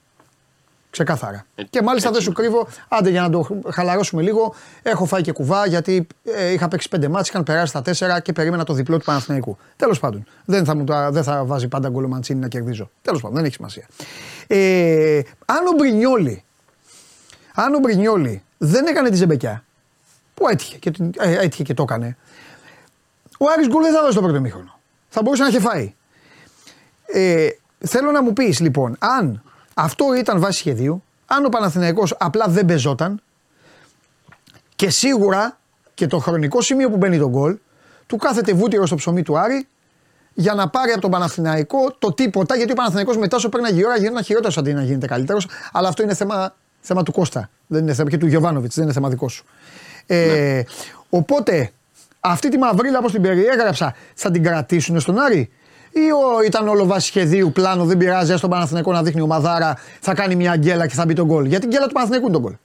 [0.89, 1.45] Ξεκάθαρα.
[1.69, 5.65] και μάλιστα δεν σου κρύβω, άντε για να το χαλαρώσουμε λίγο, έχω φάει και κουβά
[5.67, 9.05] γιατί ε, είχα παίξει πέντε μάτς, είχαν περάσει τα τέσσερα και περίμενα το διπλό του
[9.05, 9.57] Παναθηναϊκού.
[9.75, 10.23] Τέλος πάντων.
[10.45, 12.89] Δεν θα, μου, το- δεν θα βάζει πάντα γκολ ο Μαντσίνη να κερδίζω.
[13.01, 13.87] Τέλος πάντων, δεν έχει σημασία.
[14.47, 16.43] Ε, αν ο Μπρινιόλι,
[17.53, 19.63] αν ο Μπρινιόλι δεν έκανε τη ζεμπεκιά,
[20.35, 22.17] που έτυχε και, την- ε, έτυχε και το έκανε,
[23.39, 24.79] ο Άρης γκολ δεν θα δώσει το πρώτο μήχρονο.
[25.09, 25.93] Θα μπορούσε να είχε φάει.
[27.05, 27.47] Ε,
[27.85, 29.41] θέλω να μου πεις λοιπόν, αν
[29.73, 33.21] αυτό ήταν βάση σχεδίου, αν ο Παναθηναϊκός απλά δεν πεζόταν
[34.75, 35.57] και σίγουρα
[35.93, 37.57] και το χρονικό σημείο που μπαίνει το γκολ,
[38.07, 39.67] του κάθεται βούτυρο στο ψωμί του Άρη
[40.33, 43.85] για να πάρει από τον Παναθηναϊκό το τίποτα, γιατί ο Παναθηναϊκός μετά όσο παίρναγε η
[43.85, 45.47] ώρα γινόταν χειρότερος αντί να γίνεται καλύτερος.
[45.71, 47.49] Αλλά αυτό είναι θέμα, θέμα του Κώστα.
[47.67, 49.45] Δεν είναι θέμα και του Γιωβάνοβιτς, δεν είναι θέμα δικό σου.
[50.07, 50.61] Ε,
[51.09, 51.71] Οπότε,
[52.19, 55.49] αυτή τη μαυρίλα όπως την περιέγραψα, θα την κρατήσουν στον Άρη;
[55.91, 59.77] Ή ο, ήταν όλο βάση σχεδίου, πλάνο, δεν πειράζει, ας τον Παναθηναϊκό να δείχνει ομαδάρα,
[59.99, 61.45] θα κάνει μια γκέλα και θα μπει τον γκολ.
[61.45, 62.55] Γιατί η γκέλα του Παναθηναϊκού είναι τον γκολ;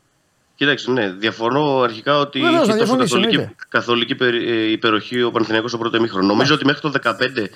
[0.55, 3.55] Κοίταξε, ναι, διαφωνώ αρχικά ότι Βεβαίως, να είχε τόσο διαφωνήσεις, καθολική, εννοείται.
[3.69, 6.27] καθολική περι- ε, υπεροχή ο Παναθηναϊκός στο πρώτο ημίχρονο.
[6.27, 7.51] Νομίζω ότι μέχρι το 15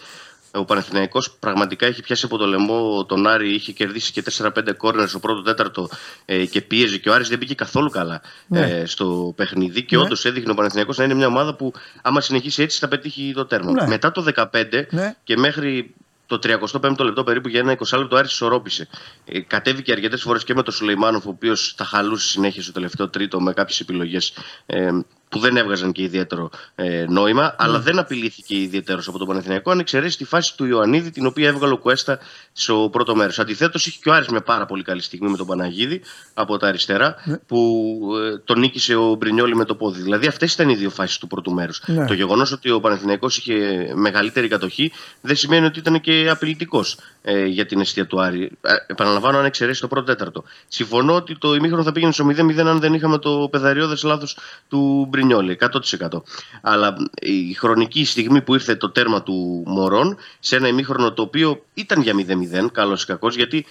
[0.55, 5.09] ο Παναθηναϊκός πραγματικά έχει πιάσει από το λαιμό τον Άρη, είχε κερδίσει και 4-5 κόρνερ
[5.09, 5.89] στο πρώτο τέταρτο
[6.25, 8.61] ε, και πίεζε και ο Άρης δεν πήγε καθόλου καλά Ναι.
[8.61, 10.03] ε, στο παιχνίδι και Ναι.
[10.03, 11.73] όντως έδειχνε ο Παναθηναϊκός να είναι μια ομάδα που
[12.03, 13.73] άμα συνεχίσει έτσι θα πετύχει το τέρμα.
[13.73, 13.87] Ναι.
[13.87, 15.15] Μετά το 15 Ναι.
[15.25, 15.95] και μέχρι
[16.27, 18.89] το 35ο λεπτό περίπου για ένα 20 λεπτό Άρης ισορρόπησε.
[19.25, 23.09] Ε, κατέβηκε αρκετές φορές και με τον Σουλεϊμάνοφ, ο οποίος τα χαλούσε συνέχεια στο τελευταίο
[23.09, 24.33] τρίτο με κάποιες επιλογές
[24.67, 24.91] ε,
[25.29, 29.79] που δεν έβγαζαν και ιδιαίτερο ε, νόημα, αλλά δεν απειλήθηκε ιδιαίτερος από τον Παναθηναϊκό, αν
[29.79, 32.19] εξαιρέσει τη φάση του Ιωαννίδη, την οποία έβγαλε ο Κουέστα
[32.53, 33.39] στο πρώτο μέρος.
[33.39, 36.01] Αντιθέτως, είχε και ο Άρης μια πάρα πολύ καλή στιγμή με τον Παναγίδη
[36.35, 37.15] από τα αριστερά,
[37.47, 38.01] που
[38.33, 40.03] ε, τον νίκησε ο Μπρινιόλη με το πόδι.
[40.03, 41.83] Δηλαδή, αυτές ήταν οι δύο φάσεις του πρώτου μέρους.
[41.87, 42.07] Ναι.
[42.07, 47.45] Το γεγονός ότι ο Παναθηναϊκός είχε μεγαλύτερη κατοχή δεν σημαίνει ότι ήταν και απειλητικός ε,
[47.45, 48.51] για την αιστεία του Άρη.
[48.61, 50.45] Ε, επαναλαμβάνω, αν εξαιρέσει το πρώτο τέταρτο.
[50.69, 54.39] Συμφωνώ ότι το ημίχρονο θα πήγαινε στο 0-0 αν δεν είχαμε το πεδαριώδε λάθος
[54.69, 55.59] του Μπρινιόλη.
[56.01, 56.23] 100%.
[56.63, 61.65] Αλλά η χρονική στιγμή που ήρθε το τέρμα του Μωρών σε ένα ημίχρονο το οποίο
[61.75, 63.67] ήταν για 0-0, καλός ή κακός, γιατί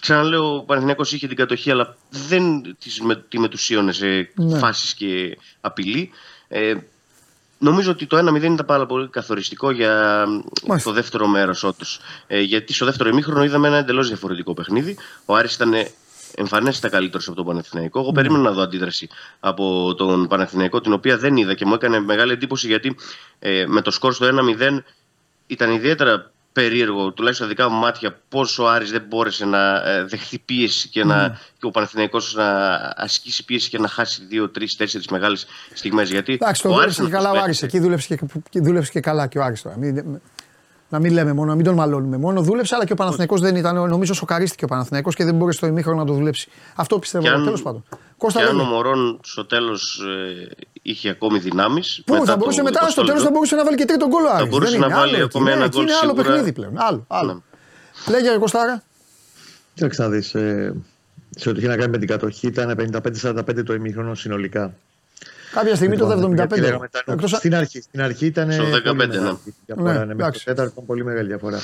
[0.00, 4.58] Ξαναλέω, ο Παναθηναϊκός είχε την κατοχή, αλλά δεν τις με, τη μετουσίωνε σε Ναι.
[4.58, 6.10] φάσεις και απειλή.
[6.48, 6.74] Ε,
[7.58, 10.24] νομίζω ότι το 1-0 ήταν πάρα πολύ καθοριστικό για
[10.66, 10.90] Μάλιστα.
[10.90, 12.00] το δεύτερο μέρος όντως.
[12.26, 14.96] Ε, γιατί στο δεύτερο ημίχρονο είδαμε ένα εντελώς διαφορετικό παιχνίδι.
[15.24, 15.72] Ο Άρης ήταν
[16.38, 18.00] εμφανέστατα καλύτερο από τον Παναθηναϊκό.
[18.00, 19.08] Εγώ περίμενα να δω αντίδραση
[19.40, 22.96] από τον Παναθηναϊκό, την οποία δεν είδα και μου έκανε μεγάλη εντύπωση γιατί
[23.38, 24.26] ε, με το σκορ στο
[24.70, 24.78] 1-0
[25.46, 30.04] ήταν ιδιαίτερα περίεργο, τουλάχιστον στα δικά μου μάτια, πόσο ο Άρης δεν μπόρεσε να ε,
[30.04, 32.48] δεχθεί πίεση και, να, και ο Παναθηναϊκός να
[32.96, 36.10] ασκήσει πίεση και να χάσει δύο, τρεις, τέσσερις μεγάλες στιγμές.
[36.10, 37.58] Γιατί Εντάξει, το ο δούλεψε και ήταν καλά ο αυτός Άρης.
[37.60, 39.76] που Εκεί δούλεψε και, και δούλεψε και καλά και ο Άρης τώρα.
[39.78, 40.20] Μην-
[40.88, 42.42] Να μην λέμε μόνο, να μην τον μαλώνουμε μόνο.
[42.42, 43.88] Δούλεψε, αλλά και ο Παναθηναϊκός δεν ήταν.
[43.88, 46.48] Νομίζω σοκαρίστηκε ο Παναθηναϊκός και δεν μπορούσε στο ημίχρονο να το δουλέψει.
[46.74, 47.24] Αυτό πιστεύω.
[47.24, 47.84] Και αν- Τέλος πάντων.
[48.18, 48.68] Κώστα Και αν ο λέγε.
[48.68, 50.00] Μωρόν στο τέλος
[50.48, 52.02] ε, είχε ακόμη δυνάμεις.
[52.06, 54.48] Πού θα μπορούσε μετά, στο τέλος θα μπορούσε να βάλει και τρίτο γκολ ο Άρης.
[54.48, 55.58] μπορούσε Δεν να είναι βάλει άλλο ακόμα εκεί.
[55.58, 56.28] ένα Ναι, εκεί γκολ Είναι άλλο σίγουρα.
[56.28, 56.72] παιχνίδι πλέον.
[56.78, 57.04] Άλλο.
[57.08, 57.42] άλλο.
[58.10, 58.82] Λέγε ρε Κωστάρα.
[59.74, 60.74] Κοίταξε να δεις, ε,
[61.30, 64.74] σε ό,τι είχε να κάνει με την κατοχή ήταν 55-45 το ημίχρονο συνολικά.
[65.56, 66.60] Κάποια στιγμή το Γιατί 75.
[66.60, 69.36] λέγαμε τα νου- Εκτός αν- Στην αρχή, στην αρχή ήταν Στο πολύ 15, μεγάλη ναι.
[69.66, 69.92] διαφορά.
[69.92, 70.44] Ναι, Ναι, μέχρι εντάξει.
[70.44, 71.58] το τέταρτο ήταν πολύ μεγάλη διαφορά.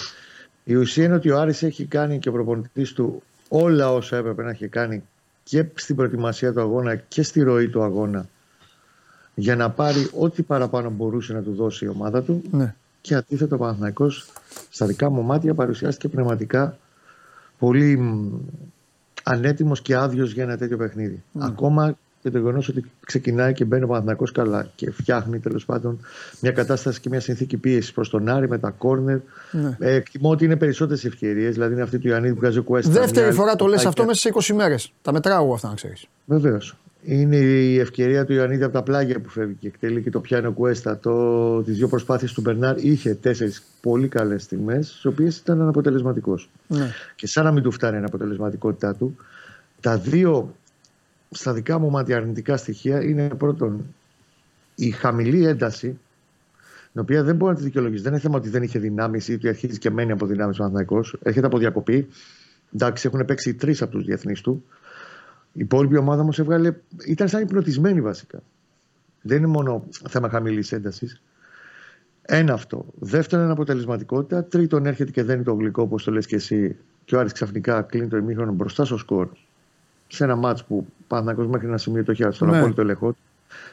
[0.65, 4.43] Η ουσία είναι ότι ο Άρης έχει κάνει και ο προπονητής του όλα όσα έπρεπε
[4.43, 5.03] να έχει κάνει
[5.45, 8.27] και στην προετοιμασία του αγώνα και στη ροή του αγώνα
[9.35, 12.75] για να πάρει ό,τι παραπάνω μπορούσε να του δώσει η ομάδα του Ναι.
[13.01, 14.27] και αντίθετα ο Παναθηναϊκός
[14.71, 16.79] στα δικά μου μάτια παρουσιάστηκε πνευματικά
[17.59, 18.29] πολύ μ,
[19.23, 21.23] ανέτοιμος και άδειος για ένα τέτοιο παιχνίδι.
[21.39, 26.01] Ακόμα και το γεγονός ότι ξεκινάει και μπαίνει ο Παναθηναϊκός καλά και φτιάχνει τέλος πάντων
[26.41, 29.19] μια κατάσταση και μια συνθήκη πίεσης προς τον Άρη με τα κόρνερ.
[29.51, 29.77] Ναι.
[29.79, 32.91] Ε, εκτιμώ ότι είναι περισσότερες ευκαιρίες, δηλαδή είναι αυτή του Ιωαννίδη που βγάζει ο Κουέστα.
[32.91, 34.93] Δεύτερη φορά το λες αυτό μέσα σε 20 μέρες.
[35.03, 36.07] Τα μετράω εγώ αυτά να ξέρεις.
[36.25, 36.77] Βεβαίως.
[37.05, 40.47] Είναι η ευκαιρία του Ιωαννίδη από τα πλάγια που φεύγει και εκτελεί και το πιάνει
[40.47, 40.99] ο Κουέστα.
[40.99, 46.51] Το, τις δύο προσπάθειες του Μπερνάρ είχε τέσσερις πολύ καλές στιγμές, στις οποίες ήταν αναποτελεσματικός.
[46.67, 46.91] Ναι.
[47.15, 49.17] Και σαν να μην του φτάνει η αναποτελεσματικότητά του,
[49.81, 50.55] τα δύο
[51.33, 53.95] στα δικά μου μάτια αρνητικά στοιχεία είναι πρώτον
[54.75, 55.99] η χαμηλή ένταση,
[56.93, 58.03] την οποία δεν μπορεί να τη δικαιολογήσει.
[58.03, 60.59] Δεν είναι θέμα ότι δεν είχε δυνάμεις ή ότι αρχίζει και μένει από δυνάμεις ο
[60.59, 61.17] Παναθηναϊκός.
[61.23, 62.09] Έρχεται από διακοπή.
[62.75, 64.65] Εντάξει, έχουν παίξει τρεις από τους διεθνείς του.
[65.53, 66.75] Η υπόλοιπη ομάδα όμως έβγαλε.
[67.07, 68.43] ήταν σαν υπνοτισμένη βασικά.
[69.23, 71.23] Δεν είναι μόνο θέμα χαμηλής έντασης.
[72.23, 72.87] Ένα αυτό.
[72.99, 74.45] Δεύτερον, είναι αποτελεσματικότητα.
[74.45, 76.77] Τρίτον, έρχεται και δένει το γλυκό, όπως το λες και εσύ.
[77.05, 79.29] Και ο Άρης ξαφνικά κλείνει το ημίχρονο μπροστά στο σκορ.
[80.15, 82.59] Σε ένα μάτς που Παναγό μέχρι ένα σημείο το είχε στον Ναι.
[82.59, 83.17] απόλυτο ελεγχό του.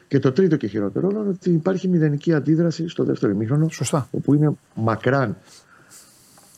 [0.07, 3.69] Και το τρίτο και χειρότερο είναι ότι υπάρχει μηδενική αντίδραση στο δεύτερο ημίχρονο.
[3.69, 4.07] Σωστά.
[4.11, 5.37] Όπου είναι μακράν.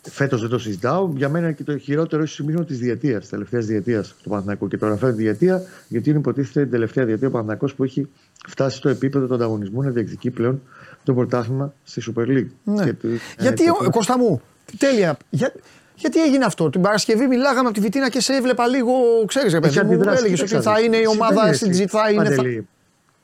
[0.02, 1.12] Φέτος δεν το συζητάω.
[1.16, 4.68] Για μένα είναι και το χειρότερο ίσως ημίχρονο της διετίας, τη τελευταίας διετίας του Παναθηναϊκού.
[4.68, 8.08] Και το αναφέρω τη διετία, γιατί είναι υποτίθεται την τελευταία διετία ο Παναθηναϊκός που έχει
[8.48, 10.62] φτάσει στο επίπεδο του ανταγωνισμού να διεκδικεί πλέον
[11.04, 12.48] το πρωτάθλημα στη Super League.
[12.64, 12.84] Ναι.
[12.84, 14.42] Και του- ε, Γιατί, το- ο, Κώστα μου,
[14.78, 15.18] τέλεια.
[15.30, 15.54] Για,
[16.02, 16.70] γιατί έγινε αυτό.
[16.70, 18.94] Την Παρασκευή μιλάγαμε από τη Βιτίνα και σε έβλεπα λίγο,
[19.26, 20.18] ξέρεις, ρε παιδί Έχει μου, αντιδράσει.
[20.18, 21.08] έλεγε ότι Κοίταξε θα να είναι η δεις.
[21.08, 21.84] ομάδα Συμβαίνει, στην εσύ.
[21.84, 22.24] G, θα είναι.
[22.30, 22.68] θα- Παντελή,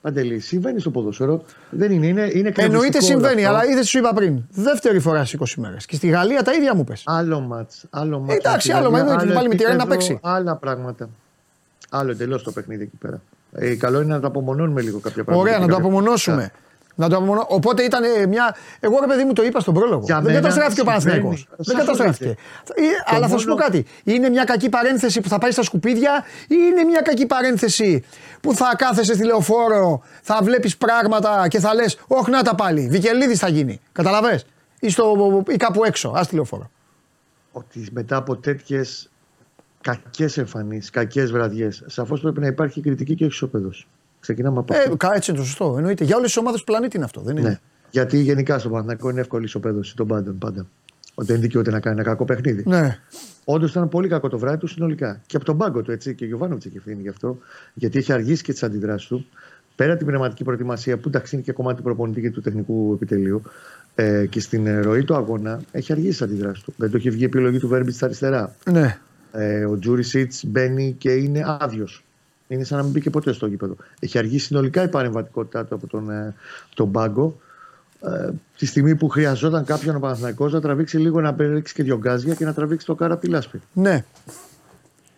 [0.02, 1.44] Παντελή, συμβαίνει στο ποδόσφαιρο.
[1.70, 3.60] Δεν είναι, είναι, είναι Εννοείται εκνευριστικό συμβαίνει, όλο αυτό.
[3.66, 4.42] αλλά είδες, σου είπα πριν.
[4.50, 5.86] Δεύτερη φορά στι 20 μέρες.
[5.86, 7.02] Και στη Γαλλία τα ίδια μου πες.
[7.06, 8.34] Άλλο μάτς, άλλο μάτς.
[8.36, 10.20] Εντάξει, με τη άλλο, μα Γαλλία, εννοείται, πάλι με τη Ρεν να επίπεδο, παίξει.
[10.22, 11.10] Άλλα πράγματα.
[11.90, 13.22] Άλλο εντελώς το παιχνίδι εκεί πέρα.
[13.52, 15.42] Ε, καλό είναι να το απομονώνουμε λίγο κάποια πράγματα.
[15.50, 16.52] Ωραία, και να το κάποια- απομονώσουμε.
[17.00, 17.46] Να το απομονώ...
[17.48, 18.56] Οπότε ήταν ε, μια.
[18.80, 20.02] Εγώ ρε παιδί μου το είπα στον πρόλογο.
[20.06, 21.04] Για δεν μένα καταστράφηκε ο συμβαίνει.
[21.04, 21.48] Παναθηναϊκός.
[21.58, 22.26] Δεν Σαφώς καταστράφηκε.
[22.26, 22.86] δεν.
[22.86, 23.86] Ε, Το αλλά θα σου πω μόνο- κάτι.
[24.04, 28.04] Είναι μια κακή παρένθεση που θα πάει στα σκουπίδια ή είναι μια κακή παρένθεση
[28.42, 32.88] που θα κάθεσαι στη λεωφόρο, θα βλέπεις πράγματα και θα λες: Όχι, να τα πάλι.
[32.88, 33.80] Βικελίδης θα γίνει.
[33.92, 34.42] Καταλαβέ.
[34.80, 36.10] Ή, στο, ή κάπου έξω.
[36.10, 36.70] Α τη λεωφόρο.
[37.52, 39.10] Ότι μετά από τέτοιες
[39.82, 43.70] κακές εμφανίσεις, κακές βραδιές, σαφώς πρέπει να υπάρχει κριτική και όχι ισοπαίδο.
[44.20, 44.98] Ξεκινάμε από Ε, αυτό.
[44.98, 45.74] κα- έτσι είναι το σωστό.
[45.78, 46.04] Εννοείται.
[46.04, 47.22] Για όλες τις ομάδες του πλανήτη είναι αυτό.
[47.22, 47.60] Δεν είναι; Ναι.
[47.90, 50.68] Γιατί γενικά στο Παναθηναϊκό είναι εύκολη ισοπαίδωση των πάντων πάντα.
[51.16, 52.64] Ότι δεν δικαιούται να κάνει ένα κακό παιχνίδι.
[52.68, 52.98] Ναι.
[53.46, 55.22] Όντως ήταν πολύ κακό το βράδυ του συνολικά.
[55.26, 56.16] Και από τον πάγκο του έτσι.
[56.16, 57.38] Και ο Γιωβάνοβιτς έχει ευθύνη γι' αυτό.
[57.74, 59.26] Γιατί έχει αργήσει και τις αντιδράσεις του.
[59.76, 62.94] Πέρα από την πνευματική προετοιμασία που εντάξει είναι και κομμάτι του προπονητή και του τεχνικού
[62.94, 63.42] επιτελείου.
[63.96, 66.74] Ε, και στην ε, ροή του αγώνα έχει αργήσει τις αντιδράσεις του.
[66.78, 68.56] Δεν το έχει βγει η επιλογή του Βέρμπιτς στα αριστερά.
[68.72, 68.98] ναι.
[69.32, 72.04] Ε, ο Τζούρισιτς μπαίνει και είναι άδειος.
[72.48, 73.76] Είναι σαν να μην μπήκε ποτέ στο γήπεδο.
[74.00, 76.34] Έχει αργήσει συνολικά η παρεμβατικότητά του από τον, ε,
[76.76, 77.40] τον πάγκο.
[78.02, 81.98] Ε, τη στιγμή που χρειαζόταν κάποιον ο Παναθηναϊκός να τραβήξει λίγο να ρίξει και δυο
[81.98, 83.62] γκάζια και να τραβήξει το κάρα από τη λάσπη.
[83.74, 84.06] ναι.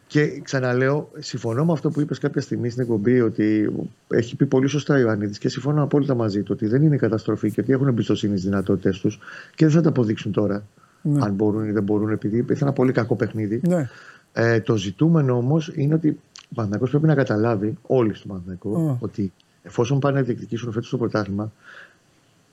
[0.07, 3.71] Και ξαναλέω, συμφωνώ με αυτό που είπες κάποια στιγμή στην εκπομπή ότι
[4.07, 7.51] έχει πει πολύ σωστά ο Ιωαννίδης και συμφωνώ απόλυτα μαζί του ότι δεν είναι καταστροφή
[7.51, 9.19] και ότι έχουν εμπιστοσύνη στις δυνατότητές τους
[9.55, 10.63] και δεν θα τα αποδείξουν τώρα
[11.01, 11.19] Ναι.
[11.25, 13.61] αν μπορούν ή δεν μπορούν επειδή υπήρχε ένα πολύ κακό παιχνίδι.
[13.67, 13.89] ναι.
[14.33, 16.19] Ε, το ζητούμενο όμως είναι ότι
[16.51, 19.03] ο Παναθηναϊκός πρέπει να καταλάβει, όλοι στον Παναθηναϊκό, Mm.
[19.03, 19.31] ότι
[19.63, 21.51] εφόσον πάνε να διεκδικήσουν φέτος το πρωτάθλημα,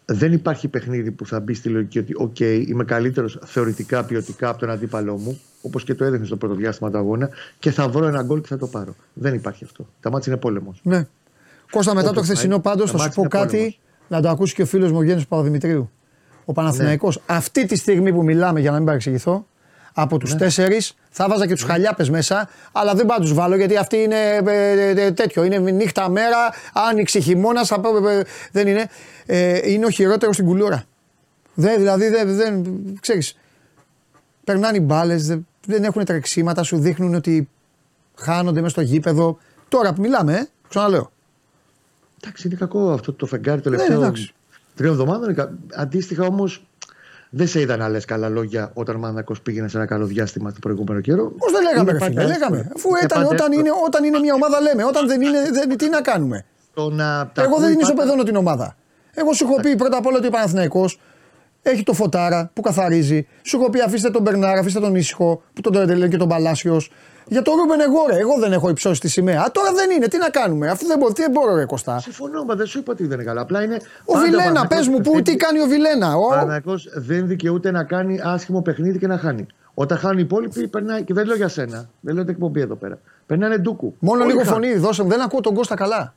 [0.05, 4.59] δεν υπάρχει παιχνίδι που θα μπει στη λογική ότι, οκ, είμαι καλύτερος θεωρητικά, ποιοτικά από
[4.59, 8.07] τον αντίπαλό μου, όπως και το έδειχνε στο πρώτο διάστημα του αγώνα, και θα βρω
[8.07, 8.95] ένα γκολ και θα το πάρω.
[9.13, 9.87] Δεν υπάρχει αυτό.
[10.01, 10.81] Τα μάτια είναι πόλεμος.
[10.83, 11.07] Ναι.
[11.71, 13.79] Κώστα, μετά Όποιο το χθεσινό πάει, πάντως τα θα σου μάτια πω είναι κάτι πόλεμος.
[14.09, 15.91] να το ακούσει και ο φίλος μου ο Γέννης Παπαδημητρίου.
[16.45, 19.47] Ο Παναθηναϊκός αυτή τη στιγμή που μιλάμε, για να μην παρεξηγηθώ,
[19.99, 23.57] από τους τέσσερις θα βάζα και τους χαλιάπες μέσα, αλλά δεν πάω να τους βάλω
[23.57, 24.17] γιατί αυτή είναι
[24.47, 25.45] ε, ε, τέτοιο.
[25.45, 26.37] Είναι νύχτα μέρα,
[26.73, 27.73] άνοιξη χειμώνας,
[28.53, 28.89] δεν είναι.
[29.27, 30.85] Ε, είναι ο χειρότερος στην κουλούρα.
[31.55, 32.65] Δεν, δηλαδή δεν, δεν
[33.01, 33.37] ξέρεις,
[34.45, 37.49] περνάνε οι μπάλες, δεν, δεν έχουν τρεξίματα, σου δείχνουν ότι
[38.17, 39.39] χάνονται μέσα στο γήπεδο.
[39.69, 41.11] Τώρα που μιλάμε, ε, ξαναλέω.
[42.23, 44.33] Εντάξει, είναι κακό αυτό το φεγγάρι Ναι, τελευταίο εντάξει.
[44.75, 45.25] τριών εβδομάδων.
[45.25, 46.67] είναι κα- Αντίστοιχα όμως,
[47.31, 50.53] Δεν σε είδα να λε καλά λόγια όταν ο Παναθυνακό πήγαινε σε ένα καλό διάστημα
[50.53, 52.57] το προηγούμενο καιρό; Πώς δεν λέγαμε, Είναι ρε φίλε, πάντα λέγαμε.
[52.57, 52.75] εύκολο.
[52.77, 53.61] Αφού Είναι ήταν, πάντα όταν, εύκολο.
[53.61, 54.85] είναι, όταν είναι μια ομάδα, λέμε.
[54.85, 56.45] Όταν δεν είναι, δεν, τι να κάνουμε;
[56.75, 58.77] Το να τα Εγώ δεν ακούει είναι πάντα- ισοπεδώνω την ομάδα.
[59.15, 61.01] Εγώ σου έχω πει πρώτα απ' όλα ότι ο Παναθηναϊκός
[61.71, 63.27] έχει το φωτάρα που καθαρίζει.
[63.43, 66.91] Σου έχω πει αφήστε τον Μπερνάρα, αφήστε τον ήσυχο που τον Τερντελέ και τον Παλάσιος.
[67.29, 69.41] Για τον Ρούμπεν εγώ ρε, εγώ δεν έχω υψώσει τη σημαία.
[69.41, 72.01] Α, τώρα δεν είναι, τι να κάνουμε, αφού δεν μπορώ, τι δεν μπορώ ρε Κωστά.
[72.01, 73.41] Συμφωνώ, μα δεν σου είπα ότι δεν είναι καλά.
[73.41, 73.77] Απλά είναι.
[74.05, 76.17] Ο Βιλένα, πες μου, πού, τι κάνει ο Βιλένα.
[76.17, 76.25] Ο...
[76.25, 79.47] Ο Παναθυνακό δεν δικαιούται να κάνει άσχημο παιχνίδι και να χάνει.
[79.75, 81.03] Όταν χάνουν οι υπόλοιποι, περνάει.
[81.03, 81.89] Και δεν λέω για σένα.
[82.01, 82.99] Δεν λέω την εκπομπή εδώ πέρα.
[83.27, 83.95] Περνάνε ντούκου.
[83.99, 84.63] Μόνο Όλοι λίγο χάνουν.
[84.63, 86.15] φωνή, δώσε μου, δεν ακούω τον Κώστα καλά.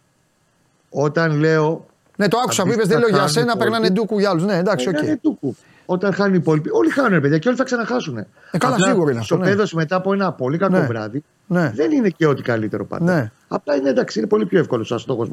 [0.89, 1.85] Όταν λέω.
[2.19, 4.19] Ναι, το άκουσα που είπες, αντίστοιχα δεν λέω για χάνουν οι σένα, περνάνε υπόλοιποι, ντούκου
[4.19, 4.43] για άλλους.
[4.43, 4.93] Ναι, εντάξει, οκ.
[4.93, 5.55] Περνάνε ντούκου.
[5.85, 8.17] Όταν χάνουν οι υπόλοιποι, όλοι χάνουν, ρε παιδιά, και όλοι θα ξαναχάσουν.
[8.17, 9.65] Ε, καλά, σίγουρο είναι αυτό, ναι.
[9.65, 10.85] Στο μετά από ένα πολύ κακό Ναι.
[10.85, 11.71] βράδυ, Ναι.
[11.75, 13.13] δεν είναι και ό,τι καλύτερο πάντα.
[13.13, 13.31] Ναι.
[13.47, 15.29] Απλά είναι εντάξει, είναι πολύ πιο εύκολο σαν στόχος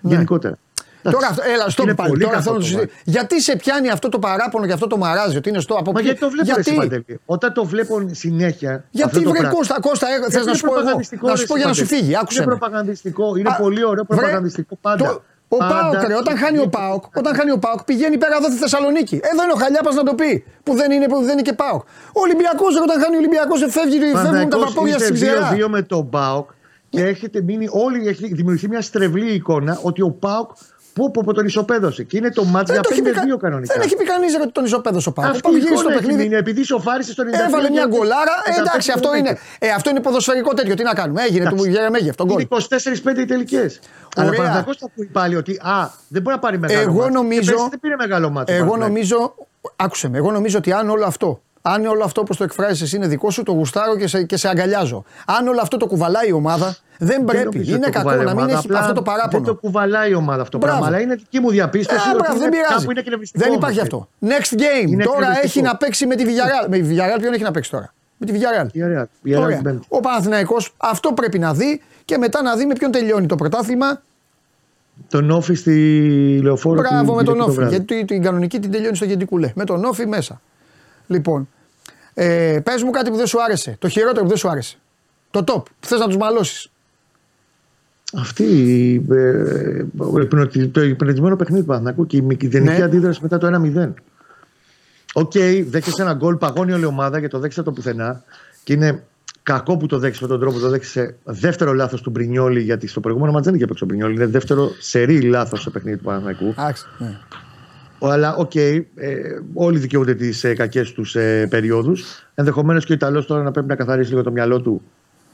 [0.00, 0.58] γενικότερα.
[1.02, 1.40] Τώρα, Εντάξει.
[1.40, 2.08] αυτό- έλα, στο Είναι πάλι.
[2.08, 2.90] πολύ Τώρα κακό θέλω να το σου βράδυ.
[3.04, 6.00] Γιατί σε πιάνει αυτό το παράπονο και αυτό το μαράζι, ότι είναι στο από Μα
[6.00, 7.20] ποιο- γιατί το βλέπω γιατί; εσύ, Παντελή.
[7.26, 8.70] Όταν το βλέπω συνέχεια.
[8.74, 9.56] αυτό Γιατί το βρε πράγμα.
[9.56, 11.56] Κώστα, Κώστα, ε, θες Γιατί να είναι σου πω εγώ, προπαγανδιστικό, να ρε, σου πω
[11.56, 12.00] για να σου Παντελή.
[12.02, 12.56] φύγει, άκουσε Είναι με.
[12.58, 15.20] προπαγανδιστικό, είναι Α, πολύ ωραίο βρε, προπαγανδιστικό πάντα.
[15.48, 15.90] Το- Ο Πάντα.
[15.90, 19.20] Πάοκ, ρε, όταν χάνει ο Πάοκ, όταν χάνει ο Πάοκ πηγαίνει πέρα εδώ στη Θεσσαλονίκη.
[19.32, 20.44] Εδώ είναι ο Χαλιάπας να το πει.
[20.62, 21.80] Που δεν είναι, που δεν είναι και Πάοκ.
[22.18, 25.48] Ο Ολυμπιακός, όταν χάνει ο Ολυμπιακός, φεύγει, φεύγουν τα Παναθηναϊκός παπόδια στην είστε ξερά.
[25.50, 26.50] 2-2 με τον Πάοκ
[26.88, 30.50] και έχετε μείνει όλοι, έχει δημιουργηθεί μια στρεβλή εικόνα ότι ο Πάοκ
[30.96, 32.02] που, που, που τον ισοπαίδωσε.
[32.02, 33.74] Και είναι το μάτς για Δεν το έχει πει 5-2 κα- κανονικά.
[33.74, 35.26] Δεν έχει πει κανείς ότι τον ισοπαίδωσε ο Πάοκ.
[35.28, 36.28] Ο Αυτή Πάοκ η γύρισε εικόνα στο έχει παιχνίδι.
[36.28, 37.46] μείνει επειδή σοφάρισε στον 90.
[37.48, 38.34] Έβαλε μια γκολάρα.
[38.56, 40.74] Ε, εντάξει, αυτό είναι, ε, αυτό είναι ποδοσφαιρικό τέτοιο.
[40.74, 41.22] Τι να κάνουμε.
[41.22, 42.40] Έγινε του Γερεμέγεφ τον γκολ.
[42.40, 43.80] Είναι 24-5 οι τελικές.
[44.16, 44.38] Αλλά ο Ωραία.
[44.40, 47.14] Παναθηναϊκός θα πει πάλι ότι α, δεν μπορεί να πάρει μεγάλο Εγώ μάτς.
[47.14, 48.52] νομίζω- Και πέρσι δεν πήρε μεγάλο μάτι.
[48.52, 49.34] Εγώ νομίζω,
[49.76, 52.96] άκουσε με, εγώ νομίζω ότι αν όλο αυτό, αν όλο αυτό όπω το εκφράζεις εσύ
[52.96, 55.04] είναι δικό σου, το γουστάρω και σε, και σε αγκαλιάζω.
[55.26, 57.64] Αν όλο αυτό το κουβαλάει η ομάδα, δεν πρέπει.
[57.70, 59.54] Είναι κακό να μην έχει αυτό το Δεν το παράπονο.
[59.54, 60.78] κουβαλάει η ομάδα αυτό το Μπράβο.
[60.80, 60.96] πράγμα.
[60.96, 62.00] Αλλά είναι δική μου διαπίστωση.
[62.08, 62.74] Ε, ότι μπράβο, δεν είναι- πειράζει.
[62.78, 63.92] κάπου είναι εκνευριστικό Δεν υπάρχει όμως.
[63.92, 64.08] αυτό.
[64.26, 64.88] Next game.
[64.90, 65.46] Είναι τώρα εκνευριστικό.
[65.46, 66.68] έχει να παίξει με τη Villarreal.
[66.68, 68.66] Με τη Villarreal ποιον έχει να παίξει τώρα; Με τη Villarreal.
[68.66, 69.04] Villarreal.
[69.26, 69.54] Villarreal Ωραία.
[69.56, 69.86] την Πέμπτη.
[69.88, 74.02] Ο Παναθηναϊκός αυτό πρέπει να δει και μετά να δει με ποιον τελειώνει το πρωτάθλημα.
[75.08, 76.80] Τον όφη στη λεωφόρο.
[76.80, 77.54] Μπράβο την με τον Κυριακή το Όφη.
[77.56, 77.74] βράδυ.
[77.76, 79.52] Γιατί την κανονική την τελειώνει στο Γεντικουλέ.
[79.54, 80.40] Με τον Όφη μέσα.
[81.06, 81.48] Λοιπόν,
[82.18, 83.76] ε, πες μου κάτι που δεν σου άρεσε.
[83.78, 84.76] Το χειρότερο που δεν σου άρεσε.
[85.30, 86.70] Το top που θες να τους μαλώσεις.
[88.16, 92.82] Αυτή η, ε, ο υπνοτι- το υπνοτισμένο παιχνίδι του Παναθηναϊκού και η μηδενική Ναι.
[92.84, 93.94] αντίδραση μετά το 1-0.
[95.14, 95.32] Οκ,
[95.68, 98.22] δέχεσαι ένα γκολ, παγώνει όλη η ομάδα και το δέχεσαι το πουθενά.
[98.64, 99.02] Και είναι
[99.42, 101.16] κακό που το δέχεσαι με τον τρόπο που το δέχεσαι.
[101.24, 104.14] Δεύτερο λάθος του Μπρινιόλη, γιατί στο προηγούμενο ματς δεν είχε παίξει ο Μπρινιόλη.
[104.14, 106.46] Είναι δεύτερο σερί λάθος στο παιχνίδι του Παναθηναϊκού.
[106.58, 106.84] Εντάξει.
[106.98, 107.18] Ναι.
[108.00, 108.80] Αλλά οκ, ε,
[109.54, 112.28] όλοι δικαιούνται τις ε, κακές τους ε, περιόδους.
[112.34, 114.82] Ενδεχομένως και ο Ιταλός τώρα να πρέπει να καθαρίσει λίγο το μυαλό του.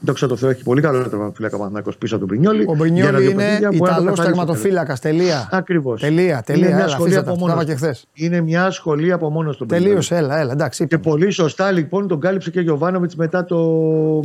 [0.05, 2.65] Δόξα τω Θεώ, έχει πολύ καλό τερματοφύλακα ο Παναθηναϊκός πίσω από τον Μπρινιόλη.
[2.67, 4.99] Ο Μπρινιόλη είναι Ιταλός τερματοφύλακας.
[4.99, 5.49] Τελεία.
[5.51, 6.01] Ακριβώς.
[6.01, 6.43] Τελεία.
[6.45, 6.67] Τελεία.
[6.67, 7.31] Είναι μια Έλα, σχολή αφήστε τα.
[7.31, 8.05] από Τα είπα μόνος και χθες.
[8.13, 9.65] Είναι μια σχολή από μόνος του.
[9.65, 10.15] Τελείωσε.
[10.15, 10.51] Έλα, έλα.
[10.51, 10.87] Εντάξει.
[10.87, 11.15] Και είπαμε.
[11.15, 13.57] πολύ σωστά λοιπόν τον κάλυψε και ο Γιωβάνοβιτς μετά το,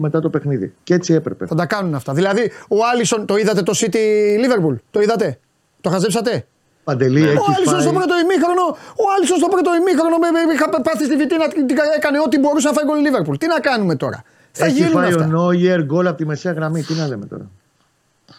[0.01, 0.73] μετά το παιχνίδι.
[0.83, 1.47] Και έτσι έπρεπε.
[1.47, 2.13] Θα τα κάνουν αυτά.
[2.13, 3.97] Δηλαδή, ο Άλισον, το είδατε το City
[4.45, 5.39] Liverpool; Το είδατε;
[5.81, 6.47] Το χαζέψατε;
[6.89, 7.83] Παντελή Ο έχεις Άλισον φάει.
[7.87, 8.65] στο πρώτο ημίχρονο,
[9.03, 12.37] ο Άλισον στο πρώτο ημίχρονο με, με, είχα πάθει στη βιτίνα, την- την- έκανε ό,τι
[12.43, 13.37] μπορούσε να φάει γκολ η Λίβερπουλ.
[13.43, 14.19] Τι να κάνουμε τώρα;
[14.61, 15.25] Θα Έχει γίνουν φάει αυτά.
[15.25, 16.81] ο Νόιερ γκολ από τη μεσαία γραμμή.
[16.89, 17.47] Τι να λέμε τώρα;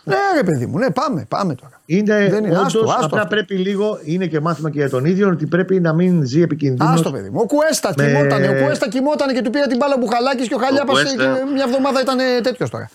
[0.03, 1.75] Ναι, ρε παιδί μου, ναι, πάμε, πάμε τώρα.
[1.85, 3.27] Είναι, Δεν είναι, όντως, άστο, άστο απλά αυτό.
[3.35, 6.93] πρέπει λίγο, είναι και μάθημα και για τον ίδιο, ότι πρέπει να μην ζει επικίνδυνος.
[6.93, 7.39] Άστο παιδί μου.
[7.43, 8.47] Ο Κουέστα με- κοιμότανε.
[8.47, 11.25] Ο Κουέστα κοιμότανε και του πήρε την μπάλα ο Μπουχαλάκης και ο Χαλιάπας Κουέστα.
[11.53, 12.89] μια εβδομάδα ήταν τέτοιος τώρα.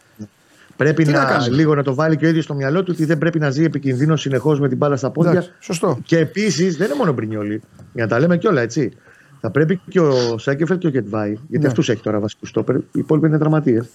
[0.77, 2.91] Πρέπει Τι να να, κάνει; λίγο να το βάλει και ο ίδιος στο μυαλό του
[2.95, 5.31] ότι δεν πρέπει να ζει επικίνδυνο συνεχώς με την μπάλα στα πόδια.
[5.31, 5.99] Εντάξει, σωστό.
[6.05, 7.63] Και επίσης δεν είναι μόνο ο Μπρινιόλη.
[7.93, 8.93] Για να τα λέμε κιόλα έτσι.
[9.41, 11.67] Θα πρέπει και ο Σάκεφελ και ο Γετβάη, γιατί Ναι.
[11.67, 13.87] αυτούς έχει τώρα βασικούς στόπερ, οι υπόλοιποι είναι τραυματίες.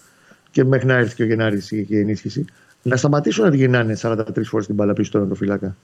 [0.51, 2.45] Και μέχρι να έρθει και ο Γενάρης η η ενίσχυση,
[2.81, 5.76] να σταματήσουν να γυρνάνε 43 φορές την μπάλα πίσω στον φυλάκα.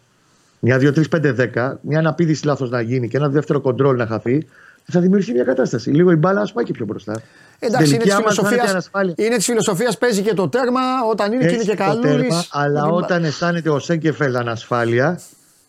[0.60, 4.08] Μια, δύο, τρεις, πέντε, δέκα, μια αναπήδηση λάθος να γίνει και ένα δεύτερο κοντρόλ να
[4.08, 4.48] χαθεί,
[4.92, 5.90] θα δημιουργήσει μια κατάσταση.
[5.92, 7.22] Λίγο η μπάλα ας πάει και πιο μπροστά.
[7.60, 8.72] Εντάξει, Στην είναι της τελική, άμα φάνεται φιλοσοφία.
[8.72, 9.14] ανασφάλεια.
[9.18, 10.82] Είναι της φιλοσοφίας, παίζει και το τέρμα
[11.12, 12.08] όταν είναι και είναι Έχει και το καλούλη.
[12.22, 15.20] τέρμα, αλλά όταν αισθάνεται ο Σέγκεφελ ανασφάλεια,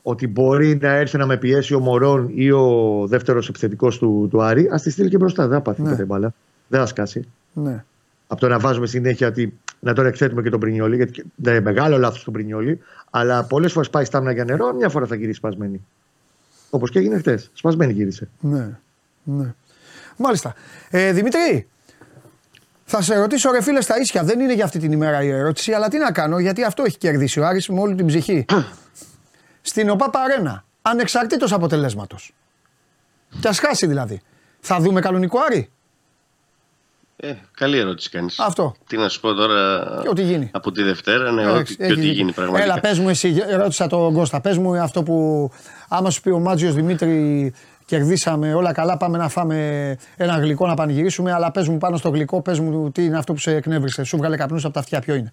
[0.03, 4.43] ότι μπορεί να έρθει να με πιέσει ο Μωρόν ή ο δεύτερος επιθετικός του, του
[4.43, 5.43] Άρη, ας τη στείλει και μπροστά.
[5.47, 5.91] Δεν θα πάθει Ναι.
[5.91, 6.35] ποτέ μπάλα.
[6.69, 7.29] Δεν θα σκάσει.
[7.53, 7.85] Ναι.
[8.27, 11.63] Από το να βάζουμε συνέχεια ότι να τον εκθέτουμε και τον Πρινιόλη, γιατί δεν είναι
[11.63, 12.81] μεγάλο λάθος του Πρινιόλη,
[13.11, 15.85] αλλά πολλές φορές πάει στάμνα για νερό, μια φορά θα γυρίσει σπασμένη.
[16.71, 17.51] Όπως και έγινε χτες.
[17.53, 18.29] Σπασμένη γύρισε.
[18.41, 18.69] Ναι.
[19.27, 19.55] Ναι.
[20.17, 20.55] Μάλιστα.
[20.91, 21.69] Ε, Δημήτρη,
[22.85, 24.25] θα σε ρωτήσω ρε φίλε στα ίσια.
[24.25, 26.99] Δεν είναι για αυτή την ημέρα η ερώτηση, αλλά τι να κάνω, γιατί αυτό έχει
[26.99, 28.45] κερδίσει ο Άρης με όλη την ψυχή.
[29.63, 32.35] Στην ΟΠΑ Παρένα, ανεξαρτήτως αποτελέσματος.
[33.41, 34.21] Κι ας χάσει δηλαδή.
[34.61, 35.71] Θα δούμε κανονικό Άρη;
[37.17, 38.39] Ε, καλή ερώτηση κάνεις.
[38.39, 38.75] Αυτό.
[38.87, 39.85] Τι να σου πω τώρα.
[40.03, 40.51] Και ό,τι γίνει.
[40.53, 42.15] Από τη Δευτέρα, ναι, Εντάξει, ό,τι, και έχει ό,τι δίκιο.
[42.17, 42.65] γίνει πραγματικά.
[42.65, 45.51] Έλα, πες μου εσύ, ρώτησα τον Κώστα, πες μου αυτό που
[45.89, 47.53] άμα σου πει ο Μάτζιος Δημήτρη
[47.87, 48.97] κερδίσαμε, όλα καλά.
[48.97, 51.33] Πάμε να φάμε ένα γλυκό να πανηγυρίσουμε.
[51.33, 54.05] Αλλά πες μου πάνω στο γλυκό, πες μου τι είναι αυτό που σε εκνεύρισε.
[54.05, 55.33] Σου βγάλε καπνούς από τα αυτιά, ποιο είναι;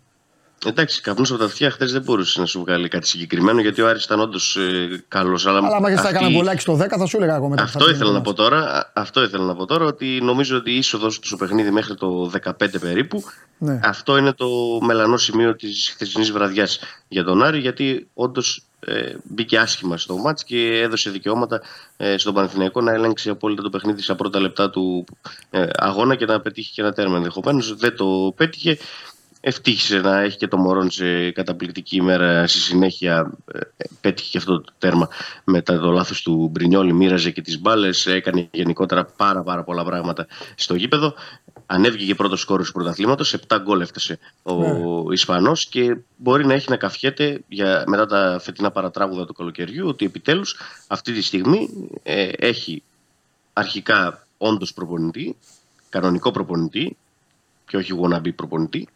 [0.66, 3.88] Εντάξει, καπνούς από τα αυτιά χθες δεν μπορούσε να σου βγάλει κάτι συγκεκριμένο γιατί ο
[3.88, 5.48] Άρης ήταν όντως ε, καλός.
[5.48, 7.64] Αλλά, Αλλά άμα και θα αυτή- έκανα μπολάκι στο 10, θα σου έλεγα εγώ μετά.
[7.64, 8.58] Αυτό ήθελα να πω τώρα.
[8.60, 11.96] Α- Αυτό ήθελα να πω τώρα ότι νομίζω ότι η είσοδος του στο παιχνίδι μέχρι
[11.96, 13.24] το 15 περίπου.
[13.58, 13.80] Ναι.
[13.84, 14.48] Αυτό είναι το
[14.82, 20.44] μελανό σημείο της χθεσινής βραδιάς για τον Άρη, γιατί όντως ε, μπήκε άσχημα στο μάτς
[20.44, 21.62] και έδωσε δικαιώματα
[21.98, 25.06] ε, στον Παναθηναϊκό να ελέγξει απόλυτα το παιχνίδι στα πρώτα λεπτά του
[25.50, 27.76] ε, αγώνα και να πετύχει και ένα τέρμα ενδεχομένως.
[27.76, 28.78] Δεν το πέτυχε.
[29.46, 33.32] Ευτύχησε να έχει και το Μωρόν σε καταπληκτική ημέρα στη συνέχεια.
[33.54, 33.60] ε,
[34.02, 35.08] Πέτυχε και αυτό το τέρμα
[35.44, 36.94] μετά το λάθος του Μπρινιόλη.
[36.94, 41.14] Μοίραζε και τις μπάλες, έκανε γενικότερα πάρα, πάρα πολλά πράγματα στο γήπεδο.
[41.66, 43.34] Ανέβηκε και πρώτος σκόρος του πρωταθλήματος.
[43.48, 45.14] 7 γκολ έφτασε ο Ναι.
[45.14, 50.06] Ισπανός και μπορεί να έχει να καφιέται για, μετά τα φετινά παρατράγουδα του καλοκαιριού ότι
[50.06, 50.56] επιτέλους
[50.88, 51.70] αυτή τη στιγμή
[52.04, 52.84] ε, έχει
[53.54, 55.36] αρχικά όντως προπονητή,
[55.90, 56.98] κανονικό προπονητή
[57.68, 58.88] και όχι wannabe προπονητή.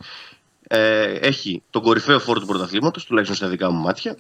[0.70, 4.16] Ε, έχει τον κορυφαίο φόρο του πρωταθλήματος, τουλάχιστον στα δικά μου μάτια.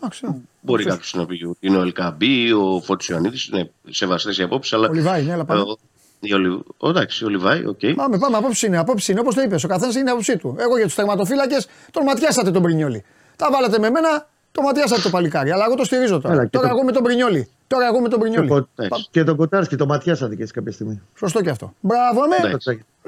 [0.62, 4.74] Μπορεί κάποιος να πει ότι είναι ο Ελκαμπή, ο Φώτης Ιωαννίδης, είναι σεβαστές οι απόψεις.
[4.74, 4.88] Αλλά...
[4.90, 5.60] Ο Λιβάη, ναι, αλλά πάμε.
[5.60, 5.78] Ε, ο-
[6.20, 7.80] η Ολι- ο, εντάξει, ο Λιβάη, οκ.
[7.96, 8.38] Πάμε, πάμε.
[8.38, 9.22] Απόψη είναι, απόψη είναι.
[9.22, 10.56] Όπως το είπες, ο καθένας είναι η άποψή του.
[10.60, 13.04] Εγώ για τους τερματοφύλακες τον ματιάσατε τον Πρινιόλη.
[13.36, 15.52] Τα βάλατε με μένα, το ματιάσατε το παλικάρι.
[15.52, 16.34] Αλλά εγώ το στηρίζω τώρα.
[16.34, 17.50] Έλα, και τώρα το- εγώ με τον Πρινιόλη.
[17.68, 18.52] Τώρα εγώ με τον Και, Πρινιόλη.
[18.52, 18.68] ο-
[19.12, 21.02] και τον Κοτάρσκι το ματιάσατε και σε κάποια στιγμή.
[21.18, 21.74] Σωστό και αυτό.
[21.80, 22.58] Μπράβο, με.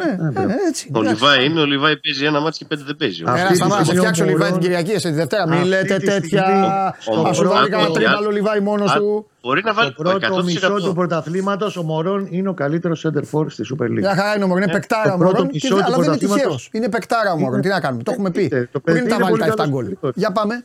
[0.04, 0.46] Εντάξει.
[0.46, 0.92] Ναι, ε, έτσι.
[0.96, 1.14] Ο εντάξει.
[1.24, 3.22] Λιβάη είναι, ο Λιβάη παίζει ένα μάτι και πέντε δεν παίζει.
[3.22, 5.48] Έλα, Αυτή τη σταμάτα, σε στιγμή φτιάξω ο Λιβάη την Μωρόν- Κυριακή, εσύ τη Δευτέρα.
[5.48, 6.44] Μην Αυτή λέτε τη τέτοια.
[6.44, 6.68] στιγμή-
[7.26, 9.28] Θα σου ο- βάλει ο- κανένα ο- τρίπαλο Λιβάη μόνο Α, του.
[9.42, 10.44] Μπορεί να βάλει Το πρώτο 100%.
[10.44, 13.90] μισό του πρωταθλήματος ο Μωρόν είναι ο καλύτερος center for στη Super League.
[13.92, 15.50] Μια χαρά είναι ο Μωρόν, είναι παικτάρα το ο πρώτο Μωρόν.
[15.54, 16.70] μισό Τι- του Αλλά δεν είναι πρωταθλήματος τυχαίος.
[16.72, 17.62] Είναι παικτάρα ο Μωρόν.
[17.62, 18.44] Τι να κάνουμε, το έχουμε πει.
[18.44, 19.84] Είτε, το παιδί Πριν τα είναι βάλει πολύ τα 7 καλός γκολ.
[19.86, 20.12] παικτικός.
[20.16, 20.64] Για πάμε.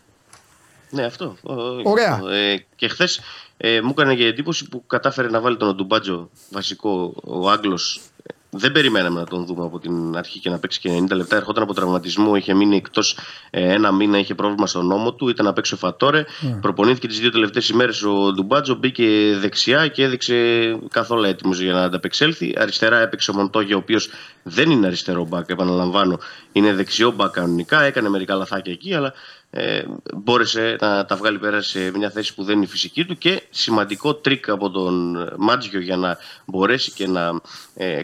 [0.90, 1.36] Ναι, αυτό.
[1.82, 2.20] Ωραία.
[2.32, 3.20] Ε, και χθες
[3.56, 8.00] ε, μου έκανε και εντύπωση που κατάφερε να βάλει τον Οντουμπάτζο βασικό, ο Άγγλος.
[8.56, 11.36] Δεν περιμέναμε να τον δούμε από την αρχή και να παίξει και 90 λεπτά.
[11.36, 13.18] Ερχόταν από τραυματισμό, είχε μείνει εκτός
[13.50, 15.28] ένα μήνα, είχε πρόβλημα στον νόμο του.
[15.28, 16.24] Ήταν να παίξει ο Φατόρε.
[16.60, 20.34] Προπονήθηκε τις δύο τελευταίες ημέρες ο Ντουμπάτζο, μπήκε δεξιά και έδειξε
[20.90, 22.54] καθόλου έτοιμος για να ανταπεξέλθει.
[22.56, 24.08] Αριστερά έπαιξε ο Μοντόγια, ο οποίος
[24.42, 26.18] δεν είναι αριστερό μπακ, επαναλαμβάνω.
[26.52, 27.82] Είναι δεξιό μπακ κανονικά.
[27.82, 29.12] Έκανε μερικά λαθάκια εκεί, αλλά
[29.50, 33.18] ε, μπόρεσε να τα βγάλει πέρα σε μια θέση που δεν είναι η φυσική του
[33.18, 37.40] και σημαντικό τρίκ από τον Μάντζιο για να μπορέσει και να
[37.74, 38.00] ε,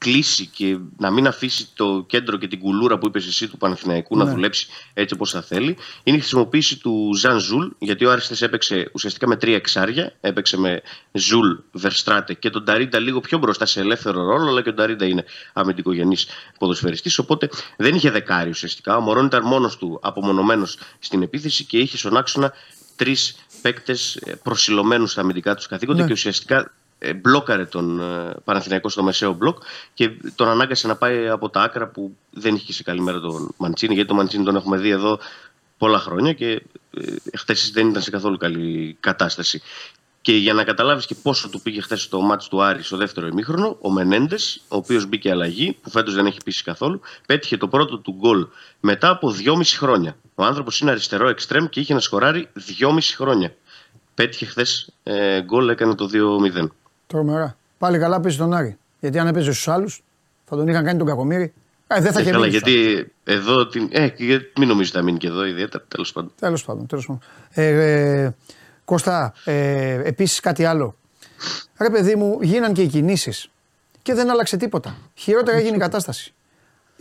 [0.00, 4.16] κλείσει και να μην αφήσει το κέντρο και την κουλούρα που είπες εσύ του Παναθηναϊκού
[4.16, 8.42] να δουλέψει έτσι όπως θα θέλει είναι η χρησιμοποίηση του Ζαν Ζουλ γιατί ο Άρης
[8.42, 10.12] έπαιξε ουσιαστικά με τρία εξάρια.
[10.20, 10.82] Έπαιξε με
[11.12, 15.06] Ζουλ, Βερστράτε και τον Ταρίντα λίγο πιο μπροστά σε ελεύθερο ρόλο αλλά και ο Ταρίντα
[15.06, 16.26] είναι αμυντικογενής
[16.58, 17.18] ποδοσφαιριστής.
[17.18, 18.96] Οπότε δεν είχε δεκάρι ουσιαστικά.
[18.96, 22.52] Ο Μωρόν ήταν μόνος του απομονωμένος στην επίθεση και είχε στον άξονα
[22.96, 26.06] τρεις παίκτες προσηλωμένους στα αμυντικά τους καθήκοντα Ναι.
[26.06, 26.79] και ουσιαστικά ε,
[27.22, 29.62] μπλόκαρε τον ε, Παναθηναϊκό στο μεσαίο μπλοκ
[29.94, 33.20] και τον ανάγκασε να πάει από τα άκρα που δεν είχε και σε καλή μέρα
[33.20, 35.18] τον Μαντσίνη γιατί τον Μαντσίνη τον έχουμε δει εδώ
[35.78, 39.62] πολλά χρόνια και ε, χθε δεν ήταν σε καθόλου καλή κατάσταση.
[40.22, 43.26] Και για να καταλάβεις και πόσο του πήγε χθες το μάτι του Άρη στο δεύτερο
[43.26, 47.68] ημίχρονο, ο Μενέντες, ο οποίος μπήκε αλλαγή, που φέτος δεν έχει πείσει καθόλου, πέτυχε το
[47.68, 48.46] πρώτο του γκολ
[48.80, 50.16] μετά από δυόμιση χρόνια.
[50.34, 53.54] Ο άνθρωπος είναι αριστερό εξτρέμ και είχε να σκοράρει δυόμιση χρόνια.
[54.14, 56.66] Πέτυχε χθες ε, γκολ, έκανε το 2-0.
[57.10, 57.56] Τρομερά.
[57.78, 58.76] Πάλι καλά παίζει τον Άρη.
[59.00, 60.02] Γιατί αν έπαιζε στους άλλους,
[60.44, 61.52] θα τον είχαν κάνει τον κακομίρι.
[61.86, 62.56] Ε, δεν θα Ε, είχε καλά, μείνει.
[62.58, 63.66] γιατί εδώ.
[63.66, 63.88] Την...
[63.92, 66.32] Ε, και μην νομίζετε να μείνει και εδώ ιδιαίτερα, τέλος πάντων.
[66.40, 66.86] Τέλος πάντων.
[66.86, 67.22] Τέλος πάντων.
[67.50, 68.34] Ε, ε,
[68.84, 70.96] Κώστα, ε, επίσης κάτι άλλο.
[71.78, 73.50] Ρε παιδί μου, γίναν και οι κινήσεις
[74.02, 74.96] και δεν άλλαξε τίποτα.
[75.14, 76.32] Χειρότερα έγινε η κατάσταση.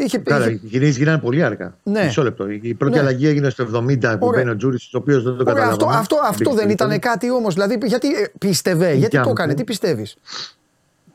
[0.04, 1.76] Είχε, Καλά, είχε- οι κινήσεις γίνανε πολύ αργά.
[1.84, 2.04] Ναι.
[2.04, 2.50] Μισό λεπτό.
[2.50, 3.00] Η πρώτη Ναι.
[3.00, 4.40] αλλαγή έγινε στο 70 που Ωραία.
[4.44, 6.00] μπαίνει ο Τζούρι, ο οποίος δεν το Ωραία, αυτό, καταλάβαμε.
[6.00, 7.54] αυτό, αυτό δεν ήταν κάτι όμως.
[7.54, 9.56] Δηλαδή, γιατί ε, πίστευε, γιατί Δικιά το μου, έκανε, ε.
[9.56, 10.18] τι πιστεύεις;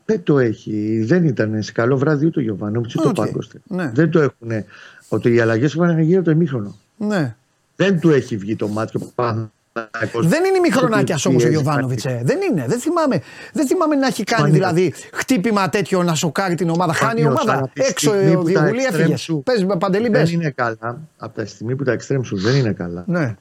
[0.05, 1.03] Δεν το έχει.
[1.07, 3.17] Δεν ήταν σε καλό βράδυ ούτε ο Γιωβάνοβιτς ούτε Οκ.
[3.19, 3.59] ο Πάγκοστε.
[3.65, 3.91] Ναι.
[3.95, 4.65] Δεν το έχουν.
[5.09, 6.77] Ότι οι αλλαγές είχαν γύρω από το ημίχρονο.
[6.97, 7.35] Ναι.
[7.77, 9.53] Δεν του έχει βγει το μάτι ο Παναθηναϊκός.
[10.23, 12.03] Δεν είναι ημιχρονάκια όμως ο Πιέζει Γιωβάνοβιτς.
[12.03, 12.15] κάτι.
[12.15, 12.21] Ε.
[12.25, 12.65] Δεν είναι.
[12.69, 13.21] Δεν θυμάμαι,
[13.53, 14.73] δεν θυμάμαι να έχει κάνει Σπάνια.
[14.73, 16.93] δηλαδή χτύπημα τέτοιο να σοκάρει την ομάδα.
[16.93, 17.59] Χάνει η Σπάνιος, ομάδα.
[17.59, 19.17] αλλά τη Έξω στιγμή ο που τα Διογουλή εξτρέμ έφυγε.
[19.17, 20.33] σου Πες παντελή, Δεν μπες.
[20.33, 21.01] είναι καλά.
[21.19, 23.05] Από τη στιγμή που τα εξτρέμ σου δεν είναι καλά.
[23.07, 23.35] Ναι.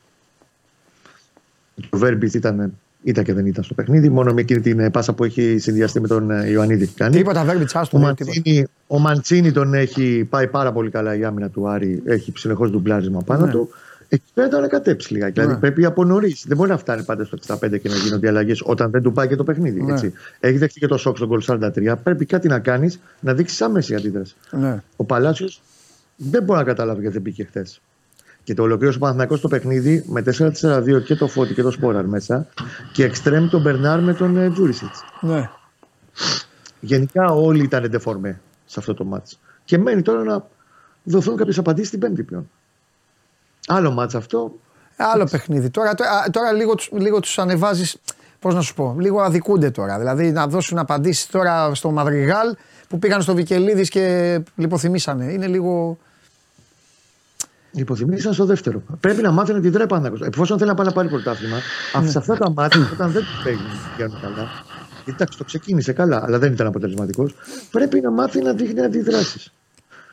[1.89, 4.09] Ο Βέρμπιτ ήταν, ήταν και δεν ήταν στο παιχνίδι.
[4.09, 7.15] Μόνο με εκείνη την ε, πάσα που έχει συνδυαστεί με τον ε, Ιωαννίδη έχει κάνει.
[7.15, 7.97] Τίποτα, Βέρμπιτ, άστο.
[7.97, 8.35] Ο δεν τίποτα.
[8.35, 12.01] Μαντσίνη, ο Μαντσίνη τον έχει πάει πάρα πολύ καλά η άμυνα του Άρη.
[12.05, 13.51] Έχει συνεχώς ντουμπλάρισμα πάνω Ναι.
[13.51, 13.69] του.
[14.13, 15.29] Εκεί πέρα τον κατέψει λίγα.
[15.29, 15.59] Δηλαδή Ναι.
[15.59, 16.43] πρέπει από νωρίς.
[16.47, 19.27] Δεν μπορεί να φτάνει πάντα στο 65 και να γίνονται αλλαγές όταν δεν του πάει
[19.27, 19.83] και το παιχνίδι.
[19.83, 19.93] Ναι.
[19.93, 20.13] Έτσι.
[20.39, 21.95] Έχει δεχτεί και το σοκ στον γκολ 43.
[22.03, 24.35] Πρέπει κάτι να κάνεις να δείξεις άμεση αντίδραση.
[24.51, 24.81] Ναι.
[24.95, 25.61] Ο Παλάσιος
[26.15, 27.81] δεν μπορεί να καταλάβει γιατί δεν πήγε χθες.
[28.43, 32.05] Και το ολοκλήρωσε ο Παναθηναϊκός στο παιχνίδι με 4-4-2 και το Φώτη και το Σπόραρ
[32.05, 32.47] μέσα
[32.93, 35.03] και εξτρέμ τον Μπερνάρ με τον ε, Τζούρισιτς.
[35.21, 35.49] Ναι.
[36.79, 39.39] Γενικά όλοι ήταν ντεφορμέ σε αυτό το μάτς.
[39.65, 40.47] Και μένει τώρα να
[41.03, 42.49] δοθούν κάποιες απαντήσεις την Πέμπτη πλέον.
[43.67, 44.51] Άλλο μάτς αυτό.
[44.97, 45.69] Άλλο παιχνίδι.
[45.69, 47.97] Τώρα, τώρα, τώρα λίγο, τους- λίγο τους ανεβάζεις,
[48.39, 49.97] πώς να σου πω, λίγο αδικούνται τώρα.
[49.99, 52.55] Δηλαδή να δώσουν απαντήσεις τώρα στο Μαδριγάλ
[52.87, 55.25] που πήγαν στο Βικελίδης και λιποθυμήσανε.
[55.31, 55.97] Είναι λίγο...
[57.75, 58.81] Υποθυμήσαν στο δεύτερο.
[58.99, 60.27] Πρέπει να μάθει να τη δρέπει Παναθηναϊκός.
[60.27, 61.57] Εφόσον θέλει να πάει να πάρει πρωτάθλημα,
[62.01, 62.09] ναι.
[62.09, 63.59] σε αυτά τα μάτια όταν δεν τους παίρνει
[63.95, 64.47] πηγαίνουν καλά.
[65.05, 67.35] Εντάξει, το ξεκίνησε καλά, αλλά δεν ήταν αποτελεσματικός.
[67.71, 69.53] Πρέπει να μάθει να δείχνει αντιδράσεις.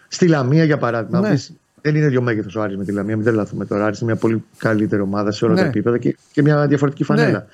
[0.09, 1.31] Στη Λαμία, για παράδειγμα, Ναι.
[1.31, 3.83] δεις, δεν είναι δύο μέγεθος ο Άρης με τη Λαμία, μην τρελαθούμε τώρα.
[3.83, 5.61] Ο Άρης είναι μια πολύ καλύτερη ομάδα σε όλα Ναι.
[5.61, 7.31] τα επίπεδα και, και μια διαφορετική φανέλα.
[7.31, 7.45] Ναι.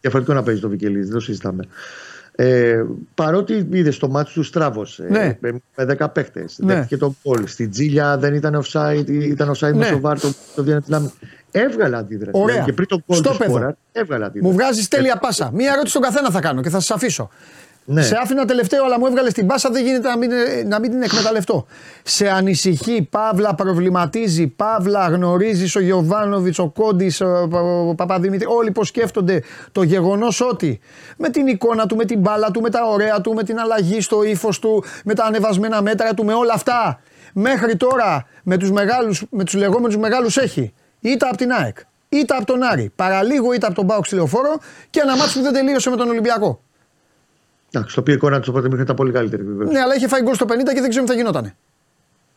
[0.00, 1.64] Διαφορετικό να παίζει το Βικελίδη, δεν το συζητάμε.
[2.36, 2.82] Ε,
[3.14, 5.36] παρότι είδες το μάτι του στράβωσε Ναι.
[5.40, 6.58] με, με 10 παίχτες.
[6.58, 6.74] Ναι.
[6.74, 7.46] Δέχτηκε τον γκολ.
[7.46, 9.78] Στην Τζίλια δεν ήταν offside, ήταν offside Ναι.
[9.78, 11.12] με σοβάρ το, το διανατηλάμι.
[11.50, 12.30] Έβγαλε αντίδραση.
[12.34, 12.46] Ωραία.
[12.46, 13.50] Δηλαδή, Και πριν το γκολ Στο του παιδό.
[13.50, 14.52] Σπόραρ, έβγαλε αντίδραση.
[14.54, 15.50] Μου βγάζεις τέλεια πάσα.
[15.54, 17.28] Μία ερώτηση στον καθένα θα κάνω και θα σας αφήσω.
[17.84, 18.02] Ναι.
[18.02, 20.30] Σε άφηνα τελευταίο, αλλά μου έβγαλε την πάσα, δεν γίνεται να μην,
[20.66, 21.66] να μην την εκμεταλλευτώ.
[22.02, 28.84] Σε ανησυχεί, Παύλα προβληματίζει, Παύλα γνωρίζεις ο Γιωβάνοβιτς, ο Κόντι, ο, ο Παπαδημητρή, όλοι πώ
[28.84, 30.80] σκέφτονται το γεγονός ότι
[31.16, 34.00] με την εικόνα του, με την μπάλα του, με τα ωραία του, με την αλλαγή
[34.00, 37.00] στο ύφος του, με τα ανεβασμένα μέτρα του, με όλα αυτά.
[37.32, 40.72] Μέχρι τώρα με τους μεγάλους, με τους λεγόμενους μεγάλους έχει.
[41.00, 41.76] Είτε από την ΑΕΚ,
[42.08, 44.58] είτε από τον Άρη, παραλίγο είτε από τον Πάοξ τηλεοφόρο
[44.90, 46.60] και ένα μάτσο που δεν τελείωσε με τον Ολυμπιακό.
[47.74, 49.70] Εντάξει, το οποίο η εικόνα του στο πρώτο μήχρονο ήταν πολύ καλύτερη βεβαίω.
[49.70, 51.56] Ναι, αλλά είχε φάει γκολ στο 50 και δεν ξέρουμε τι θα γινότανε.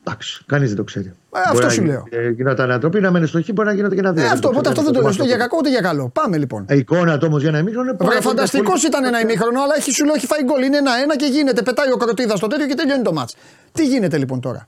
[0.04, 1.14] Εντάξει, κανείς δεν το ξέρει.
[1.32, 2.04] αυτό Μπορεί σου να λέω.
[2.12, 4.22] γι- ε, Γινόταν ανατροπή, να μένει στο χ, μπορεί να γινόταν και να δει.
[4.22, 6.10] Ε, αυτό, οπότε αυτό δεν το λέω ούτε για κακό ούτε για καλό.
[6.14, 6.66] Πάμε λοιπόν.
[6.70, 9.20] Η εικόνα του όμως για ένα ημίχρονο είναι πάρα Βρε, πολύ φανταστικός πολύ- ήταν ένα
[9.22, 10.64] ημίχρονο, αλλά έχει σου λέω έχει φάει γκολ.
[10.64, 11.62] Είναι ένα-ένα και γίνεται.
[11.62, 13.36] Πετάει ο κροτίδα στο τέτοιο και τελειώνει το ματς.
[13.72, 14.68] Τι γίνεται λοιπόν τώρα;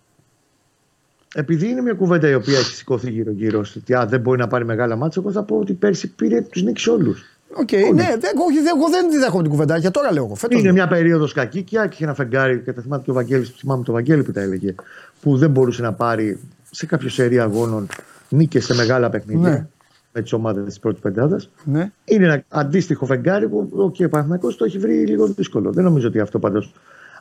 [1.35, 4.65] Επειδή είναι μια κουβέντα η οποία έχει σηκωθεί γύρω-γύρω, ότι α, δεν μπορεί να πάρει
[4.65, 7.38] μεγάλα ματς, α, εγώ θα πω ότι πέρσι πήρε τους νίκησε όλους.
[7.53, 9.77] Οκ, ναι, δεν, όχι, δεν- εγώ δεν τη δέχομαι την κουβέντα.
[9.77, 10.35] Για τώρα λέω εγώ.
[10.35, 10.73] Φέτος Είναι λέω.
[10.73, 13.91] μια περίοδος κακή και άρχισε ένα φεγγάρι και τα θυμάται και ο Βαγγέλης, θυμάμαι το
[13.91, 14.75] Βαγγέλη που τα έλεγε,
[15.21, 16.39] που δεν μπορούσε να πάρει
[16.71, 17.87] σε κάποιο σερί αγώνων
[18.29, 19.65] νίκες σε μεγάλα παιχνίδια Ναι.
[20.13, 21.49] με τις ομάδες της πρώτης πεντάδας.
[21.63, 21.91] Ναι.
[22.05, 25.71] Είναι ένα αντίστοιχο φεγγάρι που ο okay, Παναθηναϊκός το έχει βρει λίγο δύσκολο.
[25.71, 26.73] Δεν νομίζω ότι αυτό πάντως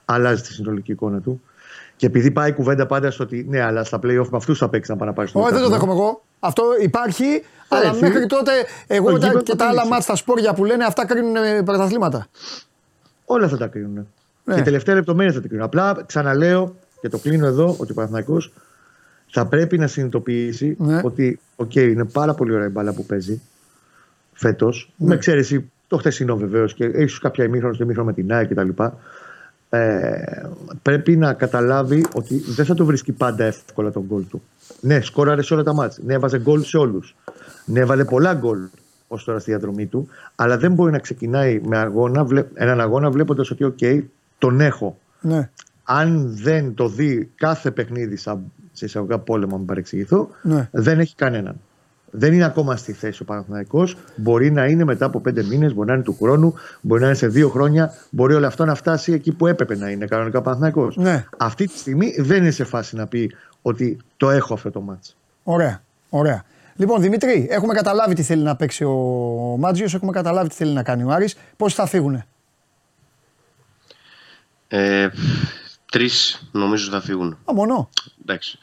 [0.05, 1.43] αλλάζει τη συνολική εικόνα του.
[1.97, 4.69] Και επειδή πάει η κουβέντα πάντα στο ότι ναι, αλλά στα playoff με αυτούς θα
[4.69, 5.93] παίξει να πάει να πάρει στο Όχι, δεν το πρωτάθλημα.
[5.95, 6.23] δέχομαι εγώ.
[6.41, 7.25] Αυτό υπάρχει,
[7.69, 8.01] αλλά έτσι.
[8.01, 8.51] μέχρι τότε
[8.87, 9.89] εγώ Το τα, γήπεδο και θα τα άλλα δείξει.
[9.89, 12.27] μάτια στα σπόρια που λένε αυτά κρίνουν ε, πρωταθλήματα.
[13.25, 14.07] Όλα θα τα κρίνουν.
[14.45, 14.55] Ναι.
[14.55, 15.65] Και τελευταία λεπτομέρεια θα τα κρίνουν.
[15.65, 18.53] Απλά ξαναλέω και το κλείνω εδώ ότι ο Παναθηναϊκός
[19.31, 21.01] θα πρέπει να συνειδητοποιήσει Ναι.
[21.05, 23.41] ότι οκ, είναι πάρα πολύ ωραία η μπάλα που παίζει
[24.33, 24.93] φέτος.
[24.97, 25.07] Ναι.
[25.09, 28.69] Με εξαίρεση το χθεσινό βεβαίως και ίσως κάποια ημίχρονο στο ημίχρονο με την ΑΕΚ κτλ.
[29.71, 30.43] Ε,
[30.83, 34.43] πρέπει να καταλάβει ότι δεν θα το βρίσκει πάντα εύκολα το γκολ του.
[34.81, 36.03] Ναι, σκόραρε σε όλα τα ματς.
[36.07, 37.17] Ναι, έβαζε γκολ σε όλους.
[37.69, 38.59] Ναι, έβαλε πολλά γκολ
[39.09, 40.09] ως τώρα στη διαδρομή του.
[40.35, 43.79] Αλλά δεν μπορεί να ξεκινάει με αγώνα, βλέ- έναν αγώνα βλέποντας ότι, οκ,
[44.39, 44.99] τον έχω.
[45.21, 45.51] Ναι.
[45.85, 48.41] Αν δεν το δει κάθε παιχνίδι σαν
[48.73, 50.69] σε εισαγωγικά πόλεμο, μην παρεξηγηθώ, Ναι.
[50.73, 51.61] δεν έχει κανέναν.
[52.11, 53.97] Δεν είναι ακόμα στη θέση ο Παναθηναϊκός.
[54.17, 57.17] Μπορεί να είναι μετά από πέντε μήνες, μπορεί να είναι του χρόνου, μπορεί να είναι
[57.17, 57.93] σε δύο χρόνια.
[58.11, 60.97] Μπορεί όλο αυτό να φτάσει εκεί που έπρεπε να είναι κανονικά ο Παναθηναϊκός.
[60.97, 61.25] Ναι.
[61.37, 65.17] Αυτή τη στιγμή δεν είναι σε φάση να πει ότι το έχω αυτό το ματς.
[65.43, 65.83] Ωραία.
[66.09, 66.45] Ωραία.
[66.81, 68.93] Λοιπόν, Δημήτρη, έχουμε καταλάβει τι θέλει να παίξει ο
[69.59, 71.37] Μάτζιος, έχουμε καταλάβει τι θέλει να κάνει ο Άρης.
[71.57, 72.25] Πόσοι θα φύγουν.
[74.69, 75.09] Ε,
[75.93, 77.33] Τρεις νομίζω θα φύγουν.
[77.51, 77.89] Α, μονό.
[78.23, 78.59] Εντάξει.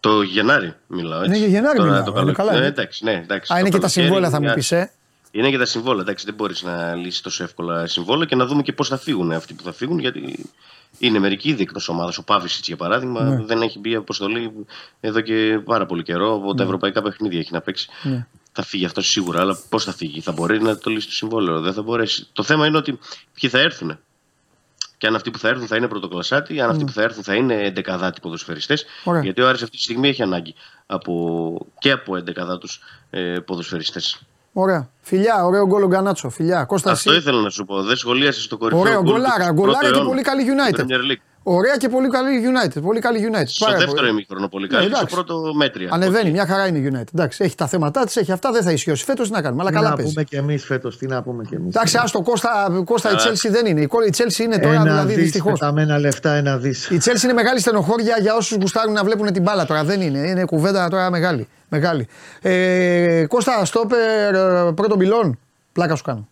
[0.00, 1.18] Το Γενάρη μιλάω.
[1.18, 1.30] Έτσι.
[1.30, 2.68] Ναι, για Γενάρη Τώρα μιλάω, το είναι καλοκαίρι- καλά, Ναι, ε.
[2.68, 3.52] εντάξει, ναι, εντάξει.
[3.52, 4.90] Α, Το είναι και τα καλοκαίρι συμβόλαια θα μου μια- πεις, ε.
[5.36, 6.02] Είναι και τα συμβόλαια.
[6.02, 9.32] Εντάξει, δεν μπορείς να λύσεις τόσο εύκολα συμβόλαια και να δούμε και πώς θα φύγουν
[9.32, 9.98] αυτοί που θα φύγουν.
[9.98, 10.46] Γιατί
[10.98, 12.18] είναι μερικοί ήδη εκτός ομάδας.
[12.18, 13.44] Ο Πάβησιτ, για παράδειγμα, Ναι.
[13.44, 14.52] δεν έχει μπει αποστολή
[15.00, 16.34] εδώ και πάρα πολύ καιρό.
[16.34, 17.88] Από τα ευρωπαϊκά παιχνίδια έχει να παίξει.
[18.02, 18.26] Ναι.
[18.52, 21.60] Θα φύγει αυτός σίγουρα, αλλά πώς θα φύγει, θα μπορεί να το λύσει το συμβόλαιο.
[21.60, 22.26] Δεν θα μπορέσει.
[22.32, 22.98] Το θέμα είναι ότι
[23.40, 23.98] ποιοι θα έρθουν.
[24.98, 27.34] Και αν αυτοί που θα έρθουν θα είναι πρωτοκλασσάτοι, αν αυτοί που θα έρθουν θα
[27.34, 28.82] είναι εντεκαδάτοι ποδοσφαιριστές.
[28.84, 29.12] Ναι.
[29.12, 29.22] Ωραία.
[29.22, 30.54] Γιατί ο Άρης αυτή τη στιγμή έχει ανάγκη
[30.86, 34.20] από, και από εντεκαδάτους ε, ποδοσφαιριστές.
[34.58, 34.90] Ωραία.
[35.00, 36.28] Φιλιά, ωραίο γκολ ο Γκανάτσο.
[36.30, 36.64] Φιλιά.
[36.64, 37.20] Κώστα, Αυτό εσύ.
[37.20, 37.82] ήθελα να σου πω.
[37.82, 38.80] Δεν σχολίασες το κορυφαίο.
[38.80, 39.46] Ωραίο γκολ γκολάρα.
[39.46, 40.86] τους Γκολάρα πρώτου και αιώνα πολύ καλή του United.
[41.46, 41.54] Premier League.
[41.58, 42.82] Ωραία και πολύ καλή United.
[42.82, 43.46] Πολύ καλή United.
[43.46, 44.10] Στο Πάρα δεύτερο πολύ.
[44.10, 44.86] ημίχρονο πολύ Ναι, καλή.
[44.88, 45.14] στο εντάξει.
[45.14, 45.88] πρώτο μέτρια.
[45.92, 47.08] Ανεβαίνει, μια χαρά είναι η United.
[47.14, 49.04] Εντάξει, έχει τα θέματα της, έχει αυτά, δεν θα ισχύσει.
[49.04, 50.10] Φέτος τι να κάνουμε, αλλά Τι καλά να παίζει.
[50.12, 51.74] πούμε και εμείς φέτος, τι να πούμε και εμείς.
[51.74, 53.30] Εντάξει, άστο Κώστα, Κώστα η Καλά.
[53.30, 53.80] Chelsea δεν είναι.
[53.80, 55.52] Η κο- Η Chelsea είναι τώρα Ένα δηλαδή δις δυστυχώς.
[55.58, 56.90] πεταμένα λεφτά, ένα δις.
[56.90, 59.84] Η Chelsea είναι μεγάλη στενοχώρια για όσους γουστάρουν να βλέπουν την μπάλα τώρα.
[59.84, 60.18] Δεν είναι.
[60.18, 61.48] Είναι κουβέντα τώρα μεγάλη.
[61.68, 62.06] μεγάλη.
[62.42, 65.38] Ε, Κώστα, στόπερ ε, πρώτον πυλών.
[65.72, 66.28] Πλάκα σου κάνω.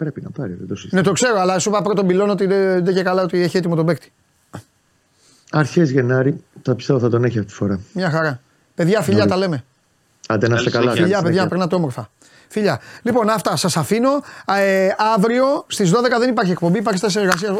[0.00, 1.00] Πρέπει να πάρει, δεν το συζητάμε.
[1.02, 3.56] Ναι, το ξέρω, αλλά σου είπα πρώτον πυλών ότι δεν δεν και καλά ότι έχει
[3.56, 4.12] έτοιμο τον παίκτη.
[5.50, 7.80] Αρχές Γενάρη, θα πιστεύω θα τον έχει αυτή τη φορά.
[7.92, 8.40] Μια χαρά.
[8.74, 9.64] Παιδιά, φιλιά τα λέμε.
[10.28, 10.96] Άντε να είστε Καλή καλά.
[10.96, 11.16] συνέχεια.
[11.16, 11.48] Φιλιά, καλή παιδιά, συνέχεια.
[11.48, 12.10] περνάτε όμορφα.
[12.52, 12.80] Φιλιά.
[13.02, 14.10] Λοιπόν, αυτά σας αφήνω.
[14.46, 17.52] Ε, αύριο στις 12 δεν υπάρχει εκπομπή, υπάρχει στάση εργασίας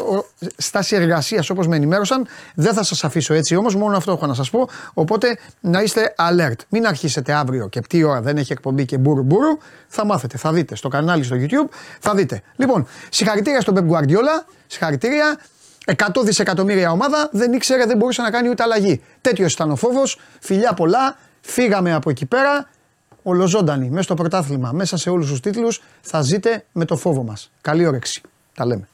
[0.57, 2.27] στάση εργασίας, όπως με ενημέρωσαν.
[2.55, 4.67] Δεν θα σας αφήσω έτσι όμως, μόνο αυτό έχω να σας πω.
[4.93, 6.59] Οπότε να είστε alert.
[6.69, 9.57] Μην αρχίσετε αύριο και τι ώρα δεν έχει εκπομπή και μπούρου μπούρου.
[9.87, 12.41] Θα μάθετε, θα δείτε στο κανάλι στο YouTube, θα δείτε.
[12.55, 14.45] Λοιπόν, συγχαρητήρια στον Pep Guardiola.
[14.67, 15.39] Συγχαρητήρια.
[15.85, 19.03] 100 δισεκατομμύρια ομάδα δεν ήξερε, δεν μπορούσε να κάνει ούτε αλλαγή.
[19.21, 20.19] Τέτοιος ήταν ο φόβος.
[20.39, 21.17] Φιλιά πολλά.
[21.41, 22.69] Φύγαμε από εκεί πέρα.
[23.23, 27.51] Ολοζώντανοι μέσα στο πρωτάθλημα, μέσα σε όλους τους τίτλους θα ζείτε με το φόβο μας.
[27.61, 28.21] Καλή όρεξη.
[28.55, 28.87] Τα λέμε.